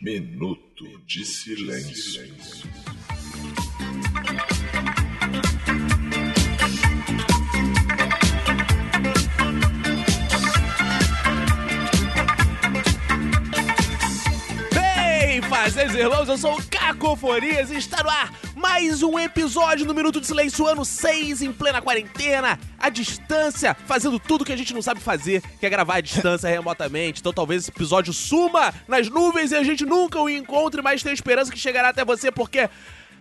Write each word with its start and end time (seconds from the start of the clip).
Minuto 0.00 0.84
de 1.06 1.24
silêncio. 1.24 2.89
Fazeres 15.90 16.06
irmãos, 16.06 16.28
eu 16.28 16.38
sou 16.38 16.54
o 16.54 16.62
Cacofonias 16.68 17.68
e 17.72 17.76
está 17.76 18.00
no 18.04 18.10
ar 18.10 18.32
mais 18.54 19.02
um 19.02 19.18
episódio 19.18 19.84
do 19.84 19.92
Minuto 19.92 20.20
de 20.20 20.26
Silêncio, 20.26 20.64
ano 20.64 20.84
6, 20.84 21.42
em 21.42 21.52
plena 21.52 21.82
quarentena, 21.82 22.56
à 22.78 22.88
distância, 22.88 23.74
fazendo 23.86 24.16
tudo 24.20 24.44
que 24.44 24.52
a 24.52 24.56
gente 24.56 24.72
não 24.72 24.82
sabe 24.82 25.00
fazer, 25.00 25.42
que 25.58 25.66
é 25.66 25.68
gravar 25.68 25.96
à 25.96 26.00
distância 26.00 26.46
remotamente. 26.48 27.18
Então 27.18 27.32
talvez 27.32 27.62
esse 27.62 27.72
episódio 27.72 28.12
suma 28.12 28.72
nas 28.86 29.08
nuvens 29.08 29.50
e 29.50 29.56
a 29.56 29.64
gente 29.64 29.84
nunca 29.84 30.20
o 30.20 30.30
encontre, 30.30 30.80
mas 30.80 31.02
tenho 31.02 31.12
esperança 31.12 31.50
que 31.50 31.58
chegará 31.58 31.88
até 31.88 32.04
você, 32.04 32.30
porque 32.30 32.70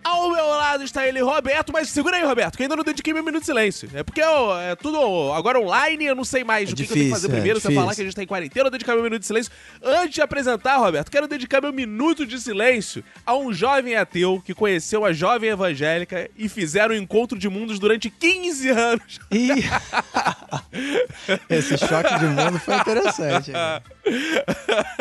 ao 0.03 0.31
meu 0.31 0.47
lado 0.47 0.83
está 0.83 1.07
ele, 1.07 1.21
Roberto, 1.21 1.71
mas 1.71 1.89
segura 1.89 2.17
aí, 2.17 2.23
Roberto, 2.23 2.57
que 2.57 2.63
ainda 2.63 2.75
não 2.75 2.83
dediquei 2.83 3.13
meu 3.13 3.23
minuto 3.23 3.41
de 3.41 3.45
silêncio. 3.47 3.89
É 3.93 4.03
porque 4.03 4.21
ó, 4.21 4.59
é 4.59 4.75
tudo 4.75 4.97
agora 5.33 5.59
online, 5.59 6.05
eu 6.05 6.15
não 6.15 6.23
sei 6.23 6.43
mais 6.43 6.69
É 6.69 6.73
o 6.73 6.75
que, 6.75 6.85
que 6.85 6.91
eu 6.91 6.93
tenho 6.93 7.05
que 7.05 7.11
fazer 7.11 7.27
difícil, 7.27 7.29
é 7.29 7.33
primeiro. 7.39 7.59
Você 7.59 7.67
difícil. 7.67 7.81
falar 7.81 7.95
que 7.95 8.01
a 8.01 8.03
gente 8.03 8.15
tá 8.15 8.23
em 8.23 8.27
quarentena 8.27 8.65
ou 8.65 8.71
dedicar 8.71 8.93
meu 8.93 9.03
minuto 9.03 9.19
de 9.19 9.27
silêncio. 9.27 9.51
Antes 9.83 10.15
de 10.15 10.21
apresentar, 10.21 10.77
Roberto, 10.77 11.11
quero 11.11 11.27
dedicar 11.27 11.61
meu 11.61 11.73
minuto 11.73 12.25
de 12.25 12.39
silêncio 12.39 13.03
a 13.25 13.35
um 13.35 13.51
jovem 13.53 13.95
ateu 13.95 14.41
que 14.43 14.53
conheceu 14.53 15.05
a 15.05 15.13
jovem 15.13 15.49
evangélica 15.49 16.29
e 16.37 16.49
fizeram 16.49 16.95
um 16.95 16.97
encontro 16.97 17.37
de 17.37 17.49
mundos 17.49 17.79
durante 17.79 18.09
15 18.09 18.69
anos. 18.69 19.19
Ih! 19.31 19.63
Esse 21.49 21.77
choque 21.77 22.19
de 22.19 22.25
mundo 22.25 22.59
foi 22.59 22.75
interessante. 22.75 23.51
cara. 23.51 23.83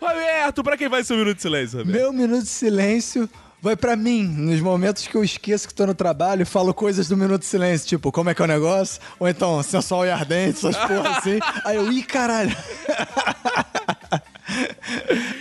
Roberto, 0.00 0.62
pra 0.62 0.76
quem 0.76 0.88
vai 0.88 1.04
ser 1.04 1.14
o 1.14 1.18
minuto 1.18 1.36
de 1.36 1.42
silêncio, 1.42 1.78
Roberto? 1.78 1.96
Meu 1.96 2.12
minuto 2.12 2.42
de 2.42 2.48
silêncio 2.48 3.28
vai 3.60 3.76
pra 3.76 3.96
mim, 3.96 4.22
nos 4.22 4.60
momentos 4.60 5.06
que 5.06 5.14
eu 5.16 5.24
esqueço 5.24 5.66
que 5.66 5.74
tô 5.74 5.86
no 5.86 5.94
trabalho 5.94 6.42
e 6.42 6.44
falo 6.44 6.72
coisas 6.72 7.08
do 7.08 7.16
minuto 7.16 7.40
de 7.40 7.46
silêncio, 7.46 7.86
tipo, 7.88 8.12
como 8.12 8.30
é 8.30 8.34
que 8.34 8.42
é 8.42 8.44
o 8.44 8.48
negócio? 8.48 9.00
Ou 9.18 9.28
então, 9.28 9.62
sensual 9.62 10.06
e 10.06 10.10
ardente, 10.10 10.58
essas 10.58 10.76
porra 10.76 11.18
assim. 11.18 11.38
Aí 11.64 11.76
eu, 11.76 11.90
ih, 11.92 12.02
caralho. 12.02 12.56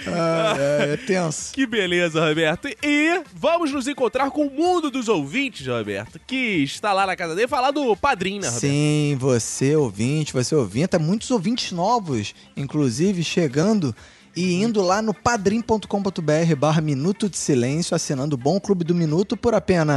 Ah, 0.08 0.56
é, 0.58 0.94
é 0.94 0.98
tenso. 0.98 1.54
Que 1.54 1.66
beleza, 1.66 2.26
Roberto. 2.28 2.68
E 2.84 3.22
vamos 3.34 3.72
nos 3.72 3.88
encontrar 3.88 4.30
com 4.32 4.48
o 4.48 4.52
mundo 4.52 4.90
dos 4.90 5.08
ouvintes, 5.08 5.68
Roberto, 5.68 6.20
que 6.26 6.64
está 6.64 6.92
lá 6.94 7.06
na 7.06 7.16
casa 7.16 7.36
dele 7.36 7.48
falar 7.48 7.72
do 7.72 7.96
padrinho, 7.96 8.42
né, 8.42 8.48
Roberto? 8.48 8.62
Sim, 8.62 9.16
você 9.20 9.76
ouvinte, 9.76 10.34
você 10.34 10.56
ouvinte, 10.56 10.98
muitos 10.98 11.30
ouvintes 11.32 11.72
novos, 11.72 12.34
inclusive, 12.56 13.24
chegando 13.24 13.96
e 14.36 14.62
indo 14.62 14.82
lá 14.82 15.02
no 15.02 15.14
padrim.com.br 15.14 16.56
barra 16.58 16.82
Minuto 16.82 17.30
de 17.30 17.38
Silêncio, 17.38 17.96
assinando 17.96 18.36
o 18.36 18.38
Bom 18.38 18.60
Clube 18.60 18.84
do 18.84 18.94
Minuto 18.94 19.38
por 19.38 19.56
apenas... 19.56 19.96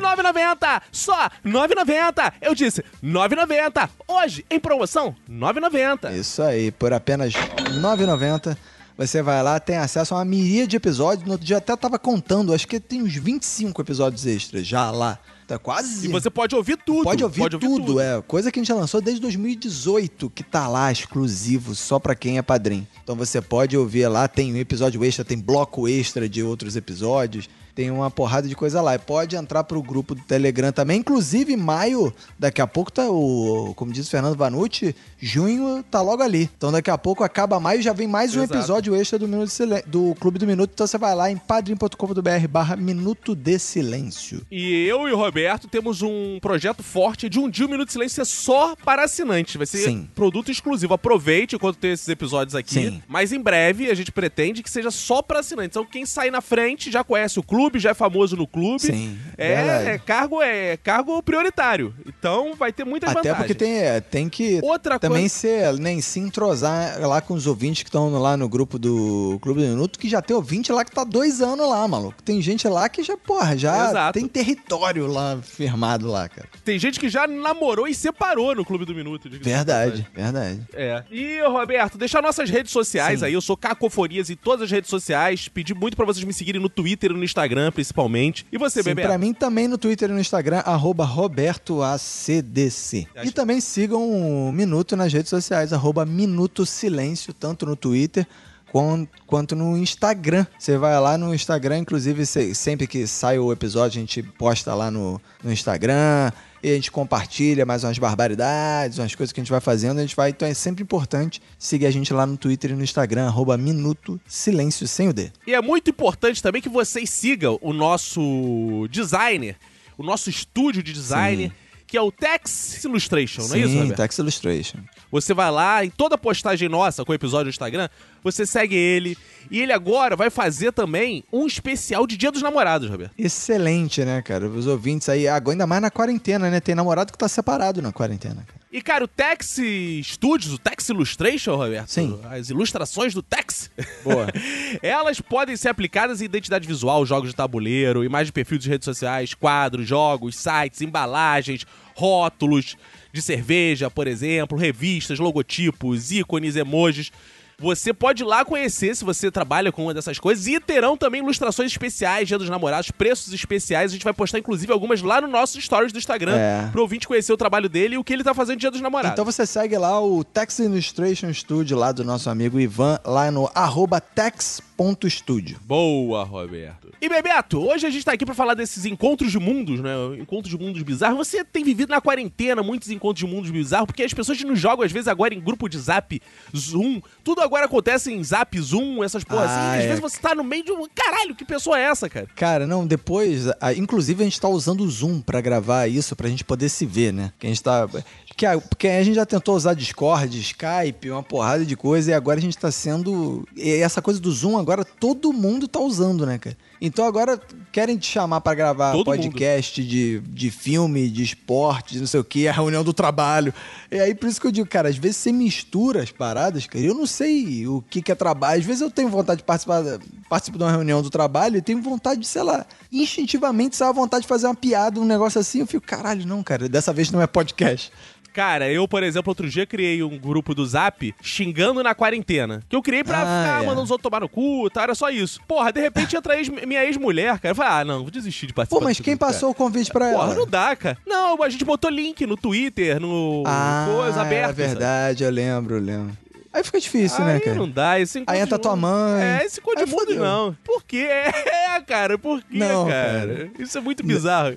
9,90! 0.00 0.82
Só 0.92 1.30
9,90! 1.44 2.32
Eu 2.40 2.54
disse 2.54 2.84
9,90! 3.02 3.88
Hoje, 4.06 4.44
em 4.50 4.60
promoção, 4.60 5.14
9,90! 5.30 6.14
Isso 6.18 6.42
aí, 6.42 6.70
por 6.70 6.92
apenas 6.92 7.34
R$ 7.34 7.40
9,90 7.80 8.56
você 8.96 9.20
vai 9.20 9.42
lá, 9.42 9.60
tem 9.60 9.76
acesso 9.76 10.14
a 10.14 10.18
uma 10.18 10.24
miríade 10.24 10.68
de 10.68 10.76
episódios. 10.76 11.26
No 11.26 11.32
outro 11.32 11.46
dia 11.46 11.58
até 11.58 11.76
tava 11.76 11.98
contando, 11.98 12.54
acho 12.54 12.66
que 12.66 12.80
tem 12.80 13.02
uns 13.02 13.14
25 13.14 13.82
episódios 13.82 14.24
extras 14.24 14.66
já 14.66 14.90
lá. 14.90 15.18
Tá 15.46 15.58
quase... 15.58 16.06
E 16.06 16.08
você 16.10 16.28
pode 16.28 16.56
ouvir 16.56 16.76
tudo. 16.76 17.04
Pode 17.04 17.22
ouvir, 17.22 17.50
tudo, 17.50 18.00
é. 18.00 18.20
Coisa 18.22 18.50
que 18.50 18.58
a 18.58 18.60
gente 18.60 18.68
já 18.68 18.74
lançou 18.74 19.00
desde 19.00 19.20
2018, 19.20 20.28
que 20.30 20.42
tá 20.42 20.66
lá 20.66 20.90
exclusivo 20.90 21.74
só 21.74 22.00
pra 22.00 22.16
quem 22.16 22.36
é 22.36 22.42
padrinho. 22.42 22.86
Então 23.02 23.14
você 23.14 23.40
pode 23.40 23.76
ouvir 23.76 24.08
lá, 24.08 24.26
tem 24.26 24.52
um 24.52 24.56
episódio 24.56 25.04
extra, 25.04 25.24
tem 25.24 25.38
bloco 25.38 25.86
extra 25.86 26.28
de 26.28 26.42
outros 26.42 26.74
episódios, 26.74 27.48
tem 27.76 27.90
uma 27.90 28.10
porrada 28.10 28.48
de 28.48 28.56
coisa 28.56 28.80
lá. 28.80 28.94
E 28.94 28.98
pode 28.98 29.36
entrar 29.36 29.62
pro 29.62 29.82
grupo 29.82 30.14
do 30.14 30.22
Telegram 30.22 30.72
também. 30.72 30.98
Inclusive, 30.98 31.54
maio, 31.56 32.12
daqui 32.38 32.62
a 32.62 32.66
pouco 32.66 32.90
tá 32.90 33.08
o, 33.08 33.74
como 33.76 33.92
diz 33.92 34.06
o 34.06 34.10
Fernando 34.10 34.34
Vanucci, 34.34 34.96
junho 35.20 35.84
tá 35.90 36.00
logo 36.00 36.22
ali. 36.22 36.48
Então 36.56 36.72
daqui 36.72 36.90
a 36.90 36.96
pouco 36.96 37.22
acaba 37.22 37.60
maio, 37.60 37.82
já 37.82 37.92
vem 37.92 38.08
mais 38.08 38.34
um 38.34 38.42
Exato. 38.42 38.58
episódio 38.58 38.96
extra 38.96 39.18
do, 39.18 39.28
Minuto 39.28 39.52
do 39.86 40.14
Clube 40.18 40.38
do 40.38 40.46
Minuto. 40.46 40.70
Então 40.72 40.86
você 40.86 40.96
vai 40.96 41.14
lá 41.14 41.30
em 41.30 41.36
padrim.com.br 41.36 42.48
barra 42.48 42.76
Minuto 42.76 43.34
de 43.34 43.58
Silêncio. 43.58 44.40
E 44.50 44.86
eu 44.86 45.06
e 45.06 45.12
o 45.12 45.16
Roberto 45.16 45.68
temos 45.68 46.00
um 46.00 46.38
projeto 46.40 46.82
forte 46.82 47.28
de 47.28 47.38
um 47.38 47.48
dia 47.48 47.66
o 47.66 47.68
Minuto 47.68 47.88
de 47.88 47.92
Silêncio 47.92 48.24
ser 48.24 48.24
só 48.24 48.74
para 48.74 49.04
assinantes. 49.04 49.56
Vai 49.56 49.66
ser 49.66 49.78
Sim. 49.78 50.08
produto 50.14 50.50
exclusivo. 50.50 50.94
Aproveite 50.94 51.56
enquanto 51.56 51.76
tem 51.76 51.92
esses 51.92 52.08
episódios 52.08 52.54
aqui. 52.54 52.72
Sim. 52.72 53.02
Mas 53.06 53.32
em 53.32 53.40
breve 53.40 53.90
a 53.90 53.94
gente 53.94 54.10
pretende 54.10 54.62
que 54.62 54.70
seja 54.70 54.90
só 54.90 55.20
para 55.20 55.40
assinantes. 55.40 55.76
Então 55.76 55.84
quem 55.84 56.06
sair 56.06 56.30
na 56.30 56.40
frente 56.40 56.90
já 56.90 57.04
conhece 57.04 57.38
o 57.38 57.42
clube, 57.42 57.65
já 57.74 57.90
é 57.90 57.94
famoso 57.94 58.36
no 58.36 58.46
clube. 58.46 58.80
Sim, 58.80 59.18
É, 59.36 59.94
é 59.94 59.98
cargo 59.98 60.42
é 60.42 60.76
cargo 60.76 61.22
prioritário. 61.22 61.94
Então 62.06 62.54
vai 62.56 62.72
ter 62.72 62.84
muitas 62.84 63.10
Até 63.10 63.18
vantagens. 63.30 63.38
porque 63.38 63.54
tem, 63.54 63.78
é, 63.78 64.00
tem 64.00 64.28
que 64.28 64.60
Outra 64.62 64.98
também 64.98 65.22
coisa- 65.22 65.34
ser, 65.34 65.72
nem 65.78 66.00
se 66.00 66.20
entrosar 66.20 67.00
lá 67.00 67.20
com 67.20 67.34
os 67.34 67.46
ouvintes 67.46 67.82
que 67.82 67.88
estão 67.88 68.10
lá 68.20 68.36
no 68.36 68.48
grupo 68.48 68.78
do 68.78 69.38
Clube 69.42 69.60
do 69.62 69.68
Minuto, 69.68 69.98
que 69.98 70.08
já 70.08 70.22
tem 70.22 70.34
ouvinte 70.36 70.70
lá 70.72 70.84
que 70.84 70.90
tá 70.90 71.04
dois 71.04 71.40
anos 71.42 71.68
lá, 71.68 71.86
maluco. 71.86 72.22
Tem 72.22 72.40
gente 72.40 72.66
lá 72.68 72.88
que 72.88 73.02
já, 73.02 73.16
porra, 73.16 73.56
já 73.56 73.90
Exato. 73.90 74.18
tem 74.18 74.28
território 74.28 75.06
lá 75.06 75.38
firmado 75.42 76.06
lá, 76.08 76.28
cara. 76.28 76.48
Tem 76.64 76.78
gente 76.78 76.98
que 77.00 77.08
já 77.08 77.26
namorou 77.26 77.86
e 77.88 77.94
separou 77.94 78.54
no 78.54 78.64
Clube 78.64 78.84
do 78.84 78.94
Minuto. 78.94 79.28
Verdade, 79.30 80.06
verdade. 80.14 80.60
É. 80.74 81.02
E, 81.10 81.40
Roberto, 81.46 81.96
deixar 81.98 82.22
nossas 82.22 82.50
redes 82.50 82.72
sociais 82.72 83.20
Sim. 83.20 83.26
aí. 83.26 83.32
Eu 83.32 83.40
sou 83.40 83.56
Cacofonias 83.56 84.30
em 84.30 84.36
todas 84.36 84.62
as 84.64 84.70
redes 84.70 84.90
sociais. 84.90 85.48
Pedi 85.48 85.74
muito 85.74 85.96
pra 85.96 86.04
vocês 86.06 86.24
me 86.24 86.32
seguirem 86.32 86.60
no 86.60 86.68
Twitter 86.68 87.10
e 87.10 87.14
no 87.14 87.24
Instagram, 87.24 87.55
principalmente. 87.72 88.46
E 88.52 88.58
você, 88.58 88.82
Sim, 88.82 88.90
Bebeto? 88.90 89.08
pra 89.08 89.18
mim 89.18 89.32
também 89.32 89.66
no 89.68 89.78
Twitter 89.78 90.10
e 90.10 90.12
no 90.12 90.20
Instagram, 90.20 90.58
arroba 90.64 91.04
RobertoACDC. 91.04 93.06
E 93.24 93.30
também 93.30 93.60
sigam 93.60 94.02
o 94.48 94.52
Minuto 94.52 94.96
nas 94.96 95.12
redes 95.12 95.30
sociais, 95.30 95.72
arroba 95.72 96.04
Minuto 96.06 96.64
Silêncio, 96.66 97.32
tanto 97.32 97.64
no 97.66 97.76
Twitter 97.76 98.26
quan- 98.72 99.06
quanto 99.26 99.54
no 99.56 99.76
Instagram. 99.76 100.46
Você 100.58 100.76
vai 100.76 100.98
lá 101.00 101.16
no 101.18 101.34
Instagram, 101.34 101.78
inclusive 101.78 102.26
se- 102.26 102.54
sempre 102.54 102.86
que 102.86 103.06
sai 103.06 103.38
o 103.38 103.52
episódio, 103.52 103.98
a 103.98 104.00
gente 104.00 104.22
posta 104.22 104.74
lá 104.74 104.90
no, 104.90 105.20
no 105.42 105.52
Instagram. 105.52 106.30
E 106.62 106.70
a 106.70 106.74
gente 106.74 106.90
compartilha 106.90 107.66
mais 107.66 107.84
umas 107.84 107.98
barbaridades, 107.98 108.98
umas 108.98 109.14
coisas 109.14 109.32
que 109.32 109.40
a 109.40 109.42
gente 109.42 109.50
vai 109.50 109.60
fazendo. 109.60 109.98
A 109.98 110.00
gente 110.00 110.16
vai, 110.16 110.30
então 110.30 110.46
é 110.46 110.54
sempre 110.54 110.82
importante 110.82 111.40
seguir 111.58 111.86
a 111.86 111.90
gente 111.90 112.12
lá 112.12 112.26
no 112.26 112.36
Twitter 112.36 112.70
e 112.70 112.74
no 112.74 112.82
Instagram, 112.82 113.26
arroba 113.26 113.56
Minuto 113.56 114.20
Silêncio 114.26 114.86
sem 114.88 115.08
o 115.08 115.12
D. 115.12 115.30
E 115.46 115.54
é 115.54 115.60
muito 115.60 115.90
importante 115.90 116.42
também 116.42 116.62
que 116.62 116.68
vocês 116.68 117.10
sigam 117.10 117.58
o 117.60 117.72
nosso 117.72 118.88
designer, 118.90 119.56
o 119.96 120.02
nosso 120.02 120.30
estúdio 120.30 120.82
de 120.82 120.92
design, 120.92 121.44
Sim. 121.44 121.52
Que 121.86 121.96
é 121.96 122.00
o 122.02 122.10
Tex 122.10 122.82
Illustration, 122.84 123.42
não 123.46 123.54
é 123.54 123.58
isso, 123.60 123.68
Sim, 123.68 123.80
Roberto? 123.80 123.96
Text 123.96 124.18
Illustration. 124.18 124.78
Você 125.10 125.32
vai 125.32 125.50
lá, 125.50 125.84
em 125.84 125.90
toda 125.90 126.18
postagem 126.18 126.68
nossa 126.68 127.04
com 127.04 127.12
o 127.12 127.14
episódio 127.14 127.44
no 127.44 127.50
Instagram, 127.50 127.88
você 128.22 128.44
segue 128.44 128.74
ele. 128.74 129.16
E 129.50 129.60
ele 129.60 129.72
agora 129.72 130.16
vai 130.16 130.28
fazer 130.28 130.72
também 130.72 131.22
um 131.32 131.46
especial 131.46 132.06
de 132.06 132.16
Dia 132.16 132.32
dos 132.32 132.42
Namorados, 132.42 132.90
Roberto. 132.90 133.12
Excelente, 133.16 134.04
né, 134.04 134.20
cara? 134.20 134.48
Os 134.48 134.66
ouvintes 134.66 135.08
aí, 135.08 135.28
agora 135.28 135.54
ainda 135.54 135.66
mais 135.66 135.80
na 135.80 135.90
quarentena, 135.90 136.50
né? 136.50 136.60
Tem 136.60 136.74
namorado 136.74 137.12
que 137.12 137.18
tá 137.18 137.28
separado 137.28 137.80
na 137.80 137.92
quarentena, 137.92 138.44
cara. 138.46 138.65
E, 138.70 138.82
cara, 138.82 139.04
o 139.04 139.08
Tex 139.08 139.60
Studios, 140.02 140.52
o 140.52 140.58
Tex 140.58 140.88
Illustration, 140.88 141.54
Roberto, 141.54 141.88
Sim. 141.88 142.20
as 142.24 142.50
ilustrações 142.50 143.14
do 143.14 143.22
Tex, 143.22 143.70
Boa. 144.02 144.26
elas 144.82 145.20
podem 145.20 145.56
ser 145.56 145.68
aplicadas 145.68 146.20
em 146.20 146.24
identidade 146.24 146.66
visual, 146.66 147.06
jogos 147.06 147.30
de 147.30 147.36
tabuleiro, 147.36 148.04
imagem 148.04 148.26
de 148.26 148.32
perfil 148.32 148.58
de 148.58 148.68
redes 148.68 148.84
sociais, 148.84 149.34
quadros, 149.34 149.86
jogos, 149.86 150.36
sites, 150.36 150.80
embalagens, 150.80 151.64
rótulos 151.94 152.76
de 153.12 153.22
cerveja, 153.22 153.88
por 153.88 154.08
exemplo, 154.08 154.58
revistas, 154.58 155.20
logotipos, 155.20 156.10
ícones, 156.10 156.56
emojis. 156.56 157.12
Você 157.58 157.94
pode 157.94 158.22
ir 158.22 158.26
lá 158.26 158.44
conhecer 158.44 158.94
se 158.94 159.02
você 159.02 159.30
trabalha 159.30 159.72
com 159.72 159.84
uma 159.84 159.94
dessas 159.94 160.18
coisas 160.18 160.46
e 160.46 160.60
terão 160.60 160.94
também 160.94 161.22
ilustrações 161.22 161.72
especiais, 161.72 162.28
Dia 162.28 162.36
dos 162.36 162.50
Namorados, 162.50 162.90
preços 162.90 163.32
especiais. 163.32 163.90
A 163.92 163.94
gente 163.94 164.04
vai 164.04 164.12
postar 164.12 164.38
inclusive 164.38 164.70
algumas 164.70 165.00
lá 165.00 165.22
no 165.22 165.26
nosso 165.26 165.58
stories 165.58 165.90
do 165.90 165.98
Instagram 165.98 166.36
É. 166.36 166.68
pro 166.70 166.82
ouvinte 166.82 167.08
conhecer 167.08 167.32
o 167.32 167.36
trabalho 167.36 167.66
dele 167.66 167.94
e 167.94 167.98
o 167.98 168.04
que 168.04 168.12
ele 168.12 168.22
tá 168.22 168.34
fazendo 168.34 168.58
Dia 168.58 168.70
dos 168.70 168.82
Namorados. 168.82 169.12
Então 169.12 169.24
você 169.24 169.46
segue 169.46 169.78
lá 169.78 169.98
o 170.04 170.22
Tex 170.22 170.58
Illustration 170.58 171.32
Studio 171.32 171.78
lá 171.78 171.92
do 171.92 172.04
nosso 172.04 172.28
amigo 172.28 172.60
Ivan, 172.60 173.00
lá 173.02 173.30
no 173.30 173.50
arroba 173.54 174.02
tex.studio. 174.02 175.58
Boa, 175.64 176.24
Roberto. 176.24 176.92
E 177.00 177.08
Bebeto, 177.08 177.58
hoje 177.58 177.86
a 177.86 177.90
gente 177.90 178.04
tá 178.04 178.12
aqui 178.12 178.26
pra 178.26 178.34
falar 178.34 178.52
desses 178.54 178.84
encontros 178.84 179.30
de 179.32 179.38
mundos, 179.38 179.80
né? 179.80 179.92
Encontros 180.18 180.50
de 180.54 180.62
mundos 180.62 180.82
bizarros. 180.82 181.16
Você 181.16 181.42
tem 181.44 181.64
vivido 181.64 181.88
na 181.90 182.00
quarentena 182.02 182.62
muitos 182.62 182.90
encontros 182.90 183.26
de 183.26 183.34
mundos 183.34 183.50
bizarros, 183.50 183.86
porque 183.86 184.02
as 184.02 184.12
pessoas 184.12 184.42
nos 184.42 184.58
jogam, 184.58 184.84
às 184.84 184.92
vezes, 184.92 185.08
agora 185.08 185.34
em 185.34 185.40
grupo 185.40 185.68
de 185.68 185.78
zap, 185.78 186.20
Zoom, 186.54 187.00
tudo 187.24 187.40
agora 187.46 187.64
acontece 187.66 188.12
em 188.12 188.22
Zap, 188.22 188.58
Zoom, 188.60 189.02
essas 189.02 189.24
porra 189.24 189.44
Ah, 189.44 189.44
assim. 189.72 189.78
Às 189.78 189.84
é. 189.84 189.86
vezes 189.88 190.00
você 190.00 190.18
tá 190.20 190.34
no 190.34 190.44
meio 190.44 190.64
de 190.64 190.72
um. 190.72 190.86
Caralho, 190.94 191.34
que 191.34 191.44
pessoa 191.44 191.78
é 191.78 191.84
essa, 191.84 192.08
cara? 192.08 192.26
Cara, 192.36 192.66
não, 192.66 192.86
depois. 192.86 193.46
a- 193.60 193.72
inclusive, 193.72 194.22
a 194.22 194.24
gente 194.24 194.40
tá 194.40 194.48
usando 194.48 194.80
o 194.82 194.90
Zoom 194.90 195.20
pra 195.20 195.40
gravar 195.40 195.86
isso, 195.88 196.14
pra 196.14 196.28
gente 196.28 196.44
poder 196.44 196.68
se 196.68 196.84
ver, 196.84 197.12
né? 197.12 197.32
Que 197.38 197.46
a 197.46 197.50
gente 197.50 197.62
tá. 197.62 197.88
Porque 198.36 198.44
a, 198.44 198.60
porque 198.60 198.86
a 198.86 199.02
gente 199.02 199.14
já 199.14 199.24
tentou 199.24 199.56
usar 199.56 199.72
Discord, 199.72 200.38
Skype, 200.38 201.10
uma 201.10 201.22
porrada 201.22 201.64
de 201.64 201.74
coisa, 201.74 202.10
e 202.10 202.14
agora 202.14 202.38
a 202.38 202.42
gente 202.42 202.58
tá 202.58 202.70
sendo. 202.70 203.48
E 203.56 203.76
essa 203.76 204.02
coisa 204.02 204.20
do 204.20 204.30
Zoom, 204.30 204.58
agora 204.58 204.84
todo 204.84 205.32
mundo 205.32 205.66
tá 205.66 205.80
usando, 205.80 206.26
né, 206.26 206.36
cara? 206.36 206.54
Então 206.78 207.06
agora 207.06 207.40
querem 207.72 207.96
te 207.96 208.06
chamar 208.06 208.42
pra 208.42 208.54
gravar 208.54 208.92
Todo 208.92 209.06
podcast 209.06 209.82
de, 209.82 210.20
de 210.20 210.50
filme, 210.50 211.08
de 211.08 211.22
esporte, 211.22 211.94
de 211.94 212.00
não 212.00 212.06
sei 212.06 212.20
o 212.20 212.24
que, 212.24 212.46
a 212.46 212.52
reunião 212.52 212.84
do 212.84 212.92
trabalho. 212.92 213.54
E 213.90 213.98
aí 213.98 214.14
por 214.14 214.28
isso 214.28 214.38
que 214.38 214.46
eu 214.46 214.52
digo, 214.52 214.68
cara, 214.68 214.90
às 214.90 214.98
vezes 214.98 215.16
você 215.16 215.32
mistura 215.32 216.02
as 216.02 216.10
paradas, 216.10 216.66
cara. 216.66 216.84
Eu 216.84 216.94
não 216.94 217.06
sei 217.06 217.66
o 217.66 217.82
que, 217.88 218.02
que 218.02 218.12
é 218.12 218.14
trabalho. 218.14 218.60
Às 218.60 218.66
vezes 218.66 218.82
eu 218.82 218.90
tenho 218.90 219.08
vontade 219.08 219.38
de 219.38 219.44
participar, 219.44 219.82
participo 220.28 220.58
de 220.58 220.64
uma 220.64 220.70
reunião 220.70 221.00
do 221.00 221.08
trabalho 221.08 221.56
e 221.56 221.62
tenho 221.62 221.80
vontade 221.80 222.20
de, 222.20 222.26
sei 222.26 222.42
lá, 222.42 222.66
instintivamente, 222.92 223.76
sabe, 223.76 223.96
vontade 223.96 224.22
de 224.22 224.28
fazer 224.28 224.46
uma 224.46 224.54
piada, 224.54 225.00
um 225.00 225.06
negócio 225.06 225.40
assim. 225.40 225.60
Eu 225.60 225.66
fico, 225.66 225.86
caralho, 225.86 226.26
não, 226.26 226.42
cara, 226.42 226.68
dessa 226.68 226.92
vez 226.92 227.10
não 227.10 227.22
é 227.22 227.26
podcast. 227.26 227.90
Cara, 228.36 228.70
eu, 228.70 228.86
por 228.86 229.02
exemplo, 229.02 229.30
outro 229.30 229.48
dia 229.48 229.64
criei 229.64 230.02
um 230.02 230.18
grupo 230.18 230.54
do 230.54 230.66
Zap 230.66 231.14
xingando 231.22 231.82
na 231.82 231.94
quarentena. 231.94 232.62
Que 232.68 232.76
eu 232.76 232.82
criei 232.82 233.02
pra 233.02 233.16
Ah, 233.22 233.22
ficar 233.22 233.62
é. 233.62 233.66
mandando 233.66 233.84
os 233.84 233.90
outros 233.90 234.02
tomar 234.02 234.20
no 234.20 234.28
cu, 234.28 234.68
tá? 234.68 234.82
Era 234.82 234.94
só 234.94 235.08
isso. 235.08 235.40
Porra, 235.48 235.72
de 235.72 235.80
repente 235.80 236.14
entra 236.14 236.38
ex- 236.38 236.50
minha 236.50 236.84
ex-mulher, 236.84 237.38
cara. 237.38 237.52
Eu 237.52 237.56
falei, 237.56 237.72
ah, 237.72 237.84
não, 237.86 238.02
vou 238.02 238.10
desistir 238.10 238.46
de 238.46 238.52
participar. 238.52 238.78
Pô, 238.78 238.84
mas 238.84 238.98
quem 239.00 239.14
grupo, 239.14 239.20
cara. 239.20 239.32
passou 239.32 239.50
o 239.50 239.54
convite 239.54 239.90
pra 239.90 240.10
Porra, 240.12 240.24
ela? 240.26 240.34
não 240.34 240.46
dá, 240.46 240.76
cara. 240.76 240.98
Não, 241.06 241.42
a 241.42 241.48
gente 241.48 241.64
botou 241.64 241.90
link 241.90 242.26
no 242.26 242.36
Twitter, 242.36 243.00
no 243.00 243.42
Ah, 243.46 243.86
coisa 243.88 244.20
aberta. 244.20 244.50
é 244.50 244.52
verdade, 244.66 245.24
eu 245.24 245.30
lembro, 245.30 245.76
eu 245.76 245.80
lembro. 245.80 246.12
Aí 246.52 246.62
fica 246.64 246.78
difícil, 246.80 247.24
Aí 247.24 247.34
né, 247.34 247.40
cara? 247.40 247.56
não 247.56 247.68
dá, 247.68 247.98
esse 248.00 248.18
encontro 248.18 248.34
Aí 248.34 248.40
entra 248.40 248.58
tua 248.58 248.76
mãe. 248.76 249.22
É, 249.22 249.44
esse 249.44 249.60
Aí 249.78 249.84
de 249.86 249.90
mundo 249.90 250.00
fodeu. 250.06 250.22
não. 250.22 250.56
Por 250.64 250.82
quê? 250.84 251.06
É, 251.76 251.80
cara, 251.80 252.16
por 252.18 252.40
quê, 252.42 252.58
Não, 252.58 252.86
cara? 252.86 253.18
cara. 253.26 253.50
Isso 253.58 253.76
é 253.76 253.80
muito 253.80 254.02
bizarro. 254.04 254.50
Não, 254.50 254.56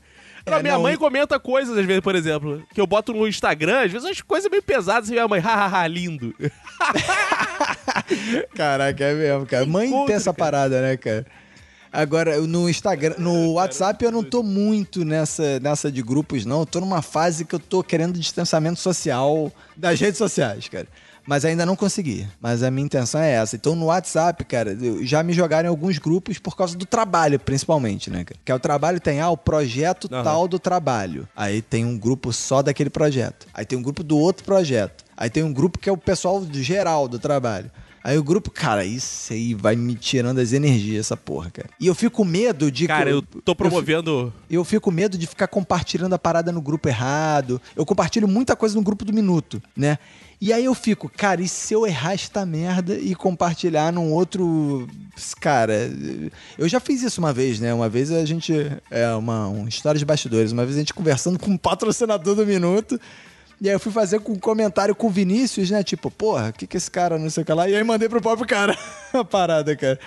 É, 0.57 0.61
minha 0.61 0.73
não, 0.75 0.81
mãe 0.83 0.93
e- 0.93 0.97
comenta 0.97 1.39
coisas, 1.39 1.77
às 1.77 1.85
vezes, 1.85 2.01
por 2.01 2.15
exemplo, 2.15 2.63
que 2.73 2.79
eu 2.81 2.87
boto 2.87 3.13
no 3.13 3.27
Instagram, 3.27 3.83
às 3.85 3.91
vezes 3.91 4.05
umas 4.07 4.21
coisas 4.21 4.49
meio 4.49 4.63
pesadas, 4.63 5.05
assim, 5.05 5.13
minha 5.13 5.27
mãe, 5.27 5.39
hahaha, 5.45 5.87
lindo. 5.87 6.33
Caraca, 8.55 9.03
é 9.03 9.13
mesmo, 9.13 9.45
cara. 9.45 9.65
Mãe 9.65 9.87
encontro, 9.87 10.07
tem 10.07 10.15
essa 10.15 10.33
cara. 10.33 10.37
parada, 10.37 10.81
né, 10.81 10.97
cara? 10.97 11.25
Agora, 11.91 12.39
no 12.41 12.69
Instagram, 12.69 13.15
no 13.17 13.53
WhatsApp 13.53 14.03
eu 14.05 14.11
não 14.11 14.23
tô 14.23 14.43
muito 14.43 15.03
nessa, 15.03 15.59
nessa 15.59 15.91
de 15.91 16.03
grupos, 16.03 16.45
não. 16.45 16.59
Eu 16.59 16.65
tô 16.65 16.79
numa 16.79 17.01
fase 17.01 17.45
que 17.45 17.55
eu 17.55 17.59
tô 17.59 17.81
querendo 17.81 18.19
distanciamento 18.19 18.79
social 18.79 19.51
das 19.75 19.99
redes 19.99 20.17
sociais, 20.19 20.67
cara. 20.69 20.87
Mas 21.29 21.45
ainda 21.45 21.63
não 21.63 21.75
consegui. 21.75 22.27
Mas 22.41 22.63
a 22.63 22.71
minha 22.71 22.83
intenção 22.83 23.21
é 23.21 23.33
essa. 23.33 23.55
Então 23.55 23.75
no 23.75 23.85
WhatsApp, 23.85 24.43
cara, 24.45 24.75
já 25.03 25.21
me 25.21 25.31
jogaram 25.31 25.67
em 25.67 25.69
alguns 25.69 25.99
grupos 25.99 26.39
por 26.39 26.57
causa 26.57 26.75
do 26.75 26.87
trabalho, 26.87 27.39
principalmente, 27.39 28.09
né, 28.09 28.23
cara? 28.23 28.39
Que 28.43 28.51
é 28.51 28.55
o 28.55 28.59
trabalho 28.59 28.99
tem, 28.99 29.21
ah, 29.21 29.29
o 29.29 29.37
projeto 29.37 30.09
Aham. 30.11 30.23
tal 30.23 30.47
do 30.47 30.57
trabalho. 30.57 31.29
Aí 31.35 31.61
tem 31.61 31.85
um 31.85 31.95
grupo 31.95 32.33
só 32.33 32.63
daquele 32.63 32.89
projeto. 32.89 33.45
Aí 33.53 33.63
tem 33.63 33.77
um 33.77 33.83
grupo 33.83 34.01
do 34.01 34.17
outro 34.17 34.43
projeto. 34.43 35.05
Aí 35.15 35.29
tem 35.29 35.43
um 35.43 35.53
grupo 35.53 35.77
que 35.77 35.87
é 35.87 35.91
o 35.91 35.97
pessoal 35.97 36.41
do 36.41 36.63
geral 36.63 37.07
do 37.07 37.19
trabalho. 37.19 37.69
Aí 38.03 38.17
o 38.17 38.23
grupo, 38.23 38.49
cara, 38.49 38.85
isso 38.85 39.33
aí 39.33 39.53
vai 39.53 39.75
me 39.75 39.95
tirando 39.95 40.39
as 40.39 40.53
energias, 40.53 41.05
essa 41.05 41.17
porra, 41.17 41.49
cara. 41.51 41.69
E 41.79 41.87
eu 41.87 41.95
fico 41.95 42.17
com 42.17 42.25
medo 42.25 42.71
de. 42.71 42.87
Cara, 42.87 43.09
eu 43.09 43.21
tô 43.21 43.55
promovendo... 43.55 44.33
eu 44.49 44.63
fico 44.63 44.85
com 44.85 44.91
medo 44.91 45.17
de 45.17 45.27
ficar 45.27 45.47
compartilhando 45.47 46.13
a 46.13 46.19
parada 46.19 46.51
no 46.51 46.61
grupo 46.61 46.87
errado. 46.87 47.61
Eu 47.75 47.85
compartilho 47.85 48.27
muita 48.27 48.55
coisa 48.55 48.75
no 48.75 48.81
grupo 48.81 49.03
do 49.03 49.13
Minuto, 49.13 49.61
né? 49.75 49.97
E 50.41 50.53
aí 50.53 50.63
eu 50.63 50.73
fico, 50.73 51.09
cara, 51.09 51.41
e 51.41 51.49
se 51.49 51.73
eu 51.73 51.85
errar 51.85 52.13
esta 52.13 52.45
merda 52.45 52.95
e 52.95 53.13
compartilhar 53.13 53.91
num 53.91 54.13
outro. 54.13 54.87
Cara, 55.41 55.73
eu 56.57 56.69
já 56.69 56.79
fiz 56.79 57.03
isso 57.03 57.19
uma 57.19 57.33
vez, 57.33 57.59
né? 57.59 57.73
Uma 57.73 57.89
vez 57.89 58.09
a 58.09 58.23
gente. 58.23 58.53
É 58.89 59.13
uma, 59.13 59.47
uma 59.47 59.67
história 59.67 59.99
de 59.99 60.05
bastidores. 60.05 60.53
Uma 60.53 60.63
vez 60.63 60.77
a 60.77 60.79
gente 60.79 60.93
conversando 60.93 61.37
com 61.37 61.51
um 61.51 61.57
patrocinador 61.57 62.35
do 62.35 62.45
Minuto. 62.45 62.99
E 63.61 63.67
aí 63.67 63.75
eu 63.75 63.79
fui 63.79 63.91
fazer 63.91 64.19
com 64.19 64.33
um 64.33 64.39
comentário 64.39 64.95
com 64.95 65.07
o 65.07 65.09
Vinícius, 65.09 65.69
né? 65.69 65.83
Tipo, 65.83 66.09
porra, 66.09 66.49
o 66.49 66.53
que 66.53 66.65
que 66.65 66.77
esse 66.77 66.89
cara, 66.89 67.17
não 67.17 67.29
sei 67.29 67.43
o 67.43 67.45
que 67.45 67.53
lá. 67.53 67.69
E 67.69 67.75
aí 67.75 67.83
mandei 67.83 68.07
pro 68.07 68.21
próprio 68.21 68.47
cara 68.47 68.77
a 69.13 69.23
parada, 69.23 69.75
cara. 69.75 69.99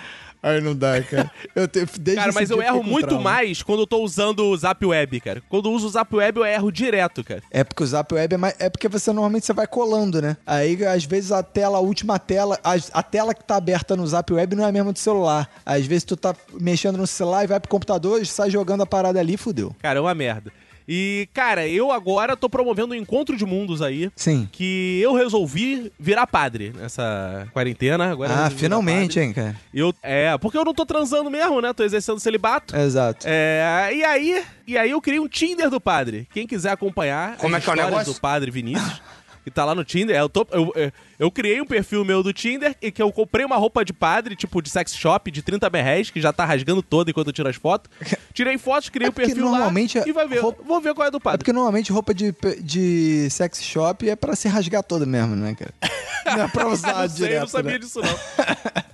Aí 0.43 0.59
não 0.59 0.75
dá, 0.75 1.01
cara. 1.01 1.31
Eu 1.55 1.69
te, 1.69 1.85
desde 1.97 2.15
Cara, 2.15 2.33
mas 2.33 2.49
eu 2.49 2.61
erro 2.61 2.83
muito 2.83 3.07
trauma. 3.07 3.23
mais 3.23 3.63
quando 3.63 3.79
eu 3.79 3.87
tô 3.87 3.99
usando 3.99 4.43
o 4.43 4.57
Zap 4.57 4.85
Web, 4.85 5.21
cara. 5.21 5.41
Quando 5.47 5.69
eu 5.69 5.71
uso 5.71 5.87
o 5.87 5.89
Zap 5.89 6.13
Web, 6.13 6.37
eu 6.37 6.45
erro 6.45 6.69
direto, 6.69 7.23
cara. 7.23 7.41
É 7.49 7.63
porque 7.63 7.81
o 7.81 7.87
Zap 7.87 8.13
Web 8.13 8.33
é 8.33 8.37
mais. 8.37 8.53
É 8.59 8.69
porque 8.69 8.89
você 8.89 9.13
normalmente 9.13 9.45
você 9.45 9.53
vai 9.53 9.65
colando, 9.65 10.21
né? 10.21 10.35
Aí, 10.45 10.85
às 10.85 11.05
vezes, 11.05 11.31
a 11.31 11.41
tela, 11.41 11.77
a 11.77 11.81
última 11.81 12.19
tela, 12.19 12.59
a, 12.61 12.73
a 12.91 13.01
tela 13.01 13.33
que 13.33 13.41
tá 13.41 13.55
aberta 13.55 13.95
no 13.95 14.05
Zap 14.05 14.33
Web 14.33 14.53
não 14.57 14.65
é 14.65 14.67
a 14.67 14.71
mesma 14.73 14.91
do 14.91 14.99
celular. 14.99 15.49
Às 15.65 15.85
vezes 15.85 16.03
tu 16.03 16.17
tá 16.17 16.35
mexendo 16.59 16.97
no 16.97 17.07
celular 17.07 17.45
e 17.45 17.47
vai 17.47 17.61
pro 17.61 17.69
computador 17.69 18.21
e 18.21 18.25
sai 18.25 18.49
jogando 18.51 18.83
a 18.83 18.85
parada 18.85 19.21
ali 19.21 19.37
fudeu. 19.37 19.73
Cara, 19.81 19.99
é 19.99 20.01
uma 20.01 20.13
merda. 20.13 20.51
E, 20.87 21.27
cara, 21.33 21.67
eu 21.67 21.91
agora 21.91 22.35
tô 22.35 22.49
promovendo 22.49 22.93
um 22.93 22.97
encontro 22.97 23.35
de 23.37 23.45
mundos 23.45 23.81
aí. 23.81 24.11
Sim. 24.15 24.47
Que 24.51 24.99
eu 25.01 25.13
resolvi 25.13 25.91
virar 25.99 26.27
padre 26.27 26.73
nessa 26.75 27.47
quarentena. 27.53 28.11
Agora 28.11 28.45
Ah, 28.45 28.49
finalmente, 28.49 29.19
hein, 29.19 29.33
cara. 29.33 29.55
Eu, 29.73 29.93
é, 30.03 30.37
porque 30.37 30.57
eu 30.57 30.65
não 30.65 30.73
tô 30.73 30.85
transando 30.85 31.29
mesmo, 31.29 31.61
né? 31.61 31.73
Tô 31.73 31.83
exercendo 31.83 32.19
celibato. 32.19 32.75
Exato. 32.75 33.25
É, 33.29 33.91
e 33.93 34.03
aí, 34.03 34.43
e 34.67 34.77
aí 34.77 34.91
eu 34.91 35.01
criei 35.01 35.19
um 35.19 35.27
Tinder 35.27 35.69
do 35.69 35.79
padre. 35.79 36.27
Quem 36.33 36.45
quiser 36.47 36.71
acompanhar 36.71 37.37
Como 37.37 37.55
as 37.55 37.61
é 37.61 37.65
que 37.65 37.69
é 37.69 37.73
o 37.83 37.85
negócio? 37.89 38.13
do 38.13 38.19
padre 38.19 38.51
Vinícius, 38.51 39.01
que 39.43 39.51
tá 39.51 39.65
lá 39.65 39.75
no 39.75 39.83
Tinder. 39.83 40.15
é, 40.15 40.19
Eu, 40.21 40.29
tô- 40.29 40.47
eu, 40.51 40.71
eu- 40.75 40.91
eu 41.19 41.31
criei 41.31 41.59
um 41.61 41.65
perfil 41.65 42.03
meu 42.05 42.23
do 42.23 42.31
Tinder 42.33 42.75
e 42.81 42.91
que 42.91 43.01
eu 43.01 43.11
comprei 43.11 43.45
uma 43.45 43.55
roupa 43.57 43.83
de 43.85 43.93
padre, 43.93 44.35
tipo 44.35 44.61
de 44.61 44.69
sex 44.69 44.95
shop, 44.95 45.29
de 45.31 45.41
30 45.41 45.69
reais, 45.69 46.09
que 46.09 46.19
já 46.21 46.31
tá 46.33 46.43
rasgando 46.45 46.81
todo 46.81 47.09
enquanto 47.09 47.27
eu 47.27 47.33
tiro 47.33 47.47
as 47.49 47.55
fotos. 47.55 47.89
Tirei 48.33 48.57
fotos, 48.57 48.89
criei 48.89 49.07
É 49.07 49.09
o 49.09 49.13
porque 49.13 49.27
perfil 49.27 49.43
normalmente 49.45 49.99
lá 49.99 50.05
e 50.07 50.11
vai 50.11 50.27
ver. 50.27 50.39
roupa- 50.39 50.63
Vou 50.63 50.81
ver 50.81 50.93
qual 50.93 51.07
é 51.07 51.11
do 51.11 51.17
É 51.17 51.19
padre. 51.19 51.37
porque 51.39 51.53
normalmente 51.53 51.91
roupa 51.91 52.13
de, 52.13 52.33
de 52.61 53.29
sex 53.29 53.61
shop 53.63 54.09
é 54.09 54.15
pra 54.15 54.35
se 54.35 54.47
rasgar 54.47 54.81
toda 54.83 55.05
mesmo, 55.05 55.35
né, 55.35 55.55
cara? 55.55 55.73
Não 56.37 56.43
é 56.45 56.47
pra 56.47 56.67
usar 56.69 56.93
não 57.01 57.09
sei, 57.09 57.17
direto. 57.27 57.33
eu 57.35 57.39
não 57.41 57.47
sabia 57.47 57.71
né? 57.73 57.77
disso 57.79 57.99
não. 58.01 58.15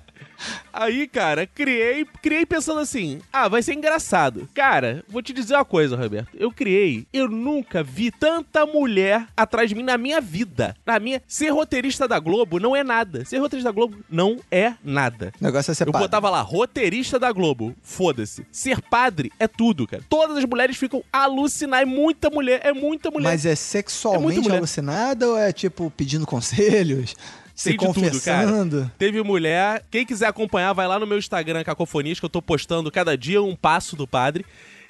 Aí, 0.72 1.08
cara, 1.08 1.46
criei, 1.48 2.06
criei 2.22 2.46
pensando 2.46 2.80
assim: 2.80 3.20
ah, 3.32 3.48
vai 3.48 3.62
ser 3.62 3.74
engraçado. 3.74 4.48
Cara, 4.54 5.04
vou 5.10 5.22
te 5.22 5.34
dizer 5.34 5.56
uma 5.56 5.66
coisa, 5.66 5.96
Roberto. 5.96 6.30
Eu 6.34 6.52
criei, 6.52 7.06
eu 7.12 7.28
nunca 7.28 7.84
vi 7.84 8.12
tanta 8.12 8.66
mulher 8.66 9.26
atrás 9.36 9.70
de 9.70 9.76
mim 9.76 9.84
na 9.84 9.98
minha 9.98 10.22
vida. 10.22 10.76
Na 10.86 11.00
minha. 11.00 11.22
Ser 11.28 11.50
roteirista 11.50 12.08
da 12.08 12.20
Globo 12.20 12.60
não 12.60 12.76
é 12.76 12.84
nada. 12.84 13.26
Ser 13.26 13.38
roteirista 13.40 13.70
da 13.70 13.74
Globo 13.76 13.98
não 14.10 14.40
é 14.52 14.74
nada. 14.84 15.32
O 15.40 15.44
negócio 15.44 15.72
é 15.72 15.74
ser 15.76 15.88
Eu 15.88 15.92
padre. 15.92 16.08
botava 16.08 16.30
lá, 16.30 16.42
roteirista 16.42 17.20
da 17.20 17.32
Globo. 17.32 17.76
Foda-se. 17.82 18.46
Ser 18.52 18.82
padre 18.82 19.32
é 19.40 19.48
tudo, 19.48 19.88
cara. 19.88 20.04
Todas 20.10 20.38
as 20.38 20.46
mulheres 20.46 20.78
ficam 20.78 21.04
alucinar. 21.12 21.82
É 21.82 21.86
muita 21.86 22.30
mulher, 22.30 22.62
é 22.64 22.72
muita 22.74 23.12
mulher. 23.12 23.30
Mas 23.30 23.46
é 23.46 23.50
É 23.52 23.56
sexualmente 23.56 24.24
muito 24.26 24.42
mulher. 24.44 24.58
alucinada 24.58 25.28
ou 25.28 25.38
é 25.38 25.52
tipo 25.52 25.92
pedindo 25.96 26.26
conselhos? 26.26 27.16
Se 27.62 27.72
de 27.72 27.78
tudo, 27.78 27.94
confessando? 27.94 28.78
cara. 28.82 28.94
Teve 28.98 29.22
mulher. 29.22 29.84
Quem 29.92 30.06
quiser 30.06 30.28
acompanhar, 30.28 30.72
vai 30.74 30.88
lá 30.88 30.98
no 30.98 31.06
meu 31.06 31.18
Instagram, 31.18 31.64
Cacofonias, 31.64 32.20
que 32.20 32.26
eu 32.26 32.30
tô 32.30 32.42
postando 32.42 32.90
cada 32.92 33.18
dia 33.18 33.42
um 33.44 33.56
passo 33.56 33.96
do 33.96 34.08
padre. 34.08 34.46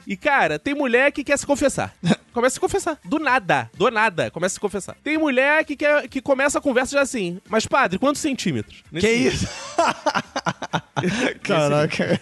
E, 0.06 0.16
cara, 0.16 0.58
tem 0.58 0.74
mulher 0.74 1.12
que 1.12 1.24
quer 1.24 1.38
se 1.38 1.46
confessar. 1.46 1.94
Começa 2.32 2.54
a 2.54 2.56
se 2.56 2.60
confessar. 2.60 2.98
Do 3.04 3.20
nada. 3.20 3.70
Do 3.76 3.90
nada. 3.90 4.30
Começa 4.32 4.54
a 4.54 4.56
se 4.56 4.60
confessar. 4.60 4.96
Tem 5.04 5.18
mulher 5.18 5.66
que, 5.66 5.76
quer, 5.76 6.08
que 6.08 6.22
começa 6.22 6.60
a 6.60 6.62
conversa 6.62 6.96
já 6.96 7.02
assim. 7.02 7.40
Mas, 7.50 7.66
padre, 7.66 7.98
quantos 8.00 8.22
centímetros? 8.22 8.84
Nesse 8.92 9.08
Que 9.08 9.14
nível. 9.14 9.32
isso? 9.34 9.48
Caraca. 11.44 12.22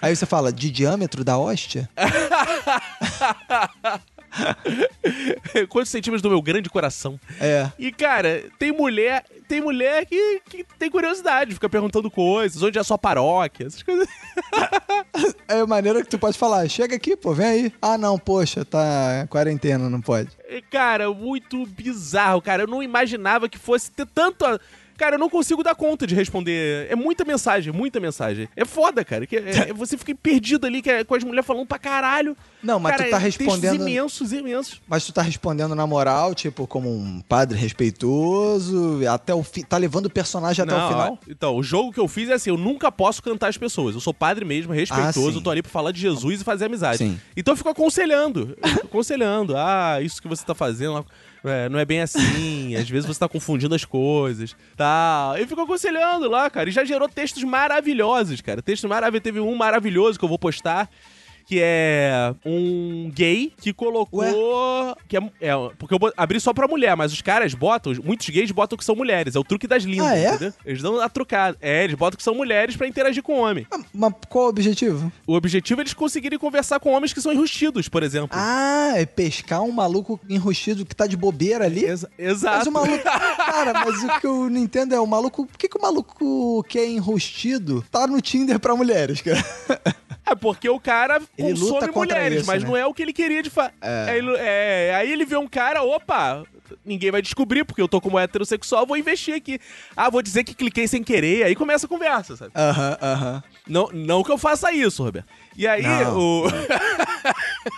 Aí 0.00 0.14
você 0.14 0.26
fala, 0.26 0.52
de 0.52 0.70
diâmetro 0.70 1.24
da 1.24 1.36
hóstia? 1.38 1.88
quantos 5.68 5.90
centímetros 5.90 6.22
do 6.22 6.28
meu 6.30 6.40
grande 6.42 6.68
coração? 6.68 7.18
É. 7.40 7.70
E, 7.78 7.90
cara, 7.92 8.44
tem 8.58 8.72
mulher, 8.72 9.24
tem 9.48 9.60
mulher 9.60 10.04
que, 10.06 10.40
que 10.48 10.64
tem 10.78 10.90
curiosidade, 10.90 11.54
fica 11.54 11.68
perguntando 11.68 12.10
coisas, 12.10 12.62
onde 12.62 12.78
é 12.78 12.80
a 12.80 12.84
sua 12.84 12.98
paróquia, 12.98 13.66
essas 13.66 13.82
coisas. 13.82 14.08
É 15.48 15.60
a 15.60 15.66
maneira 15.66 16.02
que 16.02 16.08
tu 16.08 16.18
pode 16.18 16.36
falar, 16.36 16.68
chega 16.68 16.94
aqui, 16.94 17.16
pô, 17.16 17.32
vem 17.32 17.46
aí. 17.46 17.72
Ah, 17.80 17.96
não, 17.96 18.18
poxa, 18.18 18.64
tá 18.66 19.26
quarentena, 19.30 19.88
não 19.88 20.00
pode. 20.00 20.28
Cara, 20.70 21.10
muito 21.12 21.64
bizarro, 21.66 22.42
cara. 22.42 22.64
Eu 22.64 22.66
não 22.66 22.82
imaginava 22.82 23.48
que 23.48 23.58
fosse 23.58 23.90
ter 23.90 24.06
tanto. 24.06 24.44
a- 24.44 24.60
Cara, 24.98 25.14
eu 25.14 25.18
não 25.18 25.30
consigo 25.30 25.62
dar 25.62 25.74
conta 25.74 26.06
de 26.06 26.14
responder. 26.14 26.88
É 26.90 26.96
muita 26.96 27.24
mensagem, 27.24 27.72
muita 27.72 27.98
mensagem. 28.00 28.48
É 28.56 28.64
foda, 28.64 29.04
cara. 29.04 29.26
Que 29.26 29.36
é- 29.36 29.68
é- 29.70 29.72
você 29.72 29.96
fica 29.96 30.14
perdido 30.14 30.66
ali 30.66 30.82
que 30.82 30.90
é- 30.90 31.04
com 31.04 31.14
as 31.14 31.22
mulheres 31.24 31.46
falando 31.46 31.66
pra 31.66 31.78
caralho. 31.78 32.36
Não, 32.62 32.80
mas 32.80 32.96
cara, 32.96 33.04
tu 33.04 33.10
tá 33.12 33.18
respondendo- 33.18 33.80
imensos, 33.80 34.32
imensos. 34.32 34.80
Mas 34.88 35.06
tu 35.06 35.12
tá 35.12 35.22
respondendo 35.22 35.74
na 35.74 35.86
moral, 35.86 36.34
tipo, 36.34 36.66
como 36.66 36.90
um 36.90 37.20
padre 37.20 37.56
respeitoso, 37.56 39.00
até 39.08 39.32
o 39.34 39.42
fim, 39.42 39.62
tá 39.62 39.76
levando 39.76 40.06
o 40.06 40.10
personagem 40.10 40.62
até 40.62 40.74
o 40.74 40.78
Não, 40.78 40.88
final? 40.88 41.12
ó, 41.22 41.30
Então, 41.30 41.56
o 41.56 41.62
jogo 41.62 41.92
que 41.92 42.00
eu 42.00 42.08
fiz 42.08 42.28
é 42.28 42.34
assim: 42.34 42.50
eu 42.50 42.58
nunca 42.58 42.90
posso 42.90 43.22
cantar 43.22 43.48
as 43.48 43.56
pessoas. 43.56 43.94
Eu 43.94 44.00
sou 44.00 44.12
padre 44.12 44.44
mesmo, 44.44 44.72
respeitoso, 44.72 45.28
Ah, 45.28 45.38
eu 45.38 45.40
tô 45.42 45.50
ali 45.50 45.62
pra 45.62 45.70
falar 45.70 45.92
de 45.92 46.00
Jesus 46.00 46.40
e 46.40 46.44
fazer 46.44 46.64
amizade. 46.66 46.98
Sim. 46.98 47.20
Então 47.36 47.52
eu 47.52 47.56
fico 47.56 47.68
aconselhando. 47.68 48.56
eu 48.62 48.68
fico 48.68 48.86
aconselhando. 48.86 49.56
Ah, 49.56 49.98
isso 50.02 50.20
que 50.20 50.28
você 50.28 50.44
tá 50.44 50.54
fazendo. 50.54 50.94
lá. 50.94 51.04
É, 51.44 51.68
não 51.68 51.78
é 51.78 51.84
bem 51.84 52.00
assim, 52.00 52.74
às 52.76 52.88
vezes 52.88 53.06
você 53.06 53.18
tá 53.20 53.28
confundindo 53.28 53.74
as 53.74 53.84
coisas, 53.84 54.56
tal. 54.76 55.36
Ele 55.36 55.46
ficou 55.46 55.64
aconselhando 55.64 56.28
lá, 56.28 56.50
cara, 56.50 56.68
e 56.68 56.72
já 56.72 56.84
gerou 56.84 57.08
textos 57.08 57.44
maravilhosos, 57.44 58.40
cara. 58.40 58.60
Textos 58.60 58.88
maravilhosos, 58.88 59.22
teve 59.22 59.40
um 59.40 59.54
maravilhoso 59.54 60.18
que 60.18 60.24
eu 60.24 60.28
vou 60.28 60.38
postar, 60.38 60.90
que 61.48 61.60
é 61.62 62.34
um 62.44 63.10
gay 63.14 63.50
que 63.58 63.72
colocou. 63.72 64.22
Que 65.08 65.16
é, 65.16 65.20
é, 65.40 65.52
porque 65.78 65.94
eu 65.94 65.98
abri 66.14 66.38
só 66.38 66.52
pra 66.52 66.68
mulher, 66.68 66.94
mas 66.94 67.10
os 67.10 67.22
caras 67.22 67.54
botam, 67.54 67.90
muitos 68.04 68.28
gays 68.28 68.50
botam 68.50 68.76
que 68.76 68.84
são 68.84 68.94
mulheres. 68.94 69.34
É 69.34 69.38
o 69.38 69.44
truque 69.44 69.66
das 69.66 69.82
línguas, 69.82 70.08
Ah, 70.10 70.16
é? 70.16 70.28
entendeu? 70.28 70.52
Eles 70.66 70.82
dão 70.82 71.00
a 71.00 71.08
trucada. 71.08 71.56
É, 71.62 71.84
eles 71.84 71.94
botam 71.96 72.18
que 72.18 72.22
são 72.22 72.34
mulheres 72.34 72.76
pra 72.76 72.86
interagir 72.86 73.22
com 73.22 73.32
o 73.40 73.42
homem. 73.42 73.66
Ah, 73.70 73.78
Mas 73.94 74.12
qual 74.28 74.44
o 74.44 74.48
objetivo? 74.48 75.10
O 75.26 75.34
objetivo 75.34 75.80
é 75.80 75.84
eles 75.84 75.94
conseguirem 75.94 76.38
conversar 76.38 76.78
com 76.80 76.92
homens 76.92 77.14
que 77.14 77.20
são 77.22 77.32
enrustidos, 77.32 77.88
por 77.88 78.02
exemplo. 78.02 78.28
Ah, 78.38 78.92
é 78.96 79.06
pescar 79.06 79.62
um 79.62 79.72
maluco 79.72 80.20
enrustido 80.28 80.84
que 80.84 80.94
tá 80.94 81.06
de 81.06 81.16
bobeira 81.16 81.64
ali? 81.64 81.82
Exa- 81.86 82.10
exato. 82.18 82.56
Mas 82.58 82.66
o 82.66 82.72
maluco. 82.72 83.04
Cara, 83.04 83.72
mas 83.72 84.04
o 84.04 84.20
que 84.20 84.26
eu 84.26 84.50
não 84.50 84.60
entendo 84.60 84.94
é 84.94 85.00
o 85.00 85.06
maluco. 85.06 85.46
Por 85.46 85.56
que, 85.56 85.66
que 85.66 85.78
o 85.78 85.80
maluco 85.82 86.62
que 86.64 86.78
é 86.78 86.86
enrustido 86.90 87.82
tá 87.90 88.06
no 88.06 88.20
Tinder 88.20 88.60
pra 88.60 88.76
mulheres, 88.76 89.22
cara? 89.22 89.38
É 90.30 90.34
porque 90.34 90.68
o 90.68 90.78
cara 90.78 91.20
Ele 91.36 91.58
consome 91.58 91.92
mulheres, 91.92 92.38
isso, 92.40 92.46
mas 92.46 92.62
né? 92.62 92.68
não 92.68 92.76
é 92.76 92.86
o 92.86 92.92
que 92.92 93.02
ele 93.02 93.12
queria 93.12 93.42
de 93.42 93.50
fato. 93.50 93.74
É. 93.80 94.94
aí 94.94 95.10
ele 95.10 95.24
vê 95.24 95.36
um 95.36 95.48
cara, 95.48 95.82
opa, 95.82 96.44
ninguém 96.84 97.10
vai 97.10 97.22
descobrir, 97.22 97.64
porque 97.64 97.80
eu 97.80 97.88
tô 97.88 98.00
como 98.00 98.18
heterossexual, 98.18 98.86
vou 98.86 98.96
investir 98.96 99.34
aqui. 99.34 99.58
Ah, 99.96 100.10
vou 100.10 100.22
dizer 100.22 100.44
que 100.44 100.54
cliquei 100.54 100.86
sem 100.86 101.02
querer, 101.02 101.44
aí 101.44 101.54
começa 101.54 101.86
a 101.86 101.88
conversa, 101.88 102.36
sabe? 102.36 102.52
Aham, 102.54 102.98
aham. 103.00 103.42
Não, 103.66 103.88
não 103.92 104.22
que 104.22 104.30
eu 104.30 104.38
faça 104.38 104.72
isso, 104.72 105.02
Roberto. 105.02 105.28
E 105.56 105.66
aí, 105.66 105.82
Não. 105.82 106.18
o. 106.18 106.44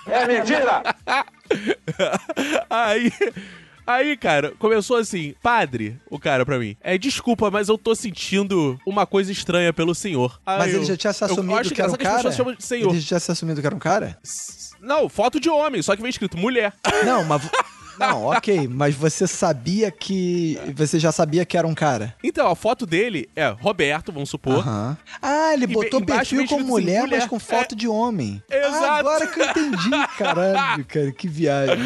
É 0.06 0.26
mentira! 0.26 0.82
aí. 2.68 3.10
Aí, 3.90 4.16
cara, 4.16 4.52
começou 4.58 4.96
assim, 4.96 5.34
padre, 5.42 5.98
o 6.10 6.18
cara 6.18 6.44
pra 6.46 6.58
mim. 6.58 6.76
É, 6.80 6.96
desculpa, 6.96 7.50
mas 7.50 7.68
eu 7.68 7.76
tô 7.76 7.94
sentindo 7.94 8.78
uma 8.86 9.04
coisa 9.06 9.32
estranha 9.32 9.72
pelo 9.72 9.94
senhor. 9.94 10.40
Aí 10.46 10.58
Mas 10.58 10.68
ele 10.68 10.78
eu- 10.78 10.84
já 10.84 10.96
tinha 10.96 11.12
se 11.12 11.22
eu 11.24 11.26
assumido 11.26 11.58
acho 11.58 11.74
que 11.74 11.82
era 11.82 11.90
um 11.90 11.96
cara? 11.96 12.32
senhor. 12.60 12.90
Ele 12.90 13.00
já 13.00 13.08
tinha 13.08 13.20
se 13.20 13.32
assumido 13.32 13.60
que 13.60 13.66
era 13.66 13.74
um 13.74 13.80
cara? 13.80 14.16
Não, 14.80 15.08
foto 15.08 15.40
de 15.40 15.48
homem, 15.50 15.82
só 15.82 15.94
que 15.96 16.02
vem 16.02 16.10
escrito 16.10 16.36
mulher. 16.38 16.72
Não, 17.04 17.24
mas. 17.24 17.42
Não, 17.98 18.24
ok, 18.32 18.66
mas 18.66 18.94
você 18.94 19.26
sabia 19.26 19.90
que. 19.90 20.58
Você 20.74 20.98
já 20.98 21.12
sabia 21.12 21.44
que 21.44 21.58
era 21.58 21.66
um 21.66 21.74
cara? 21.74 22.14
Então, 22.24 22.46
a 22.48 22.54
foto 22.56 22.86
dele 22.86 23.28
é 23.36 23.48
Roberto, 23.48 24.10
vamos 24.10 24.30
supor. 24.30 24.60
Aham. 24.60 24.96
Ah, 25.20 25.52
ele 25.52 25.66
botou 25.66 26.00
perfil 26.00 26.46
com 26.46 26.54
assim, 26.56 26.64
mulher, 26.64 27.02
mulher. 27.02 27.18
mas 27.20 27.28
com 27.28 27.38
foto 27.38 27.76
de 27.76 27.86
homem. 27.86 28.42
Exato. 28.50 28.84
Ah, 28.84 28.96
agora 28.96 29.26
que 29.26 29.38
eu 29.40 29.44
entendi, 29.44 29.90
caralho, 30.16 30.84
cara, 30.88 31.12
que 31.12 31.28
viagem. 31.28 31.84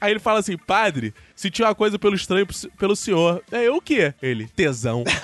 Aí 0.00 0.12
ele 0.12 0.20
fala 0.20 0.38
assim, 0.38 0.56
padre, 0.56 1.12
senti 1.34 1.62
uma 1.62 1.74
coisa 1.74 1.98
pelo 1.98 2.14
estranho 2.14 2.46
pelo 2.78 2.96
senhor. 2.96 3.42
É 3.52 3.66
eu 3.66 3.76
o 3.76 3.82
quê? 3.82 4.14
Ele, 4.22 4.46
tesão. 4.48 5.04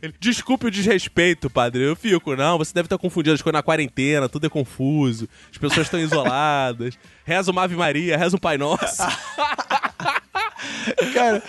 Ele, 0.00 0.14
Desculpe 0.20 0.66
o 0.66 0.70
desrespeito, 0.70 1.50
padre. 1.50 1.82
Eu 1.82 1.96
fico, 1.96 2.36
não, 2.36 2.56
você 2.56 2.72
deve 2.72 2.86
estar 2.86 2.98
confundindo 2.98 3.34
as 3.34 3.42
coisas 3.42 3.58
na 3.58 3.62
quarentena, 3.64 4.28
tudo 4.28 4.46
é 4.46 4.48
confuso, 4.48 5.28
as 5.50 5.58
pessoas 5.58 5.86
estão 5.86 5.98
isoladas. 5.98 6.96
Reza 7.24 7.50
uma 7.50 7.64
Ave 7.64 7.74
Maria, 7.74 8.16
reza 8.16 8.36
um 8.36 8.38
Pai 8.38 8.56
Nosso. 8.56 9.02
Cara, 11.12 11.42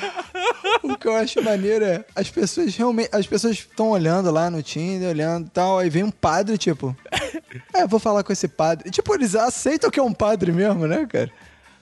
o 0.84 0.98
que 0.98 1.08
eu 1.08 1.16
acho 1.16 1.42
maneiro 1.44 1.84
é 1.86 2.04
as 2.16 2.30
pessoas 2.30 2.76
realmente. 2.76 3.10
As 3.12 3.26
pessoas 3.28 3.54
estão 3.58 3.90
olhando 3.90 4.30
lá 4.32 4.50
no 4.50 4.62
Tinder, 4.64 5.10
olhando 5.10 5.48
e 5.48 5.50
tal, 5.50 5.80
aí 5.80 5.90
vem 5.90 6.04
um 6.04 6.12
padre, 6.12 6.58
tipo. 6.58 6.96
É, 7.74 7.86
vou 7.88 8.00
falar 8.00 8.24
com 8.24 8.32
esse 8.34 8.48
padre. 8.48 8.90
Tipo, 8.92 9.14
eles 9.16 9.36
aceitam 9.36 9.90
que 9.90 10.00
é 10.00 10.04
um 10.04 10.14
padre 10.14 10.52
mesmo, 10.52 10.86
né, 10.88 11.06
cara? 11.06 11.32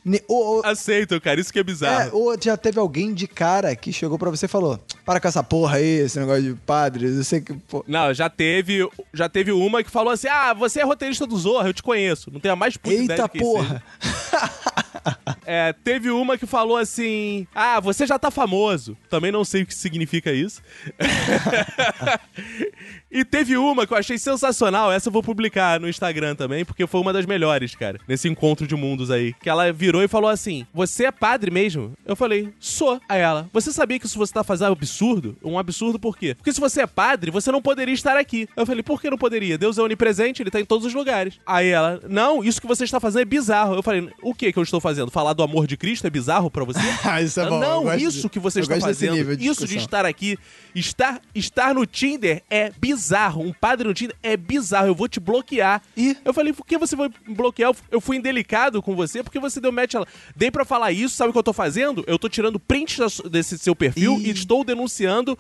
Ne- 0.05 0.21
Ou, 0.25 0.55
ou- 0.57 0.65
Aceito, 0.65 1.19
cara, 1.19 1.37
isso 1.37 1.51
que 1.51 1.59
é 1.59 1.61
é, 1.61 1.63
bizarro. 1.65 2.09
ou 2.17 2.37
já 2.41 2.55
teve 2.55 2.79
alguém 2.79 3.13
de 3.13 3.27
cara 3.27 3.75
que 3.75 3.91
chegou 3.91 4.17
pra 4.17 4.29
você 4.29 4.45
e 4.45 4.49
falou: 4.49 4.79
para 5.05 5.19
com 5.19 5.27
essa 5.27 5.43
porra 5.43 5.77
aí, 5.77 5.99
esse 5.99 6.17
negócio 6.17 6.43
de 6.43 6.53
padre, 6.61 7.07
eu 7.07 7.23
sei 7.25 7.41
que. 7.41 7.53
Não, 7.85 8.13
já 8.13 8.29
teve, 8.29 8.87
já 9.13 9.27
teve 9.27 9.51
uma 9.51 9.83
que 9.83 9.91
falou 9.91 10.13
assim: 10.13 10.29
Ah, 10.29 10.53
você 10.53 10.79
é 10.79 10.83
roteirista 10.85 11.27
do 11.27 11.35
Zorra, 11.37 11.67
eu 11.67 11.73
te 11.73 11.83
conheço. 11.83 12.31
Não 12.31 12.39
tenho 12.39 12.53
a 12.53 12.55
mais 12.55 12.77
puta 12.77 12.95
ideia 12.95 13.11
Eita 13.19 13.23
de 13.23 13.29
quem 13.31 13.41
porra! 13.41 13.83
É, 15.49 15.71
teve 15.71 16.11
uma 16.11 16.37
que 16.37 16.45
falou 16.45 16.75
assim: 16.75 17.47
Ah, 17.55 17.79
você 17.79 18.05
já 18.05 18.19
tá 18.19 18.29
famoso. 18.29 18.97
Também 19.09 19.31
não 19.31 19.45
sei 19.45 19.61
o 19.61 19.65
que 19.65 19.73
significa 19.73 20.33
isso. 20.33 20.61
e 23.09 23.23
teve 23.23 23.55
uma 23.55 23.87
que 23.87 23.93
eu 23.93 23.97
achei 23.97 24.17
sensacional. 24.17 24.91
Essa 24.91 25.07
eu 25.07 25.13
vou 25.13 25.23
publicar 25.23 25.79
no 25.79 25.87
Instagram 25.87 26.35
também, 26.35 26.65
porque 26.65 26.85
foi 26.85 26.99
uma 26.99 27.13
das 27.13 27.25
melhores, 27.25 27.73
cara. 27.75 27.97
Nesse 28.05 28.27
encontro 28.27 28.67
de 28.67 28.75
mundos 28.75 29.09
aí. 29.09 29.33
Que 29.35 29.49
ela 29.49 29.71
virou 29.71 30.03
e 30.03 30.09
falou 30.09 30.29
assim: 30.29 30.67
Você 30.73 31.05
é 31.05 31.11
padre 31.13 31.49
mesmo? 31.49 31.93
Eu 32.05 32.17
falei: 32.17 32.53
Sou. 32.59 32.99
Aí 33.07 33.21
ela: 33.21 33.49
Você 33.53 33.71
sabia 33.71 33.97
que 33.97 34.05
isso 34.05 34.19
você 34.19 34.33
tá 34.33 34.43
fazendo 34.43 34.67
é 34.67 34.69
um 34.69 34.73
absurdo? 34.73 35.37
Um 35.41 35.57
absurdo 35.57 35.97
por 35.97 36.17
quê? 36.17 36.35
Porque 36.35 36.51
se 36.51 36.59
você 36.59 36.81
é 36.81 36.87
padre, 36.87 37.31
você 37.31 37.53
não 37.53 37.61
poderia 37.61 37.93
estar 37.93 38.17
aqui. 38.17 38.49
Eu 38.53 38.65
falei: 38.65 38.83
Por 38.83 38.99
que 38.99 39.09
não 39.09 39.17
poderia? 39.17 39.57
Deus 39.57 39.77
é 39.77 39.81
onipresente, 39.81 40.43
ele 40.43 40.51
tá 40.51 40.59
em 40.59 40.65
todos 40.65 40.85
os 40.85 40.93
lugares. 40.93 41.39
Aí 41.45 41.69
ela: 41.69 42.01
Não, 42.09 42.43
isso 42.43 42.59
que 42.59 42.67
você 42.67 42.83
está 42.83 42.99
fazendo 42.99 43.21
é 43.21 43.25
bizarro. 43.25 43.75
Eu 43.75 43.83
falei: 43.83 44.09
O 44.21 44.33
que 44.33 44.51
que 44.51 44.59
eu 44.59 44.63
estou 44.63 44.81
fazendo? 44.81 45.09
Falar 45.09 45.36
do 45.37 45.43
amor 45.43 45.65
de 45.67 45.77
Cristo 45.77 46.05
é 46.05 46.09
bizarro 46.09 46.51
pra 46.51 46.65
você? 46.65 46.79
Ah, 47.05 47.21
isso 47.21 47.39
é 47.39 47.47
bom, 47.47 47.59
Não, 47.59 47.93
isso 47.95 48.23
de- 48.23 48.29
que 48.29 48.39
você 48.39 48.59
está 48.59 48.77
fazendo, 48.79 49.37
de 49.37 49.47
isso 49.47 49.65
de 49.65 49.77
estar 49.77 50.05
aqui, 50.05 50.37
estar, 50.75 51.21
estar 51.33 51.73
no 51.73 51.85
Tinder 51.85 52.43
é 52.49 52.71
bizarro. 52.77 53.41
Um 53.41 53.53
padre 53.53 53.87
no 53.87 53.93
Tinder 53.93 54.15
é 54.21 54.35
bizarro. 54.35 54.87
Eu 54.87 54.95
vou 54.95 55.07
te 55.07 55.19
bloquear. 55.19 55.81
Ih. 55.95 56.17
Eu 56.25 56.33
falei, 56.33 56.51
por 56.51 56.65
que 56.65 56.77
você 56.77 56.95
vai 56.95 57.09
bloquear? 57.27 57.71
Eu- 57.89 58.01
fui 58.01 58.17
indelicado 58.17 58.81
com 58.81 58.95
você 58.95 59.23
porque 59.23 59.39
você 59.39 59.61
deu 59.61 59.71
match. 59.71 59.93
Ela, 59.93 60.07
dei 60.35 60.49
pra 60.51 60.65
falar 60.65 60.91
isso, 60.91 61.15
sabe 61.15 61.29
o 61.29 61.33
que 61.33 61.39
eu 61.39 61.43
tô 61.43 61.53
fazendo? 61.53 62.03
Eu 62.07 62.17
tô 62.19 62.27
tirando 62.27 62.59
print 62.59 62.97
da 62.99 63.07
su- 63.09 63.29
desse 63.29 63.57
seu 63.57 63.75
perfil 63.75 64.17
Ih. 64.19 64.27
e 64.27 64.29
estou 64.31 64.63
denunciando. 64.63 65.37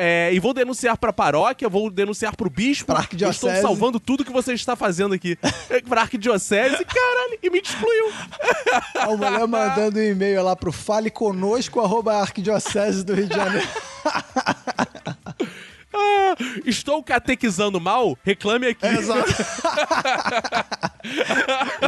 É, 0.00 0.32
e 0.32 0.38
vou 0.38 0.54
denunciar 0.54 0.96
pra 0.96 1.12
paróquia, 1.12 1.68
vou 1.68 1.90
denunciar 1.90 2.36
pro 2.36 2.48
bispo. 2.48 2.86
Pra. 2.86 3.04
Estou 3.28 3.50
salvando 3.56 3.98
tudo 3.98 4.24
que 4.24 4.30
você 4.30 4.54
está 4.54 4.76
fazendo 4.76 5.12
aqui. 5.12 5.36
É, 5.70 5.82
pra 5.82 6.02
arquidiocese, 6.02 6.82
caralho, 6.84 7.38
e 7.42 7.50
me 7.50 7.58
excluiu. 7.58 8.10
A 8.94 9.06
mulher 9.08 9.44
mandando 9.46 9.98
um 9.98 10.02
e-mail 10.02 10.42
lá 10.42 10.56
pro 10.56 10.72
fale 10.72 11.10
conosco, 11.10 11.80
arroba 11.80 12.14
arquidiocese 12.14 13.04
do 13.04 13.14
Rio 13.14 13.26
de 13.26 13.34
Janeiro. 13.34 13.68
Ah, 15.90 16.36
estou 16.66 17.02
catequizando 17.02 17.80
mal? 17.80 18.16
Reclame 18.22 18.68
aqui. 18.68 18.86
Exato. 18.86 19.30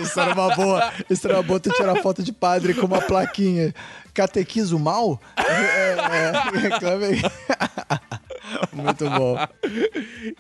Isso 0.03 0.19
era 0.19 0.33
uma 0.33 0.57
boa. 0.57 0.93
Isso 1.09 1.27
era 1.27 1.37
uma 1.37 1.43
boa 1.43 1.61
tu 1.61 1.71
tirar 1.71 1.95
foto 1.97 2.23
de 2.23 2.33
padre 2.33 2.73
com 2.73 2.87
uma 2.87 3.03
plaquinha. 3.03 3.75
Catequizo 4.13 4.79
mal? 4.79 5.21
É, 5.37 5.97
é, 5.97 6.59
reclame 6.59 7.05
aí. 7.05 7.23
Muito 8.73 9.09
bom. 9.09 9.37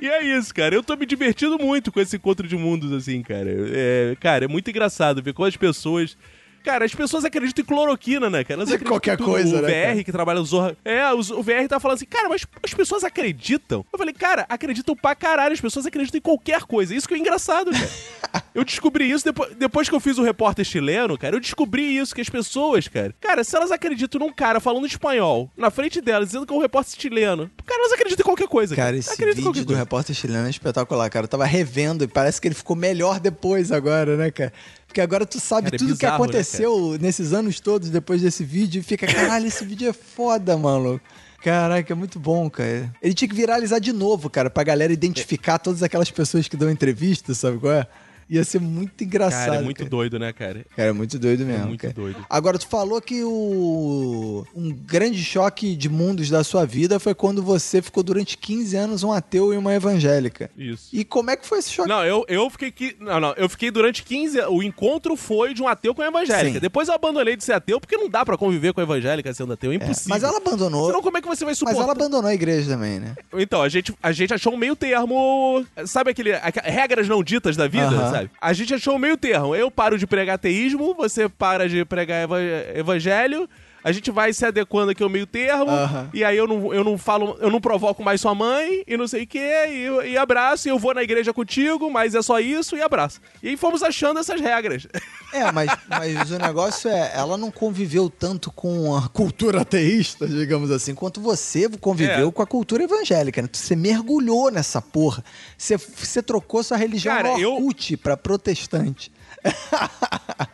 E 0.00 0.08
é 0.08 0.24
isso, 0.36 0.52
cara. 0.54 0.74
Eu 0.74 0.82
tô 0.82 0.96
me 0.96 1.06
divertindo 1.06 1.58
muito 1.58 1.92
com 1.92 2.00
esse 2.00 2.16
encontro 2.16 2.46
de 2.48 2.56
mundos, 2.56 2.92
assim, 2.92 3.22
cara. 3.22 3.48
É, 3.48 4.16
cara, 4.18 4.44
é 4.46 4.48
muito 4.48 4.68
engraçado 4.68 5.22
ver 5.22 5.32
como 5.32 5.46
as 5.46 5.56
pessoas. 5.56 6.16
Cara, 6.64 6.84
as 6.84 6.94
pessoas 6.94 7.24
acreditam 7.24 7.62
em 7.62 7.66
cloroquina, 7.66 8.28
né, 8.28 8.44
cara? 8.44 8.62
Elas 8.62 8.76
qualquer 8.82 9.16
coisa, 9.16 9.58
o 9.58 9.62
né, 9.62 9.68
VR 9.68 9.86
cara? 9.88 10.04
que 10.04 10.12
trabalha 10.12 10.38
no 10.40 10.44
Zorra. 10.44 10.76
É, 10.84 11.12
o 11.12 11.42
VR 11.42 11.68
tá 11.68 11.80
falando 11.80 11.96
assim, 11.96 12.06
cara, 12.06 12.28
mas 12.28 12.46
as 12.62 12.74
pessoas 12.74 13.04
acreditam? 13.04 13.84
Eu 13.92 13.98
falei, 13.98 14.14
cara, 14.14 14.46
acreditam 14.48 14.94
pra 14.96 15.14
caralho. 15.14 15.52
As 15.52 15.60
pessoas 15.60 15.86
acreditam 15.86 16.18
em 16.18 16.22
qualquer 16.22 16.62
coisa. 16.62 16.94
Isso 16.94 17.08
que 17.08 17.14
é 17.14 17.18
engraçado, 17.18 17.70
cara. 17.70 18.44
eu 18.54 18.64
descobri 18.64 19.10
isso 19.10 19.24
depois, 19.24 19.54
depois 19.56 19.88
que 19.88 19.94
eu 19.94 20.00
fiz 20.00 20.18
o 20.18 20.22
repórter 20.22 20.64
chileno, 20.64 21.16
cara. 21.18 21.36
Eu 21.36 21.40
descobri 21.40 21.96
isso, 21.96 22.14
que 22.14 22.20
as 22.20 22.28
pessoas, 22.28 22.88
cara. 22.88 23.14
Cara, 23.20 23.42
se 23.44 23.56
elas 23.56 23.70
acreditam 23.70 24.20
num 24.20 24.32
cara 24.32 24.60
falando 24.60 24.86
espanhol 24.86 25.50
na 25.56 25.70
frente 25.70 26.00
delas, 26.00 26.28
dizendo 26.28 26.46
que 26.46 26.52
é 26.52 26.56
um 26.56 26.60
repórter 26.60 27.00
chileno, 27.00 27.50
cara, 27.64 27.80
elas 27.80 27.92
acreditam 27.92 28.22
em 28.22 28.26
qualquer 28.26 28.48
coisa. 28.48 28.76
Cara, 28.76 28.96
esse 28.96 29.12
Acreditam 29.12 29.52
vídeo 29.52 29.64
do 29.64 29.68
coisa. 29.68 29.80
repórter 29.82 30.14
chileno 30.14 30.46
é 30.46 30.50
espetacular, 30.50 31.08
cara. 31.10 31.24
Eu 31.24 31.28
tava 31.28 31.44
revendo 31.44 32.04
e 32.04 32.08
parece 32.08 32.40
que 32.40 32.48
ele 32.48 32.54
ficou 32.54 32.76
melhor 32.76 33.18
depois 33.20 33.72
agora, 33.72 34.16
né, 34.16 34.30
cara? 34.30 34.52
Porque 34.90 35.00
agora 35.00 35.24
tu 35.24 35.38
sabe 35.38 35.66
Cara, 35.66 35.76
é 35.76 35.78
tudo 35.78 35.94
o 35.94 35.96
que 35.96 36.00
bizarro, 36.04 36.18
né, 36.18 36.24
aconteceu 36.24 36.98
nesses 37.00 37.32
anos 37.32 37.60
todos 37.60 37.90
depois 37.90 38.20
desse 38.20 38.42
vídeo 38.42 38.80
e 38.80 38.82
fica, 38.82 39.06
caralho, 39.06 39.46
esse 39.46 39.64
vídeo 39.64 39.88
é 39.88 39.92
foda, 39.92 40.56
mano. 40.56 41.00
Caraca, 41.44 41.92
é 41.92 41.94
muito 41.94 42.18
bom, 42.18 42.50
cara. 42.50 42.92
Ele 43.00 43.14
tinha 43.14 43.28
que 43.28 43.34
viralizar 43.34 43.78
de 43.78 43.92
novo, 43.92 44.28
cara, 44.28 44.50
pra 44.50 44.64
galera 44.64 44.92
identificar 44.92 45.60
todas 45.60 45.84
aquelas 45.84 46.10
pessoas 46.10 46.48
que 46.48 46.56
dão 46.56 46.68
entrevista, 46.68 47.32
sabe 47.34 47.58
qual 47.58 47.72
é? 47.72 47.86
Ia 48.30 48.44
ser 48.44 48.60
muito 48.60 49.02
engraçado. 49.02 49.46
Cara, 49.46 49.56
é 49.56 49.62
muito 49.62 49.78
cara. 49.78 49.90
doido, 49.90 50.18
né, 50.18 50.32
cara? 50.32 50.64
Cara, 50.76 50.90
é 50.90 50.92
muito 50.92 51.18
doido 51.18 51.44
mesmo. 51.44 51.66
muito 51.66 51.80
cara. 51.80 51.92
doido. 51.92 52.24
Agora, 52.30 52.58
tu 52.58 52.68
falou 52.68 53.00
que 53.02 53.24
o 53.24 54.46
um 54.54 54.70
grande 54.72 55.22
choque 55.24 55.74
de 55.74 55.88
mundos 55.88 56.30
da 56.30 56.44
sua 56.44 56.64
vida 56.64 57.00
foi 57.00 57.14
quando 57.14 57.42
você 57.42 57.82
ficou 57.82 58.02
durante 58.02 58.38
15 58.38 58.76
anos 58.76 59.02
um 59.02 59.12
ateu 59.12 59.52
e 59.52 59.56
uma 59.56 59.74
evangélica. 59.74 60.48
Isso. 60.56 60.88
E 60.92 61.04
como 61.04 61.30
é 61.30 61.36
que 61.36 61.46
foi 61.46 61.58
esse 61.58 61.70
choque? 61.72 61.88
Não, 61.88 62.04
eu, 62.04 62.24
eu 62.28 62.48
fiquei 62.50 62.68
aqui. 62.68 62.96
Não, 63.00 63.18
não. 63.18 63.32
Eu 63.36 63.48
fiquei 63.48 63.70
durante 63.70 64.02
15 64.04 64.38
anos. 64.40 64.50
O 64.54 64.62
encontro 64.62 65.16
foi 65.16 65.52
de 65.52 65.62
um 65.62 65.66
ateu 65.68 65.94
com 65.94 66.02
a 66.02 66.06
evangélica. 66.06 66.54
Sim. 66.54 66.60
Depois 66.60 66.86
eu 66.88 66.94
abandonei 66.94 67.36
de 67.36 67.42
ser 67.42 67.52
ateu, 67.54 67.80
porque 67.80 67.96
não 67.96 68.08
dá 68.08 68.24
pra 68.24 68.36
conviver 68.36 68.72
com 68.72 68.80
a 68.80 68.84
evangélica 68.84 69.32
sendo 69.34 69.52
ateu. 69.54 69.72
É 69.72 69.74
É, 69.74 69.76
impossível. 69.76 70.08
mas 70.08 70.22
ela 70.22 70.36
abandonou. 70.36 70.86
Senão, 70.86 71.02
como 71.02 71.18
é 71.18 71.20
que 71.20 71.26
você 71.28 71.44
vai 71.44 71.50
Mas 71.52 71.58
suportar? 71.58 71.82
ela 71.82 71.92
abandonou 71.92 72.30
a 72.30 72.34
igreja 72.34 72.70
também, 72.70 73.00
né? 73.00 73.14
Então, 73.34 73.60
a 73.62 73.68
gente, 73.68 73.92
a 74.02 74.12
gente 74.12 74.32
achou 74.32 74.52
um 74.52 74.56
meio 74.56 74.76
termo. 74.76 75.64
Sabe 75.86 76.10
aquele. 76.10 76.30
regras 76.64 77.08
não 77.08 77.22
ditas 77.24 77.56
da 77.56 77.66
vida? 77.66 77.86
Aham, 77.86 78.10
sabe? 78.10 78.19
Sabe? 78.22 78.30
A 78.40 78.52
gente 78.52 78.74
achou 78.74 78.96
o 78.96 78.98
meio 78.98 79.16
termo. 79.16 79.54
Eu 79.54 79.70
paro 79.70 79.98
de 79.98 80.06
pregar 80.06 80.34
ateísmo, 80.36 80.94
você 80.94 81.28
para 81.28 81.68
de 81.68 81.84
pregar 81.84 82.22
eva- 82.22 82.40
evangelho. 82.74 83.48
A 83.82 83.92
gente 83.92 84.10
vai 84.10 84.30
se 84.34 84.44
adequando 84.44 84.90
aqui 84.90 85.02
ao 85.02 85.08
meio 85.08 85.26
termo. 85.26 85.70
Aham. 85.70 86.10
E 86.12 86.22
aí 86.22 86.36
eu 86.36 86.46
não, 86.46 86.74
eu 86.74 86.84
não 86.84 86.98
falo, 86.98 87.38
eu 87.40 87.50
não 87.50 87.62
provoco 87.62 88.02
mais 88.02 88.20
sua 88.20 88.34
mãe 88.34 88.82
e 88.86 88.94
não 88.94 89.08
sei 89.08 89.22
o 89.22 89.26
quê. 89.26 89.50
E, 89.68 90.10
e 90.10 90.18
abraço, 90.18 90.68
e 90.68 90.70
eu 90.70 90.78
vou 90.78 90.92
na 90.92 91.02
igreja 91.02 91.32
contigo, 91.32 91.90
mas 91.90 92.14
é 92.14 92.20
só 92.20 92.38
isso 92.38 92.76
e 92.76 92.82
abraço. 92.82 93.22
E 93.42 93.48
aí 93.48 93.56
fomos 93.56 93.82
achando 93.82 94.20
essas 94.20 94.38
regras. 94.38 94.86
É, 95.32 95.52
mas, 95.52 95.70
mas 95.88 96.30
o 96.30 96.38
negócio 96.38 96.90
é, 96.90 97.12
ela 97.14 97.36
não 97.38 97.50
conviveu 97.50 98.10
tanto 98.10 98.50
com 98.50 98.96
a 98.96 99.08
cultura 99.08 99.60
ateísta, 99.62 100.26
digamos 100.26 100.70
assim, 100.70 100.94
quanto 100.94 101.20
você 101.20 101.68
conviveu 101.68 102.28
É. 102.28 102.32
com 102.32 102.42
a 102.42 102.46
cultura 102.46 102.82
evangélica. 102.82 103.40
né? 103.42 103.48
Você 103.52 103.76
mergulhou 103.76 104.50
nessa 104.50 104.82
porra. 104.82 105.24
Você, 105.56 105.76
você 105.76 106.22
trocou 106.22 106.62
sua 106.62 106.76
religião 106.76 107.14
Cara, 107.14 107.38
eu- 107.40 107.58
pra 108.02 108.16
protestante. 108.16 109.12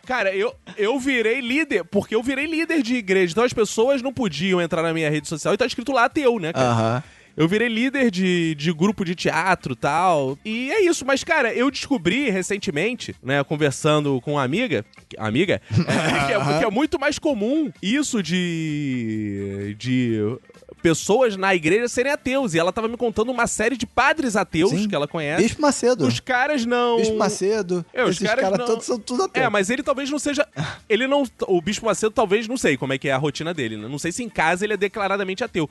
Cara, 0.06 0.34
eu, 0.34 0.54
eu 0.76 0.98
virei 0.98 1.40
líder, 1.40 1.84
porque 1.84 2.14
eu 2.14 2.22
virei 2.22 2.46
líder 2.46 2.82
de 2.82 2.94
igreja. 2.94 3.32
Então 3.32 3.44
as 3.44 3.52
pessoas 3.52 4.02
não 4.02 4.12
podiam 4.12 4.60
entrar 4.60 4.82
na 4.82 4.92
minha 4.92 5.10
rede 5.10 5.28
social 5.28 5.54
e 5.54 5.56
tá 5.56 5.66
escrito 5.66 5.92
lá 5.92 6.04
ateu, 6.04 6.38
né, 6.38 6.52
cara? 6.52 6.66
Aham. 6.68 7.02
Eu 7.36 7.46
virei 7.46 7.68
líder 7.68 8.10
de, 8.10 8.54
de 8.54 8.72
grupo 8.72 9.04
de 9.04 9.14
teatro 9.14 9.74
e 9.74 9.76
tal. 9.76 10.38
E 10.44 10.70
é 10.70 10.80
isso. 10.86 11.04
Mas, 11.04 11.22
cara, 11.22 11.52
eu 11.52 11.70
descobri 11.70 12.30
recentemente, 12.30 13.14
né, 13.22 13.44
conversando 13.44 14.20
com 14.22 14.32
uma 14.32 14.42
amiga. 14.42 14.84
Amiga? 15.18 15.60
é, 15.70 15.76
que, 16.26 16.32
é, 16.32 16.58
que 16.60 16.64
é 16.64 16.70
muito 16.70 16.98
mais 16.98 17.18
comum 17.18 17.70
isso 17.82 18.22
de. 18.22 19.76
de 19.78 20.36
pessoas 20.82 21.36
na 21.36 21.52
igreja 21.54 21.88
serem 21.88 22.12
ateus. 22.12 22.54
E 22.54 22.58
ela 22.58 22.72
tava 22.72 22.86
me 22.86 22.96
contando 22.96 23.30
uma 23.32 23.46
série 23.46 23.76
de 23.76 23.86
padres 23.86 24.36
ateus 24.36 24.70
Sim. 24.70 24.88
que 24.88 24.94
ela 24.94 25.08
conhece. 25.08 25.42
Bispo 25.42 25.60
Macedo. 25.60 26.06
Os 26.06 26.20
caras 26.20 26.64
não. 26.64 26.98
Bispo 26.98 27.16
Macedo. 27.16 27.84
É, 27.92 28.04
os 28.04 28.18
caras 28.18 28.50
não- 28.56 28.66
todos 28.66 28.86
são 28.86 28.98
tudo 28.98 29.24
ateus. 29.24 29.44
É, 29.44 29.48
mas 29.48 29.68
ele 29.68 29.82
talvez 29.82 30.08
não 30.10 30.18
seja. 30.18 30.46
Ele 30.88 31.06
não. 31.06 31.24
O 31.48 31.60
Bispo 31.60 31.86
Macedo 31.86 32.12
talvez 32.12 32.46
não 32.46 32.56
sei 32.56 32.76
como 32.76 32.92
é 32.92 32.98
que 32.98 33.08
é 33.08 33.12
a 33.12 33.16
rotina 33.18 33.52
dele. 33.52 33.76
né? 33.76 33.88
Não 33.88 33.98
sei 33.98 34.12
se 34.12 34.22
em 34.22 34.28
casa 34.28 34.64
ele 34.64 34.74
é 34.74 34.76
declaradamente 34.76 35.42
ateu. 35.42 35.68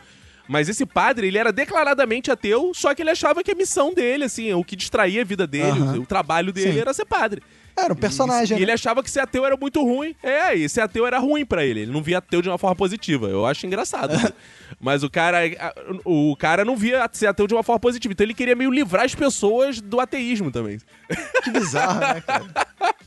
Mas 0.47 0.69
esse 0.69 0.85
padre, 0.85 1.27
ele 1.27 1.37
era 1.37 1.51
declaradamente 1.51 2.31
ateu, 2.31 2.71
só 2.73 2.93
que 2.93 3.01
ele 3.01 3.09
achava 3.09 3.43
que 3.43 3.51
a 3.51 3.55
missão 3.55 3.93
dele, 3.93 4.25
assim, 4.25 4.53
o 4.53 4.63
que 4.63 4.75
distraía 4.75 5.21
a 5.21 5.25
vida 5.25 5.47
dele, 5.47 5.79
Aham. 5.79 5.99
o, 5.99 6.05
trabalho 6.05 6.53
dele 6.53 6.73
Sim. 6.73 6.79
era 6.79 6.93
ser 6.93 7.05
padre. 7.05 7.41
Era 7.77 7.91
um 7.91 7.95
personagem, 7.95 8.57
E 8.57 8.59
ele 8.61 8.67
né? 8.67 8.73
achava 8.73 9.03
que 9.03 9.11
ser 9.11 9.19
ateu 9.19 9.45
era 9.45 9.57
muito 9.57 9.83
ruim. 9.83 10.15
É, 10.23 10.55
e 10.55 10.69
ser 10.69 10.81
ateu 10.81 11.05
era 11.05 11.19
ruim 11.19 11.45
pra 11.45 11.65
ele. 11.65 11.81
Ele 11.81 11.91
não 11.91 12.01
via 12.01 12.19
ateu 12.19 12.41
de 12.41 12.47
uma 12.47 12.57
forma 12.57 12.75
positiva. 12.75 13.27
Eu 13.27 13.45
acho 13.45 13.65
engraçado. 13.67 14.13
Mas 14.79 15.03
o 15.03 15.09
cara, 15.09 15.39
o 16.03 16.35
cara 16.35 16.63
não 16.65 16.75
via 16.75 17.07
ser 17.11 17.27
ateu 17.27 17.47
de 17.47 17.53
uma 17.53 17.63
forma 17.63 17.79
positiva. 17.79 18.11
Então 18.11 18.25
ele 18.25 18.33
queria 18.33 18.55
meio 18.55 18.71
livrar 18.71 19.05
as 19.05 19.15
pessoas 19.15 19.79
do 19.81 19.99
ateísmo 19.99 20.51
também. 20.51 20.79
Que 21.43 21.51
bizarro, 21.51 21.99
né, 21.99 22.21
cara? 22.21 22.45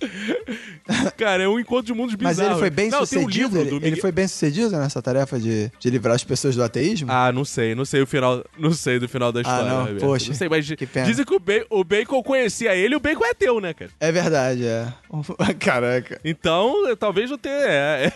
Cara, 1.17 1.43
é 1.43 1.49
um 1.49 1.59
encontro 1.59 1.87
de 1.87 1.93
mundos 1.93 2.15
Mas 2.21 2.37
bizarros. 2.37 2.53
ele 2.53 2.61
foi 2.61 2.71
bem 2.71 2.89
não, 2.91 2.99
um 3.03 3.07
sucedido? 3.07 3.31
livro 3.31 3.61
ele, 3.61 3.71
do 3.71 3.77
ele 3.77 3.85
Miguel... 3.87 4.01
foi 4.01 4.13
bem 4.13 4.29
sucedido 4.29 4.71
nessa 4.71 5.03
tarefa 5.03 5.39
de, 5.39 5.71
de 5.79 5.91
livrar 5.91 6.15
as 6.15 6.25
pessoas 6.25 6.55
do 6.57 6.63
ateísmo? 6.63 7.11
Ah, 7.11 7.31
não 7.33 7.45
sei, 7.45 7.75
não 7.75 7.85
sei 7.85 8.03
o 8.03 8.07
final, 8.07 8.45
não 8.59 8.73
sei 8.73 8.99
do 8.99 9.09
final 9.09 9.33
da 9.33 9.41
história. 9.41 9.69
não, 9.69 9.81
Roberto. 9.81 10.01
poxa, 10.01 10.29
não 10.29 10.35
sei, 10.35 10.49
mas 10.49 10.69
que 10.71 10.87
pena. 10.87 11.07
dizem 11.07 11.25
que 11.25 11.35
o, 11.35 11.39
Ba- 11.41 11.67
o 11.71 11.83
Bacon 11.85 12.23
conhecia 12.23 12.75
ele 12.75 12.95
e 12.95 12.97
o 12.97 13.01
Bacon 13.01 13.25
é 13.25 13.35
teu, 13.35 13.61
né, 13.61 13.75
cara? 13.75 13.91
É 14.01 14.13
verdade, 14.13 14.65
é. 14.67 14.93
Caraca. 15.59 16.21
Então, 16.25 16.89
eu- 16.89 16.97
talvez 16.97 17.29
não 17.31 17.39
tenha. 17.39 17.55
É, 17.55 18.13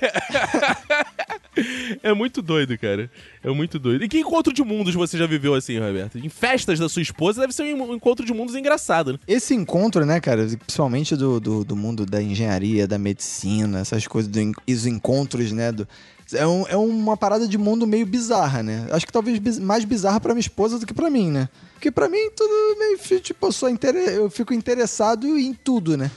é 2.11 2.15
muito 2.15 2.41
doido, 2.41 2.79
cara. 2.79 3.11
É 3.45 3.51
muito 3.51 3.79
doido. 3.79 4.05
E 4.05 4.09
que 4.09 4.19
encontro 4.21 4.53
de 4.53 4.63
mundos 4.63 4.95
você 4.95 5.19
já 5.19 5.27
viveu 5.27 5.55
assim, 5.55 5.79
Roberto? 5.79 6.17
Em 6.19 6.29
festas 6.29 6.79
da 6.79 6.89
sua 6.89 7.03
esposa 7.03 7.41
deve 7.41 7.53
ser 7.53 7.75
um 7.75 7.95
encontro 7.95 8.25
de 8.25 8.33
mundos 8.33 8.55
engraçado, 8.55 9.15
né? 9.15 9.19
Esse 9.27 9.53
encontro, 9.55 10.07
né, 10.07 10.21
cara, 10.21 10.47
principalmente 10.47 11.17
do, 11.17 11.41
do, 11.41 11.65
do 11.65 11.75
mundo 11.77 12.07
da 12.07 12.23
engenharia, 12.23 12.87
da 12.87 12.99
medicina, 12.99 13.81
essas 13.81 14.07
coisas, 14.07 14.31
do, 14.31 14.39
os 14.69 14.87
encontros, 14.87 15.51
né, 15.51 15.73
do, 15.73 15.89
é, 16.33 16.47
um- 16.47 16.67
é 16.69 16.77
uma 16.77 17.17
parada 17.17 17.49
de 17.49 17.59
mundo 17.59 17.87
meio 17.87 18.07
bizarra, 18.07 18.63
né? 18.63 18.87
Acho 18.93 19.05
que 19.07 19.13
talvez 19.13 19.39
biz- 19.39 19.59
mais 19.59 19.85
bizarra 19.85 20.21
pra 20.21 20.33
minha 20.35 20.41
esposa 20.41 20.79
do 20.79 20.87
que 20.87 20.95
pra 20.95 21.11
mim, 21.11 21.31
né? 21.31 21.49
Porque 21.75 21.91
pra 21.91 22.09
mim 22.09 22.31
tudo 22.37 22.79
meio, 22.79 23.21
tipo, 23.21 23.47
eu, 23.47 23.53
sou 23.53 23.69
inter- 23.69 23.95
eu 23.97 24.31
fico 24.31 24.55
interessado 24.55 25.27
em 25.37 25.53
tudo, 25.53 25.97
né? 25.97 26.11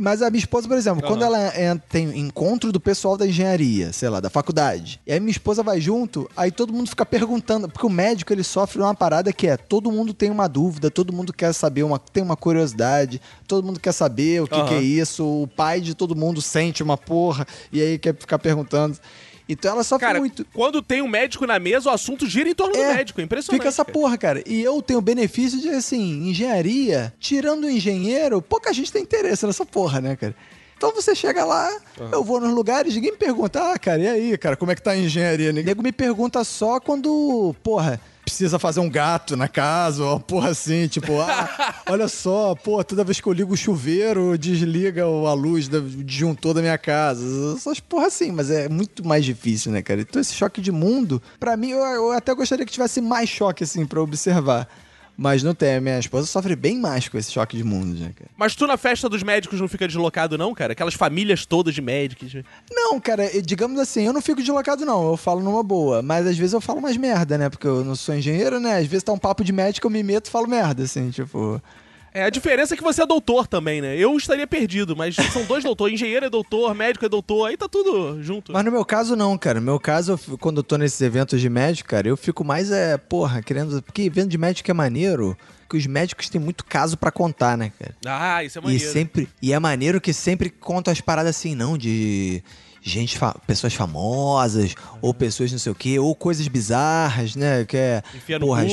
Mas 0.00 0.22
a 0.22 0.30
minha 0.30 0.38
esposa, 0.40 0.66
por 0.68 0.76
exemplo, 0.76 1.06
quando 1.06 1.24
ela 1.24 1.38
é- 1.38 1.74
tem 1.88 2.18
encontro 2.18 2.70
do 2.72 2.80
pessoal 2.80 3.16
da 3.16 3.26
engenharia, 3.26 3.92
sei 3.92 4.08
lá, 4.08 4.20
da 4.20 4.30
faculdade, 4.30 5.00
e 5.06 5.12
aí 5.12 5.20
minha 5.20 5.30
esposa 5.30 5.62
vai 5.62 5.80
junto, 5.80 6.28
aí 6.36 6.50
todo 6.50 6.72
mundo 6.72 6.88
fica 6.88 7.04
perguntando, 7.06 7.68
porque 7.68 7.86
o 7.86 7.90
médico 7.90 8.32
ele 8.32 8.44
sofre 8.44 8.80
uma 8.80 8.94
parada 8.94 9.32
que 9.32 9.46
é 9.46 9.56
todo 9.56 9.90
mundo 9.90 10.12
tem 10.14 10.30
uma 10.30 10.48
dúvida, 10.48 10.90
todo 10.90 11.12
mundo 11.12 11.32
quer 11.32 11.52
saber, 11.52 11.82
uma, 11.82 11.98
tem 11.98 12.22
uma 12.22 12.36
curiosidade, 12.36 13.20
todo 13.46 13.64
mundo 13.64 13.80
quer 13.80 13.92
saber 13.92 14.42
o 14.42 14.46
que, 14.46 14.54
Aham. 14.54 14.68
que 14.68 14.74
é 14.74 14.80
isso, 14.80 15.24
o 15.24 15.46
pai 15.46 15.80
de 15.80 15.94
todo 15.94 16.14
mundo 16.16 16.40
sente 16.40 16.82
uma 16.82 16.96
porra, 16.96 17.46
e 17.72 17.80
aí 17.80 17.98
quer 17.98 18.14
ficar 18.14 18.38
perguntando. 18.38 18.98
Então 19.48 19.72
ela 19.72 19.82
sofre 19.82 20.06
Cara, 20.06 20.18
muito. 20.18 20.46
quando 20.52 20.82
tem 20.82 21.00
um 21.00 21.08
médico 21.08 21.46
na 21.46 21.58
mesa, 21.58 21.88
o 21.88 21.92
assunto 21.92 22.26
gira 22.28 22.48
em 22.48 22.54
torno 22.54 22.74
do 22.74 22.78
médico. 22.80 23.20
É 23.20 23.24
impressionante. 23.24 23.58
Fica 23.58 23.68
essa 23.68 23.84
cara. 23.84 23.98
porra, 23.98 24.18
cara. 24.18 24.42
E 24.46 24.62
eu 24.62 24.82
tenho 24.82 24.98
o 24.98 25.02
benefício 25.02 25.58
de, 25.58 25.70
assim, 25.70 26.28
engenharia, 26.28 27.12
tirando 27.18 27.64
o 27.64 27.70
engenheiro, 27.70 28.42
pouca 28.42 28.72
gente 28.72 28.92
tem 28.92 29.02
interesse 29.02 29.46
nessa 29.46 29.64
porra, 29.64 30.00
né, 30.00 30.16
cara? 30.16 30.34
Então 30.76 30.94
você 30.94 31.12
chega 31.12 31.44
lá, 31.44 31.76
eu 32.12 32.22
vou 32.22 32.40
nos 32.40 32.54
lugares, 32.54 32.94
ninguém 32.94 33.10
me 33.10 33.16
pergunta, 33.16 33.72
ah, 33.72 33.76
cara, 33.78 34.00
e 34.00 34.06
aí, 34.06 34.38
cara, 34.38 34.56
como 34.56 34.70
é 34.70 34.76
que 34.76 34.82
tá 34.82 34.92
a 34.92 34.96
engenharia? 34.96 35.50
Ninguém 35.50 35.74
me 35.74 35.90
pergunta 35.90 36.44
só 36.44 36.78
quando, 36.78 37.52
porra, 37.64 38.00
precisa 38.28 38.58
fazer 38.58 38.80
um 38.80 38.88
gato 38.90 39.36
na 39.36 39.48
casa, 39.48 40.04
ou 40.04 40.10
uma 40.12 40.20
porra 40.20 40.50
assim, 40.50 40.86
tipo, 40.86 41.18
ah, 41.20 41.74
olha 41.88 42.06
só, 42.08 42.54
pô, 42.54 42.82
toda 42.84 43.02
vez 43.02 43.20
que 43.20 43.26
eu 43.26 43.32
ligo 43.32 43.54
o 43.54 43.56
chuveiro, 43.56 44.36
desliga 44.38 45.06
o- 45.08 45.26
a 45.26 45.32
luz 45.32 45.66
do 45.68 45.80
disjuntor 45.82 46.54
da 46.54 46.60
minha 46.60 46.76
casa. 46.78 47.24
Essas 47.56 47.80
porra 47.80 48.06
assim, 48.08 48.30
mas 48.30 48.50
é 48.50 48.68
muito 48.68 49.06
mais 49.06 49.24
difícil, 49.24 49.72
né, 49.72 49.80
cara? 49.82 50.02
Então 50.02 50.20
esse 50.20 50.34
choque 50.34 50.60
de 50.60 50.70
mundo, 50.70 51.22
pra 51.40 51.56
mim, 51.56 51.70
eu, 51.70 51.78
eu 51.80 52.12
até 52.12 52.34
gostaria 52.34 52.64
que 52.66 52.72
tivesse 52.72 53.00
mais 53.00 53.28
choque, 53.28 53.64
assim, 53.64 53.86
pra 53.86 54.00
observar. 54.02 54.68
Mas 55.20 55.42
não 55.42 55.52
tem, 55.52 55.80
minha 55.80 55.98
esposa 55.98 56.28
sofre 56.28 56.54
bem 56.54 56.78
mais 56.78 57.08
com 57.08 57.18
esse 57.18 57.32
choque 57.32 57.56
de 57.56 57.64
mundo, 57.64 57.98
né, 57.98 58.12
cara? 58.16 58.30
Mas 58.36 58.54
tu 58.54 58.68
na 58.68 58.76
festa 58.76 59.08
dos 59.08 59.20
médicos 59.24 59.60
não 59.60 59.66
fica 59.66 59.88
deslocado, 59.88 60.38
não, 60.38 60.54
cara? 60.54 60.74
Aquelas 60.74 60.94
famílias 60.94 61.44
todas 61.44 61.74
de 61.74 61.82
médicos. 61.82 62.32
Não, 62.70 63.00
cara, 63.00 63.28
digamos 63.42 63.80
assim, 63.80 64.06
eu 64.06 64.12
não 64.12 64.22
fico 64.22 64.40
deslocado, 64.40 64.86
não. 64.86 65.10
Eu 65.10 65.16
falo 65.16 65.42
numa 65.42 65.64
boa. 65.64 66.02
Mas 66.02 66.24
às 66.24 66.38
vezes 66.38 66.52
eu 66.52 66.60
falo 66.60 66.80
mais 66.80 66.96
merda, 66.96 67.36
né? 67.36 67.50
Porque 67.50 67.66
eu 67.66 67.84
não 67.84 67.96
sou 67.96 68.14
engenheiro, 68.14 68.60
né? 68.60 68.78
Às 68.78 68.86
vezes 68.86 69.02
tá 69.02 69.12
um 69.12 69.18
papo 69.18 69.42
de 69.42 69.52
médico, 69.52 69.88
eu 69.88 69.90
me 69.90 70.04
meto 70.04 70.26
e 70.26 70.30
falo 70.30 70.46
merda, 70.46 70.84
assim, 70.84 71.10
tipo. 71.10 71.60
É, 72.18 72.24
a 72.24 72.30
diferença 72.30 72.74
é 72.74 72.76
que 72.76 72.82
você 72.82 73.02
é 73.02 73.06
doutor 73.06 73.46
também, 73.46 73.80
né? 73.80 73.96
Eu 73.96 74.16
estaria 74.16 74.46
perdido, 74.46 74.96
mas 74.96 75.14
são 75.32 75.44
dois 75.44 75.62
doutores. 75.62 75.94
Engenheiro 75.94 76.26
é 76.26 76.30
doutor, 76.30 76.74
médico 76.74 77.04
é 77.04 77.08
doutor, 77.08 77.46
aí 77.46 77.56
tá 77.56 77.68
tudo 77.68 78.22
junto. 78.22 78.52
Mas 78.52 78.64
no 78.64 78.72
meu 78.72 78.84
caso, 78.84 79.14
não, 79.14 79.36
cara. 79.38 79.60
No 79.60 79.66
meu 79.66 79.78
caso, 79.78 80.18
eu 80.28 80.38
quando 80.38 80.58
eu 80.58 80.62
tô 80.62 80.76
nesses 80.76 81.00
eventos 81.00 81.40
de 81.40 81.48
médico, 81.48 81.88
cara, 81.90 82.08
eu 82.08 82.16
fico 82.16 82.44
mais, 82.44 82.70
é, 82.70 82.96
porra, 82.96 83.42
querendo. 83.42 83.80
Porque 83.82 84.02
evento 84.02 84.28
de 84.30 84.38
médico 84.38 84.70
é 84.70 84.74
maneiro, 84.74 85.36
que 85.68 85.76
os 85.76 85.86
médicos 85.86 86.28
têm 86.28 86.40
muito 86.40 86.64
caso 86.64 86.96
pra 86.96 87.10
contar, 87.10 87.56
né, 87.56 87.72
cara? 87.78 87.94
Ah, 88.06 88.42
isso 88.42 88.58
é 88.58 88.60
E 88.60 88.64
maneiro. 88.64 88.92
sempre 88.92 89.28
e 89.40 89.52
é 89.52 89.58
maneiro 89.58 90.00
que 90.00 90.12
sempre 90.12 90.50
conta 90.50 90.90
as 90.90 91.00
paradas 91.00 91.36
assim, 91.36 91.54
não 91.54 91.76
de 91.78 92.42
gente, 92.88 93.18
fa- 93.18 93.36
pessoas 93.46 93.74
famosas 93.74 94.74
ou 95.02 95.12
pessoas 95.14 95.52
não 95.52 95.58
sei 95.58 95.72
o 95.72 95.74
quê, 95.74 95.98
ou 95.98 96.14
coisas 96.14 96.46
bizarras, 96.48 97.34
né? 97.36 97.64
Que 97.64 97.76
é 97.76 98.02
Enfia 98.14 98.38
no 98.38 98.46
cu. 98.48 98.54
as- 98.54 98.72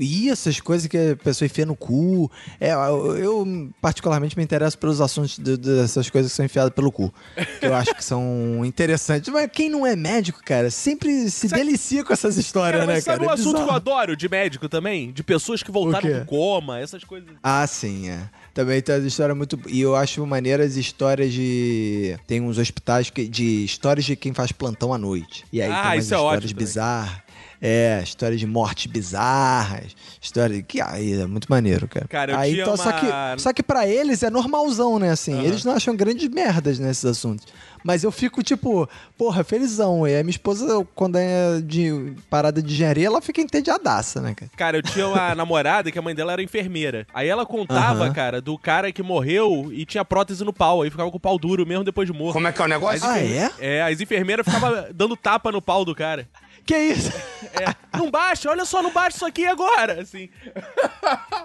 e 0.00 0.30
essas 0.30 0.60
coisas 0.60 0.86
que 0.86 0.96
a 0.96 1.16
pessoa 1.16 1.46
enfia 1.46 1.66
no 1.66 1.74
cu. 1.76 2.30
É, 2.60 2.72
eu, 2.72 3.16
eu, 3.16 3.70
particularmente 3.80 4.36
me 4.36 4.44
interesso 4.44 4.78
pelos 4.78 5.00
assuntos 5.00 5.38
de- 5.38 5.56
dessas 5.56 6.08
coisas 6.10 6.30
que 6.32 6.36
são 6.36 6.44
enfiadas 6.46 6.72
pelo 6.72 6.90
cu, 6.92 7.12
que 7.60 7.66
eu 7.66 7.74
acho 7.74 7.94
que 7.94 8.04
são 8.04 8.62
interessantes. 8.64 9.32
Mas 9.32 9.50
quem 9.52 9.68
não 9.68 9.86
é 9.86 9.96
médico, 9.96 10.40
cara, 10.44 10.70
sempre 10.70 11.30
se 11.30 11.48
delicia 11.48 12.04
com 12.04 12.12
essas 12.12 12.36
histórias, 12.36 12.80
Cara, 12.80 12.92
né, 12.94 13.00
sabe 13.00 13.18
cara? 13.18 13.28
um 13.28 13.30
É 13.30 13.34
assunto 13.34 13.56
que 13.56 13.70
eu 13.70 13.74
adoro 13.74 14.16
de 14.16 14.28
médico 14.28 14.68
também? 14.68 15.12
De 15.12 15.22
pessoas 15.22 15.62
que 15.62 15.70
voltaram 15.70 16.10
do 16.20 16.24
coma, 16.26 16.78
essas 16.78 17.02
coisas. 17.04 17.28
Ah, 17.42 17.66
sim, 17.66 18.08
é. 18.08 18.28
Também 18.56 18.80
tem 18.80 18.94
as 18.94 19.04
histórias 19.04 19.36
muito. 19.36 19.60
E 19.68 19.82
eu 19.82 19.94
acho 19.94 20.26
maneiras 20.26 20.78
histórias 20.78 21.30
de. 21.30 22.16
Tem 22.26 22.40
uns 22.40 22.56
hospitais 22.56 23.10
que... 23.10 23.28
de 23.28 23.62
histórias 23.62 24.06
de 24.06 24.16
quem 24.16 24.32
faz 24.32 24.50
plantão 24.50 24.94
à 24.94 24.98
noite. 24.98 25.44
E 25.52 25.60
aí 25.60 25.70
Ah, 25.70 25.74
tem 25.82 25.90
umas 25.92 26.04
isso 26.06 26.14
é 26.14 26.16
histórias 26.16 26.44
ótimo 26.44 26.50
também. 26.52 26.66
bizarras. 26.66 27.25
É, 27.60 28.00
histórias 28.02 28.38
de 28.40 28.46
mortes 28.46 28.86
bizarras. 28.86 29.96
História 30.20 30.62
que 30.62 30.80
aí 30.80 31.14
é 31.20 31.26
muito 31.26 31.46
maneiro, 31.48 31.88
cara. 31.88 32.06
Cara, 32.08 32.32
eu 32.32 32.38
aí, 32.38 32.50
tinha 32.52 32.62
então, 32.62 32.76
só 32.76 32.90
uma- 32.90 33.34
que 33.36 33.42
Só 33.42 33.52
que 33.52 33.62
pra 33.62 33.86
eles 33.86 34.22
é 34.22 34.30
normalzão, 34.30 34.98
né? 34.98 35.10
Assim, 35.10 35.32
Aham. 35.34 35.44
eles 35.44 35.64
não 35.64 35.72
acham 35.72 35.96
grandes 35.96 36.28
merdas 36.28 36.78
nesses 36.78 37.04
assuntos. 37.04 37.46
Mas 37.84 38.02
eu 38.02 38.10
fico, 38.10 38.42
tipo, 38.42 38.88
porra, 39.16 39.44
felizão. 39.44 40.06
E 40.08 40.16
a 40.18 40.22
minha 40.24 40.30
esposa, 40.32 40.84
quando 40.94 41.16
é 41.16 41.60
de 41.62 42.14
parada 42.28 42.60
de 42.60 42.72
engenharia, 42.74 43.06
ela 43.06 43.22
fica 43.22 43.40
entediadaça, 43.40 44.20
né, 44.20 44.34
cara? 44.34 44.50
Cara, 44.56 44.76
eu 44.78 44.82
tinha 44.82 45.06
uma 45.06 45.34
namorada 45.36 45.90
que 45.92 45.98
a 45.98 46.02
mãe 46.02 46.12
dela 46.14 46.32
era 46.32 46.42
enfermeira. 46.42 47.06
Aí 47.14 47.28
ela 47.28 47.46
contava, 47.46 48.06
Aham. 48.06 48.12
cara, 48.12 48.40
do 48.40 48.58
cara 48.58 48.90
que 48.90 49.02
morreu 49.04 49.68
e 49.72 49.86
tinha 49.86 50.04
prótese 50.04 50.42
no 50.44 50.52
pau. 50.52 50.82
Aí 50.82 50.90
ficava 50.90 51.10
com 51.10 51.16
o 51.16 51.20
pau 51.20 51.38
duro 51.38 51.64
mesmo 51.64 51.84
depois 51.84 52.08
de 52.10 52.12
morto. 52.12 52.32
Como 52.32 52.48
é 52.48 52.52
que 52.52 52.60
é 52.60 52.64
o 52.64 52.68
negócio? 52.68 53.06
Ah, 53.08 53.20
é? 53.20 53.50
É, 53.60 53.82
as 53.82 54.00
enfermeiras 54.00 54.44
ficavam 54.44 54.86
dando 54.92 55.16
tapa 55.16 55.52
no 55.52 55.62
pau 55.62 55.84
do 55.84 55.94
cara. 55.94 56.28
Que 56.66 56.76
isso? 56.76 57.12
É, 57.54 57.96
não 57.96 58.10
baixa, 58.10 58.50
olha 58.50 58.64
só, 58.64 58.82
não 58.82 58.92
baixa 58.92 59.16
isso 59.16 59.24
aqui 59.26 59.46
agora, 59.46 60.02
assim. 60.02 60.28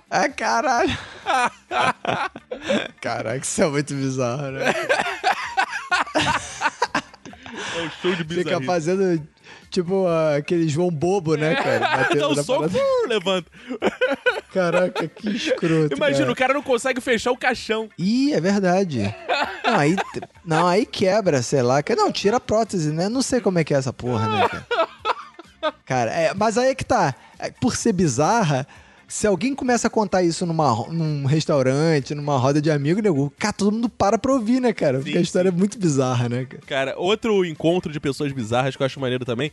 Ah, 0.10 0.28
caralho. 0.36 0.98
Caraca, 3.00 3.38
isso 3.38 3.62
é 3.62 3.68
muito 3.68 3.94
bizarro, 3.94 4.52
né? 4.52 4.74
É 7.76 7.82
um 7.82 7.90
show 8.02 8.12
de 8.16 8.24
Fica 8.24 8.26
bizarrice. 8.60 8.66
fazendo, 8.66 9.28
tipo, 9.70 10.06
aquele 10.38 10.68
João 10.68 10.90
Bobo, 10.90 11.36
né, 11.36 11.56
cara? 11.56 11.80
Dá 11.80 11.98
Batendo 11.98 12.30
um 12.30 12.36
na 12.36 12.44
soco, 12.44 12.66
uh, 12.66 13.08
levanta. 13.08 13.50
Caraca, 14.54 15.08
que 15.08 15.30
escroto, 15.30 15.96
Imagina, 15.96 16.20
cara. 16.20 16.32
o 16.32 16.36
cara 16.36 16.54
não 16.54 16.64
consegue 16.64 17.00
fechar 17.00 17.32
o 17.32 17.38
caixão. 17.38 17.90
Ih, 17.98 18.34
é 18.34 18.42
verdade. 18.42 19.16
Não, 19.66 19.80
aí, 19.80 19.96
não, 20.46 20.68
aí 20.68 20.86
quebra, 20.86 21.42
sei 21.42 21.62
lá. 21.62 21.82
Não, 21.96 22.12
tira 22.12 22.38
a 22.38 22.40
prótese, 22.42 22.92
né? 22.92 23.08
Não 23.08 23.22
sei 23.22 23.40
como 23.40 23.60
é 23.60 23.64
que 23.64 23.74
é 23.74 23.78
essa 23.78 23.94
porra, 23.94 24.28
né, 24.28 24.50
cara? 24.50 24.68
Cara, 25.86 26.12
é, 26.12 26.34
mas 26.34 26.58
aí 26.58 26.70
é 26.70 26.76
que 26.76 26.86
tá. 26.86 27.14
É, 27.40 27.52
Por 27.52 27.76
ser 27.76 27.94
bizarra, 27.94 28.68
se 29.08 29.28
alguém 29.28 29.54
começa 29.54 29.88
a 29.88 29.90
contar 29.90 30.24
isso 30.24 30.46
numa, 30.46 30.88
num 30.88 31.26
restaurante, 31.26 32.16
numa 32.16 32.38
roda 32.38 32.62
de 32.62 32.72
amigos, 32.72 33.04
nego, 33.04 33.32
cara, 33.38 33.54
todo 33.54 33.72
mundo 33.72 33.90
para 33.90 34.18
pra 34.18 34.32
ouvir, 34.32 34.62
né, 34.62 34.72
cara? 34.72 35.00
Porque 35.00 35.12
Sim, 35.12 35.18
a 35.18 35.22
história 35.22 35.50
é 35.50 35.52
muito 35.52 35.78
bizarra, 35.78 36.30
né, 36.30 36.46
cara? 36.46 36.64
Cara, 36.66 36.94
outro 36.98 37.44
encontro 37.44 37.92
de 37.92 38.00
pessoas 38.00 38.32
bizarras 38.32 38.76
que 38.76 38.82
eu 38.82 38.86
acho 38.86 39.00
maneiro 39.00 39.26
também 39.26 39.52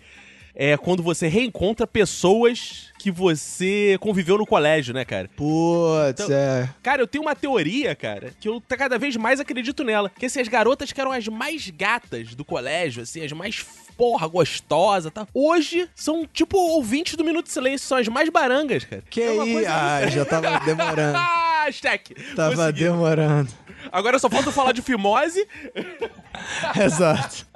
é 0.60 0.76
quando 0.76 1.04
você 1.04 1.28
reencontra 1.28 1.86
pessoas 1.86 2.88
que 2.98 3.12
você 3.12 3.96
conviveu 4.00 4.36
no 4.36 4.44
colégio, 4.44 4.92
né, 4.92 5.04
cara? 5.04 5.30
Putz, 5.36 6.20
Então- 6.24 6.34
é. 6.36 6.68
Cara, 6.82 7.00
eu 7.00 7.06
tenho 7.06 7.22
uma 7.22 7.36
teoria, 7.36 7.94
cara, 7.94 8.32
que 8.40 8.48
eu 8.48 8.60
cada 8.68 8.98
vez 8.98 9.14
mais 9.16 9.38
acredito 9.38 9.84
nela. 9.84 10.10
Que 10.18 10.26
assim, 10.26 10.40
as 10.40 10.48
garotas 10.48 10.90
que 10.92 11.00
eram 11.00 11.12
as 11.12 11.28
mais 11.28 11.70
gatas 11.70 12.34
do 12.34 12.44
colégio, 12.44 13.04
assim, 13.04 13.24
as 13.24 13.30
mais 13.30 13.64
porra 13.96 14.26
gostosas, 14.26 15.12
tá? 15.12 15.26
Hoje 15.32 15.88
são 15.94 16.26
tipo 16.26 16.58
ouvintes 16.58 17.14
do 17.14 17.24
Minuto 17.24 17.46
de 17.46 17.52
Silêncio, 17.52 17.86
são 17.86 17.98
as 17.98 18.08
mais 18.08 18.28
barangas, 18.28 18.84
cara. 18.84 19.02
Que 19.08 19.22
É 19.22 19.28
aí? 19.40 19.64
Ah, 19.66 20.06
já 20.08 20.24
tava 20.26 20.58
demorando. 20.64 21.16
Ah, 21.18 21.62
Hashtag. 21.66 22.14
Tava 22.34 22.56
Consegui. 22.56 22.80
demorando. 22.84 23.50
Agora 23.92 24.18
só 24.18 24.28
falta 24.28 24.50
falar 24.50 24.72
de 24.72 24.82
fimose. 24.82 25.46
Exato. 26.84 27.46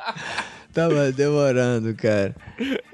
Tava 0.73 1.13
demorando, 1.13 1.95
cara. 1.95 2.35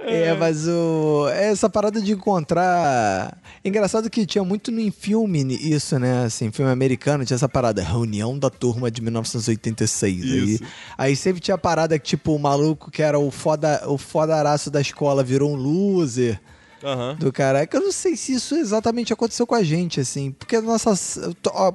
É, 0.00 0.34
mas 0.34 0.66
o. 0.66 1.28
Essa 1.28 1.70
parada 1.70 2.00
de 2.00 2.12
encontrar. 2.12 3.38
Engraçado 3.64 4.10
que 4.10 4.26
tinha 4.26 4.42
muito 4.42 4.72
em 4.72 4.90
filme 4.90 5.44
isso, 5.54 5.96
né? 5.98 6.24
Assim, 6.24 6.50
filme 6.50 6.72
americano, 6.72 7.24
tinha 7.24 7.36
essa 7.36 7.48
parada. 7.48 7.80
Reunião 7.80 8.36
da 8.36 8.50
turma 8.50 8.90
de 8.90 9.00
1986. 9.00 10.24
Isso. 10.24 10.64
Aí, 10.64 11.10
aí 11.10 11.16
sempre 11.16 11.40
tinha 11.40 11.54
a 11.54 11.58
parada 11.58 11.96
que, 11.98 12.04
tipo, 12.04 12.34
o 12.34 12.38
maluco 12.38 12.90
que 12.90 13.02
era 13.02 13.18
o 13.18 13.30
foda, 13.30 13.82
o 13.86 13.96
fodaraço 13.96 14.70
da 14.70 14.80
escola 14.80 15.22
virou 15.22 15.52
um 15.52 15.56
loser. 15.56 16.40
Aham. 16.82 17.16
Do 17.16 17.32
cara, 17.32 17.60
é 17.60 17.66
que 17.66 17.76
eu 17.76 17.80
não 17.80 17.92
sei 17.92 18.16
se 18.16 18.32
isso 18.34 18.54
exatamente 18.54 19.12
aconteceu 19.12 19.46
com 19.46 19.54
a 19.54 19.62
gente, 19.62 20.00
assim. 20.00 20.32
Porque 20.32 20.56
a 20.56 20.62
nossa, 20.62 20.92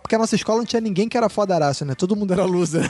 porque 0.02 0.16
a 0.16 0.18
nossa 0.20 0.36
escola 0.36 0.60
não 0.60 0.66
tinha 0.66 0.80
ninguém 0.82 1.10
que 1.10 1.18
era 1.18 1.28
fodaraço, 1.30 1.84
né? 1.86 1.94
Todo 1.96 2.16
mundo 2.16 2.32
era 2.34 2.46
loser. 2.46 2.90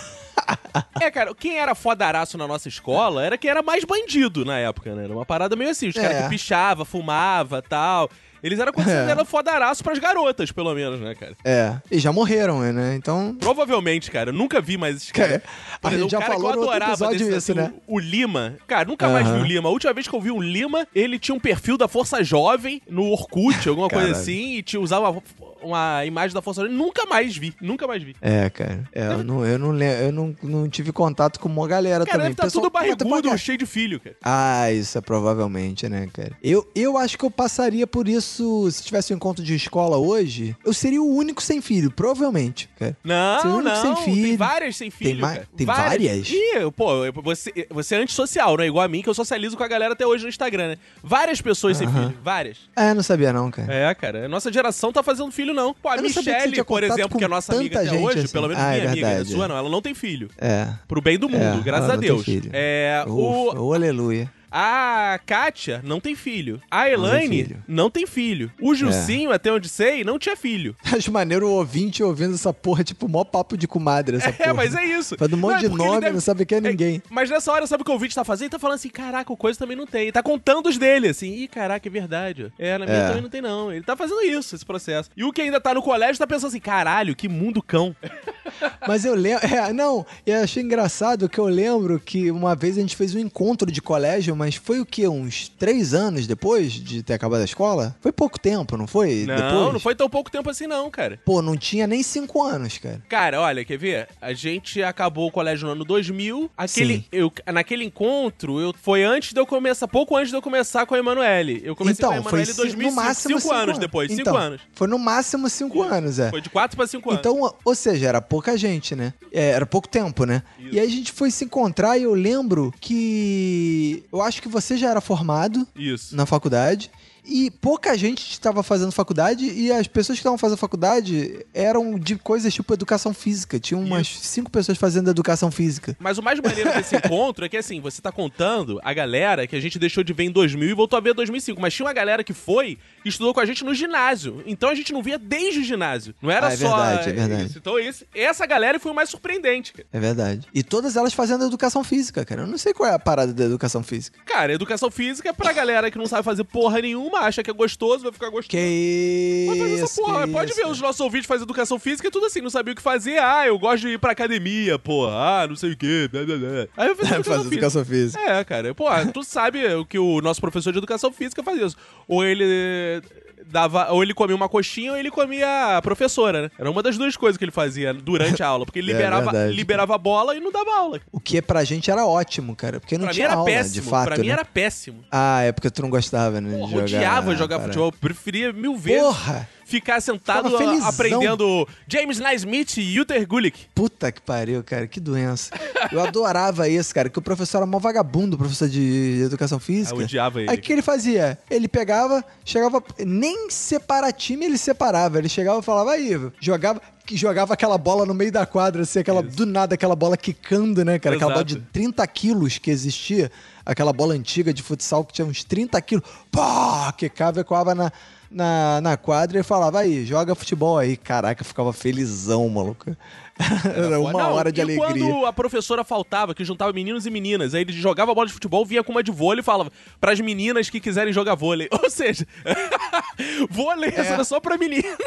É, 0.99 1.10
cara, 1.12 1.34
quem 1.36 1.58
era 1.58 1.73
fodaraço 1.76 2.38
na 2.38 2.47
nossa 2.47 2.67
escola 2.67 3.23
era 3.23 3.38
quem 3.38 3.49
era 3.49 3.62
mais 3.62 3.84
bandido 3.84 4.43
na 4.43 4.58
época, 4.60 4.93
né? 4.95 5.04
Era 5.06 5.13
uma 5.13 5.26
parada 5.26 5.56
meio 5.56 5.69
assim, 5.69 5.88
os 5.88 5.95
caras 5.95 6.17
É. 6.17 6.23
que 6.23 6.30
pichava, 6.30 6.84
fumava 6.86 7.62
tal. 7.62 8.10
Eles 8.43 8.60
eram 8.60 8.73
considerados 8.73 9.29
fodaraço 9.29 9.82
pras 9.82 9.97
garotas, 9.99 10.51
pelo 10.51 10.73
menos, 10.75 10.99
né, 10.99 11.15
cara? 11.15 11.34
É, 11.45 11.75
e 11.89 11.97
já 11.97 12.12
morreram, 12.12 12.60
né? 12.60 12.95
Então. 12.95 13.36
Provavelmente, 13.39 14.12
cara, 14.12 14.29
eu 14.32 14.34
nunca 14.34 14.60
vi 14.60 14.77
mais 14.77 14.97
esses 14.97 15.12
Cara, 15.12 15.39
caras. 15.82 15.97
a 15.97 16.01
gente 16.01 16.12
já 16.12 16.21
falou 16.21 16.53
no 16.53 16.62
outro 16.63 16.84
episódio 16.84 17.19
desse, 17.19 17.29
isso, 17.29 17.38
assim, 17.38 17.53
né? 17.53 17.73
O, 17.88 17.95
o 17.95 17.99
Lima. 17.99 18.58
Cara, 18.67 18.86
nunca 18.86 19.08
mais 19.08 19.27
vi 19.27 19.39
o 19.39 19.43
Lima. 19.43 19.69
A 19.69 19.71
última 19.71 19.93
vez 19.93 20.08
que 20.08 20.13
eu 20.13 20.19
vi 20.19 20.29
o 20.32 20.41
Lima, 20.41 20.86
ele 20.93 21.17
tinha 21.17 21.34
um 21.34 21.39
perfil 21.39 21.77
da 21.77 21.88
Força 21.88 22.21
Jovem 22.21 22.82
no 22.89 23.10
Orkut, 23.10 23.67
alguma 23.69 23.88
coisa 23.89 24.12
assim, 24.12 24.58
e 24.58 24.62
tinha, 24.62 24.82
usava 24.82 25.23
uma, 25.63 26.06
imagem 26.06 26.34
da 26.34 26.41
Força 26.41 26.62
Jovem. 26.62 26.76
Nunca 26.76 27.06
mais 27.06 27.36
vi, 27.36 27.54
nunca 27.62 27.88
mais 27.88 28.02
vi. 28.04 28.15
É, 28.21 28.49
cara. 28.49 28.84
É, 28.93 29.08
eu 29.08 29.23
não, 29.23 29.45
eu 29.45 29.58
não, 29.60 29.71
lem- 29.71 29.99
eu 30.06 30.12
não, 30.12 30.36
não 30.43 30.69
tive 30.69 30.91
contato 30.91 31.39
com 31.39 31.47
uma 31.49 31.67
galera 31.67 32.06
Cara, 32.06 32.12
também. 32.17 32.26
deve 32.28 32.36
tá 32.36 32.43
Pessoal 32.43 32.63
tudo 32.63 32.71
barrigudo, 32.73 33.38
cheio 33.38 33.58
de 33.58 33.65
filho, 33.65 33.99
cara. 33.99 34.15
Ah, 34.23 34.71
isso 34.71 34.97
é 34.97 35.02
provavelmente, 35.02 35.88
né, 35.89 36.08
cara? 36.12 36.32
Eu, 36.43 36.69
eu 36.76 36.97
acho 36.97 37.17
que 37.17 37.23
eu 37.26 37.32
passaria 37.32 37.88
por 37.88 38.08
isso 38.08 38.69
se 38.71 38.84
tivesse 38.84 39.13
um 39.13 39.15
encontro 39.15 39.43
de 39.43 39.56
escola 39.56 39.97
hoje. 39.97 40.56
Eu 40.65 40.73
seria 40.73 41.02
o 41.02 41.08
único 41.15 41.41
sem 41.41 41.62
filho, 41.62 41.89
provavelmente, 41.91 42.69
cara. 42.78 42.95
Você 43.04 43.12
é 43.47 43.49
o 43.49 43.54
Não, 43.54 43.58
único 43.60 43.76
não, 43.76 43.82
sem 43.82 43.93
tem 43.95 44.04
filho. 44.23 44.38
várias 44.38 44.76
sem 44.76 44.89
filho, 44.91 45.21
ma- 45.21 45.34
cara. 45.34 45.47
tem 45.56 45.65
várias? 45.65 46.30
Ih, 46.30 46.71
pô, 46.76 47.12
você, 47.23 47.52
você 47.69 47.95
é 47.95 47.97
antissocial, 47.99 48.58
não 48.58 48.63
é 48.63 48.67
igual 48.67 48.84
a 48.86 48.88
mim, 48.88 49.02
que 49.02 49.10
eu 49.10 49.13
socializo 49.13 49.56
com 49.58 49.63
a 49.63 49.67
galera 49.67 49.93
até 49.93 50.06
hoje 50.06 50.23
no 50.23 50.30
Instagram, 50.30 50.69
né? 50.69 50.78
Várias 51.02 51.41
pessoas 51.41 51.78
sem 51.78 51.88
Aham. 51.88 52.10
filho, 52.10 52.19
várias. 52.23 52.58
É, 52.76 52.93
não 52.93 53.04
sabia 53.04 53.32
não, 53.34 53.49
cara. 53.49 53.73
É, 53.73 53.93
cara, 53.95 54.28
nossa 54.28 54.52
geração 54.52 54.91
tá 54.91 55.02
fazendo 55.04 55.32
filho, 55.32 55.53
não. 55.54 55.74
Pô, 55.74 55.89
a 55.89 55.98
Michelle, 55.98 56.63
por 56.63 56.84
exemplo, 56.84 57.18
que 57.18 57.24
é 57.24 57.28
nossa 57.28 57.56
amiga 57.56 57.80
até 57.82 57.92
hoje, 57.94 58.20
assim. 58.20 58.28
pelo 58.34 58.48
menos 58.48 58.62
Ah, 58.63 58.76
é 58.76 58.80
minha 58.80 58.92
amiga, 58.92 59.08
né? 59.08 59.13
verdade. 59.16 59.32
sua 59.34 59.48
não, 59.48 59.58
ela 59.58 59.70
não 59.70 59.82
tem 59.82 59.94
filho. 59.94 60.30
É. 60.38 60.68
Pro 60.88 61.02
bem 61.02 61.18
do 61.18 61.30
mundo, 61.30 61.60
É, 61.60 61.63
graças 61.63 61.86
ela 61.86 61.94
a 61.94 61.96
não 61.96 62.02
tem 62.02 62.10
Deus. 62.10 62.26
filho. 62.26 62.50
É, 62.54 63.04
Ufa, 63.08 63.12
o, 63.60 63.68
ô, 63.68 63.74
aleluia. 63.74 64.30
A 64.56 65.20
Kátia 65.26 65.82
não 65.84 66.00
tem 66.00 66.13
filho. 66.16 66.62
A 66.70 66.84
tem 66.84 66.94
Elaine 66.94 67.44
filho. 67.44 67.63
não 67.68 67.89
tem 67.89 68.06
filho. 68.06 68.52
O 68.62 68.76
Jucinho, 68.76 69.32
até 69.32 69.52
onde 69.52 69.68
sei, 69.68 70.04
não 70.04 70.20
tinha 70.20 70.36
filho. 70.36 70.76
Acho 70.94 71.12
maneiro 71.12 71.48
o 71.48 71.52
ouvinte 71.54 72.04
ouvindo 72.04 72.36
essa 72.36 72.54
porra, 72.54 72.84
tipo, 72.84 73.08
mó 73.08 73.24
papo 73.24 73.58
de 73.58 73.68
comadre, 73.68 74.18
essa 74.18 74.32
porra. 74.32 74.50
É, 74.52 74.54
mas 74.54 74.76
é 74.76 74.86
isso. 74.86 75.18
Faz 75.18 75.34
um 75.34 75.38
monte 75.38 75.52
Não, 75.54 75.58
é 75.58 75.62
de 75.62 75.70
nome, 75.70 76.02
deve- 76.02 76.13
não 76.13 76.22
sabe 76.22 76.46
quem 76.46 76.60
é 76.60 76.62
ninguém. 76.62 77.02
Mas 77.10 77.30
nessa 77.30 77.52
hora, 77.52 77.66
sabe 77.66 77.82
o 77.82 77.86
que 77.86 77.89
o 77.92 77.94
ouvinte 77.96 78.13
tá 78.13 78.24
fazendo? 78.24 78.44
Ele 78.44 78.52
tá 78.52 78.60
falando 78.60 78.76
assim, 78.76 78.89
caraca, 78.89 79.34
o 79.34 79.38
coisa 79.38 79.58
também 79.58 79.76
não 79.76 79.88
tem. 79.88 80.04
Ele 80.04 80.12
tá 80.12 80.22
contando 80.22 80.70
os 80.70 80.78
dele, 80.78 81.08
assim. 81.08 81.34
Ih, 81.34 81.48
caraca, 81.48 81.88
é 81.88 81.92
verdade. 81.92 82.52
É, 82.60 82.78
na 82.78 82.86
minha 82.86 82.98
É. 82.98 83.08
também 83.08 83.22
não 83.24 83.30
tem, 83.30 83.42
não. 83.42 83.72
Ele 83.72 83.84
tá 83.84 83.96
fazendo 83.96 84.22
isso, 84.22 84.56
esse 84.56 84.66
processo. 84.66 85.10
E 85.18 85.24
o 85.24 85.32
que 85.34 85.42
ainda 85.42 85.60
tá 85.60 85.74
no 85.74 85.82
colégio 85.82 86.20
tá 86.20 86.28
pensando 86.28 86.50
assim, 86.50 86.60
caralho, 86.60 87.16
que 87.16 87.28
mundo 87.28 87.62
cão. 87.62 87.96
Mas 88.88 89.06
eu 89.06 89.16
lembro. 89.16 89.46
É, 89.48 89.74
não, 89.74 90.06
eu 90.26 90.42
achei 90.42 90.62
engraçado 90.63 91.28
que 91.28 91.39
eu 91.39 91.46
lembro 91.46 92.00
que 92.00 92.30
uma 92.30 92.56
vez 92.56 92.78
a 92.78 92.82
gente 92.82 92.96
fez 92.96 93.16
um 93.16 93.20
encontro 93.20 93.72
de 93.72 93.82
colégio, 93.82 94.36
mas 94.43 94.56
foi 94.56 94.79
o 94.82 94.86
quê? 94.86 95.08
Uns 95.08 95.47
três 95.47 95.93
anos 95.93 96.27
depois 96.27 96.73
de 96.73 97.01
ter 97.01 97.13
acabado 97.13 97.41
a 97.41 97.45
escola? 97.45 97.95
Foi 98.01 98.12
pouco 98.12 98.38
tempo, 98.39 98.75
não 98.75 98.86
foi? 98.88 99.25
Não, 99.25 99.36
depois? 99.36 99.73
não 99.73 99.79
foi 99.79 99.95
tão 99.95 100.10
pouco 100.10 100.29
tempo 100.29 100.49
assim, 100.49 100.67
não, 100.67 100.89
cara. 100.91 101.17
Pô, 101.25 101.41
não 101.41 101.56
tinha 101.56 101.88
nem 101.88 102.03
cinco 102.03 102.43
anos, 102.43 102.77
cara. 102.77 103.01
Cara, 103.08 103.39
olha, 103.39 103.63
quer 103.63 103.77
ver? 103.77 104.08
A 104.21 104.34
gente 104.34 104.84
acabou 104.84 105.27
o 105.27 105.32
colégio 105.32 105.65
no 105.67 105.71
ano 105.73 105.86
2000. 105.86 106.51
Aquele, 106.58 106.95
Sim. 106.97 107.06
eu, 107.12 107.32
naquele 107.53 107.86
encontro, 107.86 108.60
eu, 108.60 108.73
foi 108.82 109.03
antes 109.03 109.32
de 109.34 109.39
eu 109.39 109.45
começar, 109.45 109.88
pouco 109.88 110.17
antes 110.17 110.29
de 110.29 110.36
eu 110.36 110.41
começar 110.41 110.86
com 110.86 110.93
a 110.95 110.99
Emanuele. 110.99 111.62
Eu 111.63 111.75
comecei 111.75 112.03
com 112.03 112.12
a 112.12 112.17
então, 112.17 112.21
Emanuele 112.29 112.49
em 112.49 112.53
ci- 112.53 112.58
2005, 112.62 112.89
no 112.89 112.95
máximo 113.08 113.39
cinco 113.39 113.53
anos 113.53 113.77
depois, 113.77 114.10
cinco 114.12 114.21
Então, 114.21 114.36
anos. 114.36 114.62
Foi 114.73 114.88
no 114.88 114.99
máximo 114.99 115.49
cinco 115.49 115.82
anos, 115.82 116.19
é. 116.19 116.29
Foi 116.29 116.41
de 116.41 116.49
quatro 116.49 116.75
pra 116.75 116.86
cinco 116.86 117.10
anos. 117.10 117.19
Então, 117.19 117.53
ou 117.63 117.75
seja, 117.75 118.08
era 118.10 118.21
pouca 118.21 118.58
gente, 118.58 118.93
né? 118.95 119.13
É, 119.32 119.51
era 119.51 119.65
pouco 119.65 119.88
tempo, 119.88 120.25
né? 120.25 120.43
E 120.60 120.79
aí 120.79 120.86
a 120.86 120.89
gente 120.89 121.12
foi 121.12 121.32
se 121.32 121.45
encontrar 121.45 121.97
e 121.97 122.03
eu 122.03 122.13
lembro 122.13 122.73
que. 122.82 124.03
Eu 124.12 124.21
acho 124.21 124.33
que 124.41 124.48
você 124.48 124.78
já 124.78 124.89
era 124.89 125.02
formado 125.02 125.67
Isso. 125.76 126.15
na 126.15 126.26
faculdade. 126.26 126.89
E 127.25 127.49
pouca 127.49 127.97
gente 127.97 128.31
estava 128.31 128.62
fazendo 128.63 128.91
faculdade 128.91 129.45
e 129.45 129.71
as 129.71 129.88
pessoas 129.88 130.17
que 130.17 130.21
estavam 130.21 130.38
fazendo 130.38 130.57
faculdade 130.57 131.45
eram 131.53 131.97
de 131.97 132.15
coisas 132.17 132.53
tipo 132.53 132.73
educação 132.73 133.13
física. 133.13 133.59
Tinha 133.59 133.77
umas 133.79 134.07
cinco 134.07 134.51
pessoas 134.51 134.77
fazendo 134.77 135.09
educação 135.09 135.49
física. 135.49 135.95
Mas 135.99 136.17
o 136.17 136.23
mais 136.23 136.39
maneiro 136.39 136.71
desse 136.73 136.95
encontro 136.97 137.45
é 137.45 137.49
que, 137.49 137.57
assim, 137.57 137.79
você 137.79 138.01
tá 138.01 138.12
contando 138.12 138.79
a 138.83 138.93
galera 138.93 139.47
que 139.47 139.55
a 139.55 139.59
gente 139.59 139.79
deixou 139.79 140.03
de 140.03 140.12
ver 140.13 140.23
em 140.23 140.31
2000 140.31 140.69
e 140.69 140.73
voltou 140.73 140.97
a 140.97 140.99
ver 140.99 141.12
em 141.12 141.15
2005. 141.15 141.62
Mas 141.62 141.73
tinha 141.73 141.86
uma 141.86 141.93
galera 141.93 142.23
que 142.23 142.33
foi 142.33 142.77
e 143.05 143.09
estudou 143.09 143.33
com 143.33 143.39
a 143.39 143.45
gente 143.45 143.63
no 143.63 143.73
ginásio. 143.73 144.43
Então 144.45 144.69
a 144.69 144.75
gente 144.75 144.91
não 144.91 145.01
via 145.01 145.17
desde 145.17 145.62
o 145.62 145.63
ginásio. 145.63 146.13
Não 146.21 146.29
era 146.29 146.47
Ah, 146.47 146.53
é 146.53 146.57
só 146.57 146.75
verdade, 146.75 147.09
é 147.09 147.13
verdade. 147.13 147.45
isso. 147.45 147.57
Então 147.57 147.79
esse, 147.79 148.05
essa 148.13 148.45
galera 148.45 148.79
foi 148.79 148.91
o 148.91 148.95
mais 148.95 149.09
surpreendente, 149.09 149.71
cara. 149.73 149.88
É 149.93 149.99
verdade. 149.99 150.47
E 150.53 150.62
todas 150.63 150.95
elas 150.95 151.13
fazendo 151.13 151.45
educação 151.45 151.83
física, 151.83 152.25
cara. 152.25 152.41
Eu 152.41 152.47
não 152.47 152.57
sei 152.57 152.73
qual 152.73 152.89
é 152.89 152.93
a 152.93 152.99
parada 152.99 153.33
da 153.33 153.45
educação 153.45 153.81
física. 153.81 154.19
Cara, 154.25 154.51
educação 154.53 154.91
física 154.91 155.29
é 155.29 155.33
pra 155.33 155.53
galera 155.53 155.89
que 155.89 155.97
não 155.97 156.05
sabe 156.07 156.23
fazer 156.23 156.43
porra 156.43 156.81
nenhuma, 156.81 157.12
acha 157.15 157.43
que 157.43 157.49
é 157.49 157.54
gostoso, 157.54 158.04
vai 158.04 158.12
ficar 158.12 158.30
gostoso. 158.30 158.49
Que 158.49 159.45
fazer 159.49 159.73
isso, 159.76 159.84
essa 159.86 160.02
porra. 160.02 160.28
Pode 160.28 160.52
isso. 160.52 160.60
ver, 160.62 160.67
os 160.67 160.80
nossos 160.82 161.02
ouvintes 161.02 161.28
fazem 161.28 161.43
educação 161.43 161.78
física 161.80 162.08
e 162.08 162.12
tudo 162.12 162.26
assim, 162.26 162.41
não 162.41 162.49
sabia 162.49 162.73
o 162.73 162.76
que 162.76 162.82
fazer. 162.82 163.17
Ah, 163.19 163.45
eu 163.47 163.58
gosto 163.60 163.82
de 163.82 163.89
ir 163.93 163.99
pra 163.99 164.12
academia, 164.12 164.78
porra. 164.80 165.13
Ah, 165.43 165.47
não 165.47 165.56
sei 165.56 165.71
o 165.73 165.78
quê. 165.78 166.10
Blá, 166.12 166.23
blá, 166.23 166.36
blá. 166.38 166.67
Aí 166.78 166.88
eu 166.89 166.95
fiz 166.95 167.06
educação 167.12 167.23
Fazer 167.23 167.43
física. 167.43 167.56
educação 167.56 167.86
física. 167.86 168.21
É, 168.21 168.43
cara. 168.43 168.73
Pô, 168.76 168.86
tu 169.13 169.23
sabe 169.23 169.65
o 169.76 169.86
que 169.86 169.97
o 169.99 170.21
nosso 170.21 170.41
professor 170.41 170.71
de 170.71 170.78
educação 170.80 171.12
física 171.12 171.43
fazia. 171.43 171.67
Ou 172.08 172.23
ele 172.26 173.02
dava, 173.45 173.91
ou 173.91 174.02
ele 174.02 174.13
comia 174.13 174.36
uma 174.36 174.47
coxinha 174.49 174.91
ou 174.93 174.97
ele 174.97 175.12
comia 175.12 175.78
a 175.78 175.82
professora, 175.82 176.43
né? 176.43 176.52
Era 176.58 176.71
uma 176.71 176.82
das 176.82 176.97
duas 176.97 177.15
coisas 177.17 177.38
que 177.38 177.43
ele 177.43 177.52
fazia 177.52 177.93
durante 177.93 178.41
a 178.41 178.47
aula, 178.47 178.65
porque 178.65 178.80
ele 178.80 178.91
É 178.93 178.95
liberava, 178.95 179.32
verdade. 179.32 179.54
liberava 179.56 179.95
a 179.95 179.97
bola 179.97 180.36
e 180.36 180.39
não 180.39 180.52
dava 180.52 180.76
aula. 180.76 181.02
O 181.12 181.19
que 181.19 181.41
pra 181.41 181.63
gente 181.63 181.91
era 181.91 182.06
ótimo, 182.06 182.56
cara. 182.56 182.80
Porque 182.80 182.97
não 182.97 183.04
Pra 183.06 183.10
mim 183.10 183.15
tinha 183.15 183.26
era 183.28 183.34
aula, 183.36 183.45
péssimo, 183.45 183.73
de 183.84 183.89
fato. 183.89 184.06
pra 184.08 184.17
mim 184.17 184.28
né? 184.28 184.34
era 184.34 184.45
péssimo. 184.45 185.04
Ah, 185.12 185.41
é 185.41 185.52
porque 185.52 185.69
tu 185.69 185.82
não 185.82 185.89
gostava, 185.89 186.39
né? 186.41 186.49
de 186.52 186.58
Porra, 186.58 186.71
jogar, 186.88 186.88
odiava 187.08 187.36
jogar 187.36 187.58
para- 187.58 187.68
futebol, 187.68 187.88
eu 187.88 187.92
preferia 187.92 188.52
mil 188.54 188.76
vezes 188.78 189.02
Porra! 189.02 189.50
ficar 189.66 190.02
sentado 190.02 190.56
a- 190.56 190.88
aprendendo 190.89 191.68
James 191.88 192.20
Naismith 192.20 192.78
e 192.78 193.00
Uther 193.00 193.26
Gulick. 193.28 193.66
Puta 193.74 194.12
que 194.12 194.22
pariu, 194.22 194.63
cara, 194.63 194.88
que 194.88 195.00
doença. 195.00 195.52
Eu 195.92 196.02
adorava 196.02 196.68
isso, 196.70 196.94
cara, 196.94 197.10
que 197.10 197.18
o 197.18 197.22
professor 197.22 197.58
era 197.58 197.66
mó 197.66 197.80
vagabundo, 197.80 198.38
professor 198.38 198.70
de 198.70 199.22
educação 199.26 199.60
física. 199.60 199.96
Ah, 199.96 200.00
eu 200.00 200.04
odiava 200.06 200.42
ele. 200.42 200.50
Aí 200.52 200.58
o 200.58 200.62
que 200.62 200.72
ele 200.74 200.82
fazia? 200.82 201.38
Ele 201.50 201.68
pegava, 201.68 202.24
chegava, 202.46 202.84
nem 203.06 203.50
separar 203.50 204.12
time 204.12 204.46
ele 204.46 204.58
separava. 204.58 205.18
Ele 205.18 205.30
chegava 205.30 205.60
e 205.60 205.63
falava, 205.63 205.92
aí, 205.94 206.12
jogava, 206.39 206.82
que 207.06 207.18
jogava 207.18 207.54
aquela 207.54 207.78
bola 207.78 208.06
no 208.06 208.13
meio 208.13 208.32
da 208.32 208.46
quadra, 208.46 208.84
assim, 208.84 209.00
aquela, 209.00 209.22
do 209.24 209.46
nada, 209.46 209.76
aquela 209.76 209.96
bola 209.96 210.16
quicando, 210.16 210.86
né, 210.86 211.00
cara? 211.00 211.16
Aquela 211.16 211.32
bola 211.32 211.46
de 211.46 211.56
Exato. 211.56 211.70
30 211.74 212.08
quilos 212.08 212.58
que 212.58 212.70
existia, 212.72 213.32
aquela 213.65 213.93
bola 213.93 214.13
antiga 214.13 214.54
de 214.54 214.62
futsal 214.62 215.04
que 215.04 215.13
tinha 215.13 215.26
uns 215.26 215.43
30 215.43 215.82
quilos, 215.82 216.04
pá, 216.32 216.93
quicava 216.97 217.41
e 217.41 217.43
coava 217.43 217.73
na, 217.73 217.91
na, 218.30 218.82
na 218.82 218.97
quadra 218.97 219.39
e 219.39 219.43
falava, 219.43 219.80
aí, 219.80 220.06
joga 220.06 220.36
futebol 220.36 220.78
aí. 220.78 220.97
Caraca, 220.97 221.43
ficava 221.43 221.71
felizão, 221.71 222.47
maluco. 222.49 222.95
Era 223.76 223.99
uma 223.99 224.12
Não, 224.12 224.34
hora 224.34 224.52
de 224.52 224.60
e 224.60 224.63
alegria. 224.63 224.86
quando 224.86 225.26
a 225.26 225.34
professora 225.34 225.84
faltava, 225.84 226.36
que 226.36 226.45
juntava 226.45 226.71
meninos 226.71 227.06
e 227.06 227.10
meninas, 227.10 227.56
aí 227.56 227.62
ele 227.62 227.73
jogava 227.73 228.13
bola 228.13 228.28
de 228.28 228.34
futebol, 228.34 228.63
vinha 228.65 228.84
com 228.84 228.91
uma 228.91 229.02
de 229.02 229.12
vôlei 229.12 229.39
e 229.41 229.43
falava 229.43 229.71
pras 229.99 230.19
meninas 230.19 230.69
que 230.69 230.80
quiserem 230.80 231.12
jogar 231.12 231.36
vôlei. 231.36 231.67
Ou 231.82 231.89
seja, 231.89 232.28
vôlei 233.49 233.91
era 233.95 234.23
só 234.23 234.39
pra 234.39 234.58
menina. 234.58 234.97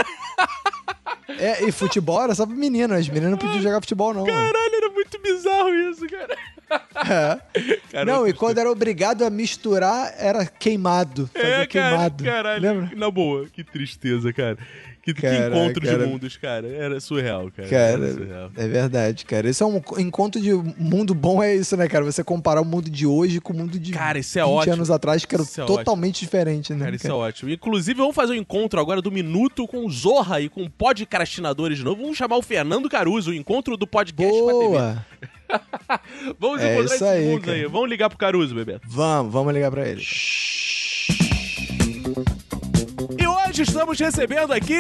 É, 1.39 1.65
e 1.65 1.73
futebol 1.73 2.23
era 2.23 2.35
só 2.35 2.47
pra 2.47 2.55
menino, 2.55 2.95
as 2.95 3.09
meninas 3.09 3.31
não 3.31 3.39
podiam 3.39 3.63
jogar 3.63 3.81
futebol, 3.81 4.13
não. 4.13 4.25
mano. 4.25 4.33
Caralho, 4.33 4.75
era 4.75 4.91
muito 4.91 5.21
bizarro 5.21 5.69
isso, 5.75 6.07
cara. 6.09 6.37
É. 6.71 7.39
Cara, 7.93 8.05
não, 8.05 8.27
e 8.27 8.33
quando 8.33 8.59
era 8.59 8.71
obrigado 8.71 9.23
a 9.23 9.31
misturar, 9.31 10.15
era 10.19 10.45
queimado. 10.47 11.31
É, 11.35 11.41
cara, 11.41 11.67
queimado. 11.67 12.25
caralho. 12.25 12.63
Lembra? 12.63 12.91
Na 12.97 13.11
boa, 13.11 13.47
que 13.53 13.63
tristeza, 13.63 14.33
cara. 14.33 14.59
Que, 15.07 15.15
que 15.15 15.23
Cara, 15.23 15.47
encontro 15.47 15.87
cara. 15.87 15.99
de 15.99 16.11
mundos, 16.11 16.37
cara. 16.37 16.67
Era 16.67 16.99
surreal, 16.99 17.49
cara. 17.57 17.69
Cara, 17.69 18.13
surreal. 18.13 18.51
é 18.57 18.67
verdade, 18.67 19.25
cara. 19.25 19.49
Esse 19.49 19.63
é 19.63 19.67
um 19.67 19.81
encontro 19.99 20.41
de 20.41 20.53
mundo 20.53 21.15
bom, 21.15 21.41
é 21.41 21.55
isso, 21.55 21.77
né, 21.77 21.87
cara? 21.87 22.05
Você 22.05 22.25
comparar 22.25 22.61
o 22.61 22.65
mundo 22.65 22.91
de 22.91 23.07
hoje 23.07 23.41
com 23.41 23.53
o 23.53 23.57
mundo 23.57 23.79
de 23.79 23.93
Cara, 23.93 24.19
isso 24.19 24.37
é 24.37 24.43
20 24.43 24.51
ótimo. 24.51 24.75
anos 24.75 24.91
atrás, 24.91 25.25
que 25.25 25.33
era 25.33 25.45
Isso 25.45 25.61
é 25.61 25.65
totalmente 25.65 26.19
diferente, 26.19 26.73
né? 26.75 26.87
Cara, 26.87 26.97
isso 26.97 27.07
é 27.07 27.13
ótimo. 27.13 27.53
Inclusive, 27.53 27.97
vamos 27.97 28.17
fazer 28.17 28.33
um 28.33 28.37
encontro 28.37 28.81
agora 28.81 29.01
do 29.01 29.13
Minuto 29.13 29.65
com 29.69 29.87
o 29.87 29.91
Zorra 29.93 30.41
e 30.41 30.49
com 30.49 30.65
o 30.65 30.71
podcastinadores 30.71 31.79
de 31.79 31.85
novo. 31.85 32.03
Vamos 32.03 32.17
chamar 32.17 32.37
o 32.37 32.43
Fernando 32.43 32.89
Caruso, 32.91 33.31
o 33.31 33.35
encontro 33.35 33.77
do 33.77 33.87
podcast 33.87 34.43
pra 34.43 34.55
TV. 34.55 35.36
Vamos 36.39 36.61
É 36.61 36.75
encontrar 36.75 36.95
isso 36.95 37.05
aí, 37.05 37.41
cara. 37.41 37.53
aí. 37.53 37.65
Vamos 37.67 37.89
ligar 37.89 38.09
pro 38.09 38.19
Caruso, 38.19 38.55
Bebeto. 38.55 38.87
Vamos, 38.89 39.33
vamos 39.33 39.53
ligar 39.55 39.71
pra 39.71 39.87
ele. 39.89 40.03
E 43.19 43.27
hoje 43.27 43.63
estamos 43.63 43.99
recebendo 43.99 44.53
aqui 44.53 44.75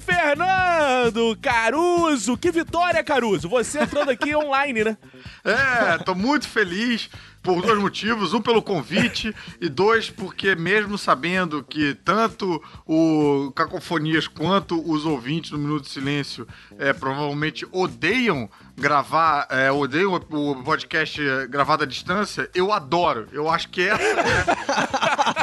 Fernando 0.00 1.36
Caruso. 1.40 2.36
Que 2.36 2.50
vitória, 2.50 3.02
Caruso. 3.04 3.48
Você 3.48 3.80
entrando 3.80 4.10
aqui 4.10 4.34
online, 4.36 4.84
né? 4.84 4.96
É, 5.44 5.98
tô 5.98 6.14
muito 6.14 6.48
feliz 6.48 7.10
por 7.42 7.60
dois 7.60 7.78
motivos. 7.78 8.32
Um, 8.32 8.40
pelo 8.40 8.62
convite, 8.62 9.34
e 9.60 9.68
dois, 9.68 10.08
porque 10.08 10.54
mesmo 10.54 10.96
sabendo 10.96 11.62
que 11.62 11.94
tanto 11.94 12.62
o 12.86 13.52
Cacofonias 13.54 14.28
quanto 14.28 14.80
os 14.88 15.04
ouvintes 15.04 15.50
do 15.50 15.58
Minuto 15.58 15.82
de 15.82 15.90
Silêncio 15.90 16.46
é, 16.78 16.92
provavelmente 16.92 17.66
odeiam 17.72 18.48
gravar, 18.76 19.46
é, 19.50 19.70
odeiam 19.70 20.14
o 20.14 20.62
podcast 20.62 21.20
gravado 21.48 21.82
à 21.82 21.86
distância, 21.86 22.48
eu 22.54 22.72
adoro. 22.72 23.28
Eu 23.32 23.50
acho 23.50 23.68
que 23.68 23.82
essa 23.82 24.02
é 24.02 24.44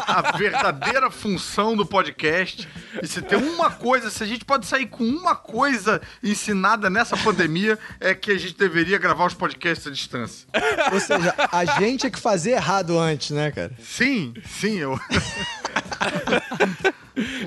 a 0.08 0.38
verdadeira 0.38 1.12
função 1.12 1.76
do 1.76 1.86
podcast. 1.86 2.68
E 3.02 3.08
se 3.08 3.22
tem 3.22 3.38
uma 3.38 3.70
coisa, 3.70 4.10
se 4.10 4.24
a 4.24 4.28
gente 4.28 4.44
pode 4.44 4.66
sair 4.66 4.88
com 4.88 5.04
uma 5.04 5.36
coisa 5.36 6.02
ensinada 6.24 6.90
nessa 6.90 7.16
pandemia, 7.18 7.78
é 8.00 8.16
que 8.16 8.32
a 8.32 8.38
gente 8.38 8.58
deveria 8.58 8.98
gravar 8.98 9.26
os 9.26 9.34
podcasts 9.34 9.79
à 9.88 9.92
distância. 9.92 10.48
Ou 10.92 11.00
seja, 11.00 11.34
a 11.52 11.66
gente 11.80 12.06
é 12.06 12.10
que 12.10 12.20
fazia 12.20 12.56
errado 12.56 13.00
antes, 13.00 13.32
né, 13.32 13.52
cara? 13.52 13.72
Sim, 13.82 14.34
sim, 14.46 14.78
eu. 14.78 15.00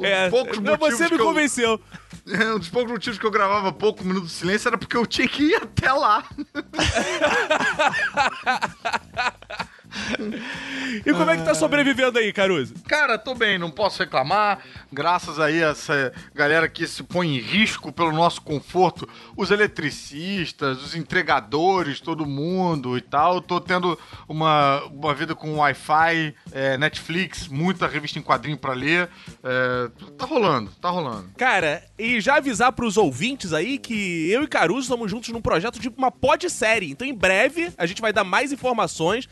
É, 0.02 0.28
poucos 0.28 0.58
não, 0.58 0.76
você 0.76 1.04
me 1.04 1.08
que 1.08 1.14
eu- 1.14 1.24
convenceu. 1.24 1.80
Um 2.26 2.58
dos 2.58 2.68
poucos 2.68 2.92
motivos 2.92 3.18
que 3.18 3.24
eu 3.24 3.30
gravava 3.30 3.72
pouco 3.72 4.04
Minuto 4.04 4.26
de 4.26 4.32
Silêncio 4.32 4.68
era 4.68 4.76
porque 4.76 4.94
eu 4.96 5.06
tinha 5.06 5.26
que 5.26 5.44
ir 5.44 5.54
até 5.56 5.90
lá. 5.92 6.24
E 11.06 11.12
como 11.12 11.30
é 11.30 11.36
que 11.36 11.44
tá 11.44 11.54
sobrevivendo 11.54 12.18
aí, 12.18 12.32
Caruso? 12.32 12.74
Cara, 12.86 13.16
tô 13.16 13.34
bem, 13.34 13.58
não 13.58 13.70
posso 13.70 14.00
reclamar. 14.00 14.58
Graças 14.92 15.40
aí 15.40 15.64
a 15.64 15.68
essa 15.68 16.12
galera 16.34 16.68
que 16.68 16.86
se 16.86 17.02
põe 17.02 17.36
em 17.36 17.40
risco 17.40 17.90
pelo 17.90 18.12
nosso 18.12 18.42
conforto, 18.42 19.08
os 19.36 19.50
eletricistas, 19.50 20.82
os 20.82 20.94
entregadores, 20.94 22.00
todo 22.00 22.26
mundo 22.26 22.98
e 22.98 23.00
tal. 23.00 23.40
Tô 23.40 23.60
tendo 23.60 23.98
uma, 24.28 24.82
uma 24.84 25.14
vida 25.14 25.34
com 25.34 25.56
Wi-Fi, 25.56 26.34
é, 26.52 26.76
Netflix, 26.76 27.48
muita 27.48 27.86
revista 27.86 28.18
em 28.18 28.22
quadrinho 28.22 28.58
pra 28.58 28.74
ler. 28.74 29.08
É, 29.42 29.90
tá 30.18 30.26
rolando, 30.26 30.70
tá 30.80 30.90
rolando. 30.90 31.30
Cara, 31.38 31.82
e 31.98 32.20
já 32.20 32.36
avisar 32.36 32.72
pros 32.72 32.96
ouvintes 32.96 33.52
aí 33.52 33.78
que 33.78 34.30
eu 34.30 34.42
e 34.42 34.46
Caruso 34.46 34.82
estamos 34.82 35.10
juntos 35.10 35.30
num 35.30 35.40
projeto 35.40 35.80
de 35.80 35.88
uma 35.88 36.10
pod-série. 36.10 36.90
Então, 36.90 37.06
em 37.06 37.14
breve, 37.14 37.72
a 37.78 37.86
gente 37.86 38.02
vai 38.02 38.12
dar 38.12 38.24
mais 38.24 38.52
informações. 38.52 39.28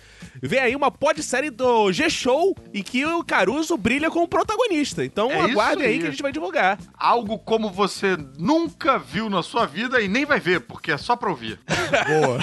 Vem 0.50 0.58
aí 0.58 0.74
uma 0.74 0.90
pod-série 0.90 1.48
do 1.48 1.92
G-Show 1.92 2.56
em 2.74 2.82
que 2.82 3.04
o 3.06 3.22
Caruso 3.22 3.76
brilha 3.76 4.10
como 4.10 4.26
protagonista. 4.26 5.04
Então, 5.04 5.30
É 5.30 5.42
aguardem 5.42 5.86
aí 5.86 5.92
aí. 5.92 6.00
que 6.00 6.06
a 6.08 6.10
gente 6.10 6.22
vai 6.22 6.32
divulgar. 6.32 6.76
Algo 6.98 7.38
como 7.38 7.70
você 7.70 8.16
nunca 8.36 8.98
viu 8.98 9.30
na 9.30 9.44
sua 9.44 9.64
vida 9.64 10.00
e 10.00 10.08
nem 10.08 10.26
vai 10.26 10.40
ver, 10.40 10.62
porque 10.62 10.90
é 10.90 10.98
só 10.98 11.14
pra 11.14 11.30
ouvir. 11.30 11.60
Boa. 12.20 12.38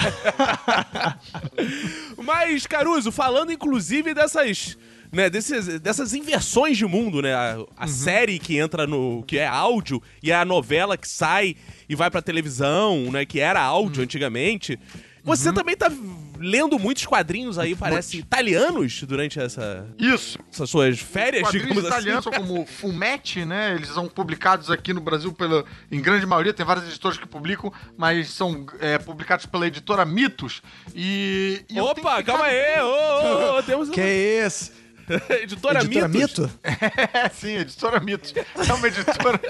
Mas, 2.24 2.66
Caruso, 2.66 3.12
falando 3.12 3.52
inclusive 3.52 4.14
dessas. 4.14 4.78
Né, 5.12 5.28
desses, 5.28 5.78
dessas 5.80 6.14
inversões 6.14 6.78
de 6.78 6.86
mundo, 6.86 7.20
né? 7.20 7.34
A, 7.34 7.58
a 7.76 7.86
série 7.86 8.38
que 8.38 8.56
entra 8.56 8.86
no. 8.86 9.22
que 9.26 9.36
é 9.38 9.46
áudio 9.46 10.02
e 10.22 10.32
a 10.32 10.46
novela 10.46 10.96
que 10.96 11.08
sai 11.08 11.56
e 11.86 11.94
vai 11.94 12.10
pra 12.10 12.22
televisão, 12.22 13.10
né? 13.12 13.26
Que 13.26 13.38
era 13.38 13.60
áudio 13.60 14.02
antigamente. 14.02 14.78
Você 15.24 15.52
também 15.52 15.76
tá 15.76 15.90
lendo 16.38 16.78
muitos 16.78 17.04
quadrinhos 17.06 17.58
aí, 17.58 17.74
parece, 17.74 18.18
italianos 18.18 19.02
durante 19.02 19.38
essa, 19.38 19.86
Isso. 19.98 20.38
essas 20.52 20.70
suas 20.70 20.98
férias, 20.98 21.42
Quadrinhos 21.42 21.68
digamos 21.68 21.84
italianos 21.84 22.26
assim. 22.26 22.36
são 22.36 22.46
como 22.46 22.66
Fumetti, 22.66 23.44
né? 23.44 23.74
Eles 23.74 23.88
são 23.88 24.08
publicados 24.08 24.70
aqui 24.70 24.92
no 24.92 25.00
Brasil 25.00 25.32
pela, 25.32 25.64
em 25.90 26.00
grande 26.00 26.26
maioria, 26.26 26.52
tem 26.54 26.64
várias 26.64 26.86
editoras 26.86 27.18
que 27.18 27.26
publicam, 27.26 27.72
mas 27.96 28.30
são 28.30 28.66
é, 28.80 28.98
publicados 28.98 29.46
pela 29.46 29.66
editora 29.66 30.04
Mitos. 30.04 30.62
E. 30.94 31.64
e 31.68 31.80
Opa, 31.80 32.22
calma 32.22 32.44
aí! 32.44 32.80
Ô, 32.80 32.86
ô, 32.86 33.58
ô, 33.58 33.62
temos 33.62 33.88
Que 33.90 34.00
uma 34.00 34.46
isso? 34.46 34.72
editora, 35.42 35.80
Editora 35.80 36.08
Mitos. 36.08 36.38
Mito? 36.38 36.50
É, 36.62 37.28
sim, 37.30 37.56
editora 37.56 38.00
Mitos. 38.00 38.34
É 38.36 38.72
uma 38.72 38.86
editora, 38.86 39.40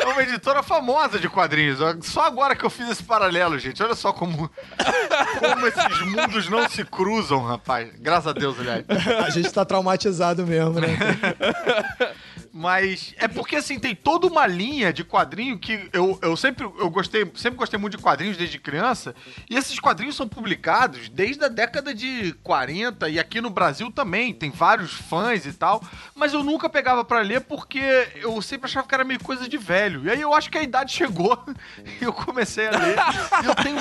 é 0.00 0.04
uma 0.06 0.22
editora 0.22 0.62
famosa 0.62 1.18
de 1.18 1.28
quadrinhos. 1.28 1.78
Só 2.02 2.22
agora 2.22 2.54
que 2.56 2.64
eu 2.64 2.70
fiz 2.70 2.88
esse 2.90 3.02
paralelo, 3.02 3.58
gente. 3.58 3.82
Olha 3.82 3.94
só 3.94 4.12
como, 4.12 4.50
como 5.38 5.66
esses 5.66 6.00
mundos 6.02 6.48
não 6.48 6.68
se 6.68 6.84
cruzam, 6.84 7.44
rapaz. 7.44 7.90
Graças 7.98 8.28
a 8.28 8.32
Deus, 8.32 8.58
aliás. 8.58 8.84
A 9.24 9.30
gente 9.30 9.52
tá 9.52 9.64
traumatizado 9.64 10.46
mesmo, 10.46 10.80
né? 10.80 10.96
Mas 12.58 13.14
é 13.18 13.28
porque 13.28 13.56
assim 13.56 13.78
tem 13.78 13.94
toda 13.94 14.26
uma 14.26 14.46
linha 14.46 14.90
de 14.90 15.04
quadrinho 15.04 15.58
que 15.58 15.90
eu, 15.92 16.18
eu 16.22 16.34
sempre 16.38 16.64
eu 16.64 16.88
gostei, 16.88 17.30
sempre 17.34 17.58
gostei 17.58 17.78
muito 17.78 17.98
de 17.98 18.02
quadrinhos 18.02 18.38
desde 18.38 18.58
criança, 18.58 19.14
e 19.50 19.54
esses 19.56 19.78
quadrinhos 19.78 20.16
são 20.16 20.26
publicados 20.26 21.10
desde 21.10 21.44
a 21.44 21.48
década 21.48 21.92
de 21.94 22.32
40 22.42 23.10
e 23.10 23.18
aqui 23.18 23.42
no 23.42 23.50
Brasil 23.50 23.92
também, 23.92 24.32
tem 24.32 24.50
vários 24.50 24.94
fãs 24.94 25.44
e 25.44 25.52
tal, 25.52 25.82
mas 26.14 26.32
eu 26.32 26.42
nunca 26.42 26.66
pegava 26.70 27.04
pra 27.04 27.20
ler 27.20 27.42
porque 27.42 27.78
eu 28.16 28.40
sempre 28.40 28.64
achava 28.70 28.88
que 28.88 28.94
era 28.94 29.04
meio 29.04 29.22
coisa 29.22 29.46
de 29.46 29.58
velho. 29.58 30.06
E 30.06 30.10
aí 30.10 30.20
eu 30.22 30.32
acho 30.32 30.48
que 30.50 30.56
a 30.56 30.62
idade 30.62 30.92
chegou 30.92 31.38
e 32.00 32.04
eu 32.04 32.12
comecei 32.12 32.68
a 32.68 32.70
ler. 32.70 32.96
Eu 33.44 33.54
tenho 33.56 33.76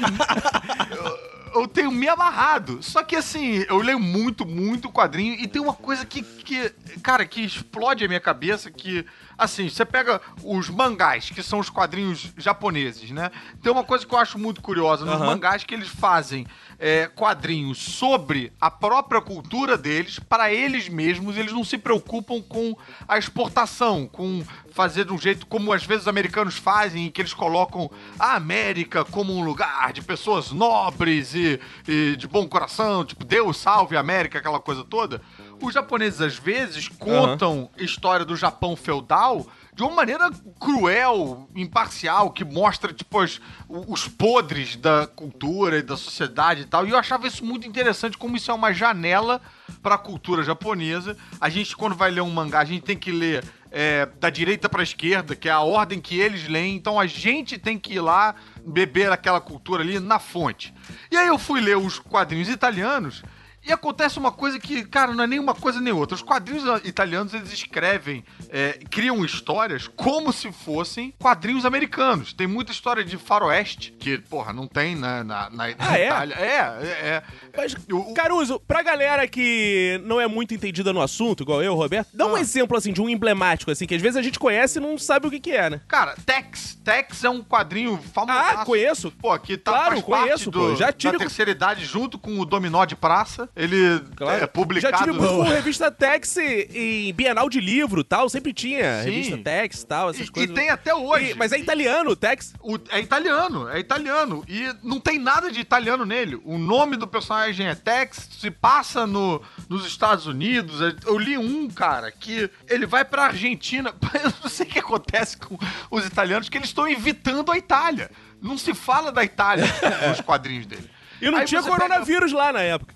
eu- 0.92 1.35
eu 1.56 1.68
tenho 1.68 1.92
me 1.92 2.08
amarrado. 2.08 2.84
Só 2.84 3.04
que 3.04 3.16
assim, 3.16 3.66
eu 3.68 3.78
leio 3.78 4.00
muito, 4.00 4.46
muito 4.46 4.92
quadrinho 4.92 5.36
e 5.36 5.48
tem 5.48 5.62
uma 5.62 5.74
coisa 5.74 6.06
que, 6.06 6.22
que, 6.22 6.70
cara, 7.02 7.26
que 7.26 7.42
explode 7.42 8.04
a 8.04 8.08
minha 8.08 8.20
cabeça 8.20 8.70
que, 8.70 9.06
assim, 9.38 9.70
você 9.70 9.86
pega 9.86 10.22
os 10.44 10.70
mangás, 10.70 11.30
que 11.30 11.44
são 11.44 11.60
os 11.60 11.70
quadrinhos 11.70 12.34
japoneses, 12.38 13.12
né? 13.12 13.32
Tem 13.62 13.72
uma 13.72 13.84
coisa 13.84 14.06
que 14.06 14.14
eu 14.14 14.20
acho 14.20 14.38
muito 14.38 14.62
curiosa 14.62 15.06
nos 15.06 15.16
Aham. 15.16 15.26
mangás 15.26 15.64
que 15.64 15.74
eles 15.74 15.88
fazem 15.88 16.46
é, 16.80 17.08
quadrinhos 17.08 17.78
sobre 17.78 18.52
a 18.60 18.70
própria 18.70 19.22
cultura 19.22 19.78
deles, 19.78 20.20
para 20.20 20.54
eles 20.54 20.90
mesmos, 20.90 21.38
eles 21.38 21.52
não 21.52 21.64
se 21.64 21.78
preocupam 21.78 22.42
com 22.42 22.76
a 23.08 23.18
exportação, 23.18 24.08
com 24.08 24.44
fazer 24.72 25.06
de 25.06 25.14
um 25.14 25.18
jeito 25.18 25.46
como 25.48 25.72
às 25.72 25.86
vezes 25.86 26.04
os 26.04 26.08
americanos 26.08 26.58
fazem, 26.58 27.06
em 27.06 27.12
que 27.12 27.22
eles 27.22 27.34
colocam 27.34 27.90
a 28.20 28.36
América 28.36 29.06
como 29.06 29.34
um 29.34 29.44
lugar 29.44 29.94
de 29.94 30.02
pessoas 30.02 30.52
nobres 30.52 31.34
e, 31.34 31.60
e 31.88 32.16
de 32.18 32.28
bom 32.28 32.48
coração, 32.48 33.06
tipo, 33.06 33.24
Deus 33.24 33.58
salve 33.58 33.96
a 33.96 34.00
América, 34.00 34.40
aquela 34.40 34.60
coisa 34.60 34.84
toda. 34.84 35.22
Os 35.62 35.74
japoneses 35.74 36.22
às 36.22 36.38
vezes 36.38 36.88
contam 36.88 37.70
história 37.78 38.26
do 38.26 38.36
Japão 38.36 38.76
feudal 38.76 39.46
de 39.76 39.84
uma 39.84 39.92
maneira 39.92 40.32
cruel, 40.58 41.50
imparcial, 41.54 42.32
que 42.32 42.46
mostra, 42.46 42.94
tipo, 42.94 43.20
as, 43.20 43.42
os 43.68 44.08
podres 44.08 44.78
da 44.78 45.06
cultura 45.06 45.80
e 45.80 45.82
da 45.82 45.98
sociedade 45.98 46.62
e 46.62 46.66
tal. 46.66 46.88
E 46.88 46.92
eu 46.92 46.98
achava 46.98 47.28
isso 47.28 47.44
muito 47.44 47.68
interessante, 47.68 48.18
como 48.18 48.38
isso 48.38 48.50
é 48.50 48.54
uma 48.54 48.72
janela 48.72 49.42
para 49.84 49.96
a 49.96 49.98
cultura 49.98 50.44
japonesa. 50.44 51.18
A 51.42 51.50
gente, 51.50 51.76
quando 51.76 51.94
vai 51.94 52.10
ler 52.10 52.22
um 52.22 52.32
mangá, 52.32 52.62
a 52.62 52.66
gente 52.66 52.84
tem 52.84 52.98
que 52.98 53.12
ler 53.12 53.44
é, 53.70 54.06
da 54.18 54.30
direita 54.30 54.70
para 54.70 54.80
a 54.80 54.84
esquerda, 54.84 55.36
que 55.36 55.50
é 55.50 55.52
a 55.52 55.60
ordem 55.60 56.00
que 56.00 56.18
eles 56.18 56.48
leem. 56.48 56.78
Então 56.78 56.98
a 56.98 57.06
gente 57.06 57.58
tem 57.58 57.78
que 57.78 57.96
ir 57.96 58.00
lá 58.00 58.34
beber 58.66 59.12
aquela 59.12 59.42
cultura 59.42 59.84
ali 59.84 60.00
na 60.00 60.20
fonte. 60.20 60.74
E 61.12 61.18
aí 61.18 61.28
eu 61.28 61.38
fui 61.38 61.60
ler 61.60 61.78
os 61.78 62.00
quadrinhos 62.00 62.48
italianos 62.48 63.22
e 63.68 63.72
acontece 63.74 64.18
uma 64.20 64.32
coisa 64.32 64.60
que, 64.60 64.84
cara, 64.86 65.14
não 65.14 65.24
é 65.24 65.28
nem 65.28 65.40
uma 65.40 65.54
coisa 65.56 65.80
nem 65.82 65.92
outra. 65.94 66.16
Os 66.16 66.22
quadrinhos 66.22 66.64
italianos, 66.86 67.34
eles 67.34 67.52
escrevem, 67.52 68.24
é, 68.50 68.80
criam 68.90 69.24
histórias 69.26 69.88
como 69.88 70.32
se 70.32 70.52
fossem 70.52 71.14
quadrinhos 71.20 71.66
americanos. 71.66 72.34
Tem 72.34 72.48
muita 72.48 72.72
história 72.72 73.04
de 73.04 73.18
faroeste, 73.18 73.92
que, 74.00 74.18
porra, 74.18 74.54
não 74.54 74.68
tem 74.68 74.96
na, 74.96 75.24
na, 75.24 75.50
na 75.50 75.64
Ah, 75.80 75.98
é? 76.00 76.06
Itália. 76.08 76.36
É, 76.36 76.46
é, 76.48 77.08
é. 77.08 77.24
Mas, 77.56 77.74
O- 77.92 78.12
o- 78.12 78.14
Caruso, 78.14 78.60
pra 78.68 78.82
galera 78.84 79.28
que 79.28 80.00
não 80.06 80.20
é 80.22 80.28
muito 80.28 80.54
entendida 80.54 80.92
no 80.94 81.02
assunto, 81.02 81.44
igual 81.44 81.64
eu, 81.64 81.74
Roberto, 81.76 82.10
dá 82.14 82.26
um 82.28 82.36
Ah. 82.36 82.40
exemplo, 82.40 82.78
assim, 82.78 82.94
de 82.94 83.02
um 83.02 83.10
emblemático, 83.10 83.72
assim, 83.72 83.86
que 83.86 83.96
às 83.96 84.02
vezes 84.02 84.18
a 84.18 84.22
gente 84.22 84.38
conhece 84.40 84.78
e 84.80 84.82
não 84.82 84.98
sabe 84.98 85.28
o 85.28 85.32
que 85.32 85.40
que 85.40 85.52
é, 85.52 85.70
né? 85.70 85.82
Cara, 85.88 86.16
Tex. 86.26 86.76
Tex 86.84 87.24
é 87.24 87.30
um 87.30 87.44
quadrinho 87.44 87.98
famoso. 88.14 88.38
Ah, 88.38 88.64
conheço. 88.66 89.12
Pô, 89.12 89.38
que 89.40 89.58
tá, 89.58 89.72
Claro, 89.72 90.02
conheço, 90.04 90.52
do, 90.52 90.60
pô. 90.60 90.76
Já 90.76 90.92
tive 90.92 91.14
da 91.14 91.20
terceira 91.20 91.52
idade 91.52 91.84
junto 91.86 92.18
com 92.20 92.40
o 92.40 92.46
Dominó 92.46 92.86
de 92.86 92.96
Praça. 92.96 93.50
Ele 93.56 94.02
é 94.42 94.46
publicado... 94.48 94.92
Já 94.98 95.04
tive 95.06 95.18
com 95.18 95.42
revista 95.44 95.90
Tex 95.90 96.36
em 96.38 97.14
Bienal 97.14 97.50
de 97.50 97.62
Livro 97.62 98.04
tal, 98.04 98.28
sempre 98.30 98.52
tinha 98.52 99.02
Sim. 99.04 99.10
revista 99.12 99.38
Tex 99.38 99.82
e 99.82 99.86
tal, 99.88 100.10
essas 100.10 100.26
E, 100.26 100.30
e 100.30 100.32
coisas. 100.32 100.54
tem 100.56 100.70
até 100.70 100.94
hoje. 100.94 101.32
E- 101.32 101.34
mas 101.36 101.54
é 101.54 101.58
italiano, 101.60 102.10
o 102.12 102.16
Tex. 102.18 102.54
O- 102.62 102.78
é 102.90 103.00
italiano, 103.00 103.70
é 103.70 103.80
italiano. 103.80 104.44
E 104.48 104.74
não 104.84 105.00
tem 105.00 105.18
nada 105.18 105.50
de 105.50 105.62
italiano 105.62 106.06
nele. 106.06 106.40
O 106.44 106.58
nome 106.58 106.98
do 106.98 107.08
personagem 107.08 107.68
é 107.68 107.76
Tex, 107.76 108.28
se 108.40 108.52
passa 108.52 109.08
no, 109.08 109.42
nos 109.70 109.86
Estados 109.88 110.28
Unidos. 110.28 110.82
Eu 111.06 111.18
li 111.18 111.38
um, 111.38 111.70
cara, 111.70 112.12
que 112.12 112.50
ele 112.70 112.86
vai 112.86 113.06
pra 113.06 113.28
Argentina. 113.28 113.94
Eu 114.22 114.34
não 114.44 114.50
sei 114.50 114.66
o 114.66 114.70
que 114.70 114.80
acontece 114.80 115.38
com 115.38 115.58
os 115.92 116.06
italianos, 116.06 116.50
que 116.50 116.58
eles 116.58 116.68
estão 116.70 116.88
evitando 116.88 117.52
a 117.52 117.58
Itália. 117.58 118.12
Não 118.42 118.58
se 118.58 118.74
fala 118.74 119.12
da 119.12 119.24
Itália 119.24 119.66
nos 120.10 120.20
quadrinhos 120.22 120.66
dele. 120.66 120.90
E 121.22 121.30
não 121.32 121.38
Aí 121.40 121.46
tinha 121.46 121.62
você 121.62 121.70
pega- 121.70 121.82
coronavírus 121.84 122.34
lá 122.34 122.52
na 122.52 122.62
época. 122.62 122.94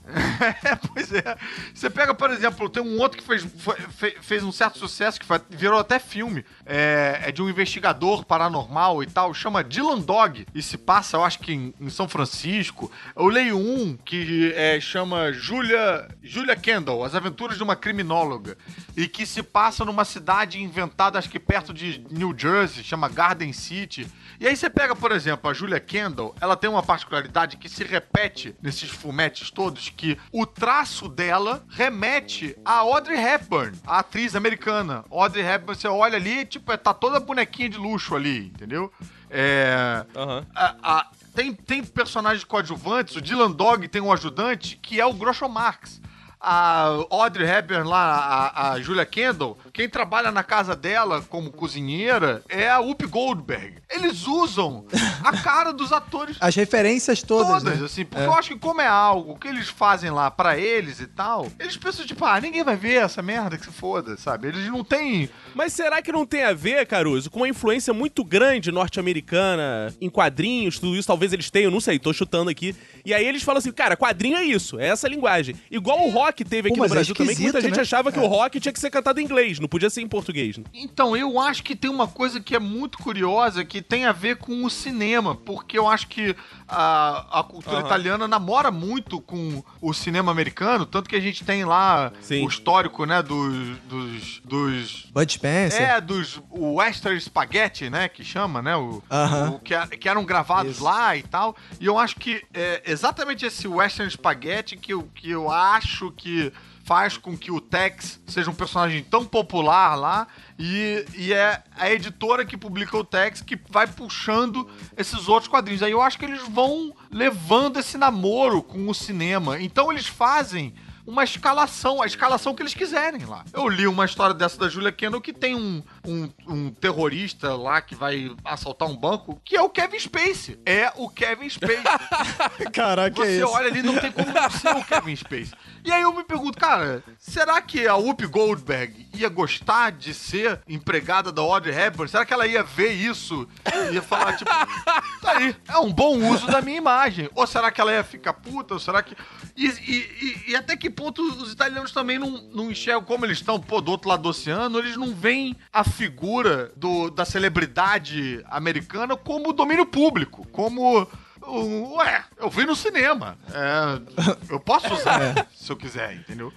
É, 0.63 0.75
pois 0.75 1.11
é. 1.13 1.37
Você 1.73 1.89
pega, 1.89 2.13
por 2.13 2.29
exemplo, 2.31 2.69
tem 2.69 2.81
um 2.81 2.99
outro 2.99 3.17
que 3.19 3.23
fez, 3.25 3.43
foi- 3.43 3.75
fe- 3.75 4.17
fez 4.21 4.43
um 4.43 4.51
certo 4.51 4.77
sucesso, 4.77 5.19
que 5.19 5.25
foi- 5.25 5.39
virou 5.49 5.79
até 5.79 5.99
filme. 5.99 6.43
É, 6.65 7.21
é 7.25 7.31
de 7.31 7.41
um 7.41 7.49
investigador 7.49 8.25
paranormal 8.25 9.01
e 9.03 9.07
tal, 9.07 9.33
chama 9.33 9.63
Dylan 9.63 9.99
Dog. 9.99 10.45
E 10.53 10.61
se 10.61 10.77
passa, 10.77 11.17
eu 11.17 11.23
acho 11.23 11.39
que 11.39 11.51
em, 11.53 11.73
em 11.79 11.89
São 11.89 12.07
Francisco. 12.07 12.91
Eu 13.15 13.27
leio 13.27 13.57
um 13.57 13.97
que 13.97 14.53
é, 14.55 14.79
chama 14.79 15.31
Julia, 15.31 16.07
Julia 16.23 16.55
Kendall, 16.55 17.03
As 17.03 17.15
Aventuras 17.15 17.57
de 17.57 17.63
uma 17.63 17.75
Criminóloga. 17.75 18.57
E 18.95 19.07
que 19.07 19.25
se 19.25 19.41
passa 19.43 19.85
numa 19.85 20.05
cidade 20.05 20.61
inventada, 20.61 21.17
acho 21.19 21.29
que 21.29 21.39
perto 21.39 21.73
de 21.73 22.03
New 22.09 22.33
Jersey, 22.37 22.83
chama 22.83 23.07
Garden 23.09 23.53
City. 23.53 24.07
E 24.39 24.47
aí 24.47 24.55
você 24.55 24.69
pega, 24.69 24.95
por 24.95 25.11
exemplo, 25.11 25.49
a 25.49 25.53
Julia 25.53 25.79
Kendall, 25.79 26.35
ela 26.39 26.55
tem 26.55 26.69
uma 26.69 26.83
particularidade 26.83 27.57
que 27.57 27.67
se 27.69 27.83
repete 27.83 28.55
nesses 28.61 28.89
fumetes 28.89 29.49
todos, 29.51 29.89
que 29.99 30.17
o 30.31 30.45
traço 30.45 31.09
dela 31.09 31.61
remete 31.67 32.55
a 32.63 32.75
Audrey 32.77 33.17
Hepburn, 33.21 33.77
a 33.85 33.99
atriz 33.99 34.33
americana. 34.33 35.03
Audrey 35.11 35.43
Hepburn, 35.45 35.77
você 35.77 35.89
olha 35.89 36.15
ali, 36.15 36.45
tipo, 36.45 36.75
tá 36.77 36.93
toda 36.93 37.19
bonequinha 37.19 37.67
de 37.67 37.77
luxo 37.77 38.15
ali, 38.15 38.45
entendeu? 38.45 38.89
É... 39.29 40.05
Aham. 40.15 40.45
a- 40.55 40.75
a- 40.81 41.07
tem, 41.35 41.53
tem 41.53 41.83
personagens 41.83 42.45
coadjuvantes, 42.45 43.15
o 43.17 43.21
Dylan 43.21 43.51
Dog 43.51 43.87
tem 43.89 44.01
um 44.01 44.11
ajudante 44.11 44.77
que 44.81 45.01
é 45.01 45.05
o 45.05 45.13
Groucho 45.13 45.47
Marx. 45.49 46.01
A 46.41 46.85
Audrey 47.09 47.45
Hepburn 47.45 47.87
lá, 47.87 48.51
a, 48.55 48.71
a 48.71 48.81
Julia 48.81 49.05
Kendall, 49.05 49.57
quem 49.73 49.89
trabalha 49.89 50.31
na 50.31 50.41
casa 50.41 50.73
dela 50.75 51.21
como 51.21 51.51
cozinheira 51.51 52.41
é 52.47 52.69
a 52.69 52.79
Whoopi 52.79 53.05
Goldberg. 53.07 53.75
Eles 53.89 54.25
usam 54.25 54.85
a 55.23 55.35
cara 55.37 55.73
dos 55.73 55.91
atores 55.91 56.37
As 56.39 56.55
referências 56.55 57.21
todas, 57.21 57.63
todas, 57.63 57.79
né? 57.79 57.85
assim, 57.85 58.05
porque 58.05 58.23
eu 58.23 58.33
acho 58.33 58.49
que 58.49 58.59
como 58.59 58.79
é 58.79 58.87
algo 58.87 59.37
que 59.37 59.47
eles 59.49 59.67
fazem 59.67 60.09
lá 60.11 60.31
pra 60.31 60.57
eles 60.57 61.01
e 61.01 61.07
tal, 61.07 61.47
eles 61.59 61.75
pensam, 61.75 62.05
tipo, 62.05 62.23
ah, 62.23 62.39
ninguém 62.39 62.63
vai 62.63 62.77
ver 62.77 63.01
essa 63.01 63.21
merda 63.21 63.57
que 63.57 63.65
se 63.65 63.71
foda, 63.71 64.15
sabe? 64.15 64.47
Eles 64.47 64.65
não 64.67 64.83
têm... 64.83 65.29
Mas 65.53 65.73
será 65.73 66.01
que 66.01 66.11
não 66.11 66.25
tem 66.25 66.43
a 66.45 66.53
ver, 66.53 66.85
Caruso, 66.85 67.29
com 67.29 67.39
uma 67.39 67.49
influência 67.49 67.93
muito 67.93 68.23
grande 68.23 68.71
norte-americana 68.71 69.93
em 69.99 70.09
quadrinhos, 70.09 70.79
tudo 70.79 70.95
isso? 70.95 71.07
Talvez 71.07 71.33
eles 71.33 71.49
tenham, 71.49 71.71
não 71.71 71.81
sei, 71.81 71.99
tô 71.99 72.13
chutando 72.13 72.49
aqui. 72.49 72.75
E 73.05 73.13
aí 73.13 73.25
eles 73.25 73.43
falam 73.43 73.59
assim, 73.59 73.71
cara, 73.71 73.95
quadrinho 73.97 74.37
é 74.37 74.43
isso, 74.43 74.79
é 74.79 74.87
essa 74.87 75.07
linguagem. 75.07 75.55
Igual 75.69 76.05
o 76.07 76.09
rock 76.09 76.43
teve 76.43 76.69
aqui 76.69 76.77
Pô, 76.77 76.83
no 76.83 76.87
é 76.87 76.89
Brasil 76.89 77.15
também, 77.15 77.35
que 77.35 77.41
muita 77.41 77.61
gente 77.61 77.75
né? 77.75 77.81
achava 77.81 78.11
que 78.11 78.19
É. 78.19 78.21
o 78.21 78.27
rock 78.27 78.59
tinha 78.59 78.71
que 78.73 78.79
ser 78.79 78.89
cantado 78.89 79.19
em 79.19 79.23
inglês, 79.23 79.59
não 79.59 79.67
podia 79.67 79.89
ser 79.89 80.01
em 80.01 80.07
português. 80.07 80.57
né? 80.57 80.63
Então, 80.73 81.15
eu 81.15 81.39
acho 81.39 81.63
que 81.63 81.75
tem 81.75 81.89
uma 81.89 82.07
coisa 82.07 82.39
que 82.39 82.55
é 82.55 82.59
muito 82.59 82.97
curiosa 82.97 83.63
que 83.65 83.81
tem 83.81 84.05
a 84.05 84.11
ver 84.11 84.37
com 84.37 84.63
o 84.65 84.69
cinema, 84.69 85.35
porque 85.35 85.77
eu 85.77 85.87
acho 85.87 86.07
que 86.07 86.35
a, 86.67 87.39
a 87.39 87.43
cultura 87.43 87.77
Aham. 87.77 87.85
italiana 87.85 88.27
namora 88.27 88.71
muito 88.71 89.19
com 89.21 89.63
o 89.81 89.93
cinema 89.93 90.31
americano, 90.31 90.85
tanto 90.85 91.09
que 91.09 91.15
a 91.15 91.19
gente 91.21 91.43
tem 91.43 91.65
lá 91.65 92.11
Sim. 92.21 92.45
o 92.45 92.49
histórico, 92.49 93.05
né, 93.05 93.21
dos... 93.21 93.77
dos, 93.87 94.41
dos 94.43 95.05
Bud 95.11 95.31
Spencer. 95.31 95.81
é, 95.81 96.01
dos 96.01 96.41
o 96.49 96.75
Western 96.75 97.19
Spaghetti, 97.19 97.89
né, 97.89 98.07
que 98.09 98.23
chama, 98.23 98.61
né, 98.61 98.75
o, 98.75 99.01
Aham. 99.09 99.51
o 99.51 99.59
que, 99.59 99.75
que 99.97 100.07
eram 100.09 100.23
gravados 100.25 100.75
Isso. 100.75 100.83
lá 100.83 101.15
e 101.15 101.23
tal. 101.23 101.55
E 101.79 101.85
eu 101.85 101.97
acho 101.97 102.15
que 102.17 102.41
é 102.53 102.81
exatamente 102.99 103.45
esse 103.45 103.65
Western 103.65 104.11
Spaghetti 104.11 104.75
que 104.75 104.93
eu, 104.93 105.03
que 105.15 105.29
eu 105.29 105.49
acho 105.49 106.11
que 106.11 106.51
faz 106.83 107.17
com 107.17 107.37
que 107.37 107.49
o 107.49 107.61
Tex 107.61 108.19
seja 108.27 108.51
um 108.51 108.53
personagem 108.53 109.03
tão 109.03 109.23
popular 109.23 109.95
lá 109.95 110.27
e, 110.57 111.05
e 111.15 111.31
é 111.31 111.63
a 111.77 111.89
editora 111.89 112.45
que 112.45 112.57
publica 112.57 112.97
o 112.97 113.03
Tex 113.03 113.41
que 113.41 113.57
vai 113.69 113.87
puxando 113.87 114.67
esses 114.97 115.29
outros 115.29 115.47
quadrinhos. 115.47 115.81
Aí 115.81 115.91
eu 115.91 116.01
acho 116.01 116.19
que 116.19 116.25
eles 116.25 116.41
vão 116.49 116.93
levando 117.09 117.79
esse 117.79 117.97
namoro 117.97 118.61
com 118.61 118.89
o 118.89 118.93
cinema. 118.93 119.61
Então 119.61 119.91
eles 119.91 120.07
fazem 120.07 120.73
uma 121.05 121.23
escalação, 121.23 122.01
a 122.01 122.05
escalação 122.05 122.53
que 122.53 122.61
eles 122.61 122.73
quiserem 122.73 123.25
lá. 123.25 123.43
Eu 123.53 123.67
li 123.67 123.87
uma 123.87 124.05
história 124.05 124.33
dessa 124.33 124.57
da 124.57 124.69
Julia 124.69 124.91
Kendall 124.91 125.21
que 125.21 125.33
tem 125.33 125.55
um, 125.55 125.83
um, 126.05 126.29
um 126.47 126.69
terrorista 126.71 127.55
lá 127.55 127.81
que 127.81 127.95
vai 127.95 128.31
assaltar 128.43 128.87
um 128.87 128.95
banco, 128.95 129.41
que 129.43 129.55
é 129.55 129.61
o 129.61 129.69
Kevin 129.69 129.99
Spacey. 129.99 130.59
É 130.65 130.91
o 130.95 131.09
Kevin 131.09 131.49
Spacey. 131.49 131.83
Caraca, 132.73 133.15
Você 133.15 133.31
é 133.31 133.35
isso. 133.37 133.47
olha 133.47 133.67
ali, 133.67 133.81
não 133.83 133.97
tem 133.97 134.11
como 134.11 134.31
não 134.31 134.49
ser 134.49 134.75
o 134.75 134.83
Kevin 134.83 135.15
Spacey. 135.15 135.51
E 135.83 135.91
aí 135.91 136.01
eu 136.01 136.13
me 136.13 136.23
pergunto, 136.23 136.57
cara, 136.57 137.03
será 137.17 137.61
que 137.61 137.87
a 137.87 137.95
Whoopi 137.95 138.25
Goldberg 138.27 139.07
ia 139.13 139.29
gostar 139.29 139.91
de 139.91 140.13
ser 140.13 140.61
empregada 140.67 141.31
da 141.31 141.41
Audrey 141.41 141.73
Hepburn? 141.75 142.09
Será 142.09 142.25
que 142.25 142.33
ela 142.33 142.45
ia 142.47 142.63
ver 142.63 142.91
isso 142.91 143.47
e 143.89 143.93
ia 143.95 144.01
falar, 144.01 144.35
tipo, 144.37 144.49
tá 145.21 145.37
aí, 145.37 145.55
é 145.67 145.77
um 145.77 145.91
bom 145.91 146.17
uso 146.31 146.47
da 146.47 146.61
minha 146.61 146.77
imagem? 146.77 147.29
Ou 147.33 147.47
será 147.47 147.71
que 147.71 147.79
ela 147.79 147.91
ia 147.93 148.03
ficar 148.03 148.33
puta? 148.33 148.73
Ou 148.73 148.79
será 148.79 149.01
que... 149.01 149.15
E, 149.55 149.67
e- 149.67 150.43
e- 150.47 150.51
e 150.51 150.55
até 150.55 150.75
que 150.75 150.89
ponto 150.89 151.21
os 151.21 151.51
italianos 151.51 151.91
também 151.91 152.19
não, 152.19 152.29
não 152.53 152.71
enxergam 152.71 153.03
como 153.03 153.25
eles 153.25 153.37
estão, 153.39 153.59
pô, 153.59 153.81
do 153.81 153.91
outro 153.91 154.09
lado 154.09 154.23
do 154.23 154.29
oceano, 154.29 154.79
eles 154.79 154.95
não 154.97 155.13
veem 155.13 155.55
a 155.71 155.83
figura 155.83 156.71
do, 156.75 157.09
da 157.09 157.25
celebridade 157.25 158.43
americana 158.49 159.15
como 159.15 159.53
domínio 159.53 159.85
público, 159.85 160.47
como... 160.51 161.07
um, 161.49 161.95
Ué, 161.97 162.23
eu 162.37 162.49
vi 162.49 162.65
no 162.65 162.75
cinema. 162.75 163.37
É, 163.53 164.01
eu 164.49 164.59
posso 164.59 164.93
usar 164.93 165.47
se 165.55 165.71
eu 165.71 165.77
quiser, 165.77 166.15
entendeu? 166.15 166.53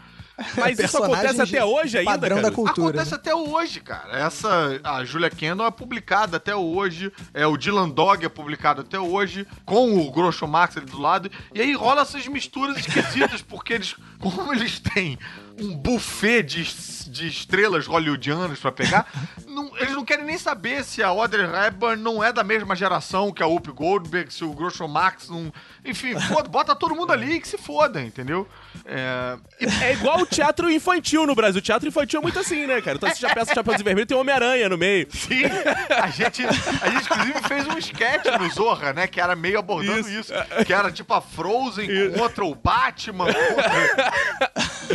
Mas 0.56 0.78
isso 0.78 1.02
acontece 1.02 1.40
até 1.40 1.64
hoje 1.64 1.98
ainda, 1.98 2.10
Padrão 2.10 2.36
da 2.36 2.42
Caruso? 2.44 2.56
cultura. 2.56 2.88
Acontece 2.88 3.10
né? 3.10 3.16
até 3.16 3.34
hoje, 3.34 3.80
cara. 3.80 4.18
Essa, 4.18 4.80
a 4.82 5.04
Julia 5.04 5.30
Kendall 5.30 5.66
é 5.66 5.70
publicada 5.70 6.36
até 6.38 6.54
hoje. 6.54 7.12
É, 7.34 7.46
o 7.46 7.56
Dylan 7.56 7.88
Dog 7.88 8.24
é 8.24 8.28
publicado 8.28 8.80
até 8.80 8.98
hoje, 8.98 9.46
com 9.64 9.98
o 9.98 10.10
Groucho 10.10 10.46
Marx 10.46 10.76
ali 10.76 10.86
do 10.86 11.00
lado. 11.00 11.30
E 11.54 11.60
aí 11.60 11.74
rola 11.74 12.02
essas 12.02 12.26
misturas 12.26 12.78
esquisitas, 12.78 13.42
porque 13.42 13.74
eles, 13.74 13.94
como 14.18 14.52
eles 14.52 14.80
têm 14.80 15.18
um 15.60 15.76
buffet 15.76 16.42
de, 16.42 16.62
de 17.10 17.28
estrelas 17.28 17.86
hollywoodianas 17.86 18.58
pra 18.58 18.72
pegar, 18.72 19.06
não- 19.46 19.76
eles 19.78 19.92
não 19.92 20.04
querem 20.04 20.12
querem 20.12 20.26
nem 20.26 20.36
saber 20.36 20.84
se 20.84 21.02
a 21.02 21.08
Audrey 21.08 21.46
Hepburn 21.46 22.02
não 22.02 22.22
é 22.22 22.30
da 22.32 22.44
mesma 22.44 22.76
geração 22.76 23.32
que 23.32 23.42
a 23.42 23.46
Whoopi 23.46 23.72
Goldberg, 23.72 24.30
se 24.32 24.44
o 24.44 24.52
Groucho 24.52 24.86
Marx 24.86 25.28
não... 25.30 25.50
Enfim, 25.82 26.18
foda, 26.20 26.50
bota 26.50 26.76
todo 26.76 26.94
mundo 26.94 27.12
ali 27.12 27.40
que 27.40 27.48
se 27.48 27.56
foda, 27.56 28.00
entendeu? 28.02 28.46
É... 28.84 29.36
é 29.82 29.92
igual 29.92 30.20
o 30.20 30.26
teatro 30.26 30.70
infantil 30.70 31.26
no 31.26 31.34
Brasil. 31.34 31.58
O 31.58 31.62
teatro 31.62 31.88
infantil 31.88 32.20
é 32.20 32.22
muito 32.22 32.38
assim, 32.38 32.66
né, 32.66 32.80
cara? 32.80 32.96
Então 32.96 33.08
você 33.08 33.20
já 33.20 33.34
peça 33.34 33.54
Chapeuzinho 33.54 33.84
Vermelho 33.84 34.06
tem 34.06 34.16
Homem-Aranha 34.16 34.68
no 34.68 34.78
meio. 34.78 35.06
Sim, 35.10 35.42
a 35.90 36.08
gente, 36.08 36.44
a 36.44 36.90
gente 36.90 37.04
inclusive 37.04 37.48
fez 37.48 37.66
um 37.68 37.78
sketch 37.78 38.26
no 38.38 38.50
Zorra, 38.50 38.92
né, 38.92 39.06
que 39.06 39.20
era 39.20 39.36
meio 39.36 39.58
abordando 39.58 40.08
isso. 40.08 40.32
isso 40.32 40.64
que 40.64 40.72
era 40.72 40.90
tipo 40.90 41.12
a 41.14 41.20
Frozen 41.20 41.90
isso. 41.90 42.18
contra 42.18 42.44
o 42.44 42.54
Batman. 42.54 43.26
Contra... 43.26 44.12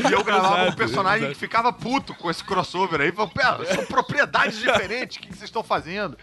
E 0.09 0.13
eu 0.13 0.23
gravava 0.23 0.55
exato, 0.55 0.71
um 0.71 0.75
personagem 0.75 1.19
exato. 1.19 1.33
que 1.33 1.39
ficava 1.39 1.73
puto 1.73 2.13
com 2.15 2.29
esse 2.29 2.43
crossover 2.43 3.01
aí. 3.01 3.11
Falei, 3.11 3.31
pera, 3.33 3.65
são 3.73 3.85
propriedades 3.85 4.59
diferentes, 4.59 5.17
o 5.17 5.19
que 5.21 5.29
vocês 5.29 5.43
estão 5.43 5.63
fazendo? 5.63 6.17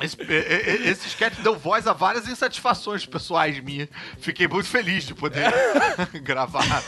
Esse, 0.00 0.16
esse 0.88 1.08
sketch 1.08 1.38
deu 1.40 1.56
voz 1.56 1.86
a 1.86 1.92
várias 1.92 2.28
insatisfações 2.28 3.04
pessoais 3.06 3.58
minhas. 3.60 3.88
Fiquei 4.20 4.46
muito 4.46 4.68
feliz 4.68 5.04
de 5.04 5.14
poder 5.14 5.52
gravar. 6.22 6.82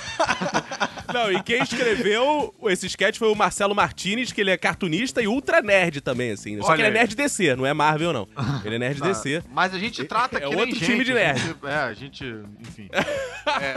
Não, 1.13 1.33
e 1.33 1.43
quem 1.43 1.63
escreveu 1.63 2.55
esse 2.65 2.87
sketch 2.87 3.19
foi 3.19 3.29
o 3.29 3.35
Marcelo 3.35 3.75
Martinez, 3.75 4.33
que 4.33 4.41
ele 4.41 4.51
é 4.51 4.57
cartunista 4.57 5.23
e 5.23 5.27
ultra 5.27 5.61
nerd 5.61 6.01
também, 6.01 6.33
assim. 6.33 6.61
Só 6.61 6.69
Olha 6.69 6.77
que 6.77 6.83
ele 6.83 6.89
é 6.89 7.01
nerd 7.01 7.15
DC, 7.15 7.57
não 7.57 7.67
é 7.67 7.73
Marvel, 7.73 8.13
não. 8.13 8.29
Ele 8.65 8.77
é 8.77 8.79
nerd 8.79 9.01
DC. 9.01 9.43
Mas 9.51 9.75
a 9.75 9.79
gente 9.79 10.05
trata 10.05 10.39
é, 10.39 10.45
é 10.45 10.49
outro 10.49 10.77
time 10.79 10.99
gente, 10.99 11.05
de 11.05 11.15
nerd. 11.15 11.41
A 11.41 11.45
gente, 11.45 11.67
é, 11.67 11.75
a 11.75 11.95
gente, 11.95 12.25
enfim. 12.61 12.89
É. 12.93 13.75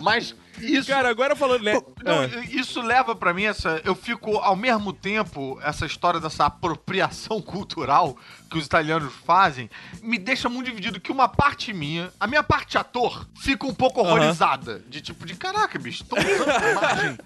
Mas 0.00 0.34
isso. 0.64 0.88
Cara, 0.88 1.08
agora 1.08 1.36
falando, 1.36 1.62
né? 1.62 1.74
Não, 2.04 2.22
ah. 2.22 2.44
Isso 2.50 2.80
leva 2.80 3.14
para 3.14 3.32
mim 3.32 3.44
essa. 3.44 3.80
Eu 3.84 3.94
fico 3.94 4.38
ao 4.38 4.56
mesmo 4.56 4.92
tempo, 4.92 5.58
essa 5.62 5.86
história 5.86 6.20
dessa 6.20 6.46
apropriação 6.46 7.40
cultural 7.42 8.16
que 8.50 8.58
os 8.58 8.66
italianos 8.66 9.12
fazem, 9.26 9.68
me 10.02 10.18
deixa 10.18 10.48
muito 10.48 10.66
dividido 10.66 11.00
que 11.00 11.10
uma 11.10 11.28
parte 11.28 11.72
minha, 11.72 12.12
a 12.20 12.26
minha 12.26 12.42
parte 12.42 12.78
ator, 12.78 13.26
fica 13.36 13.66
um 13.66 13.74
pouco 13.74 14.00
horrorizada. 14.00 14.76
Uh 14.76 14.78
-huh. 14.78 14.88
De 14.88 15.00
tipo, 15.00 15.26
de 15.26 15.34
caraca, 15.34 15.78
bicho, 15.78 16.04
tô 16.04 16.16
usando 16.16 16.70
imagem 16.70 17.18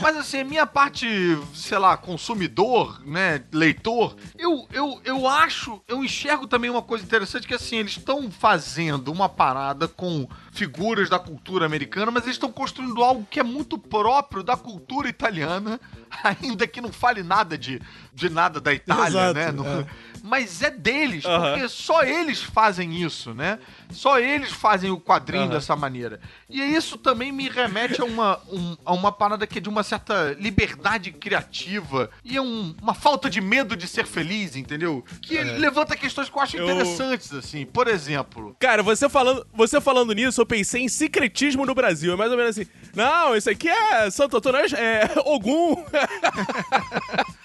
mas 0.00 0.16
assim, 0.16 0.40
a 0.40 0.44
minha 0.44 0.66
parte, 0.66 1.06
sei 1.54 1.78
lá, 1.78 1.96
consumidor, 1.96 3.00
né, 3.06 3.42
leitor, 3.52 4.16
eu, 4.36 4.66
eu, 4.72 5.00
eu 5.04 5.28
acho, 5.28 5.80
eu 5.86 6.02
enxergo 6.02 6.46
também 6.46 6.68
uma 6.68 6.82
coisa 6.82 7.04
interessante 7.04 7.46
que 7.46 7.54
assim, 7.54 7.76
eles 7.76 7.92
estão 7.92 8.30
fazendo 8.30 9.12
uma 9.12 9.28
parada 9.28 9.86
com 9.86 10.28
figuras 10.58 11.08
da 11.08 11.18
cultura 11.18 11.64
americana, 11.64 12.10
mas 12.10 12.24
eles 12.24 12.34
estão 12.34 12.50
construindo 12.50 13.02
algo 13.02 13.26
que 13.30 13.38
é 13.38 13.42
muito 13.44 13.78
próprio 13.78 14.42
da 14.42 14.56
cultura 14.56 15.08
italiana, 15.08 15.80
ainda 16.22 16.66
que 16.66 16.80
não 16.80 16.92
fale 16.92 17.22
nada 17.22 17.56
de, 17.56 17.80
de 18.12 18.28
nada 18.28 18.60
da 18.60 18.74
Itália, 18.74 19.08
Exato, 19.08 19.34
né? 19.34 19.52
Não, 19.52 19.80
é 19.80 19.86
mas 20.22 20.62
é 20.62 20.70
deles, 20.70 21.24
uhum. 21.24 21.40
porque 21.40 21.68
só 21.68 22.02
eles 22.02 22.42
fazem 22.42 23.02
isso, 23.02 23.34
né? 23.34 23.58
Só 23.90 24.18
eles 24.18 24.50
fazem 24.50 24.90
o 24.90 25.00
quadrinho 25.00 25.44
uhum. 25.44 25.50
dessa 25.50 25.74
maneira. 25.76 26.20
E 26.48 26.60
isso 26.60 26.98
também 26.98 27.32
me 27.32 27.48
remete 27.48 28.00
a 28.00 28.04
uma, 28.04 28.40
um, 28.50 28.76
a 28.84 28.92
uma 28.92 29.12
parada 29.12 29.46
que 29.46 29.58
é 29.58 29.60
de 29.60 29.68
uma 29.68 29.82
certa 29.82 30.36
liberdade 30.38 31.12
criativa 31.12 32.10
e 32.24 32.36
é 32.36 32.42
um, 32.42 32.74
uma 32.80 32.94
falta 32.94 33.30
de 33.30 33.40
medo 33.40 33.76
de 33.76 33.86
ser 33.86 34.06
feliz, 34.06 34.56
entendeu? 34.56 35.04
Que 35.22 35.38
é. 35.38 35.44
levanta 35.44 35.96
questões 35.96 36.28
que 36.28 36.36
eu 36.36 36.42
acho 36.42 36.56
eu... 36.56 36.64
interessantes, 36.64 37.32
assim. 37.32 37.64
Por 37.64 37.88
exemplo. 37.88 38.56
Cara, 38.58 38.82
você 38.82 39.08
falando, 39.08 39.46
você 39.52 39.80
falando 39.80 40.12
nisso, 40.12 40.40
eu 40.40 40.46
pensei 40.48 40.82
em 40.82 40.88
secretismo 40.88 41.64
no 41.66 41.74
Brasil. 41.74 42.12
É 42.12 42.16
mais 42.16 42.30
ou 42.30 42.36
menos 42.36 42.58
assim. 42.58 42.68
Não, 42.94 43.36
isso 43.36 43.50
aqui 43.50 43.68
é 43.68 44.10
Santo 44.10 44.38
Antônio, 44.38 44.60
é 44.76 45.08
Ogum. 45.24 45.84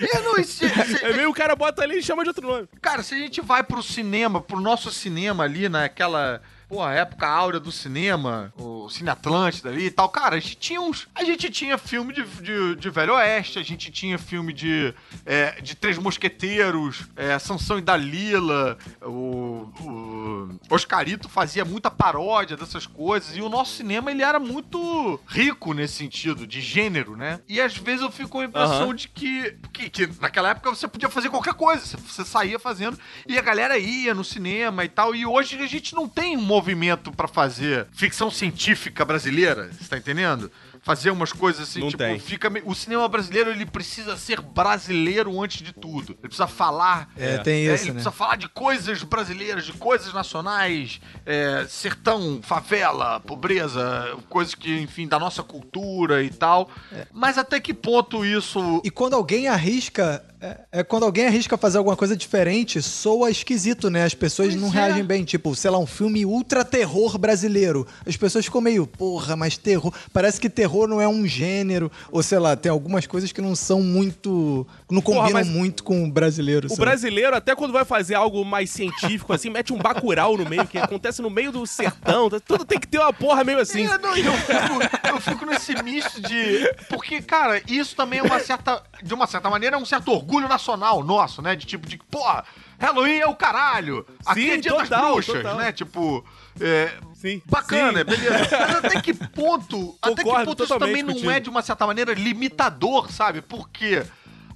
É, 0.00 0.20
não, 0.20 0.36
esse, 0.36 0.64
esse, 0.64 1.04
é 1.04 1.12
meio 1.12 1.30
o 1.30 1.34
cara 1.34 1.54
bota 1.54 1.82
ali 1.82 1.98
e 1.98 2.02
chama 2.02 2.24
de 2.24 2.30
outro 2.30 2.44
nome. 2.44 2.68
Cara, 2.80 3.04
se 3.04 3.14
a 3.14 3.18
gente 3.18 3.40
vai 3.40 3.62
pro 3.62 3.80
cinema, 3.80 4.40
pro 4.40 4.60
nosso 4.60 4.90
cinema 4.90 5.44
ali, 5.44 5.68
naquela 5.68 6.42
pô, 6.61 6.61
a 6.80 6.92
época 6.92 7.26
áurea 7.26 7.58
do 7.58 7.72
cinema, 7.72 8.52
o 8.56 8.88
Cine 8.88 9.10
Atlântida 9.10 9.68
ali 9.68 9.86
e 9.86 9.90
tal. 9.90 10.08
Cara, 10.08 10.36
a 10.36 10.40
gente 10.40 10.56
tinha 10.56 10.80
uns. 10.80 11.08
A 11.14 11.24
gente 11.24 11.50
tinha 11.50 11.76
filme 11.76 12.14
de, 12.14 12.24
de, 12.24 12.76
de 12.76 12.90
Velho 12.90 13.14
Oeste, 13.14 13.58
a 13.58 13.62
gente 13.62 13.90
tinha 13.90 14.18
filme 14.18 14.52
de, 14.52 14.94
é, 15.26 15.60
de 15.60 15.74
Três 15.74 15.98
Mosqueteiros, 15.98 17.02
é, 17.16 17.38
Sansão 17.38 17.78
e 17.78 17.82
Dalila, 17.82 18.78
o, 19.02 19.68
o 19.80 20.58
Oscarito 20.70 21.28
fazia 21.28 21.64
muita 21.64 21.90
paródia 21.90 22.56
dessas 22.56 22.86
coisas, 22.86 23.36
e 23.36 23.42
o 23.42 23.48
nosso 23.48 23.74
cinema 23.76 24.10
ele 24.10 24.22
era 24.22 24.38
muito 24.38 25.20
rico 25.26 25.72
nesse 25.74 25.94
sentido, 25.94 26.46
de 26.46 26.60
gênero, 26.60 27.16
né? 27.16 27.40
E 27.48 27.60
às 27.60 27.76
vezes 27.76 28.02
eu 28.02 28.10
fico 28.10 28.30
com 28.30 28.40
a 28.40 28.44
impressão 28.44 28.88
uhum. 28.88 28.94
de 28.94 29.08
que, 29.08 29.56
que, 29.72 29.90
que, 29.90 30.20
naquela 30.20 30.50
época 30.50 30.70
você 30.70 30.88
podia 30.88 31.08
fazer 31.08 31.28
qualquer 31.28 31.54
coisa, 31.54 31.84
você, 31.84 31.96
você 31.96 32.24
saía 32.24 32.58
fazendo, 32.58 32.98
e 33.26 33.38
a 33.38 33.42
galera 33.42 33.76
ia 33.78 34.14
no 34.14 34.24
cinema 34.24 34.84
e 34.84 34.88
tal, 34.88 35.14
e 35.14 35.26
hoje 35.26 35.60
a 35.62 35.66
gente 35.66 35.94
não 35.94 36.08
tem 36.08 36.36
um 36.36 36.42
movimento 36.62 37.10
para 37.10 37.26
fazer 37.26 37.88
ficção 37.92 38.30
científica 38.30 39.04
brasileira, 39.04 39.68
você 39.72 39.88
tá 39.88 39.98
entendendo? 39.98 40.50
Fazer 40.84 41.10
umas 41.10 41.32
coisas 41.32 41.68
assim, 41.68 41.80
Não 41.80 41.88
tipo, 41.88 42.02
tem. 42.02 42.18
fica 42.18 42.50
o 42.64 42.74
cinema 42.74 43.06
brasileiro 43.08 43.50
ele 43.50 43.66
precisa 43.66 44.16
ser 44.16 44.40
brasileiro 44.40 45.40
antes 45.40 45.62
de 45.62 45.72
tudo. 45.72 46.12
Ele 46.12 46.28
precisa 46.28 46.48
falar, 46.48 47.08
é, 47.16 47.38
tem 47.38 47.68
é, 47.68 47.74
isso, 47.74 47.84
ele 47.84 47.90
né? 47.90 47.94
precisa 47.94 48.10
falar 48.10 48.36
de 48.36 48.48
coisas 48.48 49.02
brasileiras, 49.04 49.64
de 49.64 49.72
coisas 49.74 50.12
nacionais, 50.12 51.00
é, 51.24 51.66
sertão, 51.68 52.40
favela, 52.42 53.20
pobreza, 53.20 54.16
coisas 54.28 54.56
que, 54.56 54.80
enfim, 54.80 55.06
da 55.06 55.20
nossa 55.20 55.42
cultura 55.42 56.22
e 56.22 56.30
tal. 56.30 56.68
É. 56.92 57.06
Mas 57.12 57.38
até 57.38 57.60
que 57.60 57.72
ponto 57.74 58.24
isso 58.24 58.80
E 58.84 58.90
quando 58.90 59.14
alguém 59.14 59.46
arrisca 59.46 60.24
é, 60.42 60.58
é, 60.72 60.82
quando 60.82 61.04
alguém 61.04 61.28
arrisca 61.28 61.56
fazer 61.56 61.78
alguma 61.78 61.94
coisa 61.94 62.16
diferente, 62.16 62.82
soa 62.82 63.30
esquisito, 63.30 63.88
né? 63.88 64.02
As 64.02 64.12
pessoas 64.12 64.48
pois 64.48 64.60
não 64.60 64.68
é. 64.68 64.72
reagem 64.72 65.04
bem. 65.04 65.22
Tipo, 65.22 65.54
sei 65.54 65.70
lá, 65.70 65.78
um 65.78 65.86
filme 65.86 66.26
ultra 66.26 66.64
terror 66.64 67.16
brasileiro. 67.16 67.86
As 68.04 68.16
pessoas 68.16 68.44
ficam 68.44 68.60
meio, 68.60 68.84
porra, 68.84 69.36
mas 69.36 69.56
terror. 69.56 69.94
Parece 70.12 70.40
que 70.40 70.50
terror 70.50 70.88
não 70.88 71.00
é 71.00 71.06
um 71.06 71.24
gênero. 71.28 71.92
Ou 72.10 72.24
sei 72.24 72.40
lá, 72.40 72.56
tem 72.56 72.72
algumas 72.72 73.06
coisas 73.06 73.30
que 73.30 73.40
não 73.40 73.54
são 73.54 73.82
muito. 73.82 74.66
Não 74.90 75.00
combinam 75.00 75.28
porra, 75.28 75.44
muito 75.44 75.84
com 75.84 76.02
o 76.02 76.10
brasileiro. 76.10 76.66
O 76.66 76.70
sabe? 76.70 76.80
brasileiro, 76.80 77.36
até 77.36 77.54
quando 77.54 77.72
vai 77.72 77.84
fazer 77.84 78.16
algo 78.16 78.44
mais 78.44 78.68
científico, 78.68 79.32
assim, 79.32 79.48
mete 79.48 79.72
um 79.72 79.78
bacural 79.78 80.36
no 80.36 80.48
meio, 80.48 80.66
que 80.66 80.76
acontece 80.76 81.22
no 81.22 81.30
meio 81.30 81.52
do 81.52 81.64
sertão. 81.68 82.28
Tá, 82.28 82.40
tudo 82.40 82.64
tem 82.64 82.80
que 82.80 82.88
ter 82.88 82.98
uma 82.98 83.12
porra 83.12 83.44
meio 83.44 83.60
assim. 83.60 83.86
É, 83.86 83.96
não, 83.96 84.16
eu, 84.16 84.32
fico, 84.32 85.08
eu 85.08 85.20
fico 85.20 85.46
nesse 85.46 85.80
misto 85.84 86.20
de. 86.20 86.68
Porque, 86.88 87.22
cara, 87.22 87.62
isso 87.68 87.94
também 87.94 88.18
é 88.18 88.22
uma 88.24 88.40
certa. 88.40 88.82
De 89.00 89.14
uma 89.14 89.28
certa 89.28 89.48
maneira, 89.48 89.76
é 89.76 89.78
um 89.78 89.84
certo 89.84 90.10
orgulho 90.10 90.31
orgulho 90.32 90.48
nacional 90.48 91.04
nosso, 91.04 91.42
né? 91.42 91.54
De 91.54 91.66
tipo, 91.66 91.86
de, 91.86 91.98
porra, 91.98 92.44
Halloween 92.78 93.18
é 93.18 93.26
o 93.26 93.34
caralho! 93.34 94.06
Aqui 94.24 94.42
Sim, 94.42 94.50
é 94.50 94.56
dia 94.56 94.72
total, 94.72 94.88
das 94.88 95.10
bruxas, 95.10 95.34
total. 95.34 95.56
né? 95.56 95.72
Tipo. 95.72 96.24
É, 96.58 96.92
Sim. 97.14 97.42
Bacana, 97.44 97.98
Sim. 97.98 98.04
beleza. 98.04 98.48
Mas 98.50 98.76
até 98.76 99.00
que 99.00 99.12
ponto. 99.12 99.96
até 100.00 100.24
que 100.24 100.44
ponto 100.44 100.64
isso 100.64 100.78
também 100.78 101.02
não 101.02 101.30
é, 101.30 101.38
de 101.38 101.50
uma 101.50 101.62
certa 101.62 101.86
maneira, 101.86 102.14
limitador, 102.14 103.12
sabe? 103.12 103.42
Porque 103.42 104.02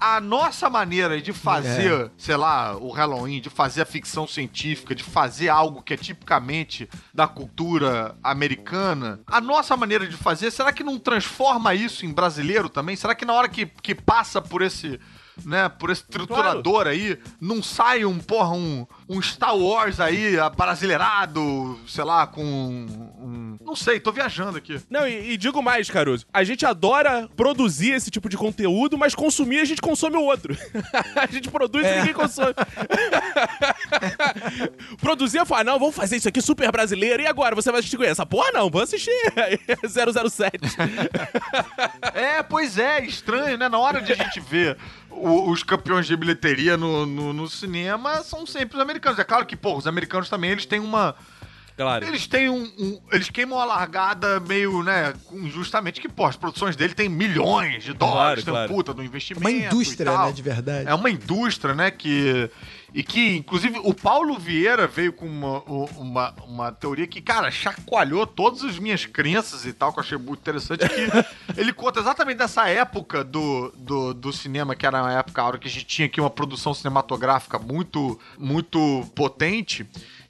a 0.00 0.20
nossa 0.20 0.68
maneira 0.68 1.20
de 1.20 1.32
fazer, 1.32 2.06
é. 2.06 2.10
sei 2.18 2.36
lá, 2.36 2.76
o 2.76 2.90
Halloween, 2.90 3.40
de 3.40 3.48
fazer 3.48 3.82
a 3.82 3.86
ficção 3.86 4.26
científica, 4.26 4.94
de 4.94 5.02
fazer 5.02 5.48
algo 5.48 5.82
que 5.82 5.94
é 5.94 5.96
tipicamente 5.96 6.88
da 7.14 7.26
cultura 7.26 8.14
americana, 8.22 9.20
a 9.26 9.40
nossa 9.40 9.76
maneira 9.76 10.06
de 10.06 10.16
fazer, 10.16 10.50
será 10.50 10.72
que 10.72 10.84
não 10.84 10.98
transforma 10.98 11.74
isso 11.74 12.04
em 12.04 12.12
brasileiro 12.12 12.68
também? 12.68 12.94
Será 12.94 13.14
que 13.14 13.24
na 13.24 13.32
hora 13.32 13.48
que, 13.48 13.66
que 13.66 13.94
passa 13.94 14.40
por 14.42 14.60
esse 14.60 15.00
né, 15.44 15.68
por 15.68 15.90
esse 15.90 16.04
triturador 16.04 16.82
claro. 16.82 16.88
aí, 16.88 17.18
não 17.40 17.62
sai 17.62 18.04
um, 18.04 18.18
porra, 18.18 18.52
um, 18.52 18.86
um 19.08 19.20
Star 19.20 19.56
Wars 19.56 20.00
aí, 20.00 20.36
brasileirado, 20.56 21.78
sei 21.86 22.04
lá, 22.04 22.26
com 22.26 22.42
um... 22.44 23.56
Não 23.64 23.76
sei, 23.76 24.00
tô 24.00 24.12
viajando 24.12 24.56
aqui. 24.58 24.80
Não, 24.88 25.06
e, 25.06 25.32
e, 25.32 25.36
digo 25.36 25.62
mais, 25.62 25.90
Caruso, 25.90 26.24
a 26.32 26.44
gente 26.44 26.64
adora 26.64 27.28
produzir 27.36 27.92
esse 27.92 28.10
tipo 28.10 28.28
de 28.28 28.36
conteúdo, 28.36 28.96
mas 28.96 29.14
consumir 29.14 29.60
a 29.60 29.64
gente 29.64 29.82
consome 29.82 30.16
o 30.16 30.22
outro. 30.22 30.56
a 31.16 31.26
gente 31.26 31.50
produz 31.50 31.84
é. 31.84 31.94
e 31.94 31.98
ninguém 31.98 32.14
consome. 32.14 32.54
produzir, 35.00 35.44
falar, 35.44 35.64
não, 35.64 35.78
vamos 35.78 35.94
fazer 35.94 36.16
isso 36.16 36.28
aqui 36.28 36.40
super 36.40 36.70
brasileiro, 36.70 37.22
e 37.22 37.26
agora, 37.26 37.54
você 37.54 37.70
vai 37.70 37.80
assistir 37.80 37.96
com 37.96 38.04
essa? 38.04 38.24
Porra, 38.24 38.52
não, 38.52 38.70
vou 38.70 38.82
assistir 38.82 39.10
007. 39.86 40.58
é, 42.14 42.42
pois 42.42 42.78
é, 42.78 43.04
estranho, 43.04 43.58
né? 43.58 43.68
Na 43.68 43.78
hora 43.78 44.00
de 44.00 44.12
a 44.12 44.16
gente 44.16 44.40
ver 44.40 44.76
o, 45.16 45.50
os 45.50 45.62
campeões 45.62 46.06
de 46.06 46.16
bilheteria 46.16 46.76
no, 46.76 47.06
no, 47.06 47.32
no, 47.32 47.48
cinema 47.48 48.22
são 48.22 48.46
sempre 48.46 48.76
os 48.76 48.82
americanos. 48.82 49.18
É 49.18 49.24
claro 49.24 49.46
que, 49.46 49.56
pô, 49.56 49.76
os 49.76 49.86
americanos 49.86 50.28
também 50.28 50.50
eles 50.50 50.66
têm 50.66 50.80
uma. 50.80 51.14
Claro. 51.76 52.06
Eles 52.06 52.26
têm 52.26 52.48
um, 52.48 52.62
um- 52.78 53.00
Eles 53.12 53.28
queimam 53.28 53.60
a 53.60 53.64
largada 53.64 54.40
meio, 54.40 54.82
né? 54.82 55.12
Injustamente, 55.32 56.00
que, 56.00 56.08
pô, 56.08 56.24
as 56.24 56.36
produções 56.36 56.74
dele 56.74 56.94
tem 56.94 57.08
milhões 57.08 57.84
de 57.84 57.92
dólares, 57.92 58.44
tem 58.44 58.52
um 58.52 58.56
claro. 58.56 58.72
puta 58.72 58.94
do 58.94 59.02
É 59.02 59.04
investimento. 59.04 59.46
uma 59.46 59.50
indústria, 59.66 60.18
né, 60.18 60.32
de 60.32 60.42
verdade. 60.42 60.88
É 60.88 60.94
uma 60.94 61.10
indústria, 61.10 61.74
né, 61.74 61.90
que... 61.90 62.50
E 62.96 63.02
que, 63.02 63.36
inclusive, 63.36 63.78
o 63.84 63.92
Paulo 63.92 64.38
Vieira 64.38 64.86
veio 64.86 65.12
com 65.12 65.26
uma, 65.26 65.62
uma, 65.98 66.34
uma 66.46 66.72
teoria 66.72 67.06
que, 67.06 67.20
cara, 67.20 67.50
chacoalhou 67.50 68.26
todas 68.26 68.64
as 68.64 68.78
minhas 68.78 69.04
crenças 69.04 69.66
e 69.66 69.72
tal, 69.74 69.92
que 69.92 69.98
eu 69.98 70.02
achei 70.02 70.16
muito 70.16 70.40
interessante, 70.40 70.88
que 70.88 71.06
ele 71.60 71.74
conta 71.74 72.00
exatamente 72.00 72.38
dessa 72.38 72.66
época 72.70 73.22
do, 73.22 73.70
do, 73.76 74.14
do 74.14 74.32
cinema, 74.32 74.74
que 74.74 74.86
era 74.86 75.02
uma 75.02 75.12
época 75.12 75.42
a 75.42 75.44
hora 75.44 75.58
que 75.58 75.68
a 75.68 75.70
gente 75.70 75.84
tinha 75.84 76.06
aqui 76.06 76.18
uma 76.22 76.30
produção 76.30 76.72
cinematográfica 76.72 77.58
muito, 77.58 78.18
muito 78.38 79.06
potente, 79.14 79.86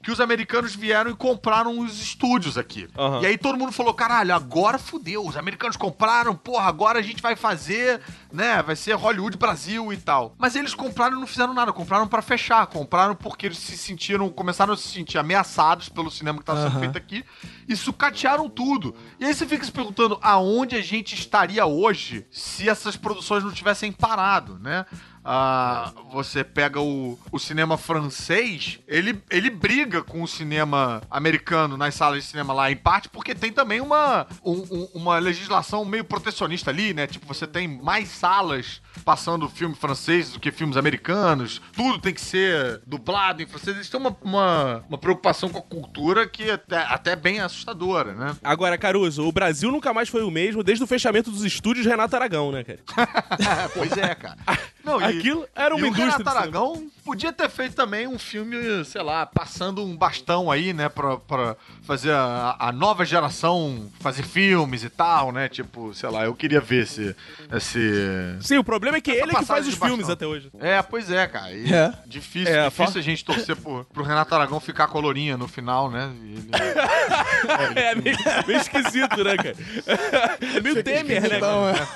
que 0.07 0.11
os 0.11 0.21
americanos 0.21 0.73
vieram 0.73 1.11
e 1.11 1.13
compraram 1.13 1.79
os 1.79 2.01
estúdios 2.01 2.57
aqui. 2.57 2.87
Aham. 2.97 3.19
E 3.23 3.25
aí 3.25 3.37
todo 3.37 3.57
mundo 3.57 3.73
falou, 3.73 3.93
caralho, 3.93 4.33
agora 4.33 4.77
fudeu, 4.77 5.27
os 5.27 5.35
americanos 5.35 5.75
compraram, 5.75 6.33
porra, 6.33 6.69
agora 6.69 6.97
a 6.97 7.01
gente 7.01 7.21
vai 7.21 7.35
fazer, 7.35 7.99
né, 8.31 8.63
vai 8.63 8.77
ser 8.77 8.93
Hollywood 8.93 9.35
Brasil 9.35 9.91
e 9.91 9.97
tal. 9.97 10.33
Mas 10.37 10.55
eles 10.55 10.73
compraram 10.73 11.17
e 11.17 11.19
não 11.19 11.27
fizeram 11.27 11.53
nada, 11.53 11.73
compraram 11.73 12.07
pra 12.07 12.21
fechar, 12.21 12.65
compraram 12.67 13.15
porque 13.15 13.47
eles 13.47 13.57
se 13.57 13.77
sentiram, 13.77 14.29
começaram 14.29 14.73
a 14.73 14.77
se 14.77 14.87
sentir 14.87 15.17
ameaçados 15.17 15.89
pelo 15.89 16.09
cinema 16.09 16.39
que 16.39 16.45
tava 16.45 16.61
sendo 16.61 16.71
Aham. 16.71 16.79
feito 16.79 16.97
aqui 16.97 17.25
e 17.67 17.75
sucatearam 17.75 18.49
tudo. 18.49 18.95
E 19.19 19.25
aí 19.25 19.33
você 19.33 19.45
fica 19.45 19.65
se 19.65 19.71
perguntando 19.73 20.17
aonde 20.21 20.77
a 20.77 20.81
gente 20.81 21.15
estaria 21.15 21.65
hoje 21.65 22.25
se 22.31 22.69
essas 22.69 22.95
produções 22.95 23.43
não 23.43 23.51
tivessem 23.51 23.91
parado, 23.91 24.57
né? 24.57 24.85
Ah, 25.29 25.91
você 26.11 26.41
pega 26.41 26.79
o, 26.79 27.19
o 27.31 27.37
cinema 27.37 27.77
francês, 27.77 28.79
ele, 28.87 29.21
ele 29.29 29.49
briga 29.49 30.01
com 30.01 30.23
o 30.23 30.27
cinema 30.27 31.01
americano 31.11 31.75
nas 31.75 31.95
salas 31.95 32.23
de 32.23 32.29
cinema 32.29 32.53
lá, 32.53 32.71
em 32.71 32.77
parte 32.77 33.09
porque 33.09 33.35
tem 33.35 33.51
também 33.51 33.81
uma, 33.81 34.25
um- 34.43 34.65
um- 34.71 34.89
uma 34.95 35.19
legislação 35.19 35.83
meio 35.83 36.05
protecionista 36.05 36.71
ali, 36.71 36.93
né? 36.93 37.05
Tipo, 37.07 37.25
você 37.27 37.45
tem 37.45 37.67
mais 37.67 38.07
salas 38.07 38.81
passando 39.03 39.49
filme 39.49 39.75
francês 39.75 40.31
do 40.31 40.39
que 40.39 40.49
filmes 40.51 40.77
americanos, 40.77 41.61
tudo 41.73 41.99
tem 41.99 42.13
que 42.13 42.21
ser 42.21 42.81
dublado 42.87 43.41
em 43.43 43.45
francês. 43.45 43.75
Eles 43.75 43.89
têm 43.89 43.99
uma, 43.99 44.15
uma, 44.23 44.83
uma 44.87 44.97
preocupação 44.97 45.49
com 45.49 45.59
a 45.59 45.61
cultura 45.61 46.25
que 46.27 46.43
é 46.49 46.53
até, 46.53 46.77
até 46.77 47.15
bem 47.17 47.41
assustadora, 47.41 48.13
né? 48.13 48.35
Agora, 48.41 48.77
Caruso, 48.77 49.27
o 49.27 49.31
Brasil 49.31 49.71
nunca 49.71 49.93
mais 49.93 50.07
foi 50.07 50.23
o 50.23 50.31
mesmo 50.31 50.63
desde 50.63 50.83
o 50.83 50.87
fechamento 50.87 51.29
dos 51.29 51.43
estúdios 51.43 51.85
Renato 51.85 52.15
Aragão, 52.15 52.51
né, 52.51 52.63
cara? 52.63 52.79
Pois 53.73 53.91
é, 53.97 54.15
cara. 54.15 54.37
Não, 54.87 55.01
e- 55.01 55.03
Aquilo 55.03 55.45
era 55.55 55.75
uma 55.75 55.85
e 55.85 55.89
indústria 55.89 56.15
O 56.15 56.17
Renato 56.19 56.29
Aragão 56.37 56.87
podia 57.03 57.31
ter 57.31 57.49
feito 57.49 57.73
também 57.75 58.05
um 58.07 58.19
filme, 58.19 58.83
sei 58.85 59.01
lá, 59.01 59.25
passando 59.25 59.81
um 59.83 59.95
bastão 59.95 60.51
aí, 60.51 60.73
né, 60.73 60.89
pra, 60.89 61.17
pra 61.17 61.55
fazer 61.83 62.11
a, 62.11 62.55
a 62.59 62.71
nova 62.71 63.05
geração 63.05 63.89
fazer 63.99 64.23
filmes 64.23 64.83
e 64.83 64.89
tal, 64.89 65.31
né? 65.31 65.47
Tipo, 65.47 65.93
sei 65.93 66.09
lá, 66.09 66.25
eu 66.25 66.33
queria 66.35 66.59
ver 66.59 66.83
esse. 66.83 67.15
esse... 67.53 68.37
Sim, 68.41 68.57
o 68.57 68.63
problema 68.63 68.97
é 68.97 69.01
que 69.01 69.11
Essa 69.11 69.21
ele 69.23 69.31
é 69.31 69.35
que 69.39 69.45
faz 69.45 69.67
os 69.67 69.75
filmes 69.75 70.09
até 70.09 70.25
hoje. 70.25 70.49
É, 70.59 70.81
pois 70.81 71.09
é, 71.11 71.27
cara. 71.27 71.51
E 71.53 71.73
É. 71.73 71.93
Difícil, 72.05 72.53
É, 72.53 72.65
difícil 72.69 72.93
fa- 72.93 72.99
a 72.99 73.01
gente 73.01 73.23
torcer 73.23 73.55
pro, 73.55 73.85
pro 73.85 74.03
Renato 74.03 74.33
Aragão 74.35 74.59
ficar 74.59 74.87
colorinha 74.87 75.37
no 75.37 75.47
final, 75.47 75.89
né? 75.91 76.11
Ele- 76.23 76.47
É 77.75 77.95
meio, 77.95 78.17
meio 78.47 78.59
esquisito, 78.59 79.23
né, 79.23 79.37
cara? 79.37 79.55
É 80.57 80.61
meio 80.61 80.83
Temer, 80.83 81.21
né? 81.21 81.39
Cara? 81.39 81.71
é. 81.71 81.87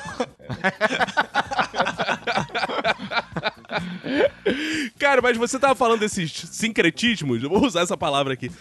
Cara, 5.00 5.22
mas 5.22 5.38
você 5.38 5.60
tava 5.60 5.76
falando 5.76 6.00
desses 6.00 6.32
sincretismos, 6.32 7.44
eu 7.44 7.50
vou 7.50 7.66
usar 7.66 7.82
essa 7.82 7.98
palavra 7.98 8.34
aqui. 8.34 8.52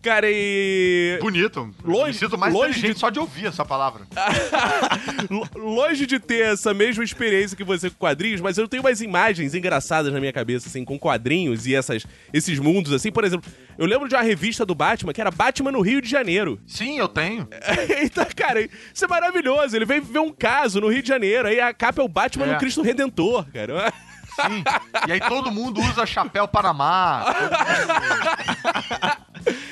Cara, 0.00 0.26
e. 0.30 1.18
Bonito. 1.20 1.74
Longe- 1.84 2.26
Me 2.28 2.36
mais 2.36 2.54
longe 2.54 2.68
inteligente 2.70 2.94
de- 2.94 3.00
só 3.00 3.10
de 3.10 3.18
ouvir 3.18 3.46
essa 3.46 3.64
palavra. 3.64 4.06
Lo- 5.28 5.48
Longe 5.56 6.06
de 6.06 6.18
ter 6.20 6.46
essa 6.52 6.72
mesma 6.72 7.02
experiência 7.02 7.56
que 7.56 7.64
você 7.64 7.90
com 7.90 7.96
quadrinhos, 7.96 8.40
mas 8.40 8.56
eu 8.56 8.68
tenho 8.68 8.82
umas 8.82 9.00
imagens 9.00 9.54
engraçadas 9.54 10.12
na 10.12 10.20
minha 10.20 10.32
cabeça, 10.32 10.68
assim, 10.68 10.84
com 10.84 10.98
quadrinhos 10.98 11.66
e 11.66 11.74
essas, 11.74 12.06
esses 12.32 12.58
mundos, 12.58 12.92
assim. 12.92 13.10
Por 13.10 13.24
exemplo, 13.24 13.50
eu 13.76 13.86
lembro 13.86 14.08
de 14.08 14.14
uma 14.14 14.22
revista 14.22 14.64
do 14.64 14.74
Batman 14.74 15.12
que 15.12 15.20
era 15.20 15.30
Batman 15.30 15.72
no 15.72 15.80
Rio 15.80 16.00
de 16.00 16.08
Janeiro. 16.08 16.60
Sim, 16.66 16.98
eu 16.98 17.08
tenho. 17.08 17.48
Então, 18.00 18.24
cara, 18.36 18.60
isso 18.62 19.04
é 19.04 19.08
maravilhoso. 19.08 19.74
Ele 19.76 19.84
vem 19.84 20.00
ver 20.00 20.20
um 20.20 20.32
caso 20.32 20.80
no 20.80 20.88
Rio 20.88 21.02
de 21.02 21.08
Janeiro, 21.08 21.48
aí 21.48 21.60
a 21.60 21.74
capa 21.74 22.00
é 22.00 22.04
o 22.04 22.08
Batman 22.08 22.46
É. 22.46 22.52
no 22.52 22.58
Cristo 22.58 22.82
Redentor, 22.82 23.44
cara. 23.52 23.92
Sim. 24.40 24.62
E 25.08 25.12
aí 25.12 25.20
todo 25.20 25.50
mundo 25.50 25.80
usa 25.80 26.06
chapéu 26.06 26.46
Panamá. 26.46 27.24
todo 27.24 27.40
mundo- 28.00 29.27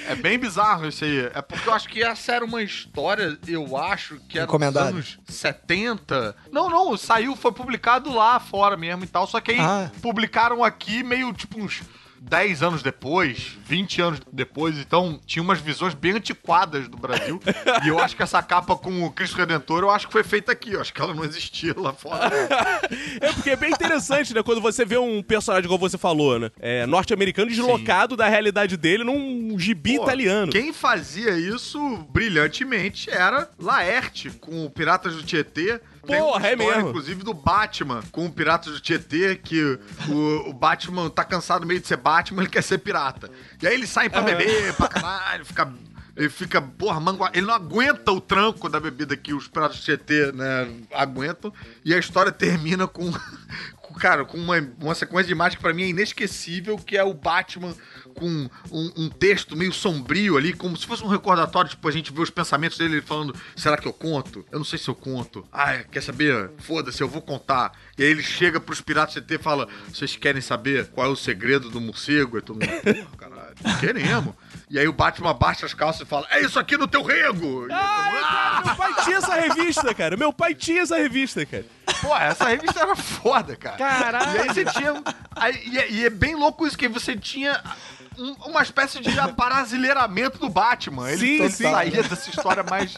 É 0.09 0.15
bem 0.15 0.39
bizarro 0.39 0.87
isso 0.87 1.05
aí. 1.05 1.31
É 1.35 1.43
porque 1.43 1.69
eu 1.69 1.75
acho 1.75 1.89
que 1.89 2.03
essa 2.03 2.33
era 2.33 2.45
uma 2.45 2.63
história, 2.63 3.39
eu 3.47 3.77
acho, 3.77 4.19
que 4.29 4.39
era 4.39 4.47
dos 4.47 4.77
anos 4.77 5.19
70. 5.29 6.37
Não, 6.53 6.69
não, 6.71 6.97
saiu, 6.97 7.35
foi 7.37 7.53
publicado 7.53 8.13
lá 8.13 8.39
fora 8.39 8.77
mesmo 8.77 9.05
e 9.05 9.07
tal. 9.07 9.27
Só 9.27 9.41
que 9.41 9.53
aí 9.53 9.61
Ah. 9.61 9.91
publicaram 10.01 10.63
aqui 10.63 11.03
meio 11.03 11.33
tipo 11.33 11.61
uns 11.61 11.83
10 12.21 12.63
anos 12.63 12.83
depois, 12.83 13.57
20 13.65 14.03
anos 14.03 14.21
depois, 14.33 14.79
então 14.79 15.21
tinha 15.27 15.43
umas 15.43 15.61
visões 15.61 15.95
bem 15.95 16.13
antiquadas 16.13 16.89
do 16.89 16.97
Brasil. 16.97 17.41
e 17.85 17.89
eu 17.89 17.99
acho 17.99 18.17
que 18.17 18.23
essa 18.23 18.43
capa 18.43 18.77
com 18.77 19.05
o 19.05 19.11
Cristo 19.11 19.37
Redentor, 19.37 19.83
eu 19.83 19.91
acho 19.91 20.07
que 20.07 20.13
foi 20.13 20.25
feita 20.25 20.53
aqui. 20.53 20.73
Eu 20.73 20.81
acho 20.81 20.93
que 20.93 21.01
ela 21.01 21.15
não 21.15 21.25
existia 21.25 21.75
lá 21.77 21.93
fora. 21.93 22.31
É 23.21 23.33
porque 23.33 23.51
é 23.51 23.57
bem 23.57 23.71
interessante, 23.71 24.35
né? 24.35 24.43
Quando 24.43 24.61
você 24.61 24.85
vê 24.85 24.99
um 24.99 25.23
personagem, 25.23 25.69
como 25.69 25.79
você 25.79 25.99
falou, 25.99 26.39
né? 26.39 26.51
É, 26.61 26.87
norte-americano 26.87 27.51
deslocado 27.51 28.17
da 28.17 28.29
realidade 28.29 28.77
dele 28.77 29.05
num 29.05 29.59
gibi 29.59 29.97
Pô, 29.97 30.05
italiano. 30.05 30.53
Quem 30.53 30.73
fazia 30.73 31.37
isso 31.37 31.97
brilhantemente 32.11 33.11
era 33.11 33.51
Laerte, 33.59 34.31
com 34.31 34.65
o 34.65 34.71
Piratas 34.71 35.15
do 35.15 35.23
Tietê. 35.23 35.81
Porra, 36.07 36.49
é 36.49 36.57
mesmo. 36.57 36.89
inclusive, 36.89 37.23
do 37.23 37.35
Batman 37.35 38.03
com 38.13 38.27
o 38.27 38.33
Piratas 38.33 38.73
do 38.73 38.81
Tietê, 38.81 39.37
que 39.37 39.79
o, 40.09 40.51
o 40.51 40.53
Batman 40.53 41.11
tá 41.11 41.25
cansado 41.25 41.67
meio 41.67 41.81
de 41.81 41.87
ser 41.87 41.97
Batman, 41.97 42.43
ele 42.43 42.51
quer 42.51 42.63
ser 42.63 42.79
pirata. 42.79 43.31
E 43.61 43.67
aí 43.67 43.75
eles 43.75 43.91
saem 43.91 44.11
pra 44.11 44.21
beber, 44.23 44.75
pra 44.75 44.89
caralho, 44.89 45.45
fica... 45.45 45.73
Ele 46.17 46.31
fica, 46.31 46.63
porra, 46.63 46.99
mangua... 46.99 47.31
Ele 47.35 47.47
não 47.47 47.55
aguenta 47.55 48.11
o 48.11 48.21
tranco 48.21 48.69
da 48.69 48.81
bebida 48.81 49.17
que 49.17 49.35
os 49.35 49.47
Piratas 49.47 49.81
Tietê, 49.81 50.33
né, 50.33 50.69
aguentam. 50.93 51.53
E 51.85 51.93
a 51.93 51.99
história 51.99 52.33
termina 52.33 52.87
com... 52.87 53.13
com, 53.83 53.95
Cara, 53.95 54.25
com 54.25 54.39
uma, 54.39 54.57
uma 54.81 54.95
sequência 54.95 55.27
de 55.27 55.33
imagens 55.33 55.57
que 55.57 55.63
pra 55.63 55.73
mim 55.73 55.85
é 55.85 55.89
inesquecível, 55.89 56.77
que 56.77 56.97
é 56.97 57.05
o 57.05 57.15
Batman 57.15 57.75
com 58.17 58.49
um, 58.73 58.93
um 58.97 59.09
texto 59.11 59.57
meio 59.57 59.73
sombrio 59.73 60.37
ali, 60.37 60.53
como 60.53 60.77
se 60.77 60.87
fosse 60.87 61.05
um 61.05 61.09
recordatório, 61.09 61.71
tipo, 61.71 61.87
a 61.87 61.93
gente 61.93 62.13
vê 62.13 62.21
os 62.21 62.31
pensamentos 62.31 62.79
dele 62.79 63.03
falando, 63.03 63.35
será 63.55 63.77
que 63.77 63.87
eu 63.87 63.93
conto? 63.93 64.45
Eu 64.51 64.59
não 64.59 64.65
sei 64.65 64.79
se 64.79 64.89
eu 64.89 64.95
conto. 64.95 65.47
Ah, 65.53 65.85
quer 65.85 66.03
saber? 66.03 66.51
Foda-se, 66.59 67.03
eu 67.03 67.09
vou 67.09 67.21
contar. 67.21 67.73
E 67.99 68.03
aí 68.03 68.11
ele 68.11 68.23
chega 68.23 68.59
pros 68.59 68.81
piratas 68.81 69.15
CT 69.15 69.35
e 69.35 69.39
fala, 69.39 69.69
vocês 69.93 70.17
querem 70.17 70.41
saber 70.41 70.87
qual 70.89 71.09
é 71.09 71.11
o 71.11 71.17
segredo 71.17 71.69
do 71.69 71.81
morcego? 71.81 72.39
E 72.39 72.43
todo 72.43 72.57
mundo, 72.57 72.83
porra, 72.83 73.17
caralho, 73.19 73.36
queremos. 73.81 74.35
E 74.69 74.79
aí 74.79 74.89
o 74.89 74.93
Batman 74.93 75.31
abaixa 75.31 75.65
as 75.65 75.73
calças 75.75 76.03
e 76.03 76.05
fala, 76.05 76.27
é 76.31 76.41
isso 76.41 76.59
aqui 76.59 76.77
no 76.77 76.89
teu 76.89 77.03
rego! 77.03 77.69
Cara, 77.69 78.63
meu 78.65 78.75
pai 78.77 78.95
tinha 79.05 79.17
essa 79.19 79.35
revista, 79.35 79.95
cara. 79.95 80.17
Meu 80.17 80.33
pai 80.33 80.55
tinha 80.55 80.83
essa 80.83 80.97
revista, 80.97 81.47
cara. 81.47 81.65
Pô, 82.03 82.17
essa 82.17 82.49
revista 82.49 82.81
era 82.81 82.97
foda, 82.97 83.55
cara. 83.57 83.77
Caralho. 83.77 84.37
E 84.37 84.39
aí 84.41 84.49
você 84.49 84.65
tinha. 84.65 85.03
aí- 85.37 85.63
e, 85.69 85.79
é, 85.79 85.91
e 85.91 86.05
é 86.05 86.11
bem 86.11 86.35
louco 86.35 86.67
isso, 86.67 86.77
que 86.77 86.89
você 86.89 87.17
tinha 87.17 87.63
um- 88.19 88.35
uma 88.51 88.63
espécie 88.63 89.01
de 89.01 89.19
aparasileiramento 89.19 90.39
do 90.39 90.49
Batman. 90.49 91.11
Ele, 91.11 91.19
Sim, 91.19 91.43
ele 91.43 91.51
sim. 91.51 91.63
saía 91.65 92.03
dessa 92.03 92.31
história 92.31 92.63
mais. 92.63 92.97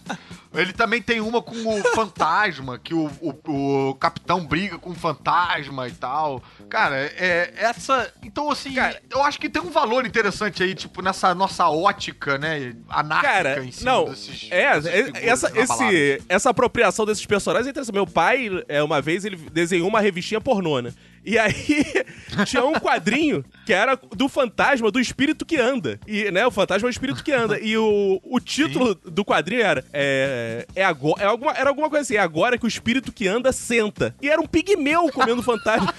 Ele 0.55 0.73
também 0.73 1.03
tem 1.03 1.21
uma 1.21 1.43
com 1.43 1.55
o 1.55 1.83
fantasma, 1.95 2.79
que 2.79 2.95
o, 2.95 3.11
o, 3.21 3.89
o 3.91 3.95
capitão 3.97 4.45
briga 4.47 4.79
com 4.79 4.91
o 4.91 4.95
fantasma 4.95 5.87
e 5.89 5.93
tal. 5.93 6.43
Cara, 6.71 6.97
é 6.97 7.53
essa. 7.57 8.12
Então, 8.23 8.51
assim, 8.51 8.75
Cara- 8.75 9.01
eu 9.11 9.23
acho 9.23 9.39
que 9.39 9.49
tem 9.49 9.61
um 9.61 9.71
valor 9.71 10.07
interessante 10.07 10.62
aí, 10.62 10.75
tipo, 10.75 11.03
nessa 11.03 11.35
nossa 11.35 11.69
ótica, 11.69 12.39
né? 12.39 12.75
Anárquica 12.89 13.33
Cara, 13.33 13.64
em 13.64 13.71
cima 13.73 13.91
não, 13.91 14.05
desses. 14.07 14.49
é, 14.51 14.62
é, 14.62 15.27
essa, 15.29 15.53
esse, 15.59 16.23
essa 16.29 16.51
apropriação 16.51 17.05
desses 17.05 17.25
personagens 17.27 17.66
é 17.66 17.71
interessante. 17.71 17.95
Meu 17.95 18.07
pai, 18.07 18.49
é, 18.69 18.83
uma 18.83 19.01
vez, 19.03 19.25
ele 19.25 19.37
desenhou 19.37 19.87
uma 19.89 20.01
revistinha 20.01 20.41
pornô, 20.41 20.81
né? 20.81 20.93
E 21.29 21.39
aí 21.39 21.85
tinha 22.47 22.64
um 22.64 22.72
quadrinho 22.81 23.45
que 23.66 23.72
era 23.74 23.95
do 23.97 24.31
fantasma 24.31 24.91
do 24.91 24.99
espírito 24.99 25.45
que 25.45 25.59
anda. 25.59 26.01
E, 26.07 26.31
né, 26.31 26.47
o 26.47 26.51
fantasma 26.51 26.89
é 26.89 26.91
o 26.91 26.91
espírito 26.91 27.22
que 27.22 27.33
anda. 27.33 27.61
E 27.61 27.76
o, 27.76 28.18
o 28.24 28.41
título 28.41 28.95
do 28.95 29.22
quadrinho 29.26 29.61
era 29.61 29.85
é, 29.93 30.66
é 30.74 30.83
agora, 30.83 31.22
é 31.22 31.26
alguma, 31.26 31.53
era 31.53 31.68
alguma 31.68 31.91
coisa 31.91 32.03
assim, 32.03 32.16
é 32.16 32.20
agora 32.20 32.57
que 32.57 32.64
o 32.64 32.68
espírito 32.68 33.12
que 33.12 33.29
anda 33.29 33.53
senta. 33.53 34.16
E 34.22 34.31
era 34.31 34.41
um 34.41 34.47
pigmeu 34.47 35.12
comendo 35.12 35.43
fantasma. 35.43 35.95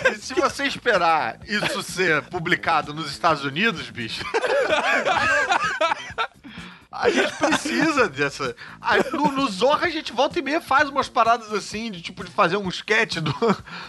E 0.00 0.14
se 0.18 0.32
você 0.32 0.64
esperar 0.64 1.40
isso 1.46 1.82
ser 1.82 2.22
publicado 2.22 2.94
nos 2.94 3.10
Estados 3.10 3.44
Unidos, 3.44 3.90
bicho. 3.90 4.24
A 6.96 7.10
gente 7.10 7.32
precisa 7.34 8.08
dessa. 8.08 8.54
No, 9.12 9.32
no 9.32 9.48
Zorra 9.48 9.86
a 9.86 9.90
gente 9.90 10.12
volta 10.12 10.38
e 10.38 10.42
meia 10.42 10.60
faz 10.60 10.88
umas 10.88 11.08
paradas 11.08 11.52
assim, 11.52 11.90
de 11.90 12.00
tipo 12.00 12.22
de 12.22 12.30
fazer 12.30 12.56
um 12.56 12.68
sketch 12.68 13.16
do, 13.16 13.34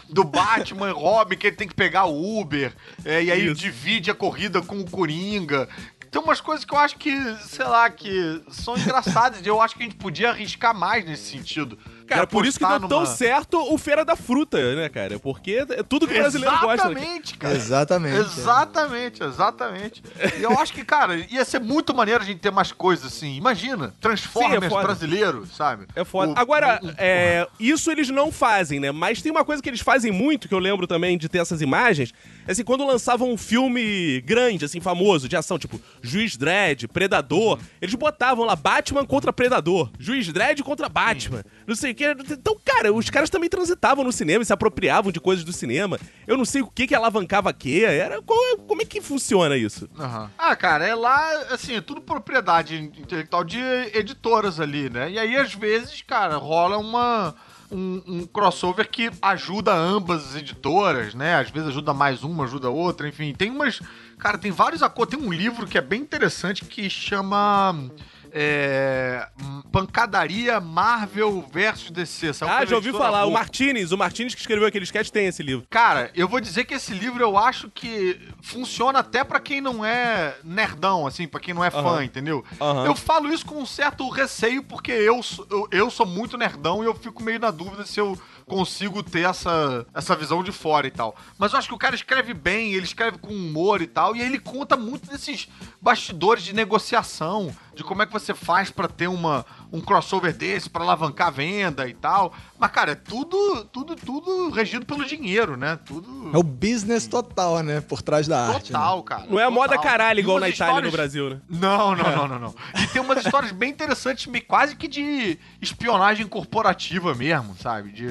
do 0.10 0.24
Batman 0.24 0.90
e 0.90 0.92
Robin, 0.92 1.38
que 1.38 1.48
ele 1.48 1.56
tem 1.56 1.68
que 1.68 1.76
pegar 1.76 2.06
o 2.06 2.40
Uber, 2.40 2.74
é, 3.04 3.24
e 3.24 3.32
aí 3.32 3.46
Isso. 3.46 3.62
divide 3.62 4.10
a 4.10 4.16
corrida 4.16 4.60
com 4.60 4.80
o 4.80 4.90
Coringa. 4.90 5.70
Tem 6.10 6.20
umas 6.20 6.42
coisas 6.42 6.66
que 6.66 6.74
eu 6.74 6.80
acho 6.80 6.98
que, 6.98 7.12
sei 7.44 7.66
lá, 7.66 7.90
que 7.90 8.42
são 8.50 8.76
engraçadas. 8.76 9.40
e 9.46 9.48
eu 9.48 9.62
acho 9.62 9.76
que 9.76 9.84
a 9.84 9.86
gente 9.86 9.98
podia 9.98 10.32
arriscar 10.32 10.74
mais 10.74 11.06
nesse 11.06 11.30
sentido. 11.30 11.78
Cara, 12.08 12.28
por 12.28 12.46
isso 12.46 12.60
que 12.60 12.66
deu 12.66 12.80
tão 12.88 13.02
numa- 13.02 13.06
certo 13.06 13.58
o 13.74 13.78
Feira 13.78 14.06
da 14.06 14.16
Fruta, 14.16 14.76
né, 14.76 14.90
cara? 14.90 15.18
Porque 15.20 15.66
é 15.70 15.84
tudo 15.84 16.08
que 16.08 16.14
o 16.14 16.18
brasileiro 16.18 16.56
gosta. 16.60 16.90
né? 16.90 17.02
Exatamente, 17.02 17.38
cara. 17.38 17.56
Exatamente. 17.56 18.16
Exatamente, 18.20 19.24
exatamente. 19.24 20.04
E 20.40 20.44
eu 20.44 20.52
acho 20.60 20.74
que, 20.74 20.84
cara, 20.84 21.16
ia 21.30 21.44
ser 21.46 21.60
muito 21.60 21.94
maneiro 21.96 22.22
a 22.22 22.26
gente 22.26 22.40
ter 22.40 22.52
mais 22.52 22.72
coisas 22.72 23.06
assim. 23.08 23.36
Imagina, 23.36 23.94
Transformers 24.00 24.66
Sim, 24.72 24.78
é 24.80 24.84
brasileiro, 24.84 25.46
sabe? 25.48 25.86
É 25.96 26.04
foda. 26.04 26.34
O- 26.34 26.40
Agora, 26.40 26.80
o- 26.82 26.88
o- 26.88 26.94
é, 26.98 27.48
isso 27.60 27.90
eles 27.92 28.10
não 28.10 28.32
fazem, 28.32 28.80
né? 28.80 28.92
Mas 28.92 29.22
tem 29.22 29.32
uma 29.32 29.44
coisa 29.46 29.62
que 29.62 29.70
eles 29.70 29.82
fazem 29.82 30.12
muito, 30.12 30.48
que 30.48 30.54
eu 30.54 30.60
lembro 30.60 30.86
também 30.88 31.18
de 31.18 31.28
ter 31.28 31.40
essas 31.40 31.62
imagens, 31.62 32.14
é 32.48 32.52
assim, 32.52 32.64
quando 32.64 32.86
lançavam 32.86 33.32
um 33.32 33.38
filme 33.38 34.22
grande, 34.22 34.66
assim, 34.66 34.80
famoso, 34.80 35.28
de 35.28 35.36
ação, 35.36 35.58
tipo 35.58 35.80
Juiz 36.02 36.38
Dredd, 36.38 36.88
Predador, 36.88 37.60
eles 37.82 37.96
botavam 37.96 38.46
lá 38.46 38.56
Batman 38.56 39.06
contra 39.06 39.34
Predador, 39.34 39.90
Juiz 40.00 40.32
Dredd 40.32 40.62
contra 40.64 40.88
Batman, 40.90 41.44
não 41.66 41.76
sei 41.76 41.92
o 41.92 41.95
que. 41.96 42.06
Então, 42.06 42.56
cara, 42.64 42.94
os 42.94 43.10
caras 43.10 43.30
também 43.30 43.50
transitavam 43.50 44.04
no 44.04 44.12
cinema 44.12 44.44
e 44.44 44.46
se 44.46 44.54
apropriavam 44.54 45.12
de 45.12 45.20
coisas 45.20 45.44
do 45.44 45.52
cinema. 45.54 45.98
Eu 46.28 46.38
não 46.38 46.46
sei 46.46 46.62
o 46.62 46.68
que 46.68 46.86
que 46.86 46.94
alavancava 46.94 47.52
que, 47.54 47.84
era... 47.84 48.22
qual- 48.22 48.58
como 48.68 48.82
é 48.82 48.86
que 48.86 49.02
funciona 49.02 49.58
isso? 49.58 49.90
Aham. 49.98 50.30
Ah, 50.38 50.56
cara, 50.56 50.86
é 50.86 50.94
lá, 50.94 51.32
assim, 51.52 51.76
é 51.76 51.82
tudo 51.82 52.02
propriedade 52.02 52.76
intelectual 52.78 53.44
de 53.44 53.60
editoras 53.94 54.60
ali, 54.60 54.90
né? 54.90 55.10
E 55.10 55.18
aí, 55.18 55.36
às 55.38 55.54
vezes, 55.54 56.02
cara, 56.02 56.36
rola 56.38 56.78
uma. 56.78 57.34
Um, 57.72 58.02
um 58.06 58.26
crossover 58.28 58.88
que 58.88 59.10
ajuda 59.20 59.74
ambas 59.74 60.24
as 60.30 60.36
editoras, 60.36 61.16
né? 61.16 61.36
Às 61.36 61.50
vezes 61.50 61.70
ajuda 61.70 61.96
mais 61.96 62.24
uma, 62.24 62.44
ajuda 62.44 62.70
outra, 62.70 63.08
enfim. 63.08 63.34
Tem 63.34 63.50
umas. 63.50 63.82
Cara, 64.20 64.38
tem 64.38 64.52
vários 64.52 64.84
acordos. 64.84 65.18
Tem 65.18 65.28
um 65.28 65.34
livro 65.34 65.66
que 65.66 65.76
é 65.76 65.82
bem 65.82 66.00
interessante 66.00 66.64
que 66.64 66.88
chama. 66.92 67.90
É, 68.38 69.30
Pancadaria 69.72 70.60
Marvel 70.60 71.46
versus 71.54 71.90
DC. 71.90 72.34
Saiu 72.34 72.52
Ah, 72.52 72.66
já 72.66 72.76
ouvi 72.76 72.92
falar. 72.92 73.24
O. 73.26 73.32
Martinez, 73.32 73.94
o 73.94 73.98
Martinez 73.98 74.36
que 74.36 74.42
escreveu 74.42 74.68
aquele 74.68 74.84
sketch 74.84 75.10
tem 75.10 75.28
esse 75.28 75.42
livro. 75.42 75.66
Cara, 75.70 76.12
eu 76.14 76.28
vou 76.28 76.42
dizer 76.42 76.66
que 76.66 76.74
esse 76.74 76.94
livro 76.94 77.24
eu 77.24 77.38
acho 77.38 77.70
que 77.70 78.20
funciona 78.42 79.00
até 79.00 79.24
pra 79.24 79.40
quem 79.40 79.62
não 79.62 79.86
é 79.86 80.36
nerdão, 80.44 81.08
assim, 81.08 81.30
pra 81.30 81.40
quem 81.40 81.54
não 81.54 81.64
é 81.64 81.72
fã, 81.72 81.80
Aham. 81.80 82.04
entendeu? 82.04 82.44
Aham. 82.60 82.86
Eu 82.86 82.96
falo 82.96 83.32
isso 83.32 83.46
com 83.46 83.56
um 83.56 83.66
certo 83.66 84.08
receio, 84.10 84.62
porque 84.64 84.92
eu, 84.92 85.22
eu, 85.50 85.68
eu 85.72 85.90
sou 85.90 86.06
muito 86.06 86.38
nerdão 86.38 86.84
e 86.84 86.88
eu 86.88 86.94
fico 86.94 87.24
meio 87.24 87.40
na 87.40 87.52
dúvida 87.52 87.86
se 87.86 88.02
eu 88.02 88.20
consigo 88.46 89.02
ter 89.02 89.28
essa, 89.28 89.86
essa 89.94 90.16
visão 90.16 90.44
de 90.44 90.52
fora 90.52 90.88
e 90.88 90.92
tal. 90.92 91.16
Mas 91.38 91.54
eu 91.54 91.60
acho 91.60 91.68
que 91.68 91.74
o 91.74 91.80
cara 91.80 91.96
escreve 91.96 92.34
bem, 92.34 92.74
ele 92.74 92.86
escreve 92.86 93.18
com 93.18 93.34
humor 93.34 93.82
e 93.82 93.88
tal, 93.88 94.16
e 94.16 94.22
ele 94.22 94.40
conta 94.40 94.78
muito 94.78 95.10
desses 95.10 95.48
bastidores 95.82 96.44
de 96.44 96.54
negociação, 96.54 97.56
de 97.74 97.84
como 97.84 98.04
é 98.04 98.06
que 98.06 98.14
você 98.14 98.34
faz 98.34 98.70
pra 98.70 98.88
ter 98.88 99.08
uma, 99.08 99.46
um 99.72 99.82
crossover 99.82 100.34
desse, 100.36 100.70
pra 100.70 100.84
alavancar 100.84 101.28
a 101.28 101.32
venda 101.32 101.88
e 101.88 101.94
tal. 101.94 102.34
Mas, 102.58 102.72
cara, 102.72 102.92
é 102.94 102.96
tudo, 102.96 103.66
tudo, 103.66 103.96
tudo 103.96 104.50
regido 104.50 104.86
pelo 104.86 105.06
dinheiro, 105.06 105.58
né? 105.58 105.78
Tudo 105.86 106.32
É 106.34 106.38
o 106.38 106.44
business 106.44 107.08
total, 107.08 107.60
né? 107.62 107.82
Por 107.82 108.02
trás 108.02 108.28
da 108.28 108.48
arte. 108.48 108.72
né? 108.72 108.80
total, 108.80 109.04
cara. 109.04 109.26
Não 109.30 109.40
é 109.40 109.44
a 109.44 109.52
moda 109.52 109.76
total. 109.76 109.84
caralho 109.84 110.20
igual 110.20 110.40
na 110.40 110.50
Itália 110.50 110.72
e 110.80 110.82
no 110.82 110.88
histórias- 110.88 110.94
Brasil, 110.94 111.30
né? 111.30 111.42
Não, 111.50 111.96
não, 111.96 112.16
não, 112.16 112.28
não, 112.28 112.40
não. 112.40 112.56
E 112.82 112.88
tem 112.88 113.02
umas 113.02 113.24
histórias 113.26 113.52
bem 113.52 113.70
interessantes, 113.72 114.28
quase 114.48 114.76
que 114.76 114.88
de 114.88 115.38
espionagem 115.62 116.28
corporativa 116.28 117.14
mesmo, 117.14 117.56
sabe? 117.62 117.92
De, 117.92 118.08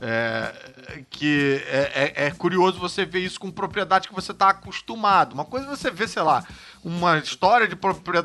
é, 0.00 1.02
que 1.10 1.62
é, 1.66 2.12
é- 2.16 2.26
é 2.26 2.30
curioso 2.32 2.78
você 2.78 3.04
ver 3.04 3.20
isso 3.20 3.40
com 3.40 3.50
propriedade 3.50 4.08
que 4.08 4.14
você 4.14 4.34
tá 4.34 4.50
acostumado. 4.50 5.32
Uma 5.32 5.44
coisa 5.44 5.66
é 5.66 5.70
você 5.70 5.90
ver, 5.90 6.08
sei 6.08 6.22
lá, 6.22 6.44
uma 6.88 7.18
história 7.18 7.66
de, 7.66 7.74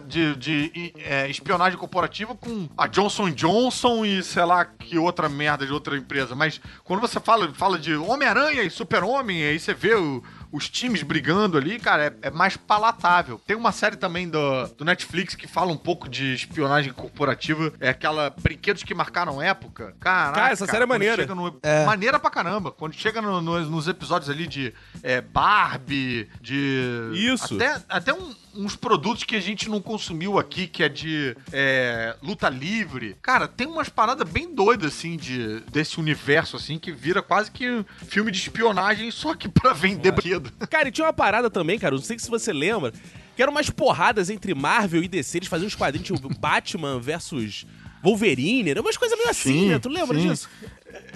de, 0.07 0.35
de, 0.35 0.93
é, 0.99 1.27
espionagem 1.27 1.79
corporativa 1.79 2.35
com 2.35 2.69
a 2.77 2.85
Johnson 2.85 3.31
Johnson 3.31 4.05
e 4.05 4.21
sei 4.21 4.45
lá 4.45 4.63
que 4.63 4.99
outra 4.99 5.27
merda 5.27 5.65
de 5.65 5.73
outra 5.73 5.97
empresa. 5.97 6.35
Mas 6.35 6.61
quando 6.83 6.99
você 6.99 7.19
fala, 7.19 7.51
fala 7.55 7.79
de 7.79 7.95
Homem-Aranha 7.95 8.61
e 8.61 8.69
Super-Homem, 8.69 9.43
aí 9.43 9.59
você 9.59 9.73
vê 9.73 9.95
o- 9.95 10.23
os 10.51 10.69
times 10.69 11.01
brigando 11.01 11.57
ali, 11.57 11.79
cara, 11.79 12.07
é, 12.21 12.27
é 12.27 12.29
mais 12.29 12.55
palatável. 12.57 13.41
Tem 13.47 13.55
uma 13.55 13.71
série 13.71 13.95
também 13.95 14.29
do, 14.29 14.67
do 14.77 14.85
Netflix 14.85 15.33
que 15.33 15.47
fala 15.47 15.71
um 15.71 15.77
pouco 15.77 16.07
de 16.09 16.33
espionagem 16.35 16.91
corporativa. 16.93 17.73
É 17.79 17.89
aquela 17.89 18.29
Brinquedos 18.29 18.83
que 18.83 18.93
Marcaram 18.93 19.41
Época. 19.41 19.95
Caraca, 19.99 20.35
Cara, 20.39 20.51
essa 20.53 20.67
série 20.67 20.83
é 20.83 20.85
maneira. 20.85 21.15
chega 21.23 21.33
no- 21.33 21.57
É. 21.63 21.85
Maneira 21.85 22.19
pra 22.19 22.29
caramba. 22.29 22.69
Quando 22.71 22.93
chega 22.93 23.21
no- 23.21 23.41
no- 23.41 23.61
nos 23.69 23.87
episódios 23.87 24.29
ali 24.29 24.45
de 24.45 24.71
é, 25.01 25.21
Barbie, 25.21 26.29
de. 26.41 27.11
Isso. 27.13 27.55
Até, 27.55 27.81
até 27.89 28.13
um- 28.13 28.35
uns 28.55 28.75
produtos 28.75 29.23
que 29.23 29.35
a 29.35 29.39
gente 29.39 29.69
não 29.69 29.81
consumiu 29.81 30.37
aqui, 30.37 30.67
que 30.67 30.83
é 30.83 30.89
de 30.89 31.35
é, 31.51 32.15
luta 32.21 32.49
livre. 32.49 33.15
Cara, 33.21 33.47
tem 33.47 33.67
umas 33.67 33.89
paradas 33.89 34.27
bem 34.29 34.53
doidas, 34.53 34.93
assim, 34.93 35.17
de, 35.17 35.59
desse 35.71 35.99
universo, 35.99 36.57
assim, 36.57 36.77
que 36.77 36.91
vira 36.91 37.21
quase 37.21 37.51
que 37.51 37.69
um 37.69 37.85
filme 38.07 38.31
de 38.31 38.37
espionagem, 38.37 39.09
só 39.11 39.33
que 39.33 39.47
pra 39.49 39.73
vender 39.73 40.11
brinquedo. 40.11 40.51
Cara, 40.69 40.87
e 40.89 40.91
tinha 40.91 41.05
uma 41.05 41.13
parada 41.13 41.49
também, 41.49 41.79
cara, 41.79 41.95
não 41.95 42.01
sei 42.01 42.17
se 42.19 42.29
você 42.29 42.51
lembra, 42.51 42.93
que 43.35 43.41
eram 43.41 43.51
umas 43.51 43.69
porradas 43.69 44.29
entre 44.29 44.53
Marvel 44.53 45.03
e 45.03 45.07
DC, 45.07 45.39
eles 45.39 45.49
faziam 45.49 45.67
uns 45.67 45.75
quadrinhos, 45.75 46.07
tipo 46.07 46.29
Batman 46.39 46.99
versus 46.99 47.65
Wolverine, 48.03 48.73
umas 48.79 48.97
coisas 48.97 49.17
meio 49.17 49.29
assim, 49.29 49.53
Sim, 49.53 49.69
né? 49.69 49.79
Tu 49.79 49.89
lembra 49.89 50.19
sim. 50.19 50.27
disso? 50.27 50.49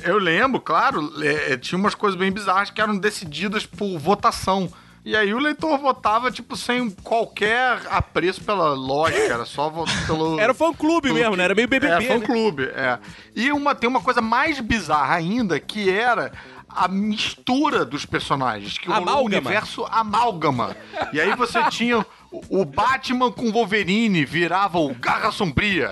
Eu 0.03 0.17
lembro, 0.17 0.61
claro, 0.61 1.11
é, 1.21 1.53
é, 1.53 1.57
tinha 1.57 1.77
umas 1.77 1.95
coisas 1.95 2.17
bem 2.17 2.31
bizarras 2.31 2.69
que 2.69 2.79
eram 2.79 2.97
decididas 2.97 3.65
por 3.65 3.97
votação. 3.97 4.71
E 5.05 5.15
aí 5.15 5.33
o 5.35 5.37
leitor 5.37 5.77
votava, 5.77 6.31
tipo, 6.31 6.57
sem 6.57 6.89
qualquer 6.89 7.79
apreço 7.91 8.41
pela 8.43 8.69
lógica, 8.73 9.21
era 9.33 9.45
só 9.45 9.71
pelo... 10.07 10.39
Era 10.39 10.51
fã-clube 10.51 11.13
mesmo, 11.13 11.31
que- 11.31 11.37
né? 11.37 11.43
Era 11.43 11.53
meio 11.53 11.67
BBB, 11.67 11.93
É, 11.93 11.99
né? 11.99 12.07
fã-clube, 12.07 12.63
é. 12.63 12.97
E 13.35 13.51
uma, 13.51 13.75
tem 13.75 13.87
uma 13.87 14.01
coisa 14.01 14.19
mais 14.19 14.59
bizarra 14.59 15.13
ainda, 15.15 15.59
que 15.59 15.91
era 15.91 16.31
a 16.75 16.87
mistura 16.87 17.85
dos 17.85 18.05
personagens, 18.05 18.77
que 18.77 18.87
rolou 18.87 19.01
Amálgama. 19.03 19.25
universo 19.49 19.85
amálgama. 19.89 20.75
E 21.13 21.19
aí 21.21 21.35
você 21.35 21.63
tinha 21.71 21.99
o- 21.99 22.05
o 22.49 22.65
Batman 22.65 23.31
com 23.31 23.51
Wolverine, 23.51 24.25
virava 24.25 24.77
o 24.77 24.93
Garra 24.93 25.31
Sombria. 25.31 25.89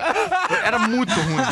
Era 0.62 0.78
muito 0.78 1.12
ruim. 1.12 1.42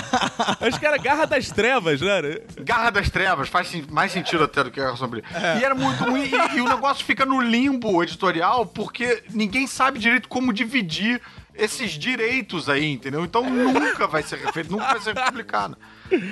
Acho 0.61 0.79
que 0.79 0.85
era 0.87 0.99
Garra 0.99 1.27
das 1.27 1.51
Trevas, 1.51 2.01
né? 2.01 2.21
Garra 2.61 2.91
das 2.91 3.09
Trevas 3.09 3.49
faz 3.49 3.73
mais 3.91 4.13
sentido 4.13 4.45
até 4.45 4.63
do 4.63 4.71
que 4.71 4.81
Garra 4.81 4.97
Sombria. 4.97 5.25
E 5.59 5.65
era 5.65 5.75
muito 5.75 6.05
ruim. 6.05 6.25
E, 6.53 6.57
e 6.59 6.61
o 6.61 6.69
negócio 6.69 7.05
fica 7.05 7.25
no 7.25 7.41
limbo 7.41 8.03
editorial 8.03 8.67
porque 8.67 9.23
ninguém 9.31 9.67
sabe 9.67 9.99
direito 9.99 10.29
como 10.29 10.53
dividir 10.53 11.21
esses 11.55 11.93
direitos 11.93 12.69
aí, 12.69 12.93
entendeu? 12.93 13.25
Então 13.25 13.49
nunca 13.49 14.07
vai 14.07 14.23
ser 14.23 14.39
refeito, 14.39 14.71
nunca 14.73 14.87
vai 14.89 15.01
ser 15.01 15.15
publicado. 15.15 15.77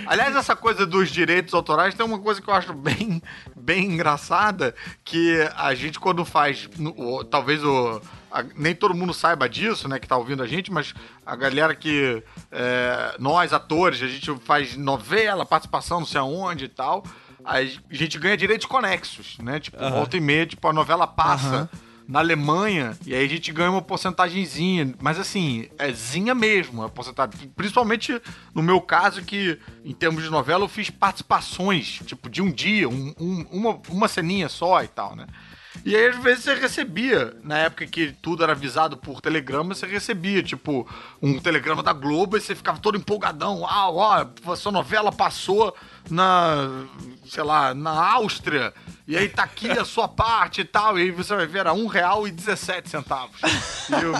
Aliás, 0.06 0.34
essa 0.36 0.56
coisa 0.56 0.86
dos 0.86 1.10
direitos 1.10 1.54
autorais 1.54 1.94
tem 1.94 2.04
uma 2.04 2.18
coisa 2.18 2.40
que 2.40 2.48
eu 2.48 2.54
acho 2.54 2.72
bem, 2.72 3.22
bem 3.56 3.84
engraçada, 3.84 4.74
que 5.04 5.36
a 5.56 5.74
gente 5.74 5.98
quando 5.98 6.24
faz, 6.24 6.68
talvez 7.30 7.62
o... 7.64 8.00
nem 8.56 8.74
todo 8.74 8.94
mundo 8.94 9.12
saiba 9.12 9.48
disso, 9.48 9.88
né, 9.88 9.98
que 9.98 10.08
tá 10.08 10.16
ouvindo 10.16 10.42
a 10.42 10.46
gente, 10.46 10.72
mas 10.72 10.94
a 11.24 11.36
galera 11.36 11.74
que... 11.74 12.22
é, 12.50 13.16
nós, 13.18 13.52
atores, 13.52 14.02
a 14.02 14.08
gente 14.08 14.34
faz 14.44 14.76
novela, 14.76 15.46
participação 15.46 16.00
não 16.00 16.06
sei 16.06 16.20
aonde 16.20 16.64
e 16.64 16.68
tal, 16.68 17.04
a 17.44 17.62
gente 17.90 18.18
ganha 18.18 18.36
direitos 18.36 18.66
conexos, 18.66 19.38
né? 19.38 19.58
Tipo, 19.60 19.78
volta 19.78 20.16
e 20.16 20.20
meia, 20.20 20.46
tipo, 20.46 20.68
a 20.68 20.72
novela 20.72 21.06
passa 21.06 21.70
na 22.10 22.18
Alemanha, 22.18 22.98
e 23.06 23.14
aí 23.14 23.24
a 23.24 23.28
gente 23.28 23.52
ganha 23.52 23.70
uma 23.70 23.80
porcentagemzinha, 23.80 24.92
mas 25.00 25.16
assim, 25.16 25.68
é 25.78 25.92
zinha 25.92 26.34
mesmo 26.34 26.82
a 26.82 26.88
porcentagem. 26.88 27.48
Principalmente 27.54 28.20
no 28.52 28.62
meu 28.62 28.80
caso, 28.80 29.22
que 29.22 29.56
em 29.84 29.92
termos 29.94 30.24
de 30.24 30.28
novela 30.28 30.64
eu 30.64 30.68
fiz 30.68 30.90
participações, 30.90 32.00
tipo, 32.04 32.28
de 32.28 32.42
um 32.42 32.50
dia, 32.50 32.88
um- 32.88 33.14
um- 33.18 33.46
uma, 33.52 33.80
uma 33.88 34.08
ceninha 34.08 34.48
só 34.48 34.82
e 34.82 34.88
tal, 34.88 35.14
né? 35.14 35.24
E 35.84 35.94
aí, 35.94 36.08
às 36.08 36.16
vezes, 36.16 36.42
você 36.44 36.54
recebia, 36.54 37.36
na 37.44 37.56
época 37.58 37.86
que 37.86 38.12
tudo 38.20 38.42
era 38.42 38.52
avisado 38.52 38.96
por 38.96 39.20
telegrama, 39.20 39.72
você 39.72 39.86
recebia, 39.86 40.42
tipo, 40.42 40.86
um 41.22 41.38
telegrama 41.38 41.80
da 41.80 41.92
Globo 41.92 42.36
e 42.36 42.40
você 42.40 42.56
ficava 42.56 42.80
todo 42.80 42.98
empolgadão. 42.98 43.64
Ah, 43.64 43.88
ó, 43.88 44.56
sua 44.56 44.72
novela 44.72 45.12
passou 45.12 45.74
na, 46.08 46.84
sei 47.26 47.42
lá, 47.42 47.74
na 47.74 47.90
Áustria. 48.12 48.72
E 49.06 49.16
aí 49.16 49.28
tá 49.28 49.42
aqui 49.42 49.70
a 49.70 49.84
sua 49.84 50.06
parte 50.08 50.60
e 50.60 50.64
tal. 50.64 50.98
E 50.98 51.02
aí 51.02 51.10
você 51.10 51.34
vai 51.34 51.46
ver, 51.46 51.60
era 51.60 51.72
um 51.72 51.86
real 51.86 52.26
e 52.28 52.30
17 52.30 52.88
centavos. 52.88 53.40
E, 53.42 53.94
o, 53.94 54.14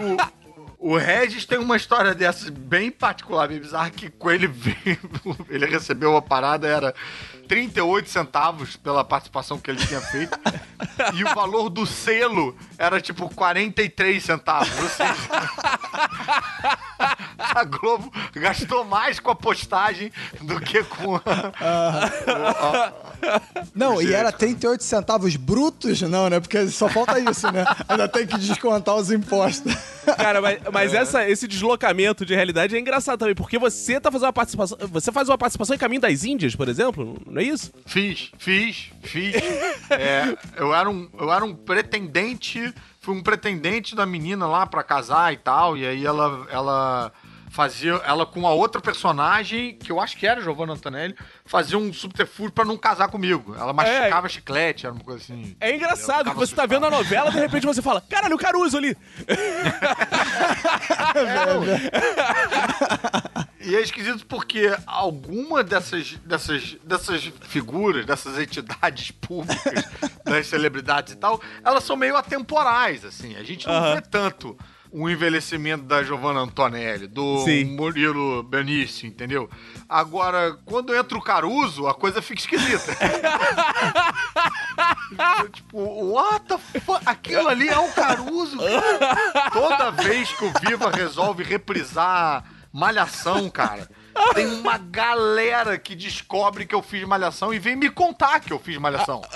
e 0.00 0.14
o- 0.14 0.40
o 0.82 0.96
Regis 0.96 1.44
tem 1.44 1.58
uma 1.58 1.76
história 1.76 2.14
dessas 2.14 2.48
bem 2.48 2.90
particular, 2.90 3.46
bem 3.48 3.58
bizarra, 3.60 3.90
que 3.90 4.08
com 4.08 4.30
ele 4.30 4.46
veio, 4.46 4.98
ele 5.50 5.66
recebeu 5.66 6.12
uma 6.12 6.22
parada, 6.22 6.66
era 6.66 6.94
38 7.46 8.08
centavos 8.08 8.76
pela 8.76 9.04
participação 9.04 9.58
que 9.58 9.70
ele 9.70 9.84
tinha 9.86 10.00
feito. 10.00 10.38
e 11.12 11.22
o 11.22 11.34
valor 11.34 11.68
do 11.68 11.84
selo 11.84 12.56
era 12.78 12.98
tipo 12.98 13.28
43 13.34 14.24
centavos. 14.24 14.70
Ou 14.80 14.88
seja, 14.88 15.14
a 17.54 17.64
Globo 17.64 18.12
gastou 18.34 18.84
mais 18.84 19.18
com 19.18 19.30
a 19.30 19.34
postagem 19.34 20.12
do 20.42 20.60
que 20.60 20.84
com 20.84 21.16
a... 21.16 22.92
Não, 23.74 24.00
e 24.00 24.12
era 24.12 24.30
38 24.32 24.82
centavos 24.82 25.36
brutos? 25.36 26.00
Não, 26.02 26.28
né? 26.28 26.40
Porque 26.40 26.68
só 26.68 26.88
falta 26.88 27.18
isso, 27.18 27.50
né? 27.50 27.64
Ainda 27.88 28.08
tem 28.08 28.26
que 28.26 28.38
descontar 28.38 28.96
os 28.96 29.10
impostos. 29.10 29.74
Cara, 30.16 30.40
mas, 30.40 30.60
mas 30.72 30.94
essa, 30.94 31.28
esse 31.28 31.46
deslocamento 31.46 32.24
de 32.24 32.34
realidade 32.34 32.76
é 32.76 32.78
engraçado 32.78 33.18
também, 33.18 33.34
porque 33.34 33.58
você 33.58 34.00
tá 34.00 34.10
fazendo 34.10 34.26
uma 34.26 34.32
participação. 34.32 34.78
Você 34.90 35.12
faz 35.12 35.28
uma 35.28 35.38
participação 35.38 35.74
em 35.74 35.78
Caminho 35.78 36.00
das 36.00 36.24
Índias, 36.24 36.54
por 36.54 36.68
exemplo, 36.68 37.20
não 37.26 37.40
é 37.40 37.44
isso? 37.44 37.72
Fiz, 37.86 38.30
fiz, 38.38 38.90
fiz. 39.02 39.34
É, 39.90 40.36
eu, 40.56 40.74
era 40.74 40.88
um, 40.88 41.08
eu 41.18 41.32
era 41.32 41.44
um 41.44 41.54
pretendente, 41.54 42.72
fui 43.00 43.14
um 43.14 43.22
pretendente 43.22 43.94
da 43.94 44.06
menina 44.06 44.46
lá 44.46 44.66
pra 44.66 44.82
casar 44.82 45.32
e 45.32 45.36
tal, 45.36 45.76
e 45.76 45.86
aí 45.86 46.04
ela, 46.04 46.46
ela 46.50 47.12
fazia, 47.50 47.92
ela 48.06 48.24
com 48.24 48.46
a 48.46 48.52
outra 48.52 48.80
personagem, 48.80 49.76
que 49.76 49.90
eu 49.90 50.00
acho 50.00 50.16
que 50.16 50.26
era 50.26 50.40
Giovanna 50.40 50.72
Antonelli, 50.72 51.14
fazia 51.44 51.76
um 51.76 51.92
subterfúgio 51.92 52.52
pra 52.52 52.64
não 52.64 52.76
casar 52.76 53.08
comigo. 53.08 53.54
Ela 53.54 53.72
masticava 53.72 54.28
chiclete, 54.28 54.86
era 54.86 54.94
uma 54.94 55.04
coisa 55.04 55.22
assim. 55.22 55.56
É 55.60 55.74
engraçado 55.74 56.30
que 56.30 56.36
você 56.36 56.54
tá 56.54 56.64
vendo 56.64 56.86
a 56.86 56.90
novela, 56.90 57.30
de 57.30 57.38
repente 57.38 57.66
você 57.66 57.82
fala, 57.82 58.00
caralho, 58.00 58.36
o 58.36 58.38
Caruso 58.38 58.78
ali. 58.78 58.96
E 63.62 63.76
é 63.76 63.82
esquisito 63.82 64.24
porque 64.26 64.74
alguma 64.86 65.62
dessas, 65.62 66.14
dessas, 66.24 66.78
dessas 66.82 67.30
figuras, 67.42 68.06
dessas 68.06 68.38
entidades 68.38 69.10
públicas, 69.10 69.84
das 70.24 70.46
celebridades 70.46 71.12
e 71.12 71.16
tal, 71.16 71.38
elas 71.62 71.84
são 71.84 71.94
meio 71.94 72.16
atemporais, 72.16 73.04
assim. 73.04 73.36
A 73.36 73.42
gente 73.42 73.66
não 73.66 73.74
Aham. 73.74 73.94
vê 73.96 74.00
tanto 74.00 74.56
o 74.92 75.08
envelhecimento 75.08 75.84
da 75.84 76.02
Giovanna 76.02 76.40
Antonelli, 76.40 77.06
do 77.06 77.44
Sim. 77.44 77.64
Murilo 77.64 78.42
Benício, 78.42 79.06
entendeu? 79.06 79.48
Agora, 79.88 80.58
quando 80.64 80.94
entra 80.94 81.16
o 81.16 81.22
Caruso, 81.22 81.86
a 81.86 81.94
coisa 81.94 82.20
fica 82.20 82.40
esquisita. 82.40 82.96
tipo, 85.52 85.78
what 86.12 86.44
the 86.46 86.58
fuck? 86.80 87.02
Aquilo 87.06 87.48
ali 87.48 87.68
é 87.68 87.78
o 87.78 87.92
Caruso, 87.92 88.58
cara. 88.58 89.50
Toda 89.52 89.90
vez 89.90 90.32
que 90.32 90.44
o 90.44 90.52
Viva 90.60 90.90
resolve 90.90 91.44
reprisar 91.44 92.44
Malhação, 92.72 93.48
cara, 93.48 93.88
tem 94.34 94.46
uma 94.46 94.78
galera 94.78 95.78
que 95.78 95.94
descobre 95.94 96.66
que 96.66 96.74
eu 96.74 96.82
fiz 96.82 97.04
Malhação 97.04 97.54
e 97.54 97.58
vem 97.58 97.76
me 97.76 97.90
contar 97.90 98.40
que 98.40 98.52
eu 98.52 98.58
fiz 98.58 98.76
Malhação. 98.76 99.22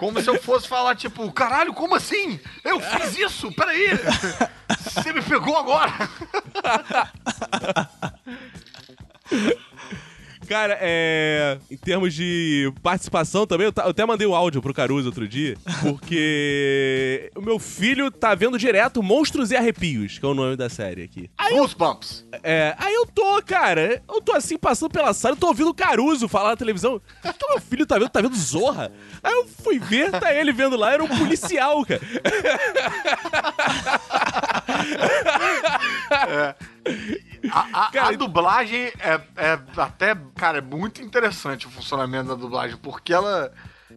Como 0.00 0.20
se 0.22 0.30
eu 0.30 0.40
fosse 0.40 0.66
falar, 0.66 0.96
tipo, 0.96 1.30
caralho, 1.30 1.74
como 1.74 1.94
assim? 1.94 2.40
Eu 2.64 2.80
fiz 2.80 3.18
isso? 3.18 3.52
Peraí! 3.52 3.90
Você 4.80 5.12
me 5.12 5.20
pegou 5.20 5.58
agora! 5.58 5.92
Cara, 10.50 10.76
é. 10.80 11.58
Em 11.70 11.76
termos 11.76 12.12
de 12.12 12.72
participação 12.82 13.46
também, 13.46 13.68
eu, 13.68 13.72
eu 13.84 13.90
até 13.90 14.04
mandei 14.04 14.26
um 14.26 14.34
áudio 14.34 14.60
pro 14.60 14.74
Caruso 14.74 15.06
outro 15.06 15.28
dia, 15.28 15.56
porque 15.80 17.30
o 17.38 17.40
meu 17.40 17.60
filho 17.60 18.10
tá 18.10 18.34
vendo 18.34 18.58
direto 18.58 19.00
Monstros 19.00 19.52
e 19.52 19.56
Arrepios, 19.56 20.18
que 20.18 20.26
é 20.26 20.28
o 20.28 20.34
nome 20.34 20.56
da 20.56 20.68
série 20.68 21.04
aqui. 21.04 21.30
Aí, 21.38 21.52
eu- 21.52 21.58
Goosebumps. 21.58 22.26
é, 22.42 22.74
aí 22.78 22.92
eu 22.92 23.06
tô, 23.06 23.40
cara, 23.46 24.02
eu 24.12 24.20
tô 24.20 24.32
assim 24.32 24.58
passando 24.58 24.90
pela 24.90 25.14
sala, 25.14 25.36
eu 25.36 25.38
tô 25.38 25.46
ouvindo 25.46 25.70
o 25.70 25.74
Caruso 25.74 26.26
falar 26.26 26.48
na 26.50 26.56
televisão. 26.56 27.00
Então 27.24 27.48
meu 27.50 27.60
filho 27.60 27.86
tá 27.86 27.96
vendo, 27.96 28.10
tá 28.10 28.20
vendo 28.20 28.34
Zorra. 28.36 28.90
Aí 29.22 29.32
eu 29.32 29.46
fui 29.62 29.78
ver, 29.78 30.10
tá 30.10 30.34
ele 30.34 30.50
vendo 30.50 30.76
lá, 30.76 30.92
era 30.92 31.04
um 31.04 31.06
policial, 31.06 31.84
cara. 31.86 32.00
A, 37.52 37.86
a- 37.86 37.90
Cara, 37.90 38.08
a 38.08 38.12
dublagem 38.16 38.92
é, 38.98 39.20
é 39.36 39.58
até, 39.76 40.14
cara, 40.36 40.58
é 40.58 40.60
muito 40.60 41.00
interessante 41.02 41.66
o 41.66 41.70
funcionamento 41.70 42.28
da 42.28 42.34
dublagem, 42.34 42.76
porque 42.76 43.12
ela. 43.12 43.52